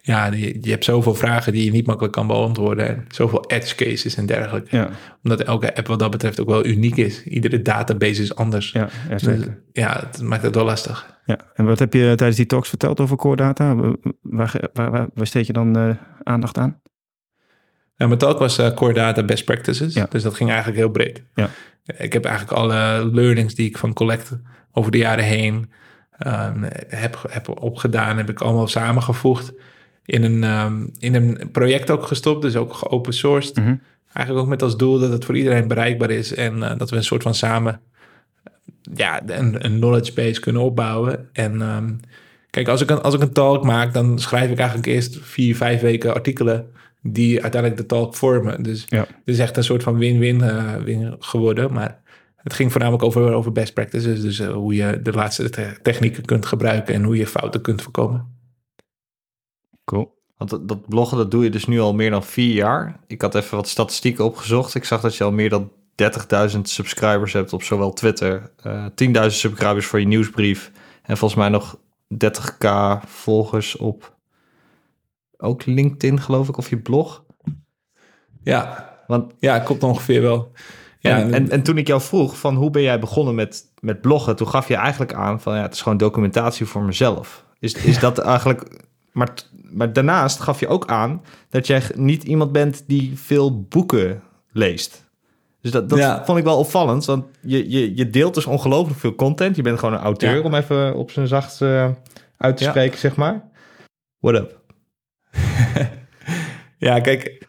ja, 0.00 0.26
je, 0.32 0.58
je 0.60 0.70
hebt 0.70 0.84
zoveel 0.84 1.14
vragen 1.14 1.52
die 1.52 1.64
je 1.64 1.70
niet 1.70 1.86
makkelijk 1.86 2.14
kan 2.14 2.26
beantwoorden 2.26 2.88
en 2.88 3.04
zoveel 3.08 3.44
edge 3.46 3.74
cases 3.74 4.16
en 4.16 4.26
dergelijke. 4.26 4.76
Ja, 4.76 4.90
Omdat 5.22 5.40
elke 5.40 5.76
app 5.76 5.86
wat 5.86 5.98
dat 5.98 6.10
betreft 6.10 6.40
ook 6.40 6.48
wel 6.48 6.66
uniek 6.66 6.96
is. 6.96 7.24
Iedere 7.24 7.62
database 7.62 8.22
is 8.22 8.34
anders. 8.34 8.72
ja, 8.72 8.88
ja, 9.08 9.16
Dus, 9.16 9.46
ja, 9.72 10.06
het 10.06 10.22
maakt 10.22 10.42
het 10.42 10.54
wel 10.54 10.64
lastig. 10.64 11.16
Ja. 11.24 11.38
En 11.54 11.64
wat 11.64 11.78
heb 11.78 11.92
je 11.92 12.12
tijdens 12.14 12.36
die 12.36 12.46
talks 12.46 12.68
verteld 12.68 13.00
over 13.00 13.16
core 13.16 13.36
data? 13.36 13.74
Waar, 13.74 14.54
waar, 14.72 14.90
waar, 14.90 15.08
waar 15.14 15.26
steed 15.26 15.46
je 15.46 15.52
dan 15.52 15.76
eh, 15.76 15.90
aandacht 16.22 16.58
aan? 16.58 16.80
Nou, 17.98 18.10
mijn 18.10 18.18
talk 18.18 18.38
was 18.38 18.58
eh, 18.58 18.74
Core 18.74 18.92
Data 18.92 19.22
Best 19.22 19.44
Practices. 19.44 19.94
Ja. 19.94 20.06
Dus 20.10 20.22
dat 20.22 20.34
ging 20.34 20.48
eigenlijk 20.48 20.78
heel 20.78 20.90
breed. 20.90 21.22
Ja. 21.34 21.50
Ik 21.96 22.12
heb 22.12 22.24
eigenlijk 22.24 22.58
alle 22.58 23.10
learnings 23.12 23.54
die 23.54 23.68
ik 23.68 23.78
van 23.78 23.92
Collect 23.92 24.38
over 24.72 24.90
de 24.90 24.98
jaren 24.98 25.24
heen 25.24 25.70
ehm, 26.18 26.62
heb, 26.88 27.24
heb 27.30 27.62
opgedaan, 27.62 28.16
heb 28.16 28.28
ik 28.28 28.40
allemaal 28.40 28.68
samengevoegd. 28.68 29.52
In 30.08 30.22
een, 30.22 30.44
ehm, 30.44 30.86
in 30.98 31.14
een 31.14 31.50
project 31.52 31.90
ook 31.90 32.06
gestopt, 32.06 32.42
dus 32.42 32.56
ook 32.56 32.74
geopen 32.74 33.12
sourced. 33.12 33.56
Mhm. 33.56 33.74
Eigenlijk 34.12 34.44
ook 34.46 34.50
met 34.50 34.62
als 34.62 34.76
doel 34.76 34.98
dat 34.98 35.12
het 35.12 35.24
voor 35.24 35.36
iedereen 35.36 35.68
bereikbaar 35.68 36.10
is 36.10 36.34
en 36.34 36.62
eh, 36.62 36.78
dat 36.78 36.90
we 36.90 36.96
een 36.96 37.04
soort 37.04 37.22
van 37.22 37.34
samen 37.34 37.80
ja, 38.94 39.22
een, 39.26 39.64
een 39.64 39.76
knowledge 39.76 40.12
base 40.12 40.40
kunnen 40.40 40.62
opbouwen. 40.62 41.28
En 41.32 41.62
ehm, 41.62 41.90
kijk, 42.50 42.68
als 42.68 42.80
ik, 42.80 42.90
een, 42.90 43.02
als 43.02 43.14
ik 43.14 43.20
een 43.20 43.32
talk 43.32 43.64
maak, 43.64 43.92
dan 43.92 44.18
schrijf 44.18 44.50
ik 44.50 44.58
eigenlijk 44.58 44.88
eerst 44.88 45.18
vier, 45.20 45.56
vijf 45.56 45.80
weken 45.80 46.14
artikelen 46.14 46.66
die 47.02 47.42
uiteindelijk 47.42 47.80
de 47.80 47.86
talk 47.86 48.14
vormen. 48.14 48.62
Dus 48.62 48.84
Ja. 48.88 48.98
het 48.98 49.08
is 49.24 49.38
echt 49.38 49.56
een 49.56 49.64
soort 49.64 49.82
van 49.82 49.98
win-win 49.98 50.42
eh, 50.42 50.74
win 50.76 51.16
geworden. 51.18 51.72
Maar 51.72 52.00
het 52.36 52.52
ging 52.52 52.70
voornamelijk 52.70 53.04
over, 53.04 53.32
over 53.32 53.52
best 53.52 53.74
practices. 53.74 54.20
Dus 54.20 54.38
eh, 54.38 54.48
hoe 54.52 54.74
je 54.74 55.00
de 55.02 55.12
laatste 55.12 55.50
te- 55.50 55.78
technieken 55.82 56.24
kunt 56.24 56.46
gebruiken 56.46 56.94
en 56.94 57.02
hoe 57.02 57.16
je 57.16 57.26
fouten 57.26 57.60
kunt 57.60 57.82
voorkomen. 57.82 58.36
Cool. 59.88 60.16
Want 60.36 60.68
dat- 60.68 60.88
bloggen, 60.88 61.16
dat 61.16 61.30
doe 61.30 61.44
je 61.44 61.50
dus 61.50 61.66
nu 61.66 61.80
al 61.80 61.94
meer 61.94 62.10
dan 62.10 62.24
vier 62.24 62.54
jaar. 62.54 63.00
Ik 63.06 63.22
had 63.22 63.34
even 63.34 63.56
wat 63.56 63.68
statistieken 63.68 64.24
opgezocht. 64.24 64.74
Ik 64.74 64.84
zag 64.84 65.00
dat 65.00 65.16
je 65.16 65.24
al 65.24 65.32
meer 65.32 65.48
dan 65.48 65.70
30.000 65.94 66.68
subscribers 66.68 67.32
hebt 67.32 67.52
op 67.52 67.62
zowel 67.62 67.92
Twitter, 67.92 68.50
eh 68.62 68.86
10.000 68.94 69.38
subscribers 69.38 69.86
voor 69.86 70.00
je 70.00 70.06
nieuwsbrief 70.06 70.72
en 71.02 71.16
volgens 71.16 71.40
mij 71.40 71.48
nog 71.48 71.78
30k 72.14 72.68
volgers 73.06 73.76
op 73.76 74.16
ook 75.36 75.66
LinkedIn, 75.66 76.20
geloof 76.20 76.48
ik, 76.48 76.56
of 76.56 76.70
je 76.70 76.78
blog. 76.78 77.24
Ja, 78.42 78.88
Want 79.06 79.32
ja, 79.38 79.58
klopt 79.58 79.82
ongeveer 79.82 80.22
wel. 80.22 80.52
Ja, 81.00 81.18
en, 81.18 81.34
en, 81.34 81.50
en 81.50 81.62
toen 81.62 81.78
ik 81.78 81.86
jou 81.86 82.00
vroeg 82.00 82.38
van 82.38 82.54
hoe 82.54 82.70
ben 82.70 82.82
jij 82.82 82.98
begonnen 82.98 83.34
met, 83.34 83.64
met 83.80 84.00
bloggen, 84.00 84.36
toen 84.36 84.48
gaf 84.48 84.68
je 84.68 84.74
eigenlijk 84.76 85.12
aan 85.14 85.40
van 85.40 85.56
ja, 85.56 85.62
het 85.62 85.74
is 85.74 85.82
gewoon 85.82 85.98
documentatie 85.98 86.66
voor 86.66 86.82
mezelf. 86.82 87.44
Is, 87.58 87.72
is 87.74 87.98
dat 87.98 88.18
eigenlijk. 88.18 88.86
Maar, 89.12 89.28
maar 89.70 89.92
daarnaast 89.92 90.40
gaf 90.40 90.60
je 90.60 90.68
ook 90.68 90.86
aan 90.86 91.22
dat 91.50 91.66
jij 91.66 91.82
niet 91.94 92.24
iemand 92.24 92.52
bent 92.52 92.84
die 92.86 93.18
veel 93.18 93.62
boeken 93.62 94.22
leest. 94.52 95.06
Dus 95.60 95.70
dat, 95.70 95.88
dat 95.88 95.98
Ja. 95.98 96.24
vond 96.24 96.38
ik 96.38 96.44
wel 96.44 96.58
opvallend, 96.58 97.04
want 97.04 97.24
je, 97.40 97.70
je, 97.70 97.96
je 97.96 98.10
deelt 98.10 98.34
dus 98.34 98.46
ongelooflijk 98.46 99.00
veel 99.00 99.14
content. 99.14 99.56
Je 99.56 99.62
bent 99.62 99.78
gewoon 99.78 99.94
een 99.94 100.00
auteur, 100.00 100.36
Ja. 100.36 100.42
om 100.42 100.54
even 100.54 100.94
op 100.94 101.10
zijn 101.10 101.26
zacht 101.26 101.60
eh, 101.60 101.90
uit 102.36 102.56
te 102.56 102.64
Ja. 102.64 102.70
spreken, 102.70 102.98
zeg 102.98 103.16
maar. 103.16 103.48
What 104.18 104.34
up? 104.34 104.60
Ja, 106.78 107.00
kijk, 107.00 107.46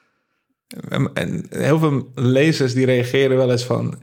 en 1.13 1.45
heel 1.49 1.79
veel 1.79 2.11
lezers 2.15 2.73
die 2.73 2.85
reageren 2.85 3.37
wel 3.37 3.51
eens 3.51 3.63
van 3.65 3.99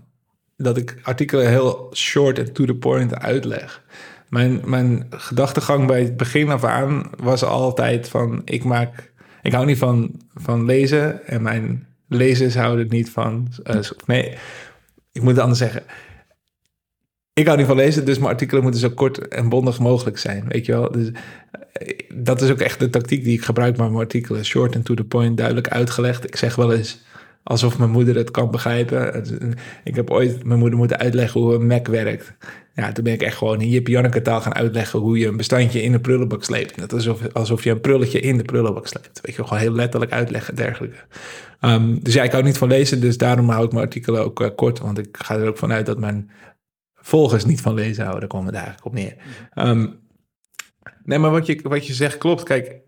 dat 0.56 0.76
ik 0.76 0.98
artikelen 1.02 1.48
heel 1.48 1.90
short 1.94 2.38
en 2.38 2.52
to 2.52 2.64
the 2.64 2.74
point 2.74 3.14
uitleg. 3.14 3.82
Mijn, 4.28 4.60
mijn 4.64 5.06
gedachtegang 5.10 5.86
bij 5.86 6.02
het 6.02 6.16
begin 6.16 6.50
af 6.50 6.64
aan 6.64 7.10
was 7.16 7.44
altijd 7.44 8.08
van 8.08 8.42
ik 8.44 8.64
maak, 8.64 9.12
ik 9.42 9.52
hou 9.52 9.66
niet 9.66 9.78
van, 9.78 10.20
van 10.34 10.64
lezen 10.64 11.26
en 11.26 11.42
mijn 11.42 11.86
lezers 12.08 12.54
houden 12.54 12.86
niet 12.88 13.10
van, 13.10 13.48
eh, 13.62 13.78
nee, 14.06 14.34
ik 15.12 15.22
moet 15.22 15.30
het 15.30 15.40
anders 15.40 15.58
zeggen. 15.58 15.82
Ik 17.32 17.46
hou 17.46 17.58
niet 17.58 17.66
van 17.66 17.76
lezen, 17.76 18.04
dus 18.04 18.18
mijn 18.18 18.30
artikelen 18.30 18.62
moeten 18.62 18.80
zo 18.80 18.90
kort 18.90 19.28
en 19.28 19.48
bondig 19.48 19.78
mogelijk 19.78 20.18
zijn, 20.18 20.44
weet 20.48 20.66
je 20.66 20.72
wel. 20.72 20.90
Dus 20.90 21.10
eh, 21.72 21.98
dat 22.14 22.42
is 22.42 22.50
ook 22.50 22.60
echt 22.60 22.78
de 22.78 22.90
tactiek 22.90 23.24
die 23.24 23.36
ik 23.38 23.44
gebruik 23.44 23.76
bij 23.76 23.86
mijn 23.86 23.98
artikelen. 23.98 24.44
Short 24.44 24.76
and 24.76 24.84
to 24.84 24.94
the 24.94 25.04
point, 25.04 25.36
duidelijk 25.36 25.68
uitgelegd. 25.68 26.24
Ik 26.24 26.36
zeg 26.36 26.54
wel 26.54 26.72
eens 26.72 27.04
alsof 27.46 27.78
mijn 27.78 27.90
moeder 27.90 28.16
het 28.16 28.30
kan 28.30 28.50
begrijpen. 28.50 29.24
Ik 29.84 29.94
heb 29.94 30.10
ooit 30.10 30.44
mijn 30.44 30.58
moeder 30.58 30.78
moeten 30.78 30.98
uitleggen 30.98 31.40
hoe 31.40 31.54
een 31.54 31.66
Mac 31.66 31.86
werkt. 31.86 32.32
Ja, 32.74 32.92
toen 32.92 33.04
ben 33.04 33.12
ik 33.12 33.22
echt 33.22 33.36
gewoon 33.36 33.60
in 33.60 33.68
Jip 33.68 33.86
Janneke 33.86 34.22
taal 34.22 34.40
gaan 34.40 34.54
uitleggen 34.54 34.98
hoe 34.98 35.18
je 35.18 35.26
een 35.26 35.36
bestandje 35.36 35.82
in 35.82 35.92
een 35.92 36.00
prullenbak 36.00 36.44
sleept. 36.44 36.76
Net 36.76 36.92
alsof, 36.92 37.32
alsof 37.32 37.64
je 37.64 37.70
een 37.70 37.80
prulletje 37.80 38.20
in 38.20 38.36
de 38.36 38.42
prullenbak 38.42 38.86
sleept. 38.86 39.20
Weet 39.22 39.34
je, 39.36 39.44
gewoon 39.44 39.58
heel 39.58 39.72
letterlijk 39.72 40.12
uitleggen 40.12 40.50
en 40.50 40.62
dergelijke. 40.62 40.96
Ehm, 41.60 41.98
dus 42.00 42.14
ja, 42.14 42.22
ik 42.22 42.32
hou 42.32 42.44
niet 42.44 42.58
van 42.58 42.68
lezen, 42.68 43.00
dus 43.00 43.18
daarom 43.18 43.48
hou 43.48 43.64
ik 43.64 43.72
mijn 43.72 43.84
artikelen 43.84 44.24
ook 44.24 44.40
eh, 44.40 44.48
kort. 44.56 44.78
Want 44.78 44.98
ik 44.98 45.16
ga 45.18 45.36
er 45.36 45.48
ook 45.48 45.58
vanuit 45.58 45.86
dat 45.86 45.98
mijn 45.98 46.30
volgers 46.94 47.44
niet 47.44 47.60
van 47.60 47.74
lezen 47.74 48.02
houden. 48.02 48.20
Daar 48.20 48.38
komt 48.38 48.46
het 48.46 48.54
eigenlijk 48.54 48.86
op 48.86 48.92
neer. 48.92 49.16
Ehm, 49.50 49.86
nee, 51.04 51.18
maar 51.18 51.30
wat 51.30 51.46
je, 51.46 51.60
wat 51.62 51.86
je 51.86 51.94
zegt 51.94 52.18
klopt. 52.18 52.42
Kijk, 52.42 52.80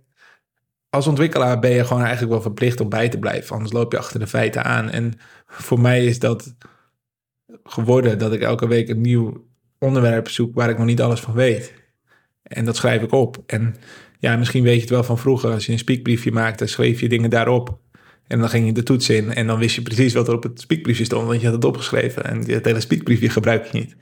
als 0.90 1.06
ontwikkelaar 1.06 1.58
ben 1.58 1.70
je 1.70 1.84
gewoon 1.84 2.02
eigenlijk 2.02 2.32
wel 2.32 2.42
verplicht 2.42 2.80
om 2.80 2.88
bij 2.88 3.08
te 3.08 3.18
blijven. 3.18 3.54
Anders 3.54 3.72
loop 3.72 3.92
je 3.92 3.98
achter 3.98 4.20
de 4.20 4.26
feiten 4.26 4.64
aan. 4.64 4.90
En 4.90 5.12
voor 5.46 5.80
mij 5.80 6.04
is 6.04 6.18
dat 6.18 6.54
geworden 7.62 8.18
dat 8.18 8.32
ik 8.32 8.40
elke 8.40 8.68
week 8.68 8.88
een 8.88 9.00
nieuw 9.00 9.46
onderwerp 9.78 10.28
zoek 10.28 10.54
waar 10.54 10.70
ik 10.70 10.78
nog 10.78 10.86
niet 10.86 11.00
alles 11.00 11.20
van 11.20 11.34
weet. 11.34 11.72
En 12.42 12.64
dat 12.64 12.76
schrijf 12.76 13.02
ik 13.02 13.12
op. 13.12 13.42
En 13.46 13.76
ja, 14.18 14.36
misschien 14.36 14.62
weet 14.62 14.74
je 14.74 14.80
het 14.80 14.90
wel 14.90 15.04
van 15.04 15.18
vroeger. 15.18 15.50
Als 15.52 15.66
je 15.66 15.72
een 15.72 15.78
speakbriefje 15.78 16.32
maakte, 16.32 16.66
schreef 16.66 17.00
je 17.00 17.08
dingen 17.08 17.30
daarop. 17.30 17.78
En 18.26 18.38
dan 18.38 18.48
ging 18.48 18.66
je 18.66 18.72
de 18.72 18.82
toets 18.82 19.08
in 19.08 19.34
en 19.34 19.46
dan 19.46 19.58
wist 19.58 19.74
je 19.74 19.82
precies 19.82 20.14
wat 20.14 20.28
er 20.28 20.34
op 20.34 20.42
het 20.42 20.60
speakbriefje 20.60 21.04
stond, 21.04 21.26
want 21.26 21.40
je 21.40 21.46
had 21.46 21.54
het 21.54 21.64
opgeschreven. 21.64 22.24
En 22.24 22.50
het 22.50 22.64
hele 22.64 22.80
speakbriefje 22.80 23.28
gebruik 23.28 23.64
je 23.64 23.78
niet. 23.78 23.96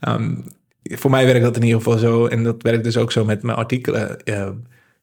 Ehm, 0.00 0.36
voor 0.82 1.10
mij 1.10 1.26
werkt 1.26 1.42
dat 1.42 1.56
in 1.56 1.62
ieder 1.62 1.76
geval 1.76 1.98
zo. 1.98 2.26
En 2.26 2.42
dat 2.42 2.62
werkt 2.62 2.84
dus 2.84 2.96
ook 2.96 3.12
zo 3.12 3.24
met 3.24 3.42
mijn 3.42 3.56
artikelen. 3.58 4.22
Eh, 4.24 4.50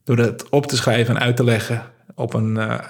door 0.07 0.15
dat 0.15 0.49
op 0.49 0.65
te 0.65 0.75
schrijven 0.75 1.15
en 1.15 1.21
uit 1.21 1.35
te 1.35 1.43
leggen 1.43 1.81
op 2.15 2.33
een 2.33 2.57
eh, 2.57 2.89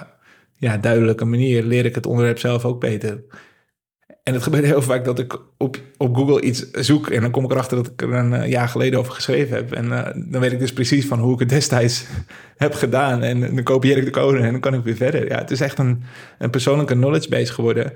ja, 0.56 0.76
duidelijke 0.76 1.24
manier, 1.24 1.62
leer 1.62 1.84
ik 1.84 1.94
het 1.94 2.06
onderwerp 2.06 2.38
zelf 2.38 2.64
ook 2.64 2.80
beter. 2.80 3.22
En 4.22 4.34
het 4.34 4.42
gebeurt 4.42 4.64
heel 4.64 4.82
vaak 4.82 5.04
dat 5.04 5.18
ik 5.18 5.38
op, 5.56 5.80
op 5.96 6.16
Google 6.16 6.40
iets 6.40 6.70
zoek 6.70 7.08
en 7.08 7.20
dan 7.20 7.30
kom 7.30 7.44
ik 7.44 7.50
erachter 7.50 7.76
dat 7.76 7.86
ik 7.86 8.02
er 8.02 8.12
een 8.12 8.32
eh, 8.32 8.50
jaar 8.50 8.68
geleden 8.68 8.98
over 8.98 9.12
geschreven 9.12 9.56
heb. 9.56 9.72
En 9.72 9.92
eh, 9.92 10.22
dan 10.30 10.40
weet 10.40 10.52
ik 10.52 10.58
dus 10.58 10.72
precies 10.72 11.06
van 11.06 11.18
hoe 11.18 11.32
ik 11.32 11.38
het 11.38 11.48
destijds 11.48 12.06
heb 12.56 12.74
gedaan. 12.74 13.22
En 13.22 13.40
dan 13.40 13.62
kopieer 13.62 13.96
ik 13.96 14.04
de 14.04 14.10
code 14.10 14.38
en 14.38 14.52
dan 14.52 14.60
kan 14.60 14.74
ik 14.74 14.84
weer 14.84 14.96
verder. 14.96 15.28
Ja, 15.28 15.38
het 15.38 15.50
is 15.50 15.60
echt 15.60 15.78
een, 15.78 16.02
een 16.38 16.50
persoonlijke 16.50 16.94
knowledge 16.94 17.28
base 17.28 17.52
geworden. 17.52 17.92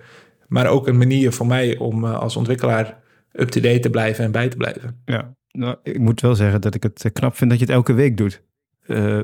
Maar 0.48 0.66
ook 0.66 0.88
een 0.88 0.98
manier 0.98 1.32
voor 1.32 1.46
mij 1.46 1.78
om 1.78 2.04
als 2.04 2.36
ontwikkelaar 2.36 2.98
up-to-date 3.32 3.80
te 3.80 3.90
blijven 3.90 4.24
en 4.24 4.32
bij 4.32 4.48
te 4.48 4.56
blijven. 4.56 5.00
Ja, 5.04 5.34
nou, 5.50 5.76
ik 5.82 5.98
moet 5.98 6.20
wel 6.20 6.34
zeggen 6.34 6.60
dat 6.60 6.74
ik 6.74 6.82
het 6.82 7.10
knap 7.12 7.36
vind 7.36 7.50
dat 7.50 7.58
je 7.58 7.64
het 7.64 7.74
elke 7.74 7.92
week 7.92 8.16
doet. 8.16 8.42
Eh, 8.86 9.18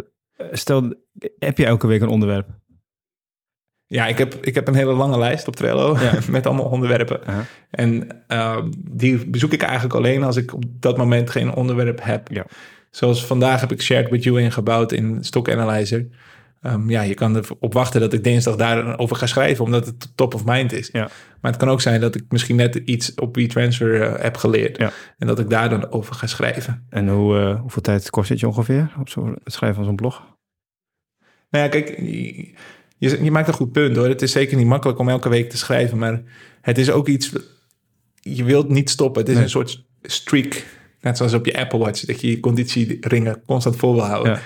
stel, 0.52 0.94
heb 1.38 1.58
je 1.58 1.66
elke 1.66 1.86
week 1.86 2.00
een 2.00 2.08
onderwerp? 2.08 2.48
Ja, 3.86 4.06
ik 4.06 4.18
heb, 4.18 4.34
ik 4.34 4.54
heb 4.54 4.68
een 4.68 4.74
hele 4.74 4.92
lange 4.92 5.18
lijst 5.18 5.48
op 5.48 5.56
Trello 5.56 5.98
Ja. 5.98 6.18
met 6.30 6.46
allemaal 6.46 6.64
onderwerpen. 6.64 7.20
En 7.70 8.08
eh, 8.26 8.62
die 8.78 9.26
bezoek 9.26 9.52
ik 9.52 9.62
eigenlijk 9.62 9.94
alleen 9.94 10.22
als 10.22 10.36
ik 10.36 10.54
op 10.54 10.64
dat 10.66 10.96
moment 10.96 11.30
geen 11.30 11.54
onderwerp 11.54 12.02
heb. 12.02 12.28
Ja. 12.32 12.46
Zoals 12.90 13.26
vandaag 13.26 13.60
heb 13.60 13.72
ik 13.72 13.82
Shared 13.82 14.10
With 14.10 14.22
You 14.22 14.40
ingebouwd 14.40 14.92
in 14.92 15.24
Stock 15.24 15.50
Analyzer. 15.50 16.06
Ehm, 16.62 16.90
ja, 16.90 17.02
je 17.02 17.14
kan 17.14 17.36
erop 17.36 17.72
wachten 17.72 18.00
dat 18.00 18.12
ik 18.12 18.24
dinsdag 18.24 18.56
daarover 18.56 19.16
ga 19.16 19.26
schrijven, 19.26 19.64
omdat 19.64 19.86
het 19.86 20.16
top 20.16 20.34
of 20.34 20.44
mind 20.44 20.72
is. 20.72 20.88
Ja. 20.92 21.08
Maar 21.40 21.50
het 21.50 21.60
kan 21.60 21.68
ook 21.70 21.80
zijn 21.80 22.00
dat 22.00 22.14
ik 22.14 22.24
misschien 22.28 22.56
net 22.56 22.74
iets 22.74 23.14
op 23.14 23.36
WeTransfer 23.36 24.02
eh, 24.02 24.22
heb 24.22 24.36
geleerd. 24.36 24.76
Ja. 24.78 24.90
En 25.18 25.26
dat 25.26 25.38
ik 25.38 25.50
daar 25.50 25.68
dan 25.68 25.90
over 25.90 26.14
ga 26.14 26.26
schrijven. 26.26 26.86
En 26.90 27.08
hoe, 27.08 27.38
eh, 27.38 27.60
hoeveel 27.60 27.82
tijd 27.82 28.10
kost 28.10 28.28
het 28.28 28.40
je 28.40 28.46
ongeveer 28.46 28.92
op 29.00 29.08
zo, 29.08 29.34
het 29.44 29.52
schrijven 29.52 29.76
van 29.76 29.84
zo'n 29.84 29.96
blog? 29.96 30.22
Nou 31.50 31.64
ja, 31.64 31.70
kijk, 31.70 31.98
je, 31.98 32.52
je, 32.98 33.24
je 33.24 33.30
maakt 33.30 33.48
een 33.48 33.54
goed 33.54 33.72
punt 33.72 33.96
hoor. 33.96 34.08
Het 34.08 34.22
is 34.22 34.32
zeker 34.32 34.56
niet 34.56 34.66
makkelijk 34.66 34.98
om 34.98 35.08
elke 35.08 35.28
week 35.28 35.50
te 35.50 35.56
schrijven, 35.56 35.98
maar 35.98 36.22
het 36.60 36.78
is 36.78 36.90
ook 36.90 37.08
iets. 37.08 37.32
Je 38.20 38.44
wilt 38.44 38.68
niet 38.68 38.90
stoppen. 38.90 39.20
Het 39.20 39.28
is 39.30 39.34
Nee. 39.36 39.44
een 39.44 39.50
soort 39.50 39.84
streak. 40.02 40.64
Net 41.00 41.16
zoals 41.16 41.32
op 41.34 41.46
je 41.46 41.58
Apple 41.58 41.78
Watch, 41.78 42.04
dat 42.04 42.20
je 42.20 42.30
je 42.30 42.40
conditieringen 42.40 43.42
constant 43.46 43.76
vol 43.76 43.94
wil 43.94 44.04
houden. 44.04 44.32
Ja. 44.32 44.40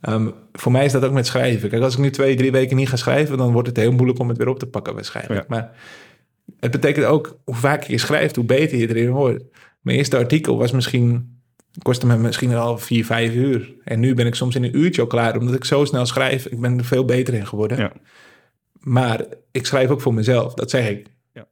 Ehm, 0.00 0.30
voor 0.52 0.72
mij 0.72 0.84
is 0.84 0.92
dat 0.92 1.04
ook 1.04 1.12
met 1.12 1.26
schrijven. 1.26 1.68
Kijk, 1.68 1.82
als 1.82 1.94
ik 1.94 2.00
nu 2.00 2.10
twee, 2.10 2.36
drie 2.36 2.52
weken 2.52 2.76
niet 2.76 2.88
ga 2.88 2.96
schrijven, 2.96 3.38
dan 3.38 3.52
wordt 3.52 3.68
het 3.68 3.76
heel 3.76 3.92
moeilijk 3.92 4.18
om 4.18 4.28
het 4.28 4.38
weer 4.38 4.48
op 4.48 4.58
te 4.58 4.66
pakken 4.66 4.94
waarschijnlijk. 4.94 5.40
Ja. 5.40 5.44
Maar 5.48 5.70
het 6.60 6.70
betekent 6.70 7.06
ook, 7.06 7.38
hoe 7.44 7.54
vaker 7.54 7.90
je 7.90 7.98
schrijft, 7.98 8.36
hoe 8.36 8.44
beter 8.44 8.78
je 8.78 8.88
erin 8.88 9.10
wordt. 9.10 9.44
Mijn 9.80 9.98
eerste 9.98 10.16
artikel 10.16 10.58
was 10.58 10.72
misschien, 10.72 11.38
kostte 11.82 12.06
me 12.06 12.16
misschien 12.16 12.54
al 12.54 12.78
vier, 12.78 13.04
vijf 13.04 13.34
uur. 13.34 13.74
En 13.84 14.00
nu 14.00 14.14
ben 14.14 14.26
ik 14.26 14.34
soms 14.34 14.54
in 14.54 14.64
een 14.64 14.78
uurtje 14.78 15.00
al 15.00 15.06
klaar, 15.06 15.38
omdat 15.38 15.54
ik 15.54 15.64
zo 15.64 15.84
snel 15.84 16.06
schrijf. 16.06 16.46
Ik 16.46 16.60
ben 16.60 16.78
er 16.78 16.84
veel 16.84 17.04
beter 17.04 17.34
in 17.34 17.46
geworden. 17.46 17.78
Ja. 17.78 17.92
Maar 18.80 19.24
ik 19.50 19.66
schrijf 19.66 19.90
ook 19.90 20.00
voor 20.00 20.14
mezelf, 20.14 20.54
dat 20.54 20.70
zeg 20.70 20.88
ik. 20.88 21.06
Ja. 21.32 21.46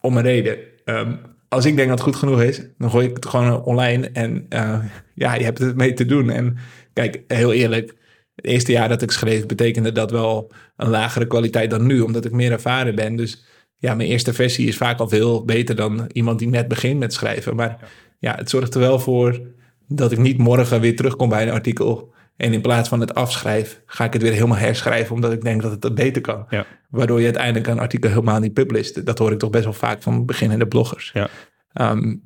Om 0.00 0.16
een 0.16 0.22
reden. 0.22 0.58
Ehm, 0.84 1.12
als 1.48 1.64
ik 1.64 1.76
denk 1.76 1.88
dat 1.88 1.98
het 1.98 2.08
goed 2.08 2.16
genoeg 2.16 2.42
is, 2.42 2.62
dan 2.78 2.90
gooi 2.90 3.06
ik 3.06 3.14
het 3.14 3.26
gewoon 3.26 3.62
online. 3.62 4.10
En 4.12 4.46
eh, 4.48 4.78
ja, 5.14 5.34
je 5.34 5.44
hebt 5.44 5.58
het 5.58 5.76
mee 5.76 5.92
te 5.92 6.06
doen. 6.06 6.30
En 6.30 6.56
kijk, 6.92 7.22
heel 7.26 7.52
eerlijk. 7.52 7.94
Het 8.34 8.44
eerste 8.44 8.72
jaar 8.72 8.88
dat 8.88 9.02
ik 9.02 9.10
schreef 9.10 9.46
betekende 9.46 9.92
dat 9.92 10.10
wel 10.10 10.52
een 10.76 10.88
lagere 10.88 11.26
kwaliteit 11.26 11.70
dan 11.70 11.86
nu, 11.86 12.00
omdat 12.00 12.24
ik 12.24 12.32
meer 12.32 12.52
ervaren 12.52 12.94
ben. 12.94 13.16
Dus 13.16 13.44
ja, 13.76 13.94
mijn 13.94 14.08
eerste 14.08 14.32
versie 14.32 14.68
is 14.68 14.76
vaak 14.76 14.98
al 14.98 15.08
veel 15.08 15.44
beter 15.44 15.76
dan 15.76 16.10
iemand 16.12 16.38
die 16.38 16.48
net 16.48 16.68
begint 16.68 16.98
met 16.98 17.12
schrijven. 17.12 17.56
Maar 17.56 17.90
ja, 18.18 18.34
het 18.34 18.50
zorgt 18.50 18.74
er 18.74 18.80
wel 18.80 18.98
voor 18.98 19.40
dat 19.88 20.12
ik 20.12 20.18
niet 20.18 20.38
morgen 20.38 20.80
weer 20.80 20.96
terugkom 20.96 21.28
bij 21.28 21.42
een 21.42 21.52
artikel. 21.52 22.12
En 22.36 22.52
in 22.52 22.60
plaats 22.60 22.88
van 22.88 23.00
het 23.00 23.14
afschrijf, 23.14 23.80
ga 23.86 24.04
ik 24.04 24.12
het 24.12 24.22
weer 24.22 24.32
helemaal 24.32 24.56
herschrijven, 24.56 25.14
omdat 25.14 25.32
ik 25.32 25.42
denk 25.42 25.62
dat 25.62 25.82
het 25.82 25.94
beter 25.94 26.22
kan. 26.22 26.46
Ja. 26.48 26.66
Waardoor 26.90 27.18
je 27.18 27.24
uiteindelijk 27.24 27.66
een 27.66 27.78
artikel 27.78 28.08
helemaal 28.08 28.40
niet 28.40 28.52
published. 28.52 29.06
Dat 29.06 29.18
hoor 29.18 29.32
ik 29.32 29.38
toch 29.38 29.50
best 29.50 29.64
wel 29.64 29.72
vaak 29.72 30.02
van 30.02 30.26
beginnende 30.26 30.66
bloggers. 30.66 31.10
Ja. 31.14 31.28
Ehm, 31.72 32.16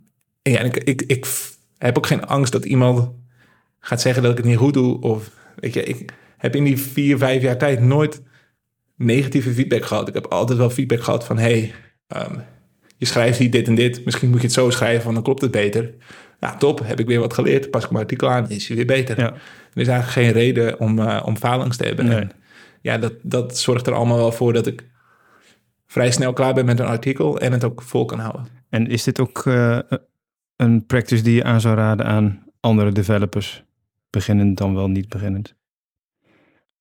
en 0.43 0.53
ja, 0.53 0.61
ik, 0.61 1.03
ik, 1.03 1.27
heb 1.79 1.97
ook 1.97 2.07
geen 2.07 2.25
angst 2.25 2.53
dat 2.53 2.65
iemand 2.65 3.11
gaat 3.85 4.01
zeggen 4.01 4.23
dat 4.23 4.31
ik 4.31 4.37
het 4.37 4.47
niet 4.47 4.57
goed 4.57 4.75
doe. 4.75 5.01
Of 5.01 5.31
weet 5.57 5.75
je, 5.75 5.83
ik 5.83 6.13
heb 6.39 6.57
in 6.57 6.65
die 6.65 6.79
vier, 6.79 7.19
vijf 7.19 7.43
jaar 7.43 7.59
tijd 7.59 7.81
nooit 7.81 8.23
negatieve 8.97 9.51
feedback 9.51 9.85
gehad. 9.85 10.09
Ik 10.09 10.15
heb 10.15 10.27
altijd 10.27 10.59
wel 10.59 10.71
feedback 10.71 11.03
gehad 11.03 11.25
van 11.25 11.39
hey, 11.39 11.73
ehm, 12.07 12.39
je 12.97 13.07
schrijft 13.07 13.39
hier 13.39 13.51
dit 13.51 13.69
en 13.69 13.75
dit. 13.75 14.05
Misschien 14.05 14.31
moet 14.31 14.41
je 14.41 14.47
het 14.47 14.55
zo 14.55 14.71
schrijven, 14.71 15.03
want 15.03 15.15
dan 15.15 15.25
klopt 15.25 15.41
het 15.41 15.51
beter. 15.51 15.95
Nou, 16.41 16.59
top, 16.59 16.81
heb 16.85 17.01
ik 17.01 17.07
weer 17.07 17.21
wat 17.21 17.35
geleerd. 17.35 17.71
Pas 17.71 17.85
ik 17.85 17.91
mijn 17.91 18.03
artikel 18.03 18.31
aan, 18.31 18.51
is 18.51 18.67
hij 18.67 18.77
weer 18.77 18.87
beter. 18.87 19.19
Ja. 19.19 19.33
Er 19.33 19.81
is 19.81 19.89
eigenlijk 19.89 20.27
geen 20.27 20.43
reden 20.43 20.81
om, 20.81 20.99
eh 20.99 21.23
om 21.25 21.37
falings 21.37 21.77
te 21.77 21.85
hebben. 21.85 22.05
Nee. 22.05 22.17
En 22.17 22.31
ja, 22.81 22.99
dat, 22.99 23.13
dat 23.23 23.59
zorgt 23.59 23.87
er 23.87 23.95
allemaal 23.95 24.17
wel 24.17 24.33
voor 24.33 24.53
dat 24.53 24.67
ik 24.67 24.85
vrij 25.87 26.11
snel 26.11 26.33
klaar 26.33 26.55
ben 26.55 26.65
met 26.65 26.79
een 26.79 26.87
artikel 26.87 27.39
en 27.39 27.53
het 27.53 27.65
ook 27.65 27.83
vol 27.83 28.05
kan 28.05 28.19
houden. 28.19 28.47
En 28.69 28.87
is 28.87 29.03
dit 29.03 29.21
ook 29.21 29.47
eh, 29.47 29.79
een 30.57 30.87
practice 30.87 31.23
die 31.23 31.35
je 31.35 31.45
aan 31.45 31.61
zou 31.61 31.77
raden 31.77 32.07
aan 32.07 32.45
andere 32.61 32.93
developers? 32.93 33.64
Beginnend 34.15 34.59
dan 34.59 34.75
wel 34.75 34.89
niet 34.89 35.09
beginnend? 35.09 35.57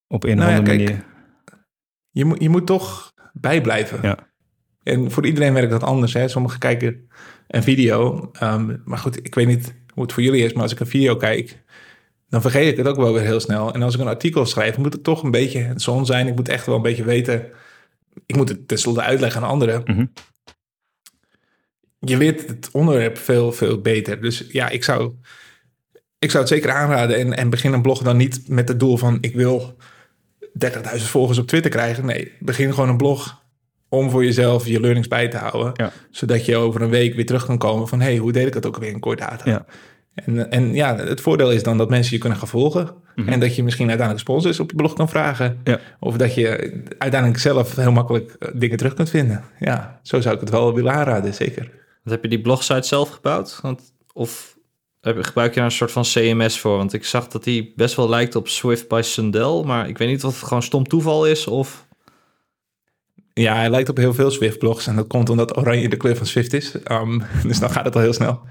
Op 0.08 0.24
een 0.24 0.38
Nou 0.38 0.52
ja, 0.52 0.58
andere 0.58 0.78
kijk, 0.78 0.90
manier. 0.90 1.06
Je 2.10 2.26
moet, 2.26 2.42
je 2.42 2.50
moet 2.50 2.66
toch 2.66 3.14
bijblijven. 3.34 4.00
Ja. 4.02 4.32
En 4.84 5.12
voor 5.12 5.26
iedereen 5.26 5.54
werkt 5.54 5.72
dat 5.72 5.84
anders. 5.84 6.14
Hè? 6.14 6.28
Sommigen 6.28 6.60
kijken 6.60 7.08
een 7.48 7.64
video. 7.64 8.30
ehm, 8.34 8.78
maar 8.86 8.98
goed, 8.98 9.26
ik 9.26 9.36
weet 9.36 9.48
niet 9.48 9.76
hoe 9.94 10.04
het 10.04 10.14
voor 10.14 10.24
jullie 10.24 10.44
is. 10.44 10.54
Maar 10.54 10.62
als 10.64 10.72
ik 10.72 10.80
een 10.80 10.88
video 10.88 11.16
kijk, 11.16 11.64
dan 12.30 12.42
vergeet 12.42 12.72
ik 12.72 12.78
het 12.78 12.88
ook 12.88 12.96
wel 12.98 13.14
weer 13.14 13.22
heel 13.22 13.40
snel. 13.40 13.74
En 13.74 13.82
als 13.82 13.94
ik 13.96 14.02
een 14.02 14.08
artikel 14.08 14.46
schrijf, 14.46 14.78
moet 14.78 14.94
het 14.94 15.04
toch 15.04 15.24
een 15.24 15.32
beetje 15.32 15.60
het 15.60 15.82
zon 15.82 16.06
zijn. 16.06 16.28
Ik 16.28 16.36
moet 16.36 16.50
echt 16.50 16.66
wel 16.66 16.76
een 16.76 16.82
beetje 16.82 17.04
weten. 17.04 17.52
Ik 18.26 18.36
moet 18.36 18.50
het 18.50 18.68
tenslotte 18.68 19.02
uitleggen 19.02 19.42
aan 19.42 19.50
anderen. 19.50 19.82
Mhm. 19.86 20.06
je 22.00 22.18
leert 22.18 22.48
het 22.48 22.70
onderwerp 22.72 23.18
veel, 23.18 23.52
veel 23.52 23.82
beter. 23.82 24.22
Dus 24.22 24.46
ja, 24.52 24.70
ik 24.70 24.84
zou, 24.84 25.14
ik 26.24 26.32
zou 26.32 26.44
het 26.44 26.54
zeker 26.54 26.72
aanraden. 26.72 27.18
En, 27.18 27.38
en 27.38 27.50
begin 27.50 27.74
een 27.74 27.82
blog 27.82 28.02
dan 28.02 28.18
niet 28.18 28.42
met 28.48 28.68
het 28.68 28.80
doel 28.80 28.98
van 28.98 29.18
ik 29.22 29.36
wil 29.36 29.76
30.000 30.66 30.80
volgers 30.96 31.38
op 31.38 31.48
Twitter 31.48 31.72
krijgen. 31.72 32.06
Nee, 32.06 32.32
begin 32.40 32.74
gewoon 32.74 32.90
een 32.90 32.98
blog 32.98 33.42
om 33.90 34.10
voor 34.10 34.26
jezelf 34.26 34.68
je 34.68 34.80
learnings 34.80 35.08
bij 35.08 35.28
te 35.28 35.38
houden. 35.38 35.72
Ja. 35.74 35.92
Zodat 36.12 36.46
je 36.46 36.58
over 36.58 36.82
een 36.82 36.90
week 36.90 37.16
weer 37.16 37.26
terug 37.26 37.46
kan 37.46 37.58
komen 37.58 37.88
van... 37.88 38.02
hey, 38.02 38.18
hoe 38.18 38.32
deed 38.32 38.48
ik 38.48 38.54
dat 38.54 38.66
ook 38.66 38.78
weer 38.78 38.90
in 38.90 39.00
kort 39.00 39.20
data? 39.20 39.50
Ja. 39.50 39.66
En, 40.16 40.52
en 40.52 40.74
ja, 40.74 40.96
het 40.96 41.22
voordeel 41.22 41.52
is 41.52 41.64
dan 41.64 41.78
dat 41.78 41.90
mensen 41.90 42.14
je 42.14 42.20
kunnen 42.20 42.38
gaan 42.38 42.48
volgen. 42.48 42.90
Mhm. 43.16 43.30
En 43.30 43.40
dat 43.40 43.56
je 43.56 43.64
misschien 43.64 43.88
uiteindelijk 43.88 44.28
sponsors 44.28 44.60
op 44.60 44.70
je 44.70 44.76
blog 44.76 44.94
kan 44.94 45.10
vragen. 45.10 45.60
Ja. 45.64 45.80
Of 46.00 46.18
dat 46.18 46.34
je 46.34 46.82
uiteindelijk 46.98 47.42
zelf 47.42 47.76
heel 47.76 47.92
makkelijk 47.92 48.36
eh, 48.40 48.50
dingen 48.54 48.78
terug 48.78 48.94
kunt 48.94 49.10
vinden. 49.10 49.44
Ja, 49.60 50.00
zo 50.04 50.22
zou 50.22 50.36
ik 50.36 50.42
het 50.42 50.50
wel 50.50 50.74
willen 50.74 50.94
aanraden, 50.94 51.34
zeker. 51.34 51.62
Want 52.04 52.16
heb 52.16 52.24
je 52.24 52.30
die 52.30 52.42
blogsite 52.42 52.88
zelf 52.88 53.10
gebouwd? 53.10 53.60
Want, 53.62 53.94
of 54.14 54.53
gebruik 55.04 55.50
je 55.50 55.56
daar 55.56 55.66
een 55.66 55.72
soort 55.72 55.92
van 55.92 56.04
CMS 56.04 56.60
voor? 56.60 56.78
Want 56.78 56.94
ik 56.94 57.06
zag 57.06 57.28
dat 57.28 57.44
die 57.44 57.74
best 57.76 57.96
wel 57.96 58.10
lijkt 58.10 58.36
op 58.36 58.48
Swift 58.48 58.88
by 58.88 59.02
Sundell. 59.04 59.64
Maar 59.66 59.90
ik 59.90 59.98
weet 59.98 60.08
niet 60.08 60.24
of 60.24 60.36
het 60.40 60.48
gewoon 60.48 60.64
stom 60.64 60.88
toeval 60.88 61.28
is 61.28 61.48
of... 61.48 61.88
Ja, 63.34 63.56
hij 63.56 63.70
lijkt 63.70 63.90
op 63.90 63.98
heel 63.98 64.14
veel 64.14 64.32
Swift-blogs. 64.32 64.88
En 64.88 64.96
dat 64.96 65.08
komt 65.08 65.30
omdat 65.30 65.58
oranje 65.58 65.90
de 65.90 65.98
kleur 65.98 66.16
van 66.16 66.26
Swift 66.26 66.54
is. 66.54 66.74
Um, 66.92 67.24
dus 67.48 67.60
dan 67.60 67.70
gaat 67.70 67.86
het 67.86 67.96
al 67.96 68.02
heel 68.02 68.14
snel. 68.14 68.42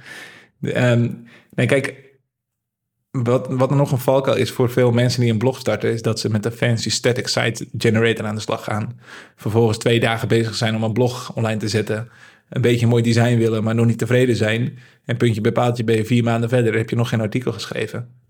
Um, 0.60 1.26
nee, 1.54 1.66
kijk, 1.66 1.94
wat, 3.10 3.46
wat 3.48 3.70
er 3.70 3.76
nog 3.76 3.92
een 3.92 3.98
valkuil 3.98 4.36
is 4.36 4.50
voor 4.50 4.70
veel 4.70 4.90
mensen 4.90 5.20
die 5.20 5.30
een 5.30 5.38
blog 5.38 5.58
starten... 5.58 5.92
is 5.92 6.02
dat 6.02 6.20
ze 6.20 6.30
met 6.30 6.44
een 6.44 6.52
fancy 6.52 6.90
static 6.90 7.28
site 7.28 7.66
generator 7.78 8.26
aan 8.26 8.34
de 8.34 8.40
slag 8.40 8.64
gaan. 8.64 9.00
Vervolgens 9.36 9.78
twee 9.78 10.00
dagen 10.00 10.28
bezig 10.28 10.54
zijn 10.54 10.74
om 10.74 10.82
een 10.82 10.92
blog 10.92 11.34
online 11.34 11.58
te 11.58 11.68
zetten. 11.68 12.08
Een 12.48 12.62
beetje 12.62 12.86
mooi 12.86 13.02
design 13.02 13.36
willen, 13.36 13.64
maar 13.64 13.74
nog 13.74 13.86
niet 13.86 13.98
tevreden 13.98 14.36
zijn. 14.36 14.78
En 15.04 15.16
puntje 15.16 15.40
bij 15.40 15.52
paaltje 15.52 15.84
ben 15.84 15.96
je 15.96 16.04
vier 16.04 16.24
maanden 16.24 16.48
verder... 16.48 16.76
heb 16.76 16.90
je 16.90 16.96
nog 16.96 17.08
geen 17.08 17.20
artikel 17.20 17.52
geschreven. 17.52 18.20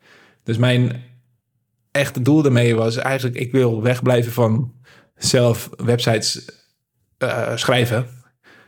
Dus 0.42 0.56
mijn 0.56 1.02
echte 1.90 2.22
doel 2.22 2.42
daarmee 2.42 2.74
was 2.74 2.96
eigenlijk... 2.96 3.36
ik 3.36 3.52
wil 3.52 3.82
wegblijven 3.82 4.32
van 4.32 4.72
zelf 5.16 5.70
websites 5.76 6.48
uh, 7.18 7.56
schrijven. 7.56 8.06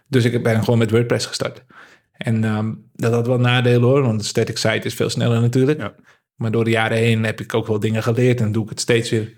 Dus 0.09 0.24
ik 0.24 0.43
ben 0.43 0.64
gewoon 0.64 0.78
met 0.78 0.90
WordPress 0.90 1.26
gestart. 1.26 1.64
En 2.12 2.44
um, 2.44 2.90
dat 2.93 3.12
had 3.12 3.26
wel 3.26 3.39
nadelen 3.39 3.89
hoor, 3.89 4.02
want 4.02 4.20
de 4.20 4.26
static 4.26 4.59
site 4.59 4.86
is 4.86 4.94
veel 4.94 5.10
sneller 5.10 5.40
natuurlijk. 5.40 5.81
Ja. 5.81 5.94
Maar 6.35 6.51
door 6.51 6.64
de 6.64 6.70
jaren 6.70 6.98
heen 6.98 7.24
heb 7.24 7.40
ik 7.40 7.55
ook 7.55 7.66
wel 7.66 7.81
dingen 7.81 8.02
geleerd 8.02 8.40
en 8.40 8.52
doe 8.52 8.62
ik 8.62 8.68
het 8.68 8.81
steeds 8.81 9.10
weer, 9.10 9.35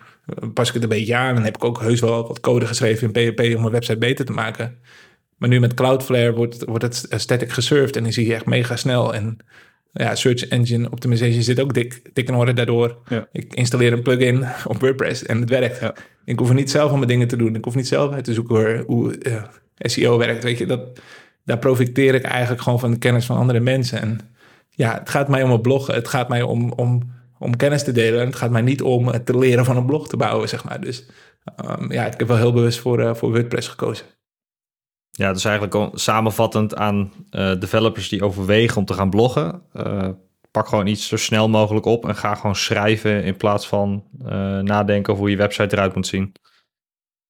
pas 0.55 0.68
ik 0.68 0.74
het 0.74 0.82
een 0.82 0.88
beetje 0.88 1.16
aan. 1.16 1.36
En 1.36 1.43
heb 1.43 1.56
ik 1.56 1.64
ook 1.64 1.80
heus 1.80 2.01
wel 2.01 2.26
wat 2.26 2.40
code 2.40 2.66
geschreven 2.66 3.12
in 3.12 3.32
PHP 3.32 3.40
om 3.40 3.60
mijn 3.60 3.70
website 3.70 3.98
beter 3.98 4.24
te 4.24 4.32
maken. 4.32 4.78
Maar 5.36 5.48
nu 5.48 5.60
met 5.60 5.74
Cloudflare 5.74 6.32
wordt, 6.32 6.64
wordt 6.64 6.82
het 6.82 7.06
static 7.10 7.50
gesurfd 7.50 7.96
en 7.96 8.02
dan 8.02 8.12
zie 8.12 8.26
je 8.26 8.34
echt 8.34 8.46
mega 8.46 8.76
snel. 8.76 9.14
En 9.14 9.38
ja, 9.92 10.14
search 10.14 10.48
engine 10.48 10.90
optimization 10.90 11.42
zit 11.42 11.60
ook 11.60 11.74
dik, 11.74 12.00
dik 12.12 12.28
in 12.28 12.34
orde 12.34 12.52
daardoor. 12.52 12.98
Ja. 13.08 13.28
Ik 13.32 13.54
installeer 13.54 13.92
een 13.92 14.02
plugin 14.02 14.46
op 14.66 14.80
WordPress 14.80 15.22
en 15.22 15.40
het 15.40 15.50
werkt. 15.50 15.80
Ja. 15.80 15.94
Ik 16.24 16.38
hoef 16.38 16.48
er 16.48 16.54
niet 16.54 16.70
zelf 16.70 16.88
allemaal 16.88 17.06
dingen 17.06 17.28
te 17.28 17.36
doen. 17.36 17.54
Ik 17.54 17.64
hoef 17.64 17.74
niet 17.74 17.88
zelf 17.88 18.12
uit 18.12 18.24
te 18.24 18.34
zoeken 18.34 18.54
hoe, 18.56 18.84
hoe 18.86 19.16
uh, 19.22 19.42
SEO 19.78 20.18
werkt. 20.18 20.42
Weet 20.42 20.58
je, 20.58 20.66
dat, 20.66 21.00
daar 21.44 21.58
profiteer 21.58 22.14
ik 22.14 22.22
eigenlijk 22.22 22.62
gewoon 22.62 22.80
van 22.80 22.90
de 22.90 22.98
kennis 22.98 23.26
van 23.26 23.36
andere 23.36 23.60
mensen. 23.60 24.00
En 24.00 24.20
ja, 24.70 24.98
het 24.98 25.08
gaat 25.08 25.28
mij 25.28 25.42
om 25.42 25.50
het 25.50 25.62
bloggen. 25.62 25.94
Het 25.94 26.08
gaat 26.08 26.28
mij 26.28 26.42
om, 26.42 26.72
om, 26.72 27.12
om 27.38 27.56
kennis 27.56 27.84
te 27.84 27.92
delen. 27.92 28.20
En 28.20 28.26
het 28.26 28.36
gaat 28.36 28.50
mij 28.50 28.62
niet 28.62 28.82
om 28.82 29.08
het 29.08 29.26
te 29.26 29.38
leren 29.38 29.64
van 29.64 29.76
een 29.76 29.86
blog 29.86 30.08
te 30.08 30.16
bouwen, 30.16 30.48
zeg 30.48 30.64
maar. 30.64 30.80
Dus 30.80 31.06
um, 31.64 31.92
ja, 31.92 32.06
ik 32.06 32.18
heb 32.18 32.28
wel 32.28 32.36
heel 32.36 32.52
bewust 32.52 32.78
voor, 32.78 33.00
uh, 33.00 33.14
voor 33.14 33.30
WordPress 33.30 33.68
gekozen. 33.68 34.06
Ja, 35.16 35.32
dus 35.32 35.44
eigenlijk 35.44 35.98
samenvattend 35.98 36.74
aan 36.74 37.12
uh, 37.30 37.59
developers 37.59 38.09
die 38.09 38.24
overwegen 38.24 38.76
om 38.76 38.84
te 38.84 38.94
gaan 38.94 39.10
bloggen. 39.10 39.62
Uh, 39.74 40.09
pak 40.51 40.68
gewoon 40.68 40.86
iets 40.86 41.09
zo 41.09 41.16
snel 41.16 41.48
mogelijk 41.48 41.86
op 41.86 42.09
en 42.09 42.16
ga 42.16 42.34
gewoon 42.34 42.56
schrijven 42.56 43.24
in 43.24 43.36
plaats 43.36 43.68
van 43.68 44.05
uh, 44.22 44.28
nadenken 44.59 45.12
over 45.12 45.24
hoe 45.24 45.32
je 45.32 45.36
website 45.36 45.76
eruit 45.76 45.94
moet 45.94 46.06
zien. 46.06 46.32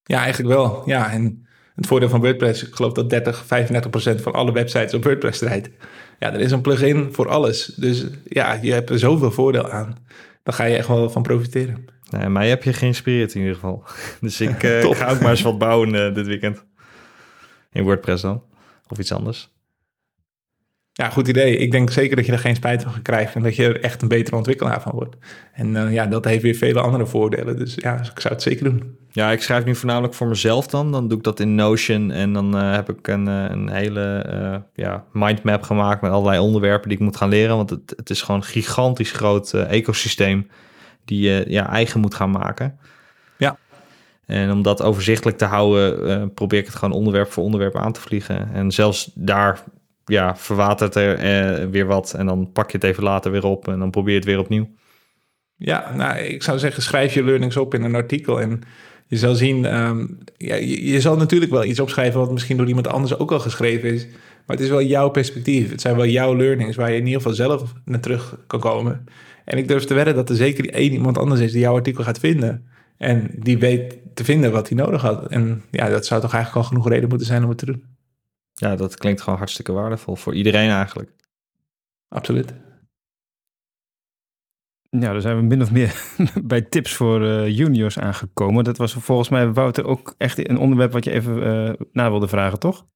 Ja, 0.02 0.22
eigenlijk 0.22 0.54
wel. 0.54 0.82
Ja, 0.86 1.10
en 1.10 1.46
het 1.74 1.86
voordeel 1.86 2.08
van 2.08 2.20
WordPress, 2.20 2.66
ik 2.66 2.74
geloof 2.74 2.92
dat 2.92 3.10
30, 3.10 3.44
35 3.44 3.90
procent 3.90 4.20
van 4.20 4.32
alle 4.32 4.52
websites 4.52 4.94
op 4.94 5.04
WordPress 5.04 5.38
draait. 5.38 5.70
Ja, 6.18 6.32
er 6.32 6.40
is 6.40 6.50
een 6.50 6.60
plugin 6.60 7.08
voor 7.12 7.28
alles. 7.28 7.64
Dus 7.76 8.06
ja, 8.24 8.58
je 8.62 8.72
hebt 8.72 8.90
er 8.90 8.98
zoveel 8.98 9.30
voordeel 9.30 9.70
aan. 9.70 9.96
Daar 10.42 10.54
ga 10.54 10.64
je 10.64 10.76
echt 10.76 10.88
wel 10.88 11.10
van 11.10 11.22
profiteren. 11.22 11.84
Nee, 12.10 12.28
mij 12.28 12.48
heb 12.48 12.62
je 12.62 12.72
geïnspireerd 12.72 13.34
in 13.34 13.40
ieder 13.40 13.54
geval. 13.54 13.84
Dus 14.20 14.40
ik 14.40 14.62
uh, 14.64 14.90
ga 14.90 15.10
ook 15.10 15.20
maar 15.20 15.30
eens 15.30 15.42
wat 15.42 15.58
bouwen 15.58 15.94
uh, 15.94 16.14
dit 16.14 16.26
weekend. 16.26 16.65
In 17.76 17.84
WordPress 17.84 18.22
dan. 18.22 18.42
Of 18.88 18.98
iets 18.98 19.12
anders. 19.12 19.54
Ja, 20.92 21.10
goed 21.10 21.28
idee. 21.28 21.56
Ik 21.56 21.70
denk 21.70 21.90
zeker 21.90 22.16
dat 22.16 22.26
je 22.26 22.32
er 22.32 22.38
geen 22.38 22.54
spijt 22.54 22.82
van 22.82 23.02
krijgt 23.02 23.34
en 23.34 23.42
dat 23.42 23.56
je 23.56 23.64
er 23.64 23.80
echt 23.80 24.02
een 24.02 24.08
betere 24.08 24.36
ontwikkelaar 24.36 24.82
van 24.82 24.92
wordt. 24.92 25.16
En 25.52 25.70
uh, 25.74 25.92
ja, 25.92 26.06
dat 26.06 26.24
heeft 26.24 26.42
weer 26.42 26.54
vele 26.54 26.80
andere 26.80 27.06
voordelen. 27.06 27.56
Dus 27.56 27.74
ja, 27.74 27.94
ik 27.94 28.20
zou 28.20 28.34
het 28.34 28.42
zeker 28.42 28.64
doen. 28.64 28.96
Ja, 29.10 29.30
ik 29.30 29.42
schrijf 29.42 29.64
nu 29.64 29.74
voornamelijk 29.74 30.14
voor 30.14 30.26
mezelf 30.26 30.66
dan. 30.66 30.92
Dan 30.92 31.08
doe 31.08 31.18
ik 31.18 31.24
dat 31.24 31.40
in 31.40 31.54
Notion 31.54 32.10
en 32.10 32.32
dan 32.32 32.56
uh, 32.56 32.72
heb 32.72 32.88
ik 32.88 33.08
een, 33.08 33.28
uh, 33.28 33.44
een 33.48 33.70
hele 33.70 34.24
ja, 34.74 35.04
mindmap 35.12 35.62
gemaakt 35.62 36.00
met 36.02 36.10
allerlei 36.10 36.38
onderwerpen 36.38 36.88
die 36.88 36.98
ik 36.98 37.04
moet 37.04 37.16
gaan 37.16 37.28
leren. 37.28 37.56
Want 37.56 37.70
het, 37.70 37.92
het 37.96 38.10
is 38.10 38.22
gewoon 38.22 38.40
een 38.40 38.46
gigantisch 38.46 39.12
groot 39.12 39.52
ecosysteem 39.52 40.48
die 41.04 41.20
je 41.20 41.44
ja, 41.48 41.68
eigen 41.68 42.00
moet 42.00 42.14
gaan 42.14 42.30
maken. 42.30 42.78
En 44.26 44.50
om 44.50 44.62
dat 44.62 44.82
overzichtelijk 44.82 45.38
te 45.38 45.44
houden, 45.44 46.32
probeer 46.34 46.58
ik 46.58 46.66
het 46.66 46.74
gewoon 46.74 46.98
onderwerp 46.98 47.32
voor 47.32 47.44
onderwerp 47.44 47.76
aan 47.76 47.92
te 47.92 48.00
vliegen. 48.00 48.52
En 48.52 48.70
zelfs 48.70 49.10
daar 49.14 49.64
ja, 50.06 50.36
verwatert 50.36 50.94
er 50.94 51.14
eh, 51.18 51.66
weer 51.70 51.86
wat 51.86 52.14
en 52.14 52.26
dan 52.26 52.52
pak 52.52 52.70
je 52.70 52.76
het 52.76 52.86
even 52.86 53.02
later 53.02 53.30
weer 53.30 53.44
op 53.44 53.68
en 53.68 53.78
dan 53.78 53.90
probeer 53.90 54.12
je 54.12 54.18
het 54.18 54.28
weer 54.28 54.38
opnieuw. 54.38 54.68
Ja, 55.56 55.94
nou, 55.94 56.18
ik 56.18 56.42
zou 56.42 56.58
zeggen, 56.58 56.82
schrijf 56.82 57.14
je 57.14 57.24
learnings 57.24 57.56
op 57.56 57.74
in 57.74 57.82
een 57.82 57.94
artikel 57.94 58.40
en 58.40 58.60
je 59.06 59.16
zal 59.16 59.34
zien, 59.34 59.78
um, 59.78 60.18
ja, 60.36 60.54
je, 60.54 60.86
je, 60.86 61.00
zal 61.00 61.16
natuurlijk 61.16 61.52
wel 61.52 61.64
iets 61.64 61.80
opschrijven 61.80 62.20
wat 62.20 62.32
misschien 62.32 62.56
door 62.56 62.68
iemand 62.68 62.88
anders 62.88 63.18
ook 63.18 63.32
al 63.32 63.38
geschreven 63.38 63.92
is, 63.92 64.06
maar 64.46 64.56
het 64.56 64.60
is 64.60 64.68
wel 64.68 64.82
jouw 64.82 65.08
perspectief. 65.08 65.70
Het 65.70 65.80
zijn 65.80 65.96
wel 65.96 66.06
jouw 66.06 66.36
learnings 66.36 66.76
waar 66.76 66.90
je 66.90 66.98
in 66.98 67.06
ieder 67.06 67.20
geval 67.20 67.34
zelf 67.34 67.72
naar 67.84 68.00
terug 68.00 68.38
kan 68.46 68.60
komen. 68.60 69.04
En 69.44 69.58
ik 69.58 69.68
durf 69.68 69.84
te 69.84 69.94
wedden 69.94 70.14
dat 70.14 70.28
er 70.28 70.36
zeker 70.36 70.70
één 70.70 70.92
iemand 70.92 71.18
anders 71.18 71.40
is 71.40 71.52
die 71.52 71.60
jouw 71.60 71.74
artikel 71.74 72.04
gaat 72.04 72.18
vinden 72.18 72.64
en 72.98 73.30
die 73.38 73.58
weet 73.58 73.98
te 74.14 74.24
vinden 74.24 74.52
wat 74.52 74.68
hij 74.68 74.76
nodig 74.76 75.02
had. 75.02 75.26
En 75.26 75.62
ja, 75.70 75.88
dat 75.88 76.06
zou 76.06 76.20
toch 76.20 76.32
eigenlijk 76.32 76.64
al 76.64 76.70
genoeg 76.70 76.88
reden 76.88 77.08
moeten 77.08 77.26
zijn 77.26 77.42
om 77.42 77.48
het 77.48 77.58
te 77.58 77.66
doen. 77.66 77.84
Ja, 78.52 78.76
dat 78.76 78.96
klinkt 78.96 79.20
gewoon 79.20 79.38
hartstikke 79.38 79.72
waardevol 79.72 80.16
voor 80.16 80.34
iedereen 80.34 80.70
eigenlijk. 80.70 81.10
Absoluut. 82.08 82.54
Ja, 84.90 85.12
dan 85.12 85.20
zijn 85.20 85.36
we 85.36 85.42
min 85.42 85.62
of 85.62 85.70
meer 85.70 86.02
bij 86.44 86.62
tips 86.62 86.94
voor 86.94 87.22
uh, 87.22 87.48
juniors 87.56 87.98
aangekomen. 87.98 88.64
Dat 88.64 88.76
was 88.76 88.92
volgens 88.92 89.28
mij, 89.28 89.52
Wouter, 89.52 89.84
ook 89.84 90.14
echt 90.18 90.48
een 90.48 90.58
onderwerp 90.58 90.92
wat 90.92 91.04
je 91.04 91.10
even 91.10 91.36
uh, 91.36 91.72
na 91.92 92.10
wilde 92.10 92.28
vragen, 92.28 92.58
toch? 92.58 92.86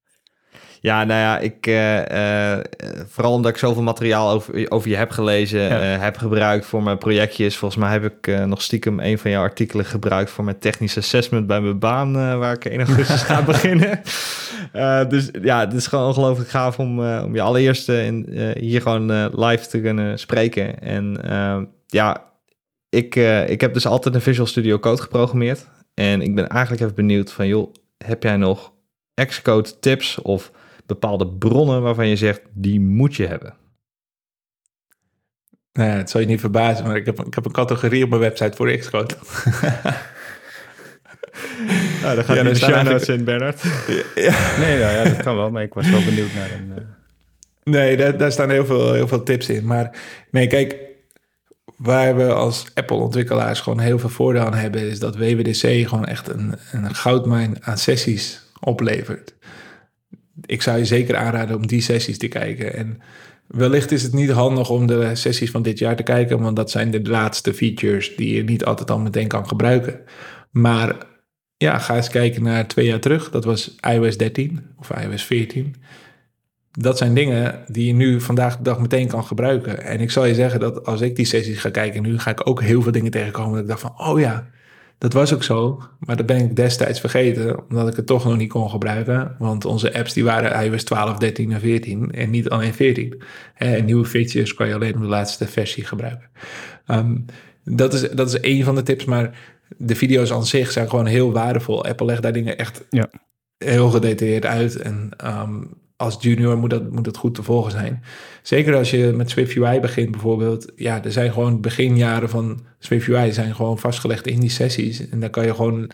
Ja, 0.82 1.05
nou 1.05 1.20
ja, 1.20 1.39
ik, 1.39 1.66
uh, 1.66 2.59
vooral 3.07 3.32
omdat 3.32 3.51
ik 3.51 3.57
zoveel 3.57 3.82
materiaal 3.82 4.31
over, 4.31 4.70
over 4.70 4.90
je 4.90 4.97
heb 4.97 5.11
gelezen, 5.11 5.61
ja. 5.61 5.78
heb 5.78 6.16
gebruikt 6.16 6.66
voor 6.66 6.82
mijn 6.82 6.98
projectjes. 6.98 7.57
Volgens 7.57 7.81
mij 7.81 7.93
heb 7.93 8.05
ik 8.05 8.47
nog 8.47 8.62
stiekem 8.62 9.01
een 9.01 9.19
van 9.19 9.31
jouw 9.31 9.43
artikelen 9.43 9.85
gebruikt 9.85 10.31
voor 10.31 10.44
mijn 10.44 10.59
technisch 10.59 10.98
assessment 10.98 11.47
bij 11.47 11.61
mijn 11.61 11.78
baan, 11.78 12.39
waar 12.39 12.55
ik 12.55 12.65
in 12.65 12.81
augustus 12.86 13.23
ga 13.31 13.43
beginnen. 13.43 14.01
dus 15.09 15.31
ja, 15.43 15.61
het 15.61 15.73
is 15.73 15.86
gewoon 15.86 16.07
ongelooflijk 16.07 16.51
gaaf 16.51 16.78
om, 16.78 16.98
om 17.01 17.35
je 17.35 17.40
allereerste 17.40 18.05
in, 18.05 18.27
hier 18.59 18.82
gewoon 18.82 19.31
live 19.35 19.66
te 19.66 19.81
kunnen 19.81 20.19
spreken. 20.19 20.81
En 20.82 21.20
ja, 21.86 22.24
ik, 22.89 23.16
ik 23.47 23.61
heb 23.61 23.74
dus 23.74 23.86
altijd 23.86 24.15
een 24.15 24.20
Visual 24.20 24.47
Studio 24.47 24.78
Code 24.78 25.02
geprogrammeerd. 25.02 25.66
En 25.94 26.23
ik 26.23 26.35
ben 26.35 26.48
eigenlijk 26.48 26.82
even 26.82 26.94
benieuwd 26.94 27.32
van, 27.32 27.47
joh, 27.47 27.73
heb 28.05 28.23
jij 28.23 28.36
nog 28.36 28.73
Xcode 29.27 29.78
tips 29.81 30.23
of 30.23 30.51
bepaalde 30.90 31.28
bronnen 31.28 31.82
waarvan 31.82 32.08
je 32.08 32.16
zegt, 32.16 32.40
die 32.52 32.80
moet 32.80 33.16
je 33.16 33.26
hebben? 33.26 33.54
Nee, 35.72 35.88
het 35.88 36.10
zal 36.10 36.20
je 36.20 36.26
niet 36.26 36.40
verbazen, 36.40 36.86
maar 36.86 36.96
ik 36.96 37.06
heb, 37.06 37.24
ik 37.24 37.34
heb 37.34 37.44
een 37.44 37.52
categorie 37.52 38.04
op 38.04 38.08
mijn 38.08 38.20
website 38.20 38.56
voor 38.56 38.76
Xcode. 38.76 39.14
nou, 42.02 42.14
dan 42.14 42.24
gaat 42.24 42.36
ja, 42.36 42.42
de 42.42 42.54
show 42.54 43.08
in, 43.08 43.24
Bernard. 43.24 43.62
ja. 44.14 44.58
Nee, 44.58 44.78
nou 44.78 44.92
ja, 44.92 45.04
dat 45.04 45.22
kan 45.22 45.36
wel, 45.36 45.50
maar 45.50 45.62
ik 45.62 45.74
was 45.74 45.90
wel 45.90 46.04
benieuwd 46.04 46.34
naar 46.34 46.50
een... 46.50 46.72
Uh... 46.78 46.84
Nee, 47.62 47.96
daar, 47.96 48.16
daar 48.16 48.32
staan 48.32 48.50
heel 48.50 48.66
veel, 48.66 48.92
heel 48.92 49.08
veel 49.08 49.22
tips 49.22 49.48
in. 49.48 49.66
Maar 49.66 49.96
nee, 50.30 50.46
kijk, 50.46 50.76
waar 51.76 52.16
we 52.16 52.32
als 52.32 52.66
Apple-ontwikkelaars 52.74 53.60
gewoon 53.60 53.80
heel 53.80 53.98
veel 53.98 54.08
voordeel 54.08 54.42
aan 54.42 54.54
hebben... 54.54 54.80
is 54.80 54.98
dat 54.98 55.16
WWDC 55.16 55.88
gewoon 55.88 56.06
echt 56.06 56.28
een, 56.28 56.54
een 56.72 56.94
goudmijn 56.94 57.56
aan 57.60 57.78
sessies 57.78 58.42
oplevert 58.60 59.34
ik 60.46 60.62
zou 60.62 60.78
je 60.78 60.84
zeker 60.84 61.16
aanraden 61.16 61.56
om 61.56 61.66
die 61.66 61.80
sessies 61.80 62.18
te 62.18 62.28
kijken. 62.28 62.74
En 62.74 63.00
wellicht 63.46 63.90
is 63.90 64.02
het 64.02 64.12
niet 64.12 64.30
handig 64.30 64.70
om 64.70 64.86
de 64.86 65.14
sessies 65.14 65.50
van 65.50 65.62
dit 65.62 65.78
jaar 65.78 65.96
te 65.96 66.02
kijken, 66.02 66.40
want 66.40 66.56
dat 66.56 66.70
zijn 66.70 66.90
de 66.90 67.02
laatste 67.02 67.54
features 67.54 68.16
die 68.16 68.34
je 68.34 68.44
niet 68.44 68.64
altijd 68.64 68.90
al 68.90 68.98
meteen 68.98 69.28
kan 69.28 69.48
gebruiken. 69.48 70.00
Maar 70.50 70.96
ja, 71.56 71.78
ga 71.78 71.96
eens 71.96 72.08
kijken 72.08 72.42
naar 72.42 72.68
twee 72.68 72.86
jaar 72.86 73.00
terug. 73.00 73.30
Dat 73.30 73.44
was 73.44 73.74
iOS 73.80 74.16
13 74.16 74.60
of 74.78 74.90
iOS 74.90 75.24
14. 75.24 75.74
dat 76.70 76.98
zijn 76.98 77.14
dingen 77.14 77.64
die 77.66 77.86
je 77.86 77.92
nu 77.92 78.20
vandaag 78.20 78.56
de 78.56 78.62
dag 78.62 78.80
meteen 78.80 79.08
kan 79.08 79.24
gebruiken. 79.24 79.82
En 79.82 80.00
ik 80.00 80.10
zal 80.10 80.24
je 80.24 80.34
zeggen 80.34 80.60
dat 80.60 80.86
als 80.86 81.00
ik 81.00 81.16
die 81.16 81.24
sessies 81.24 81.60
ga 81.60 81.70
kijken 81.70 82.02
nu, 82.02 82.18
ga 82.18 82.30
ik 82.30 82.46
ook 82.48 82.62
heel 82.62 82.82
veel 82.82 82.92
dingen 82.92 83.10
tegenkomen 83.10 83.52
dat 83.52 83.60
ik 83.60 83.68
dacht 83.68 83.80
van, 83.80 84.08
oh 84.08 84.20
ja, 84.20 84.50
dat 85.01 85.12
was 85.12 85.35
ook 85.35 85.43
zo. 85.43 85.82
Maar 85.98 86.16
dat 86.16 86.27
ben 86.27 86.36
ik 86.39 86.56
destijds 86.56 87.01
vergeten, 87.01 87.68
omdat 87.68 87.89
ik 87.89 87.97
het 87.97 88.06
toch 88.06 88.24
nog 88.24 88.36
niet 88.36 88.48
kon 88.48 88.70
gebruiken. 88.70 89.36
Want 89.39 89.64
onze 89.64 89.94
apps 89.94 90.12
die 90.12 90.24
waren 90.24 90.64
iOS 90.64 90.85
12, 90.85 91.18
13 91.18 91.52
en 91.52 91.60
14 91.60 92.10
en 92.12 92.31
niet 92.31 92.48
alleen 92.48 92.74
14. 92.74 93.22
En 93.55 93.85
nieuwe 93.85 94.05
features 94.05 94.55
kan 94.55 94.68
je 94.68 94.74
alleen 94.74 94.94
op 94.94 95.01
de 95.01 95.06
laatste 95.06 95.47
versie 95.47 95.85
gebruiken. 95.85 96.28
Ehm, 96.86 97.16
dat, 97.64 97.94
is, 97.94 98.10
dat 98.10 98.28
is 98.28 98.40
één 98.40 98.64
van 98.64 98.74
de 98.74 98.82
tips, 98.82 99.05
maar 99.05 99.39
de 99.77 99.94
video's 99.94 100.32
aan 100.32 100.47
zich 100.47 100.70
zijn 100.70 100.89
gewoon 100.89 101.06
heel 101.06 101.32
waardevol. 101.32 101.85
Apple 101.85 102.06
legt 102.06 102.22
daar 102.22 102.32
dingen 102.32 102.59
echt 102.59 102.85
Ja. 102.90 103.10
heel 103.59 103.90
gedetailleerd 103.90 104.47
uit. 104.47 104.77
En 104.77 105.10
ehm, 105.16 105.62
als 106.01 106.16
junior 106.20 106.59
moet 106.59 106.70
dat, 106.70 106.90
moet 106.90 107.05
dat 107.05 107.16
goed 107.16 107.35
te 107.35 107.43
volgen 107.43 107.70
zijn. 107.70 108.02
Zeker 108.43 108.77
als 108.77 108.90
je 108.90 109.12
met 109.16 109.31
Swift 109.31 109.56
UI 109.56 109.81
begint 109.81 110.10
bijvoorbeeld. 110.10 110.72
Ja, 110.77 111.05
er 111.05 111.12
zijn 111.12 111.32
gewoon 111.32 111.60
beginjaren 111.60 112.28
van 112.28 112.60
Swift 112.78 113.09
UI 113.09 113.32
zijn 113.32 113.55
gewoon 113.55 113.78
vastgelegd 113.78 114.27
in 114.27 114.40
die 114.40 114.51
sessies. 114.51 115.09
En 115.09 115.20
dan 115.20 115.31
kan 115.31 115.44
je 115.44 115.55
gewoon, 115.55 115.90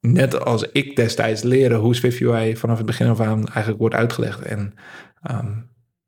net 0.00 0.44
als 0.44 0.62
ik 0.72 0.96
destijds, 0.96 1.42
leren 1.42 1.78
hoe 1.78 1.94
Swift 1.94 2.20
UI 2.20 2.56
vanaf 2.56 2.76
het 2.76 2.86
begin 2.86 3.08
af 3.08 3.20
aan 3.20 3.46
eigenlijk 3.46 3.78
wordt 3.78 3.94
uitgelegd. 3.94 4.40
En 4.40 4.74
ehm, 5.22 5.52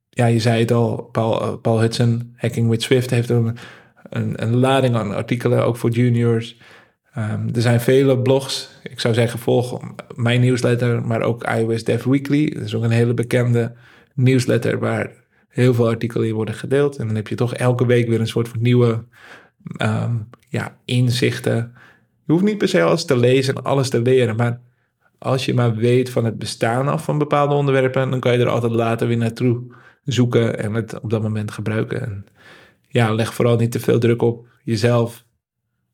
ja, 0.09 0.27
je 0.27 0.41
zei 0.41 0.61
het 0.61 0.73
al, 0.73 1.03
Paul, 1.03 1.43
eh, 1.43 1.53
Paul 1.63 1.81
Hudson, 1.81 2.33
Hacking 2.37 2.69
with 2.69 2.83
Swift, 2.83 3.11
heeft 3.11 3.29
een, 3.29 3.57
een 4.11 4.57
lading 4.57 4.97
aan 4.97 5.15
artikelen, 5.15 5.65
ook 5.65 5.77
voor 5.77 5.91
juniors. 5.91 6.57
Ehm, 7.19 7.49
er 7.55 7.61
zijn 7.61 7.81
vele 7.81 8.19
blogs. 8.19 8.71
Ik 8.83 9.01
zou 9.01 9.15
zeggen, 9.15 9.39
volg 9.39 9.81
mijn 10.15 10.41
nieuwsletter, 10.41 11.03
maar 11.03 11.23
ook 11.23 11.45
iOS 11.45 11.85
Dev 11.85 12.05
Weekly. 12.05 12.51
Dat 12.51 12.63
is 12.63 12.75
ook 12.75 12.83
een 12.83 12.91
hele 12.91 13.15
bekende 13.15 13.73
nieuwsletter 14.15 14.79
waar 14.79 15.13
heel 15.49 15.75
veel 15.75 15.89
artikelen 15.89 16.29
in 16.29 16.35
worden 16.35 16.55
gedeeld. 16.55 16.97
En 16.97 17.07
dan 17.07 17.17
heb 17.17 17.29
je 17.29 17.35
toch 17.35 17.55
elke 17.55 17.87
week 17.87 18.09
weer 18.09 18.21
een 18.21 18.27
soort 18.27 18.49
van 18.49 18.63
nieuwe 18.63 19.05
ehm, 19.77 20.17
ja, 20.49 20.77
inzichten. 20.85 21.73
Je 22.25 22.33
hoeft 22.33 22.45
niet 22.45 22.59
per 22.59 22.69
se 22.69 22.83
alles 22.83 23.05
te 23.05 23.17
lezen 23.17 23.55
en 23.55 23.63
alles 23.63 23.89
te 23.89 24.03
leren, 24.03 24.37
maar 24.37 24.61
als 25.19 25.45
je 25.45 25.55
maar 25.55 25.75
weet 25.75 26.11
van 26.11 26.25
het 26.25 26.39
bestaan 26.39 26.89
af 26.89 27.05
van 27.05 27.19
bepaalde 27.19 27.55
onderwerpen, 27.55 28.11
dan 28.11 28.21
kan 28.21 28.33
je 28.33 28.39
er 28.39 28.49
altijd 28.49 28.73
later 28.73 29.09
weer 29.09 29.17
naartoe 29.17 29.61
zoeken 30.05 30.59
en 30.59 30.75
het 30.75 31.01
op 31.01 31.11
dat 31.11 31.23
moment 31.23 31.51
gebruiken. 31.51 32.03
En 32.03 32.27
ja, 32.89 33.15
leg 33.15 33.35
vooral 33.35 33.57
niet 33.57 33.73
te 33.73 33.81
veel 33.81 33.99
druk 33.99 34.23
op 34.23 34.47
jezelf 34.63 35.27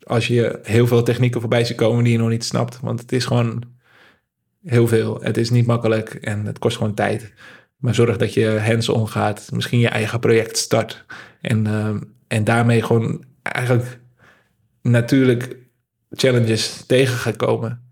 als 0.04 0.26
je 0.26 0.58
heel 0.62 0.86
veel 0.86 1.02
technieken 1.02 1.40
voorbij 1.40 1.64
ziet 1.64 1.76
komen 1.76 2.04
die 2.04 2.12
je 2.12 2.18
nog 2.18 2.28
niet 2.28 2.44
snapt. 2.44 2.80
Want 2.80 3.00
het 3.00 3.12
is 3.12 3.24
gewoon 3.24 3.62
heel 4.64 4.86
veel. 4.88 5.18
Het 5.22 5.36
is 5.36 5.50
niet 5.50 5.66
makkelijk 5.66 6.14
en 6.14 6.46
het 6.46 6.58
kost 6.58 6.76
gewoon 6.76 6.94
tijd. 6.94 7.32
Maar 7.76 7.94
zorg 7.94 8.16
dat 8.16 8.34
je 8.34 8.60
hands-on 8.66 9.08
gaat. 9.08 9.48
Misschien 9.52 9.78
je 9.78 9.88
eigen 9.88 10.20
project 10.20 10.58
start. 10.58 11.04
En, 11.40 11.66
ehm, 11.66 11.98
en 12.28 12.44
daarmee 12.44 12.82
gewoon 12.82 13.24
eigenlijk 13.42 14.00
natuurlijk 14.82 15.56
challenges 16.10 16.84
tegen 16.86 17.16
gaat 17.16 17.36
komen. 17.36 17.82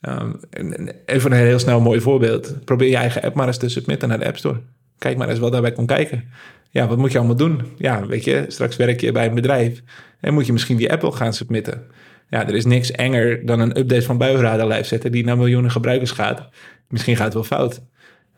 Ehm, 0.00 0.32
en- 0.50 0.76
en 0.76 0.94
even 1.06 1.32
een 1.32 1.38
heel 1.46 1.58
snel 1.58 1.80
mooi 1.80 2.00
voorbeeld. 2.00 2.64
Probeer 2.64 2.88
je 2.88 2.96
eigen 2.96 3.22
app 3.22 3.34
maar 3.34 3.46
eens 3.46 3.58
te 3.58 3.68
submitten 3.68 4.08
naar 4.08 4.18
de 4.18 4.26
App 4.26 4.36
Store. 4.36 4.60
Kijk 5.02 5.16
maar 5.16 5.28
eens 5.28 5.38
wat 5.38 5.52
daarbij 5.52 5.72
komt 5.72 5.86
kijken. 5.86 6.24
Ja, 6.70 6.86
wat 6.86 6.98
moet 6.98 7.12
je 7.12 7.18
allemaal 7.18 7.36
doen? 7.36 7.62
Ja, 7.76 8.06
weet 8.06 8.24
je, 8.24 8.44
straks 8.48 8.76
werk 8.76 9.00
je 9.00 9.12
bij 9.12 9.26
een 9.26 9.34
bedrijf 9.34 9.82
en 10.20 10.34
moet 10.34 10.46
je 10.46 10.52
misschien 10.52 10.76
die 10.76 10.92
app 10.92 11.02
wel 11.02 11.12
gaan 11.12 11.32
submitten. 11.32 11.82
Ja, 12.28 12.48
er 12.48 12.54
is 12.54 12.64
niks 12.64 12.90
enger 12.90 13.46
dan 13.46 13.60
een 13.60 13.78
update 13.78 14.02
van 14.02 14.18
Buienradar 14.18 14.66
live 14.66 14.84
zetten 14.84 15.12
die 15.12 15.24
naar 15.24 15.36
miljoenen 15.36 15.70
gebruikers 15.70 16.10
gaat. 16.10 16.48
Misschien 16.88 17.16
gaat 17.16 17.24
het 17.24 17.34
wel 17.34 17.44
fout. 17.44 17.82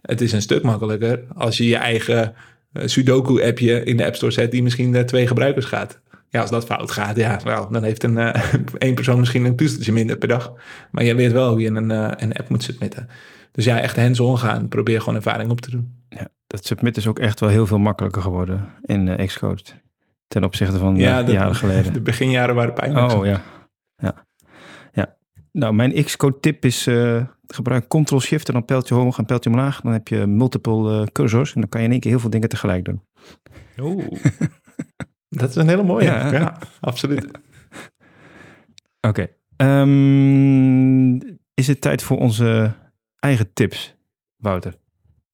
Het 0.03 0.21
is 0.21 0.33
een 0.33 0.43
stuk 0.43 0.63
makkelijker 0.63 1.25
als 1.35 1.57
je 1.57 1.67
je 1.67 1.77
eigen 1.77 2.35
eh, 2.73 2.87
Sudoku-appje 2.87 3.85
in 3.85 3.97
de 3.97 4.07
App 4.07 4.15
Store 4.15 4.33
zet 4.33 4.51
die 4.51 4.63
misschien 4.63 4.91
naar 4.91 5.07
twee 5.07 5.27
gebruikers 5.27 5.67
gaat. 5.67 6.01
Ja, 6.31 6.41
als 6.41 6.51
dat 6.51 6.65
fout 6.65 6.91
gaat, 6.91 7.17
ja, 7.17 7.41
dan 7.71 7.83
heeft 7.83 8.03
een, 8.03 8.19
eh, 8.19 8.53
één 8.79 8.95
persoon 8.95 9.19
misschien 9.19 9.45
een 9.45 9.57
toesteltje 9.57 9.93
minder 9.93 10.17
per 10.17 10.29
dag. 10.29 10.53
Maar 10.91 11.05
je 11.05 11.15
weet 11.15 11.33
wel 11.33 11.51
hoe 11.51 11.61
je 11.61 11.69
een, 11.69 11.91
eh, 11.91 12.11
een 12.17 12.33
app 12.33 12.49
moet 12.49 12.63
submitten. 12.63 13.09
Dus 13.53 13.65
ja, 13.65 13.81
echt 13.81 13.97
hands-on 13.97 14.39
gaan. 14.39 14.69
Probeer 14.69 15.01
gewoon 15.01 15.15
ervaring 15.15 15.51
op 15.51 15.61
te 15.61 15.71
doen. 15.71 15.95
Ja, 16.09 16.29
dat 16.55 16.65
submit 16.67 16.97
is 16.97 17.07
ook 17.07 17.19
echt 17.19 17.41
wel 17.41 17.49
heel 17.49 17.67
veel 17.67 17.79
makkelijker 17.79 18.23
geworden 18.23 18.69
in 18.83 19.09
eh, 19.09 19.27
Xcode. 19.27 19.63
Ten 20.27 20.45
opzichte 20.45 20.79
van 20.79 20.97
Ja, 20.97 21.19
eh, 21.21 21.27
dat- 21.27 21.35
jaren 21.35 21.55
geleden. 21.55 21.93
De 21.99 22.01
beginjaren 22.01 22.55
waren 22.55 22.75
pijnlijk. 22.75 23.13
Oh 23.13 23.27
ja. 23.27 23.43
ja. 23.97 24.27
Ja. 24.93 25.17
Nou, 25.53 25.75
mijn 25.75 26.05
Xcode 26.05 26.41
tip 26.41 26.65
is 26.65 26.87
eh, 26.87 27.25
gebruik 27.47 27.89
Ctrl-Shift 27.89 28.47
en 28.49 28.53
dan 28.55 28.65
pijltje 28.65 28.95
omhoog 28.95 29.19
en 29.19 29.25
pijltje 29.25 29.51
omlaag. 29.51 29.81
Dan 29.81 29.93
heb 29.93 30.09
je 30.09 30.27
multiple 30.27 31.09
cursors 31.13 31.55
en 31.55 31.61
dan 31.61 31.69
kan 31.71 31.81
je 31.81 31.87
in 31.87 31.93
één 31.93 32.01
keer 32.01 32.11
heel 32.11 32.21
veel 32.21 32.31
dingen 32.31 32.49
tegelijk 32.49 32.85
doen. 32.85 33.03
Oeh. 33.81 34.07
Dat 35.29 35.49
is 35.49 35.55
een 35.57 35.69
hele 35.69 35.83
mooie. 35.83 36.05
Ja. 36.05 36.33
Ja, 36.33 36.59
absoluut. 36.81 37.27
Oké. 39.09 39.27
Ehm, 39.57 41.15
is 41.55 41.67
het 41.67 41.81
tijd 41.81 42.03
voor 42.03 42.19
onze 42.19 42.73
eigen 43.19 43.53
tips, 43.53 43.97
Wouter? 44.37 44.75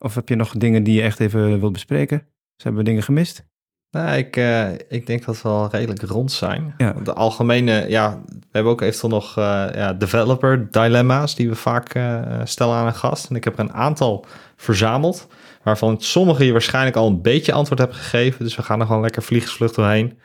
Of 0.02 0.14
heb 0.14 0.28
je 0.28 0.36
nog 0.36 0.52
dingen 0.52 0.82
die 0.82 0.94
je 0.94 1.02
echt 1.02 1.20
even 1.20 1.60
wilt 1.60 1.72
bespreken? 1.72 2.18
Dus 2.54 2.64
hebben 2.64 2.82
we 2.82 2.88
dingen 2.88 3.02
gemist? 3.02 3.48
Nou, 3.90 4.16
ik, 4.16 4.36
eh, 4.36 4.72
ik 4.72 5.06
denk 5.06 5.24
dat 5.24 5.42
we 5.42 5.48
wel 5.48 5.68
redelijk 5.70 6.02
rond 6.02 6.32
zijn. 6.32 6.74
Ja. 6.76 6.92
De 6.92 7.12
algemene, 7.12 7.84
ja, 7.88 8.20
we 8.26 8.46
hebben 8.50 8.72
ook 8.72 8.80
eventueel 8.80 9.12
nog 9.12 9.36
eh, 9.38 9.66
ja, 9.74 9.92
developer 9.92 10.70
dilemma's 10.70 11.34
die 11.34 11.48
we 11.48 11.54
vaak 11.54 11.94
eh, 11.94 12.40
stellen 12.44 12.74
aan 12.74 12.86
een 12.86 12.94
gast. 12.94 13.30
En 13.30 13.36
ik 13.36 13.44
heb 13.44 13.54
er 13.54 13.60
een 13.60 13.72
aantal 13.72 14.24
verzameld, 14.56 15.28
waarvan 15.62 16.00
sommige 16.00 16.44
je 16.44 16.52
waarschijnlijk 16.52 16.96
al 16.96 17.06
een 17.06 17.22
beetje 17.22 17.52
antwoord 17.52 17.78
hebben 17.78 17.96
gegeven. 17.96 18.44
Dus 18.44 18.56
we 18.56 18.62
gaan 18.62 18.80
er 18.80 18.86
gewoon 18.86 19.02
lekker 19.02 19.22
vliegensvlucht 19.22 19.74
doorheen. 19.74 20.18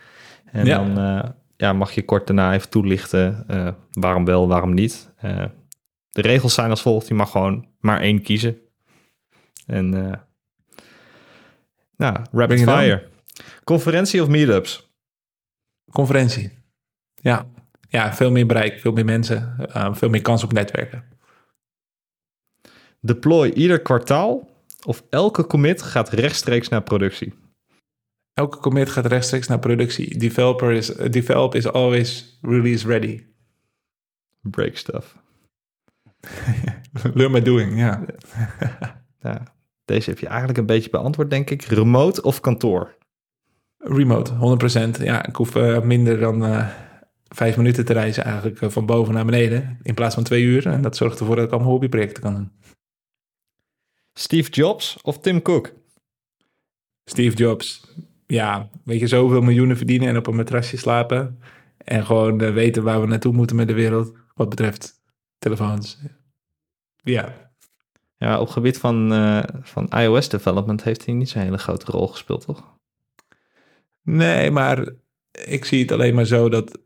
En 0.52 0.65
Ja. 0.65 0.77
dan 0.77 1.34
ja, 1.57 1.73
mag 1.73 1.91
je 1.91 2.06
kort 2.06 2.27
daarna 2.27 2.53
even 2.53 2.69
toelichten 2.69 3.45
waarom 3.91 4.26
wel, 4.26 4.47
waarom 4.47 4.73
niet. 4.73 5.14
De 6.11 6.22
regels 6.22 6.53
zijn 6.53 6.69
als 6.69 6.81
volgt, 6.81 7.07
je 7.07 7.14
mag 7.14 7.31
gewoon 7.31 7.65
maar 7.80 7.99
één 8.02 8.22
kiezen. 8.22 8.57
En 9.65 9.93
eh 9.93 10.19
nou, 11.97 12.25
rapid 12.31 12.59
fire. 12.59 13.07
Conferentie 13.63 14.21
of 14.21 14.27
meetups? 14.27 14.93
Conferentie. 15.91 16.51
Ja. 17.15 17.47
ja, 17.89 18.13
veel 18.13 18.31
meer 18.31 18.45
bereik, 18.45 18.79
veel 18.79 18.91
meer 18.91 19.05
mensen, 19.05 19.69
eh, 19.73 19.93
veel 19.93 20.09
meer 20.09 20.21
kans 20.21 20.43
op 20.43 20.53
netwerken. 20.53 21.03
Deploy 22.99 23.49
ieder 23.49 23.81
kwartaal 23.81 24.49
of 24.85 25.03
elke 25.09 25.47
commit 25.47 25.81
gaat 25.81 26.09
rechtstreeks 26.09 26.69
naar 26.69 26.83
productie? 26.83 27.33
Elke 28.33 28.57
commit 28.57 28.89
gaat 28.89 29.05
rechtstreeks 29.05 29.47
naar 29.47 29.59
productie. 29.59 30.17
Developer 30.17 30.71
is, 30.71 30.87
develop 30.87 31.55
is 31.55 31.67
always 31.67 32.37
release 32.41 32.87
ready. 32.87 33.25
Break 34.41 34.77
stuff. 34.77 35.17
Learn 37.13 37.31
by 37.31 37.41
doing, 37.41 37.77
ja. 37.77 38.05
Ja, 39.19 39.55
deze 39.85 40.09
heb 40.09 40.19
je 40.19 40.27
eigenlijk 40.27 40.57
een 40.57 40.65
beetje 40.65 40.89
beantwoord, 40.89 41.29
denk 41.29 41.49
ik. 41.49 41.61
Remote 41.61 42.21
of 42.21 42.39
kantoor? 42.39 42.95
Remote, 43.77 44.31
100%. 44.99 45.03
Ja, 45.03 45.25
ik 45.25 45.35
hoef 45.35 45.55
eh, 45.55 45.81
minder 45.81 46.19
dan 46.19 46.45
eh, 46.45 46.69
vijf 47.27 47.57
minuten 47.57 47.85
te 47.85 47.93
reizen 47.93 48.23
eigenlijk 48.23 48.61
eh, 48.61 48.69
van 48.69 48.85
boven 48.85 49.13
naar 49.13 49.25
beneden. 49.25 49.79
In 49.83 49.93
plaats 49.93 50.15
van 50.15 50.23
twee 50.23 50.43
uur. 50.43 50.67
En 50.67 50.81
dat 50.81 50.95
zorgt 50.95 51.19
ervoor 51.19 51.35
dat 51.35 51.45
ik 51.45 51.51
allemaal 51.51 51.71
hobbyprojecten 51.71 52.23
kan 52.23 52.33
doen. 52.33 52.51
Steve 54.13 54.51
Jobs 54.51 54.97
of 55.01 55.19
Tim 55.19 55.41
Cook? 55.41 55.73
Steve 57.03 57.35
Jobs. 57.35 57.93
Ja, 58.27 58.69
weet 58.83 58.99
je, 58.99 59.07
zoveel 59.07 59.41
miljoenen 59.41 59.77
verdienen 59.77 60.07
en 60.07 60.17
op 60.17 60.27
een 60.27 60.35
matrasje 60.35 60.77
slapen. 60.77 61.39
En 61.77 62.05
gewoon 62.05 62.37
weten 62.37 62.83
waar 62.83 63.01
we 63.01 63.07
naartoe 63.07 63.33
moeten 63.33 63.55
met 63.55 63.67
de 63.67 63.73
wereld. 63.73 64.13
Wat 64.33 64.49
betreft 64.49 65.01
telefoons. 65.37 65.99
Ja, 67.03 67.44
Ja, 68.17 68.39
op 68.39 68.49
gebied 68.49 68.77
van, 68.77 69.13
eh, 69.13 69.43
van 69.61 69.87
iOS 69.87 70.29
development 70.29 70.83
heeft 70.83 71.05
hij 71.05 71.13
niet 71.13 71.29
zo'n 71.29 71.41
hele 71.41 71.57
grote 71.57 71.91
rol 71.91 72.07
gespeeld, 72.07 72.45
toch? 72.45 72.73
nee, 74.01 74.51
maar 74.51 74.87
ik 75.45 75.65
zie 75.65 75.81
het 75.81 75.91
alleen 75.91 76.15
maar 76.15 76.25
zo 76.25 76.49
dat 76.49 76.79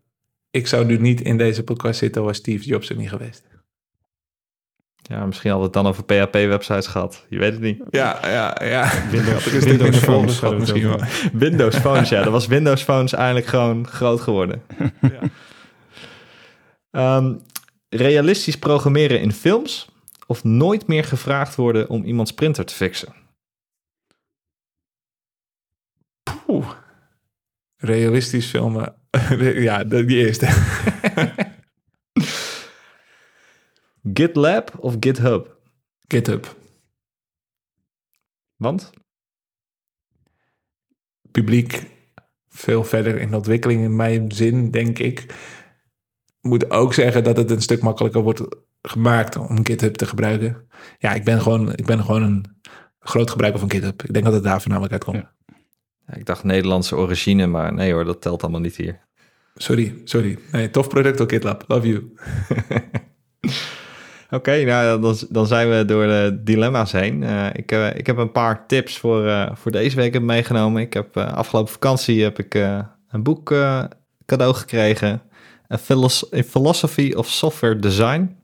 ik 0.52 0.68
zou 0.68 0.86
nu 0.86 0.98
niet 0.98 1.22
in 1.22 1.38
deze 1.38 1.64
podcast 1.64 2.00
zitten 2.00 2.24
was 2.24 2.38
Steve 2.38 2.66
Jobs 2.66 2.90
er 2.90 2.96
niet 2.96 3.10
geweest. 3.10 3.48
Ja, 4.96 5.26
misschien 5.26 5.52
hadden 5.52 5.72
we 5.72 5.78
het 5.78 5.86
dan 5.86 5.94
over 5.94 6.04
PHP-websites 6.04 6.88
gehad. 6.88 7.26
Je 7.30 7.38
weet 7.40 7.52
het 7.52 7.62
niet. 7.62 7.84
Ja, 7.90 8.20
ja, 8.24 8.58
ja. 8.64 8.92
Windows, 9.10 9.98
Phones 9.98 10.42
misschien 10.60 10.88
wel. 10.88 11.00
Windows 11.34 11.76
Phones, 11.76 12.10
ja. 12.10 12.24
Dat 12.24 12.32
was 12.32 12.48
Windows 12.48 12.84
Phones 12.84 13.14
eigenlijk 13.14 13.46
gewoon 13.46 13.88
groot 13.88 14.22
geworden. 14.22 14.62
Ja. 15.02 15.20
Ehm, 16.92 17.34
realistisch 17.90 18.58
programmeren 18.58 19.22
in 19.22 19.32
films 19.32 19.90
of 20.30 20.44
nooit 20.44 20.88
meer 20.88 21.04
gevraagd 21.04 21.56
worden 21.56 21.90
om 21.90 22.04
iemands 22.04 22.34
printer 22.34 22.66
te 22.66 22.74
fixen? 22.74 23.14
Poeh. 26.46 26.72
Realistisch 27.76 28.50
filmen. 28.50 28.96
ja, 29.68 29.84
die 29.84 30.18
eerste. 30.26 30.46
GitLab 34.14 34.78
of 34.80 34.96
GitHub? 35.00 35.58
GitHub. 36.08 36.56
Want? 38.56 38.92
publiek 41.32 41.84
veel 42.50 42.84
verder 42.84 43.20
in 43.20 43.30
de 43.30 43.36
ontwikkeling 43.36 43.84
in 43.84 43.96
mijn 43.96 44.32
zin, 44.32 44.72
denk 44.72 45.00
ik. 45.00 45.26
Moet 46.42 46.72
ook 46.72 46.94
zeggen 46.94 47.24
dat 47.24 47.38
het 47.38 47.52
een 47.52 47.62
stuk 47.62 47.82
makkelijker 47.82 48.22
wordt 48.22 48.42
gemaakt 48.82 49.36
om 49.36 49.66
GitHub 49.66 49.96
te 49.96 50.06
gebruiken. 50.06 50.68
Ja, 50.98 51.14
ik 51.14 51.24
ben 51.24 51.42
gewoon, 51.42 51.74
ik 51.76 51.86
ben 51.86 52.04
gewoon 52.04 52.24
een 52.24 52.46
groot 53.00 53.30
gebruiker 53.30 53.60
van 53.60 53.72
GitHub. 53.72 54.04
Ik 54.04 54.14
denk 54.14 54.26
dat 54.26 54.34
het 54.34 54.44
daar 54.44 54.62
voornamelijk 54.62 54.94
uitkomt. 54.94 55.18
Ja. 55.18 55.32
Ja, 56.08 56.16
ik 56.16 56.26
dacht 56.26 56.44
Nederlandse 56.44 56.96
origine, 56.96 57.48
maar 57.48 57.74
nee 57.74 57.94
hoor, 57.94 58.06
dat 58.06 58.22
telt 58.22 58.42
allemaal 58.42 58.62
niet 58.62 58.76
hier. 58.76 59.00
Sorry, 59.56 60.02
sorry. 60.04 60.40
Nee, 60.52 60.70
tof 60.70 60.88
product 60.88 61.18
door 61.18 61.30
GitLab. 61.30 61.64
Love 61.68 61.88
you. 61.88 62.04
Oké, 64.30 64.64
nou 64.64 65.02
dan, 65.02 65.18
dan 65.30 65.48
zijn 65.48 65.70
we 65.70 65.86
door 65.86 66.08
de 66.08 66.40
dilemma's 66.44 66.92
heen. 66.92 67.24
Eh, 67.24 67.46
ik, 67.54 67.72
eh, 67.72 67.96
ik 67.96 68.06
heb 68.06 68.18
een 68.18 68.32
paar 68.32 68.68
tips 68.68 68.98
voor, 68.98 69.28
eh, 69.28 69.52
voor 69.56 69.72
deze 69.72 69.96
week 69.96 70.14
heb 70.14 70.22
meegenomen. 70.22 70.82
Ik 70.82 70.94
heb 70.94 71.18
afgelopen 71.18 71.72
vakantie 71.72 72.24
heb 72.24 72.40
ik 72.40 72.54
een 73.10 73.24
boek 73.24 73.54
cadeau 74.26 74.54
gekregen. 74.54 75.22
A 75.74 75.78
Philosophy 76.44 77.14
of 77.16 77.28
Software 77.28 77.80
Design 77.80 78.38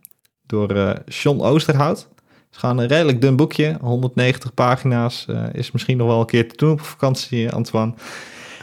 door 0.46 1.02
John 1.06 1.42
Oosterhout. 1.42 1.98
Het 2.00 2.52
is 2.52 2.58
gewoon 2.58 2.78
een 2.78 2.88
redelijk 2.88 3.22
dun 3.22 3.36
boekje, 3.36 3.78
190 3.82 4.54
pagina's. 4.54 5.26
is 5.52 5.72
misschien 5.72 5.98
nog 5.98 6.08
wel 6.08 6.20
een 6.20 6.26
keer 6.26 6.50
te 6.50 6.58
doen 6.58 6.72
op 6.72 6.82
vakantie, 6.82 7.52
Antoine. 7.52 7.94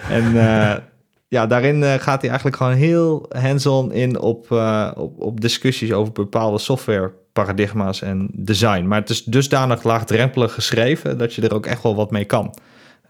En 0.09 0.33
ja, 1.29 1.47
daarin 1.47 1.83
gaat 2.01 2.21
hij 2.21 2.31
eigenlijk 2.31 2.57
gewoon 2.57 2.73
heel 2.73 3.27
hands-on 3.29 3.93
in 3.93 4.19
op, 4.19 4.51
op, 4.95 5.21
op 5.21 5.41
discussies 5.41 5.93
over 5.93 6.13
bepaalde 6.13 6.59
softwareparadigma's 6.59 8.03
en 8.03 8.31
design. 8.33 8.87
Maar 8.87 9.01
het 9.01 9.11
is 9.11 9.25
dusdanig 9.25 9.83
laagdrempelig 9.83 10.55
geschreven 10.55 11.19
dat 11.19 11.35
je 11.35 11.43
er 11.43 11.55
ook 11.55 11.67
echt 11.67 11.83
wel 11.83 11.95
wat 11.95 12.11
mee 12.11 12.25
kan. 12.25 12.55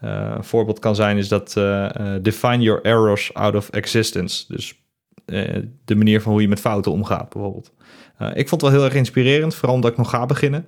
Uh, 0.03 0.33
een 0.35 0.43
voorbeeld 0.43 0.79
kan 0.79 0.95
zijn 0.95 1.17
is 1.17 1.27
dat 1.27 1.55
uh, 1.57 1.63
uh, 1.99 2.13
define 2.21 2.59
your 2.63 2.81
errors 2.81 3.33
out 3.33 3.55
of 3.55 3.69
existence. 3.69 4.45
Dus 4.47 4.81
de 5.85 5.95
manier 5.95 6.21
van 6.21 6.31
hoe 6.31 6.41
je 6.41 6.47
met 6.47 6.59
fouten 6.59 6.91
omgaat, 6.91 7.29
bijvoorbeeld. 7.29 7.71
Ik 8.17 8.49
vond 8.49 8.61
het 8.61 8.61
wel 8.61 8.71
heel 8.71 8.83
erg 8.83 8.93
inspirerend, 8.93 9.55
vooral 9.55 9.75
omdat 9.75 9.91
ik 9.91 9.97
nog 9.97 10.09
ga 10.09 10.25
beginnen. 10.25 10.65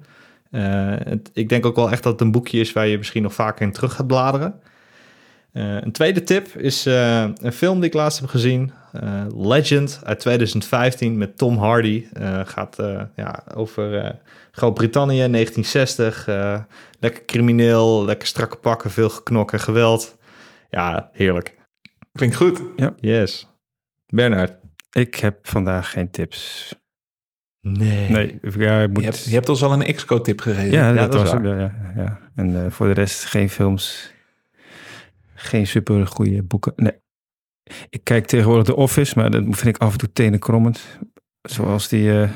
Het, 0.49 1.29
ik 1.33 1.49
denk 1.49 1.65
ook 1.65 1.75
wel 1.75 1.91
echt 1.91 2.03
dat 2.03 2.11
het 2.11 2.21
een 2.21 2.31
boekje 2.31 2.59
is 2.59 2.73
waar 2.73 2.87
je 2.87 2.97
misschien 2.97 3.23
nog 3.23 3.33
vaker 3.33 3.65
in 3.65 3.71
terug 3.71 3.93
gaat 3.93 4.07
bladeren. 4.07 4.61
Uh, 5.55 5.81
een 5.81 5.91
tweede 5.91 6.23
tip 6.23 6.47
is 6.47 6.87
uh, 6.87 7.27
een 7.41 7.51
film 7.51 7.79
die 7.79 7.89
ik 7.89 7.93
laatst 7.93 8.19
heb 8.19 8.29
gezien. 8.29 8.71
Uh, 9.03 9.25
Legend 9.35 10.01
uit 10.03 10.19
2015 10.19 11.17
met 11.17 11.37
Tom 11.37 11.57
Hardy. 11.57 12.05
gaat 12.45 12.75
ja, 13.15 13.43
over 13.53 14.15
Groot-Brittannië 14.51 15.27
1960. 15.31 16.25
lekker 16.99 17.25
crimineel, 17.25 18.05
lekker 18.05 18.27
strakke 18.27 18.57
pakken, 18.57 18.91
veel 18.91 19.09
geknokken, 19.09 19.59
geweld. 19.59 20.17
Ja, 20.69 21.09
heerlijk. 21.13 21.57
Klinkt 22.11 22.35
goed. 22.35 22.61
Ja. 22.75 22.93
Yes. 22.99 23.47
Bernard. 24.05 24.53
Ik 24.91 25.15
heb 25.15 25.47
vandaag 25.47 25.91
geen 25.91 26.11
tips. 26.11 26.73
Nee. 27.67 28.09
Nee, 28.09 28.39
ja, 28.57 28.81
ik 28.81 28.89
moet... 28.89 28.99
je, 29.03 29.09
hebt, 29.09 29.23
je 29.23 29.33
hebt 29.33 29.49
ons 29.49 29.63
al 29.63 29.73
een 29.73 29.95
Xcode 29.95 30.21
tip 30.21 30.41
gegeven. 30.41 30.71
Ja, 30.71 30.93
Ja, 30.93 31.07
dat, 31.07 31.13
was 31.13 31.33
ook, 31.33 31.43
ja, 31.43 31.93
ja. 31.95 32.19
En 32.35 32.71
voor 32.71 32.87
de 32.87 32.93
rest 32.93 33.25
geen 33.25 33.49
films, 33.49 34.13
geen 35.33 35.67
super 35.67 36.07
goede 36.07 36.43
boeken. 36.43 36.73
Nee. 36.75 37.03
Ik 37.89 38.03
kijk 38.03 38.25
tegenwoordig 38.25 38.65
The 38.65 38.75
Office, 38.75 39.19
maar 39.19 39.31
dat 39.31 39.43
vind 39.43 39.75
ik 39.75 39.77
af 39.77 39.91
en 39.91 39.97
toe 39.97 40.11
tenenkrommend. 40.11 40.99
Zoals 41.41 41.87
die 41.87 42.21
eh, 42.21 42.29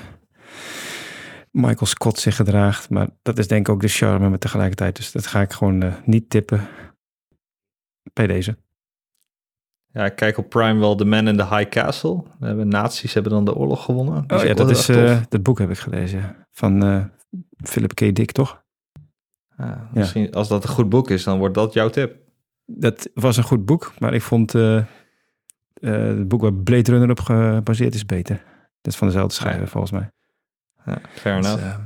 Michael 1.51 1.85
Scott 1.85 2.19
zich 2.19 2.35
gedraagt. 2.35 2.89
Maar 2.89 3.09
dat 3.21 3.37
is 3.37 3.47
denk 3.47 3.67
ik 3.67 3.73
ook 3.73 3.81
de 3.81 3.87
charme 3.87 4.29
met 4.29 4.41
tegelijkertijd. 4.41 4.95
Dus 4.95 5.11
dat 5.11 5.27
ga 5.27 5.41
ik 5.41 5.51
gewoon 5.51 5.83
eh, 5.83 5.93
niet 6.05 6.29
tippen 6.29 6.67
bij 8.13 8.27
deze. 8.27 8.57
Ja, 9.99 10.05
ik 10.05 10.15
kijk 10.15 10.37
op 10.37 10.49
Prime 10.49 10.79
wel 10.79 10.95
The 10.95 11.05
Man 11.05 11.27
in 11.27 11.37
the 11.37 11.47
High 11.47 11.69
Castle. 11.69 12.23
We 12.39 12.45
hebben 12.45 12.67
nazi's 12.67 13.13
hebben 13.13 13.31
dan 13.31 13.45
de 13.45 13.55
oorlog 13.55 13.83
gewonnen. 13.83 14.23
Oh 14.27 14.43
ja, 14.43 14.53
dat, 14.53 14.69
is, 14.69 14.89
eh, 14.89 15.21
dat 15.29 15.43
boek 15.43 15.59
heb 15.59 15.69
ik 15.69 15.77
gelezen. 15.77 16.35
Van 16.51 16.83
eh, 16.83 17.03
Philip 17.63 17.93
K. 17.93 18.15
Dick, 18.15 18.31
toch? 18.31 18.63
Ja, 19.57 19.89
misschien 19.93 20.31
als 20.33 20.47
dat 20.47 20.63
een 20.63 20.69
goed 20.69 20.89
boek 20.89 21.09
is, 21.09 21.23
dan 21.23 21.37
wordt 21.37 21.55
dat 21.55 21.73
jouw 21.73 21.89
tip. 21.89 22.15
Dat 22.65 23.09
was 23.13 23.37
een 23.37 23.43
goed 23.43 23.65
boek, 23.65 23.93
maar 23.97 24.13
ik 24.13 24.21
vond 24.21 24.55
eh, 24.55 24.83
het 25.79 26.27
boek 26.27 26.41
waar 26.41 26.53
Blade 26.53 26.91
Runner 26.91 27.09
op 27.09 27.19
gebaseerd 27.19 27.93
is 27.93 28.05
beter. 28.05 28.35
Dat 28.81 28.93
is 28.93 28.95
van 28.95 29.07
dezelfde 29.07 29.33
schrijver, 29.33 29.67
volgens 29.67 29.91
mij. 29.91 30.11
Ja, 30.85 31.01
fair 31.09 31.41
Dus, 31.41 31.47
enough. 31.47 31.77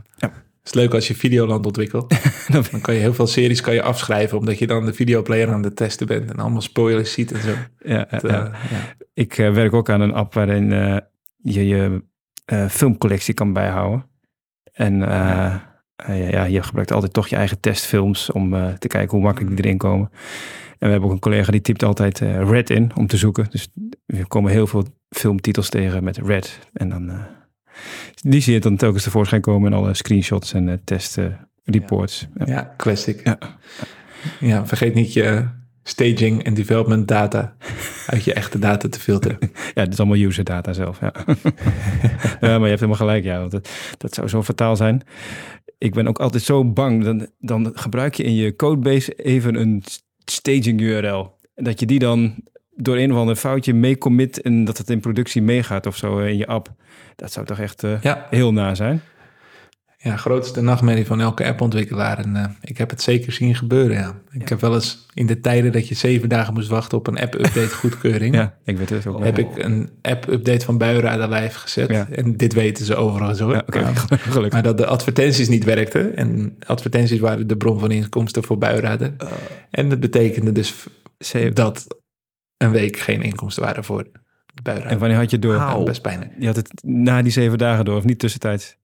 Het 0.64 0.74
is 0.76 0.82
leuk 0.82 0.94
als 0.94 1.08
je 1.08 1.16
Videoland 1.16 1.66
ontwikkelt. 1.66 2.16
Dan 2.72 2.82
kan 2.82 2.94
je 2.94 3.00
heel 3.00 3.14
veel 3.14 3.28
series 3.28 3.62
kan 3.62 3.74
je 3.74 3.82
afschrijven, 3.82 4.38
omdat 4.38 4.60
je 4.60 4.68
dan 4.68 4.86
de 4.86 4.94
videoplayer 4.94 5.52
aan 5.52 5.64
het 5.64 5.76
testen 5.76 6.08
bent 6.08 6.32
en 6.32 6.38
allemaal 6.38 6.62
spoilers 6.62 7.12
ziet 7.12 7.32
en 7.32 7.42
zo. 7.42 7.50
ja, 7.50 8.08
ja, 8.10 8.10
eh, 8.10 8.30
ja. 8.30 8.52
ja. 8.70 8.96
Ik 9.14 9.38
eh, 9.38 9.54
werk 9.54 9.74
ook 9.74 9.90
aan 9.90 10.02
een 10.02 10.14
app 10.14 10.34
waarin 10.34 10.72
eh, 10.72 10.98
je 11.38 11.68
je 11.68 12.04
filmcollectie 12.70 13.34
kan 13.34 13.54
bijhouden. 13.54 14.06
En 14.74 15.02
eh, 15.04 16.32
ja, 16.32 16.44
je 16.44 16.64
gebruikt 16.64 16.92
altijd 16.92 17.14
toch 17.14 17.28
je 17.28 17.36
eigen 17.36 17.60
testfilms 17.60 18.32
om 18.32 18.50
te 18.80 18.88
kijken 18.88 19.10
hoe 19.10 19.26
makkelijk 19.26 19.56
die 19.56 19.66
erin 19.66 19.78
komen. 19.78 20.10
En 20.12 20.90
we 20.90 20.92
hebben 20.92 21.04
ook 21.04 21.16
een 21.16 21.20
collega 21.20 21.52
die 21.52 21.62
typt 21.62 21.84
altijd 21.84 22.20
Red 22.20 22.70
in 22.70 22.92
om 22.96 23.08
te 23.08 23.18
zoeken. 23.18 23.48
Dus 23.50 23.68
we 24.06 24.28
komen 24.28 24.52
heel 24.52 24.68
veel 24.68 24.86
filmtitels 25.10 25.70
tegen 25.70 26.04
met 26.04 26.18
Red. 26.18 26.60
En 26.74 26.90
dan 26.90 27.12
die 28.22 28.42
zie 28.42 28.54
je 28.54 28.60
dan 28.60 28.78
telkens 28.78 29.04
tevoorschijn 29.04 29.42
komen 29.42 29.72
in 29.72 29.78
alle 29.78 29.94
screenshots 29.94 30.54
en 30.54 30.70
eh 30.70 30.76
testreports. 30.84 32.28
Ja. 32.38 32.46
Ja, 32.46 32.74
classic. 32.78 33.22
Ja. 33.24 33.38
Ja. 34.40 34.68
vergeet 34.68 34.94
niet 34.94 35.14
je 35.14 35.48
staging 35.84 36.44
en 36.44 36.54
development 36.54 37.08
data 37.08 37.56
uit 38.08 38.24
je 38.24 38.34
echte 38.34 38.60
data 38.60 38.90
te 38.90 39.00
filteren. 39.00 39.38
Ja, 39.74 39.84
dit 39.84 39.94
is 39.94 40.00
allemaal 40.00 40.18
user 40.18 40.44
data 40.44 40.74
zelf. 40.74 41.00
Ja. 41.00 41.14
ja, 42.42 42.58
maar 42.58 42.60
je 42.60 42.76
hebt 42.76 42.80
helemaal 42.80 42.96
gelijk. 42.96 43.24
Ja, 43.24 43.40
want 43.40 43.52
dat, 43.52 43.70
dat 43.98 44.14
zou 44.14 44.28
zo 44.28 44.44
fataal 44.44 44.76
zijn. 44.76 45.02
Ik 45.78 45.94
ben 45.94 46.08
ook 46.08 46.20
altijd 46.20 46.44
zo 46.44 46.66
bang. 46.66 47.04
Dan, 47.04 47.28
dan 47.40 47.72
gebruik 47.74 48.14
je 48.14 48.24
in 48.24 48.36
je 48.36 48.56
codebase 48.56 49.14
even 49.14 49.56
een 49.56 49.84
staging 50.26 50.82
URL. 50.82 51.36
Dat 51.56 51.80
je 51.80 51.86
die 51.86 52.00
dan 52.00 52.36
door 52.76 52.98
een 52.98 53.12
of 53.12 53.18
ander 53.18 53.36
foutje 53.36 53.74
mee 53.74 53.98
commit 53.98 54.42
en 54.42 54.66
dat 54.66 54.78
het 54.78 54.90
in 54.90 55.00
productie 55.00 55.42
meegaat 55.42 55.86
of 55.86 55.98
zo 55.98 56.20
eh, 56.20 56.28
in 56.30 56.38
je 56.38 56.48
app. 56.48 56.74
Dat 57.16 57.32
zou 57.32 57.46
toch 57.46 57.60
echt 57.60 57.84
eh, 57.84 58.02
Ja, 58.02 58.28
heel 58.30 58.54
na 58.54 58.76
zijn. 58.76 59.02
ja, 59.98 60.18
grootste 60.18 60.62
nachtmerrie 60.62 61.06
van 61.06 61.22
elke 61.22 61.46
appontwikkelaar. 61.46 62.18
En 62.18 62.36
eh, 62.36 62.46
ik 62.62 62.78
heb 62.78 62.90
het 62.90 63.02
zeker 63.02 63.32
zien 63.32 63.56
gebeuren, 63.56 63.98
ja. 63.98 64.16
Ik 64.32 64.50
heb 64.50 64.62
wel 64.62 64.74
eens 64.74 65.06
in 65.14 65.26
de 65.26 65.40
tijden 65.40 65.72
dat 65.72 65.88
je 65.88 65.96
zeven 65.96 66.30
dagen 66.30 66.54
moest 66.54 66.68
wachten 66.70 66.98
op 66.98 67.08
een 67.08 67.20
app-update 67.20 67.76
goedkeuring... 67.76 68.36
Ja, 68.44 68.58
ik 68.66 68.78
weet 68.78 68.90
het 68.90 69.08
ook. 69.08 69.14
wel. 69.18 69.24
heb 69.24 69.38
ik 69.38 69.58
een 69.58 69.90
app-update 70.02 70.66
van 70.66 70.78
Buienradar 70.78 71.30
live 71.30 71.60
gezet. 71.60 71.90
Ja. 71.90 72.08
En 72.12 72.38
dit 72.38 72.54
weten 72.54 72.86
ze 72.86 72.96
overigens 72.96 73.40
hoor. 73.40 73.54
Ja, 73.54 73.64
oké, 73.68 73.80
Ja. 73.80 73.94
gelukkig. 74.18 74.52
Maar 74.52 74.64
dat 74.64 74.78
de 74.78 74.86
advertenties 74.86 75.50
niet 75.50 75.64
werkten. 75.64 76.16
En 76.16 76.56
advertenties 76.66 77.20
waren 77.20 77.48
de 77.48 77.58
bron 77.58 77.80
van 77.80 77.92
inkomsten 77.92 78.44
voor 78.44 78.58
Buienradar. 78.58 79.12
En 79.72 79.90
dat 79.90 80.00
betekende 80.00 80.52
dus 80.52 80.74
dat 81.54 81.88
een 82.64 82.72
week 82.72 82.98
geen 82.98 83.22
inkomsten 83.22 83.64
waren 83.64 83.84
voor 83.84 84.04
de 84.64 84.72
En 84.72 85.00
wanneer 85.00 85.18
had 85.18 85.30
je 85.30 85.36
het 85.36 85.46
door? 85.46 85.56
Ja, 85.56 85.84
best 85.84 86.02
pijnlijk. 86.02 86.32
Je 86.40 86.46
had 86.46 86.56
het 86.56 86.84
na 86.84 87.22
die 87.22 87.32
zeven 87.32 87.58
dagen 87.58 87.86
door, 87.86 87.98
of 87.98 88.04
niet 88.04 88.20
tussentijds? 88.20 88.76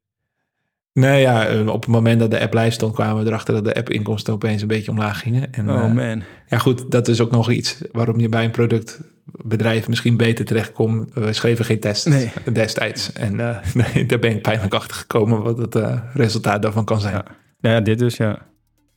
Nee, 0.93 1.21
ja, 1.21 1.47
eh, 1.47 1.67
op 1.67 1.81
het 1.81 1.91
moment 1.91 2.19
dat 2.19 2.31
de 2.31 2.39
app 2.39 2.53
live 2.53 2.69
stond, 2.69 2.93
kwamen 2.93 3.23
we 3.23 3.29
erachter 3.29 3.53
dat 3.53 3.63
de 3.63 3.75
app-inkomsten 3.75 4.33
opeens 4.33 4.61
een 4.61 4.67
beetje 4.67 4.91
omlaag 4.91 5.19
gingen. 5.19 5.53
En, 5.53 5.69
Oh 5.69 5.83
eh, 5.83 5.93
man. 5.93 6.23
ja, 6.47 6.57
goed, 6.57 6.91
dat 6.91 7.07
is 7.07 7.21
ook 7.21 7.31
nog 7.31 7.51
iets 7.51 7.77
waarom 7.91 8.19
je 8.19 8.29
bij 8.29 8.43
een 8.45 8.51
productbedrijf 8.51 9.87
misschien 9.87 10.17
beter 10.17 10.45
terechtkomt. 10.45 11.13
We 11.13 11.33
schreven 11.33 11.65
geen 11.65 11.79
test 11.79 12.05
Nee. 12.07 12.31
destijds. 12.53 13.13
En 13.13 13.39
eh, 13.39 13.57
nee, 13.93 14.05
daar 14.05 14.19
ben 14.19 14.31
ik 14.31 14.41
pijnlijk 14.41 14.73
achter 14.73 14.95
gekomen 14.95 15.41
wat 15.41 15.57
het 15.57 15.75
eh, 15.75 15.99
resultaat 16.13 16.61
daarvan 16.61 16.85
kan 16.85 16.99
zijn. 17.01 17.13
Ja. 17.13 17.25
Nou 17.61 17.75
ja, 17.75 17.81
dit 17.81 17.99
dus, 17.99 18.17
ja. 18.17 18.39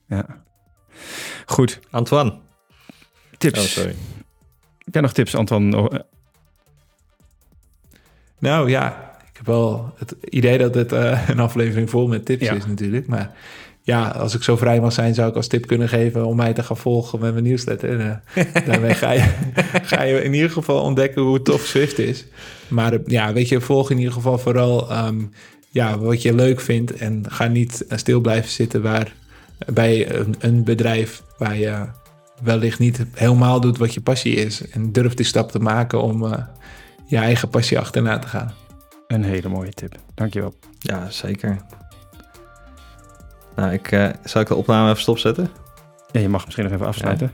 ja. 0.09 0.27
Goed, 1.47 1.81
Antoine. 1.91 2.39
tips. 3.39 3.61
Oh, 3.61 3.65
sorry. 3.67 3.95
Heb 4.85 4.95
jij 4.95 5.03
nog 5.03 5.13
tips, 5.13 5.35
Anton? 5.35 5.75
Oh, 5.75 5.95
eh, 5.95 6.01
Nou 8.39 8.71
ja, 8.71 9.17
ik 9.31 9.37
heb 9.37 9.47
wel 9.47 9.93
het 9.97 10.15
idee 10.29 10.59
dat 10.59 10.75
het 10.75 10.93
eh, 10.93 11.29
een 11.29 11.41
aflevering 11.41 11.91
vol 11.91 12.07
met 12.07 12.25
tips 12.25 12.45
Ja. 12.45 12.53
is 12.53 12.67
natuurlijk. 12.67 13.07
Maar 13.07 13.35
ja, 13.83 14.09
als 14.09 14.35
ik 14.35 14.43
zo 14.43 14.57
vrij 14.57 14.81
mag 14.81 14.93
zijn, 14.93 15.15
zou 15.15 15.29
ik 15.31 15.37
als 15.37 15.47
tip 15.47 15.67
kunnen 15.67 15.89
geven 15.89 16.25
om 16.27 16.37
mij 16.37 16.53
te 16.53 16.63
gaan 16.63 16.77
volgen 16.77 17.21
met 17.21 17.33
mijn 17.33 17.45
nieuwsletter. 17.45 18.01
En, 18.01 18.23
eh, 18.35 18.45
daarmee 18.67 18.95
ga 18.95 19.11
je, 19.13 19.25
ga 19.83 20.03
je 20.03 20.23
in 20.23 20.35
ieder 20.35 20.51
geval 20.51 20.83
ontdekken 20.83 21.23
hoe 21.23 21.43
tof 21.43 21.65
Swift 21.67 21.99
is. 21.99 22.27
Maar 22.69 22.99
ja, 23.07 23.33
weet 23.33 23.49
je, 23.49 23.61
volg 23.61 23.91
in 23.91 23.99
ieder 23.99 24.13
geval 24.13 24.39
vooral 24.39 24.91
ehm, 24.91 25.21
ja, 25.71 25.99
wat 25.99 26.23
je 26.23 26.35
leuk 26.35 26.61
vindt. 26.61 26.93
En 26.93 27.25
ga 27.29 27.47
niet 27.47 27.85
stil 27.89 28.21
blijven 28.21 28.51
zitten 28.51 28.83
waar, 28.83 29.13
bij 29.73 30.15
een, 30.15 30.35
een 30.39 30.65
bedrijf 30.65 31.23
waar 31.39 31.57
je 31.59 31.87
wellicht 32.43 32.79
niet 32.79 33.05
helemaal 33.15 33.61
doet 33.61 33.79
wat 33.79 33.95
je 33.95 34.01
passie 34.01 34.35
is. 34.35 34.69
En 34.69 34.93
durf 34.93 35.15
die 35.15 35.27
stap 35.27 35.51
te 35.51 35.59
maken 35.59 36.03
om 36.03 36.25
eh, 36.25 36.45
je 37.07 37.17
eigen 37.17 37.49
passie 37.49 37.79
achterna 37.79 38.19
te 38.19 38.27
gaan. 38.29 38.53
een 39.07 39.25
hele 39.25 39.49
mooie 39.49 39.73
tip. 39.73 39.97
Dankjewel. 40.15 40.55
Ja, 40.79 41.11
zeker. 41.11 41.59
Nou, 43.57 43.73
ik, 43.73 43.93
eh, 43.93 44.09
zal 44.25 44.41
ik 44.41 44.47
de 44.47 44.55
opname 44.55 44.89
even 44.91 45.03
stopzetten? 45.03 45.51
Ja, 46.11 46.21
je 46.21 46.29
mag 46.29 46.45
misschien 46.45 46.65
nog 46.65 46.75
even 46.75 46.87
afsluiten. 46.87 47.33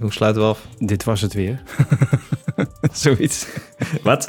Hoe 0.00 0.12
sluiten 0.12 0.42
we 0.42 0.48
af? 0.48 0.66
Dit 0.78 1.04
was 1.04 1.20
het 1.20 1.32
weer. 1.32 1.62
Zoiets. 2.92 3.46
Wat? 4.02 4.28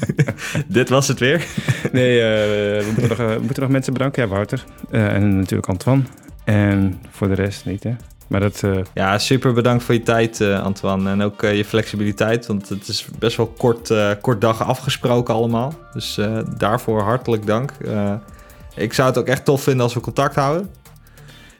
Dit 0.66 0.88
was 0.88 1.08
het 1.08 1.18
weer. 1.18 1.46
Nee, 1.92 2.20
eh, 2.20 2.84
we, 2.84 2.92
moeten 2.96 3.08
nog, 3.08 3.18
we 3.18 3.38
moeten 3.42 3.62
nog 3.62 3.70
mensen 3.70 3.92
bedanken. 3.92 4.22
Ja, 4.22 4.28
Wouter. 4.28 4.64
Eh, 4.90 5.14
en 5.14 5.36
natuurlijk 5.36 5.68
Antoine. 5.68 6.02
En 6.44 7.00
voor 7.10 7.28
de 7.28 7.34
rest 7.34 7.64
niet, 7.64 7.82
hè. 7.82 7.94
Maar 8.26 8.40
dat... 8.40 8.62
eh, 8.62 8.78
Ja, 8.94 9.18
super 9.18 9.52
bedankt 9.52 9.84
voor 9.84 9.94
je 9.94 10.02
tijd, 10.02 10.40
eh, 10.40 10.62
Antoine. 10.62 11.10
En 11.10 11.22
ook 11.22 11.42
eh, 11.42 11.56
je 11.56 11.64
flexibiliteit, 11.64 12.46
want 12.46 12.68
het 12.68 12.88
is 12.88 13.06
best 13.18 13.36
wel 13.36 13.46
kort, 13.46 13.90
eh, 13.90 14.10
kort 14.20 14.40
dag 14.40 14.62
afgesproken 14.62 15.34
allemaal. 15.34 15.74
Dus 15.92 16.18
eh, 16.18 16.38
daarvoor 16.56 17.00
hartelijk 17.02 17.46
dank. 17.46 17.72
Eh, 17.84 18.12
ik 18.76 18.92
zou 18.92 19.08
het 19.08 19.18
ook 19.18 19.26
echt 19.26 19.44
tof 19.44 19.62
vinden 19.62 19.82
als 19.82 19.94
we 19.94 20.00
contact 20.00 20.34
houden. 20.34 20.70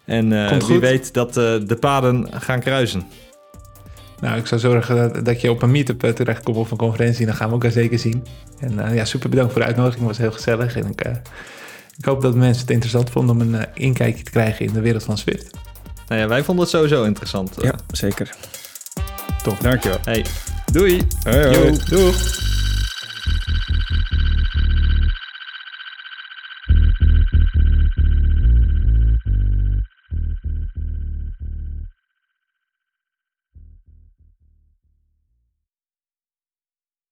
En 0.05 0.33
eh, 0.45 0.51
wie 0.51 0.61
goed. 0.61 0.81
weet 0.81 1.15
dat 1.15 1.29
eh, 1.37 1.55
de 1.67 1.77
paden 1.81 2.29
gaan 2.33 2.61
kruisen. 2.61 3.07
Nou, 4.21 4.39
ik 4.39 4.47
zou 4.47 4.61
zorgen 4.61 4.97
dat, 4.97 5.25
dat 5.25 5.41
je 5.41 5.51
op 5.51 5.63
een 5.63 5.71
meetup 5.71 6.01
terechtkomt 6.01 6.57
of 6.57 6.71
een 6.71 6.77
conferentie. 6.77 7.27
Dan 7.27 7.35
gaan 7.35 7.47
we 7.47 7.53
elkaar 7.53 7.71
zeker 7.71 7.99
zien. 7.99 8.25
En 8.59 8.79
eh, 8.79 8.95
ja, 8.95 9.05
super 9.05 9.29
bedankt 9.29 9.53
voor 9.53 9.61
de 9.61 9.67
uitnodiging. 9.67 10.07
Het 10.07 10.17
was 10.17 10.27
heel 10.27 10.33
gezellig. 10.37 10.77
En 10.77 10.87
ik, 10.91 11.01
eh, 11.01 11.13
ik 11.99 12.05
hoop 12.05 12.23
dat 12.23 12.35
mensen 12.35 12.61
het 12.63 12.71
interessant 12.71 13.11
vonden 13.11 13.35
om 13.37 13.41
een 13.41 13.55
eh, 13.55 13.67
inkijkje 13.75 14.25
te 14.25 14.31
krijgen 14.31 14.67
in 14.67 14.73
de 14.73 14.81
wereld 14.81 15.03
van 15.05 15.19
Swift. 15.19 15.51
Nou 16.09 16.20
ja, 16.20 16.28
wij 16.28 16.45
vonden 16.45 16.65
het 16.65 16.74
sowieso 16.74 17.05
interessant. 17.05 17.55
ja, 17.61 17.74
zeker. 17.91 18.35
Top, 19.43 19.61
dankjewel. 19.61 19.99
Hey, 20.05 20.27
doei! 20.73 21.07
Hoi, 21.23 21.45
hoi. 21.45 21.73
Yo. 21.73 21.77
Doeg! 21.89 22.45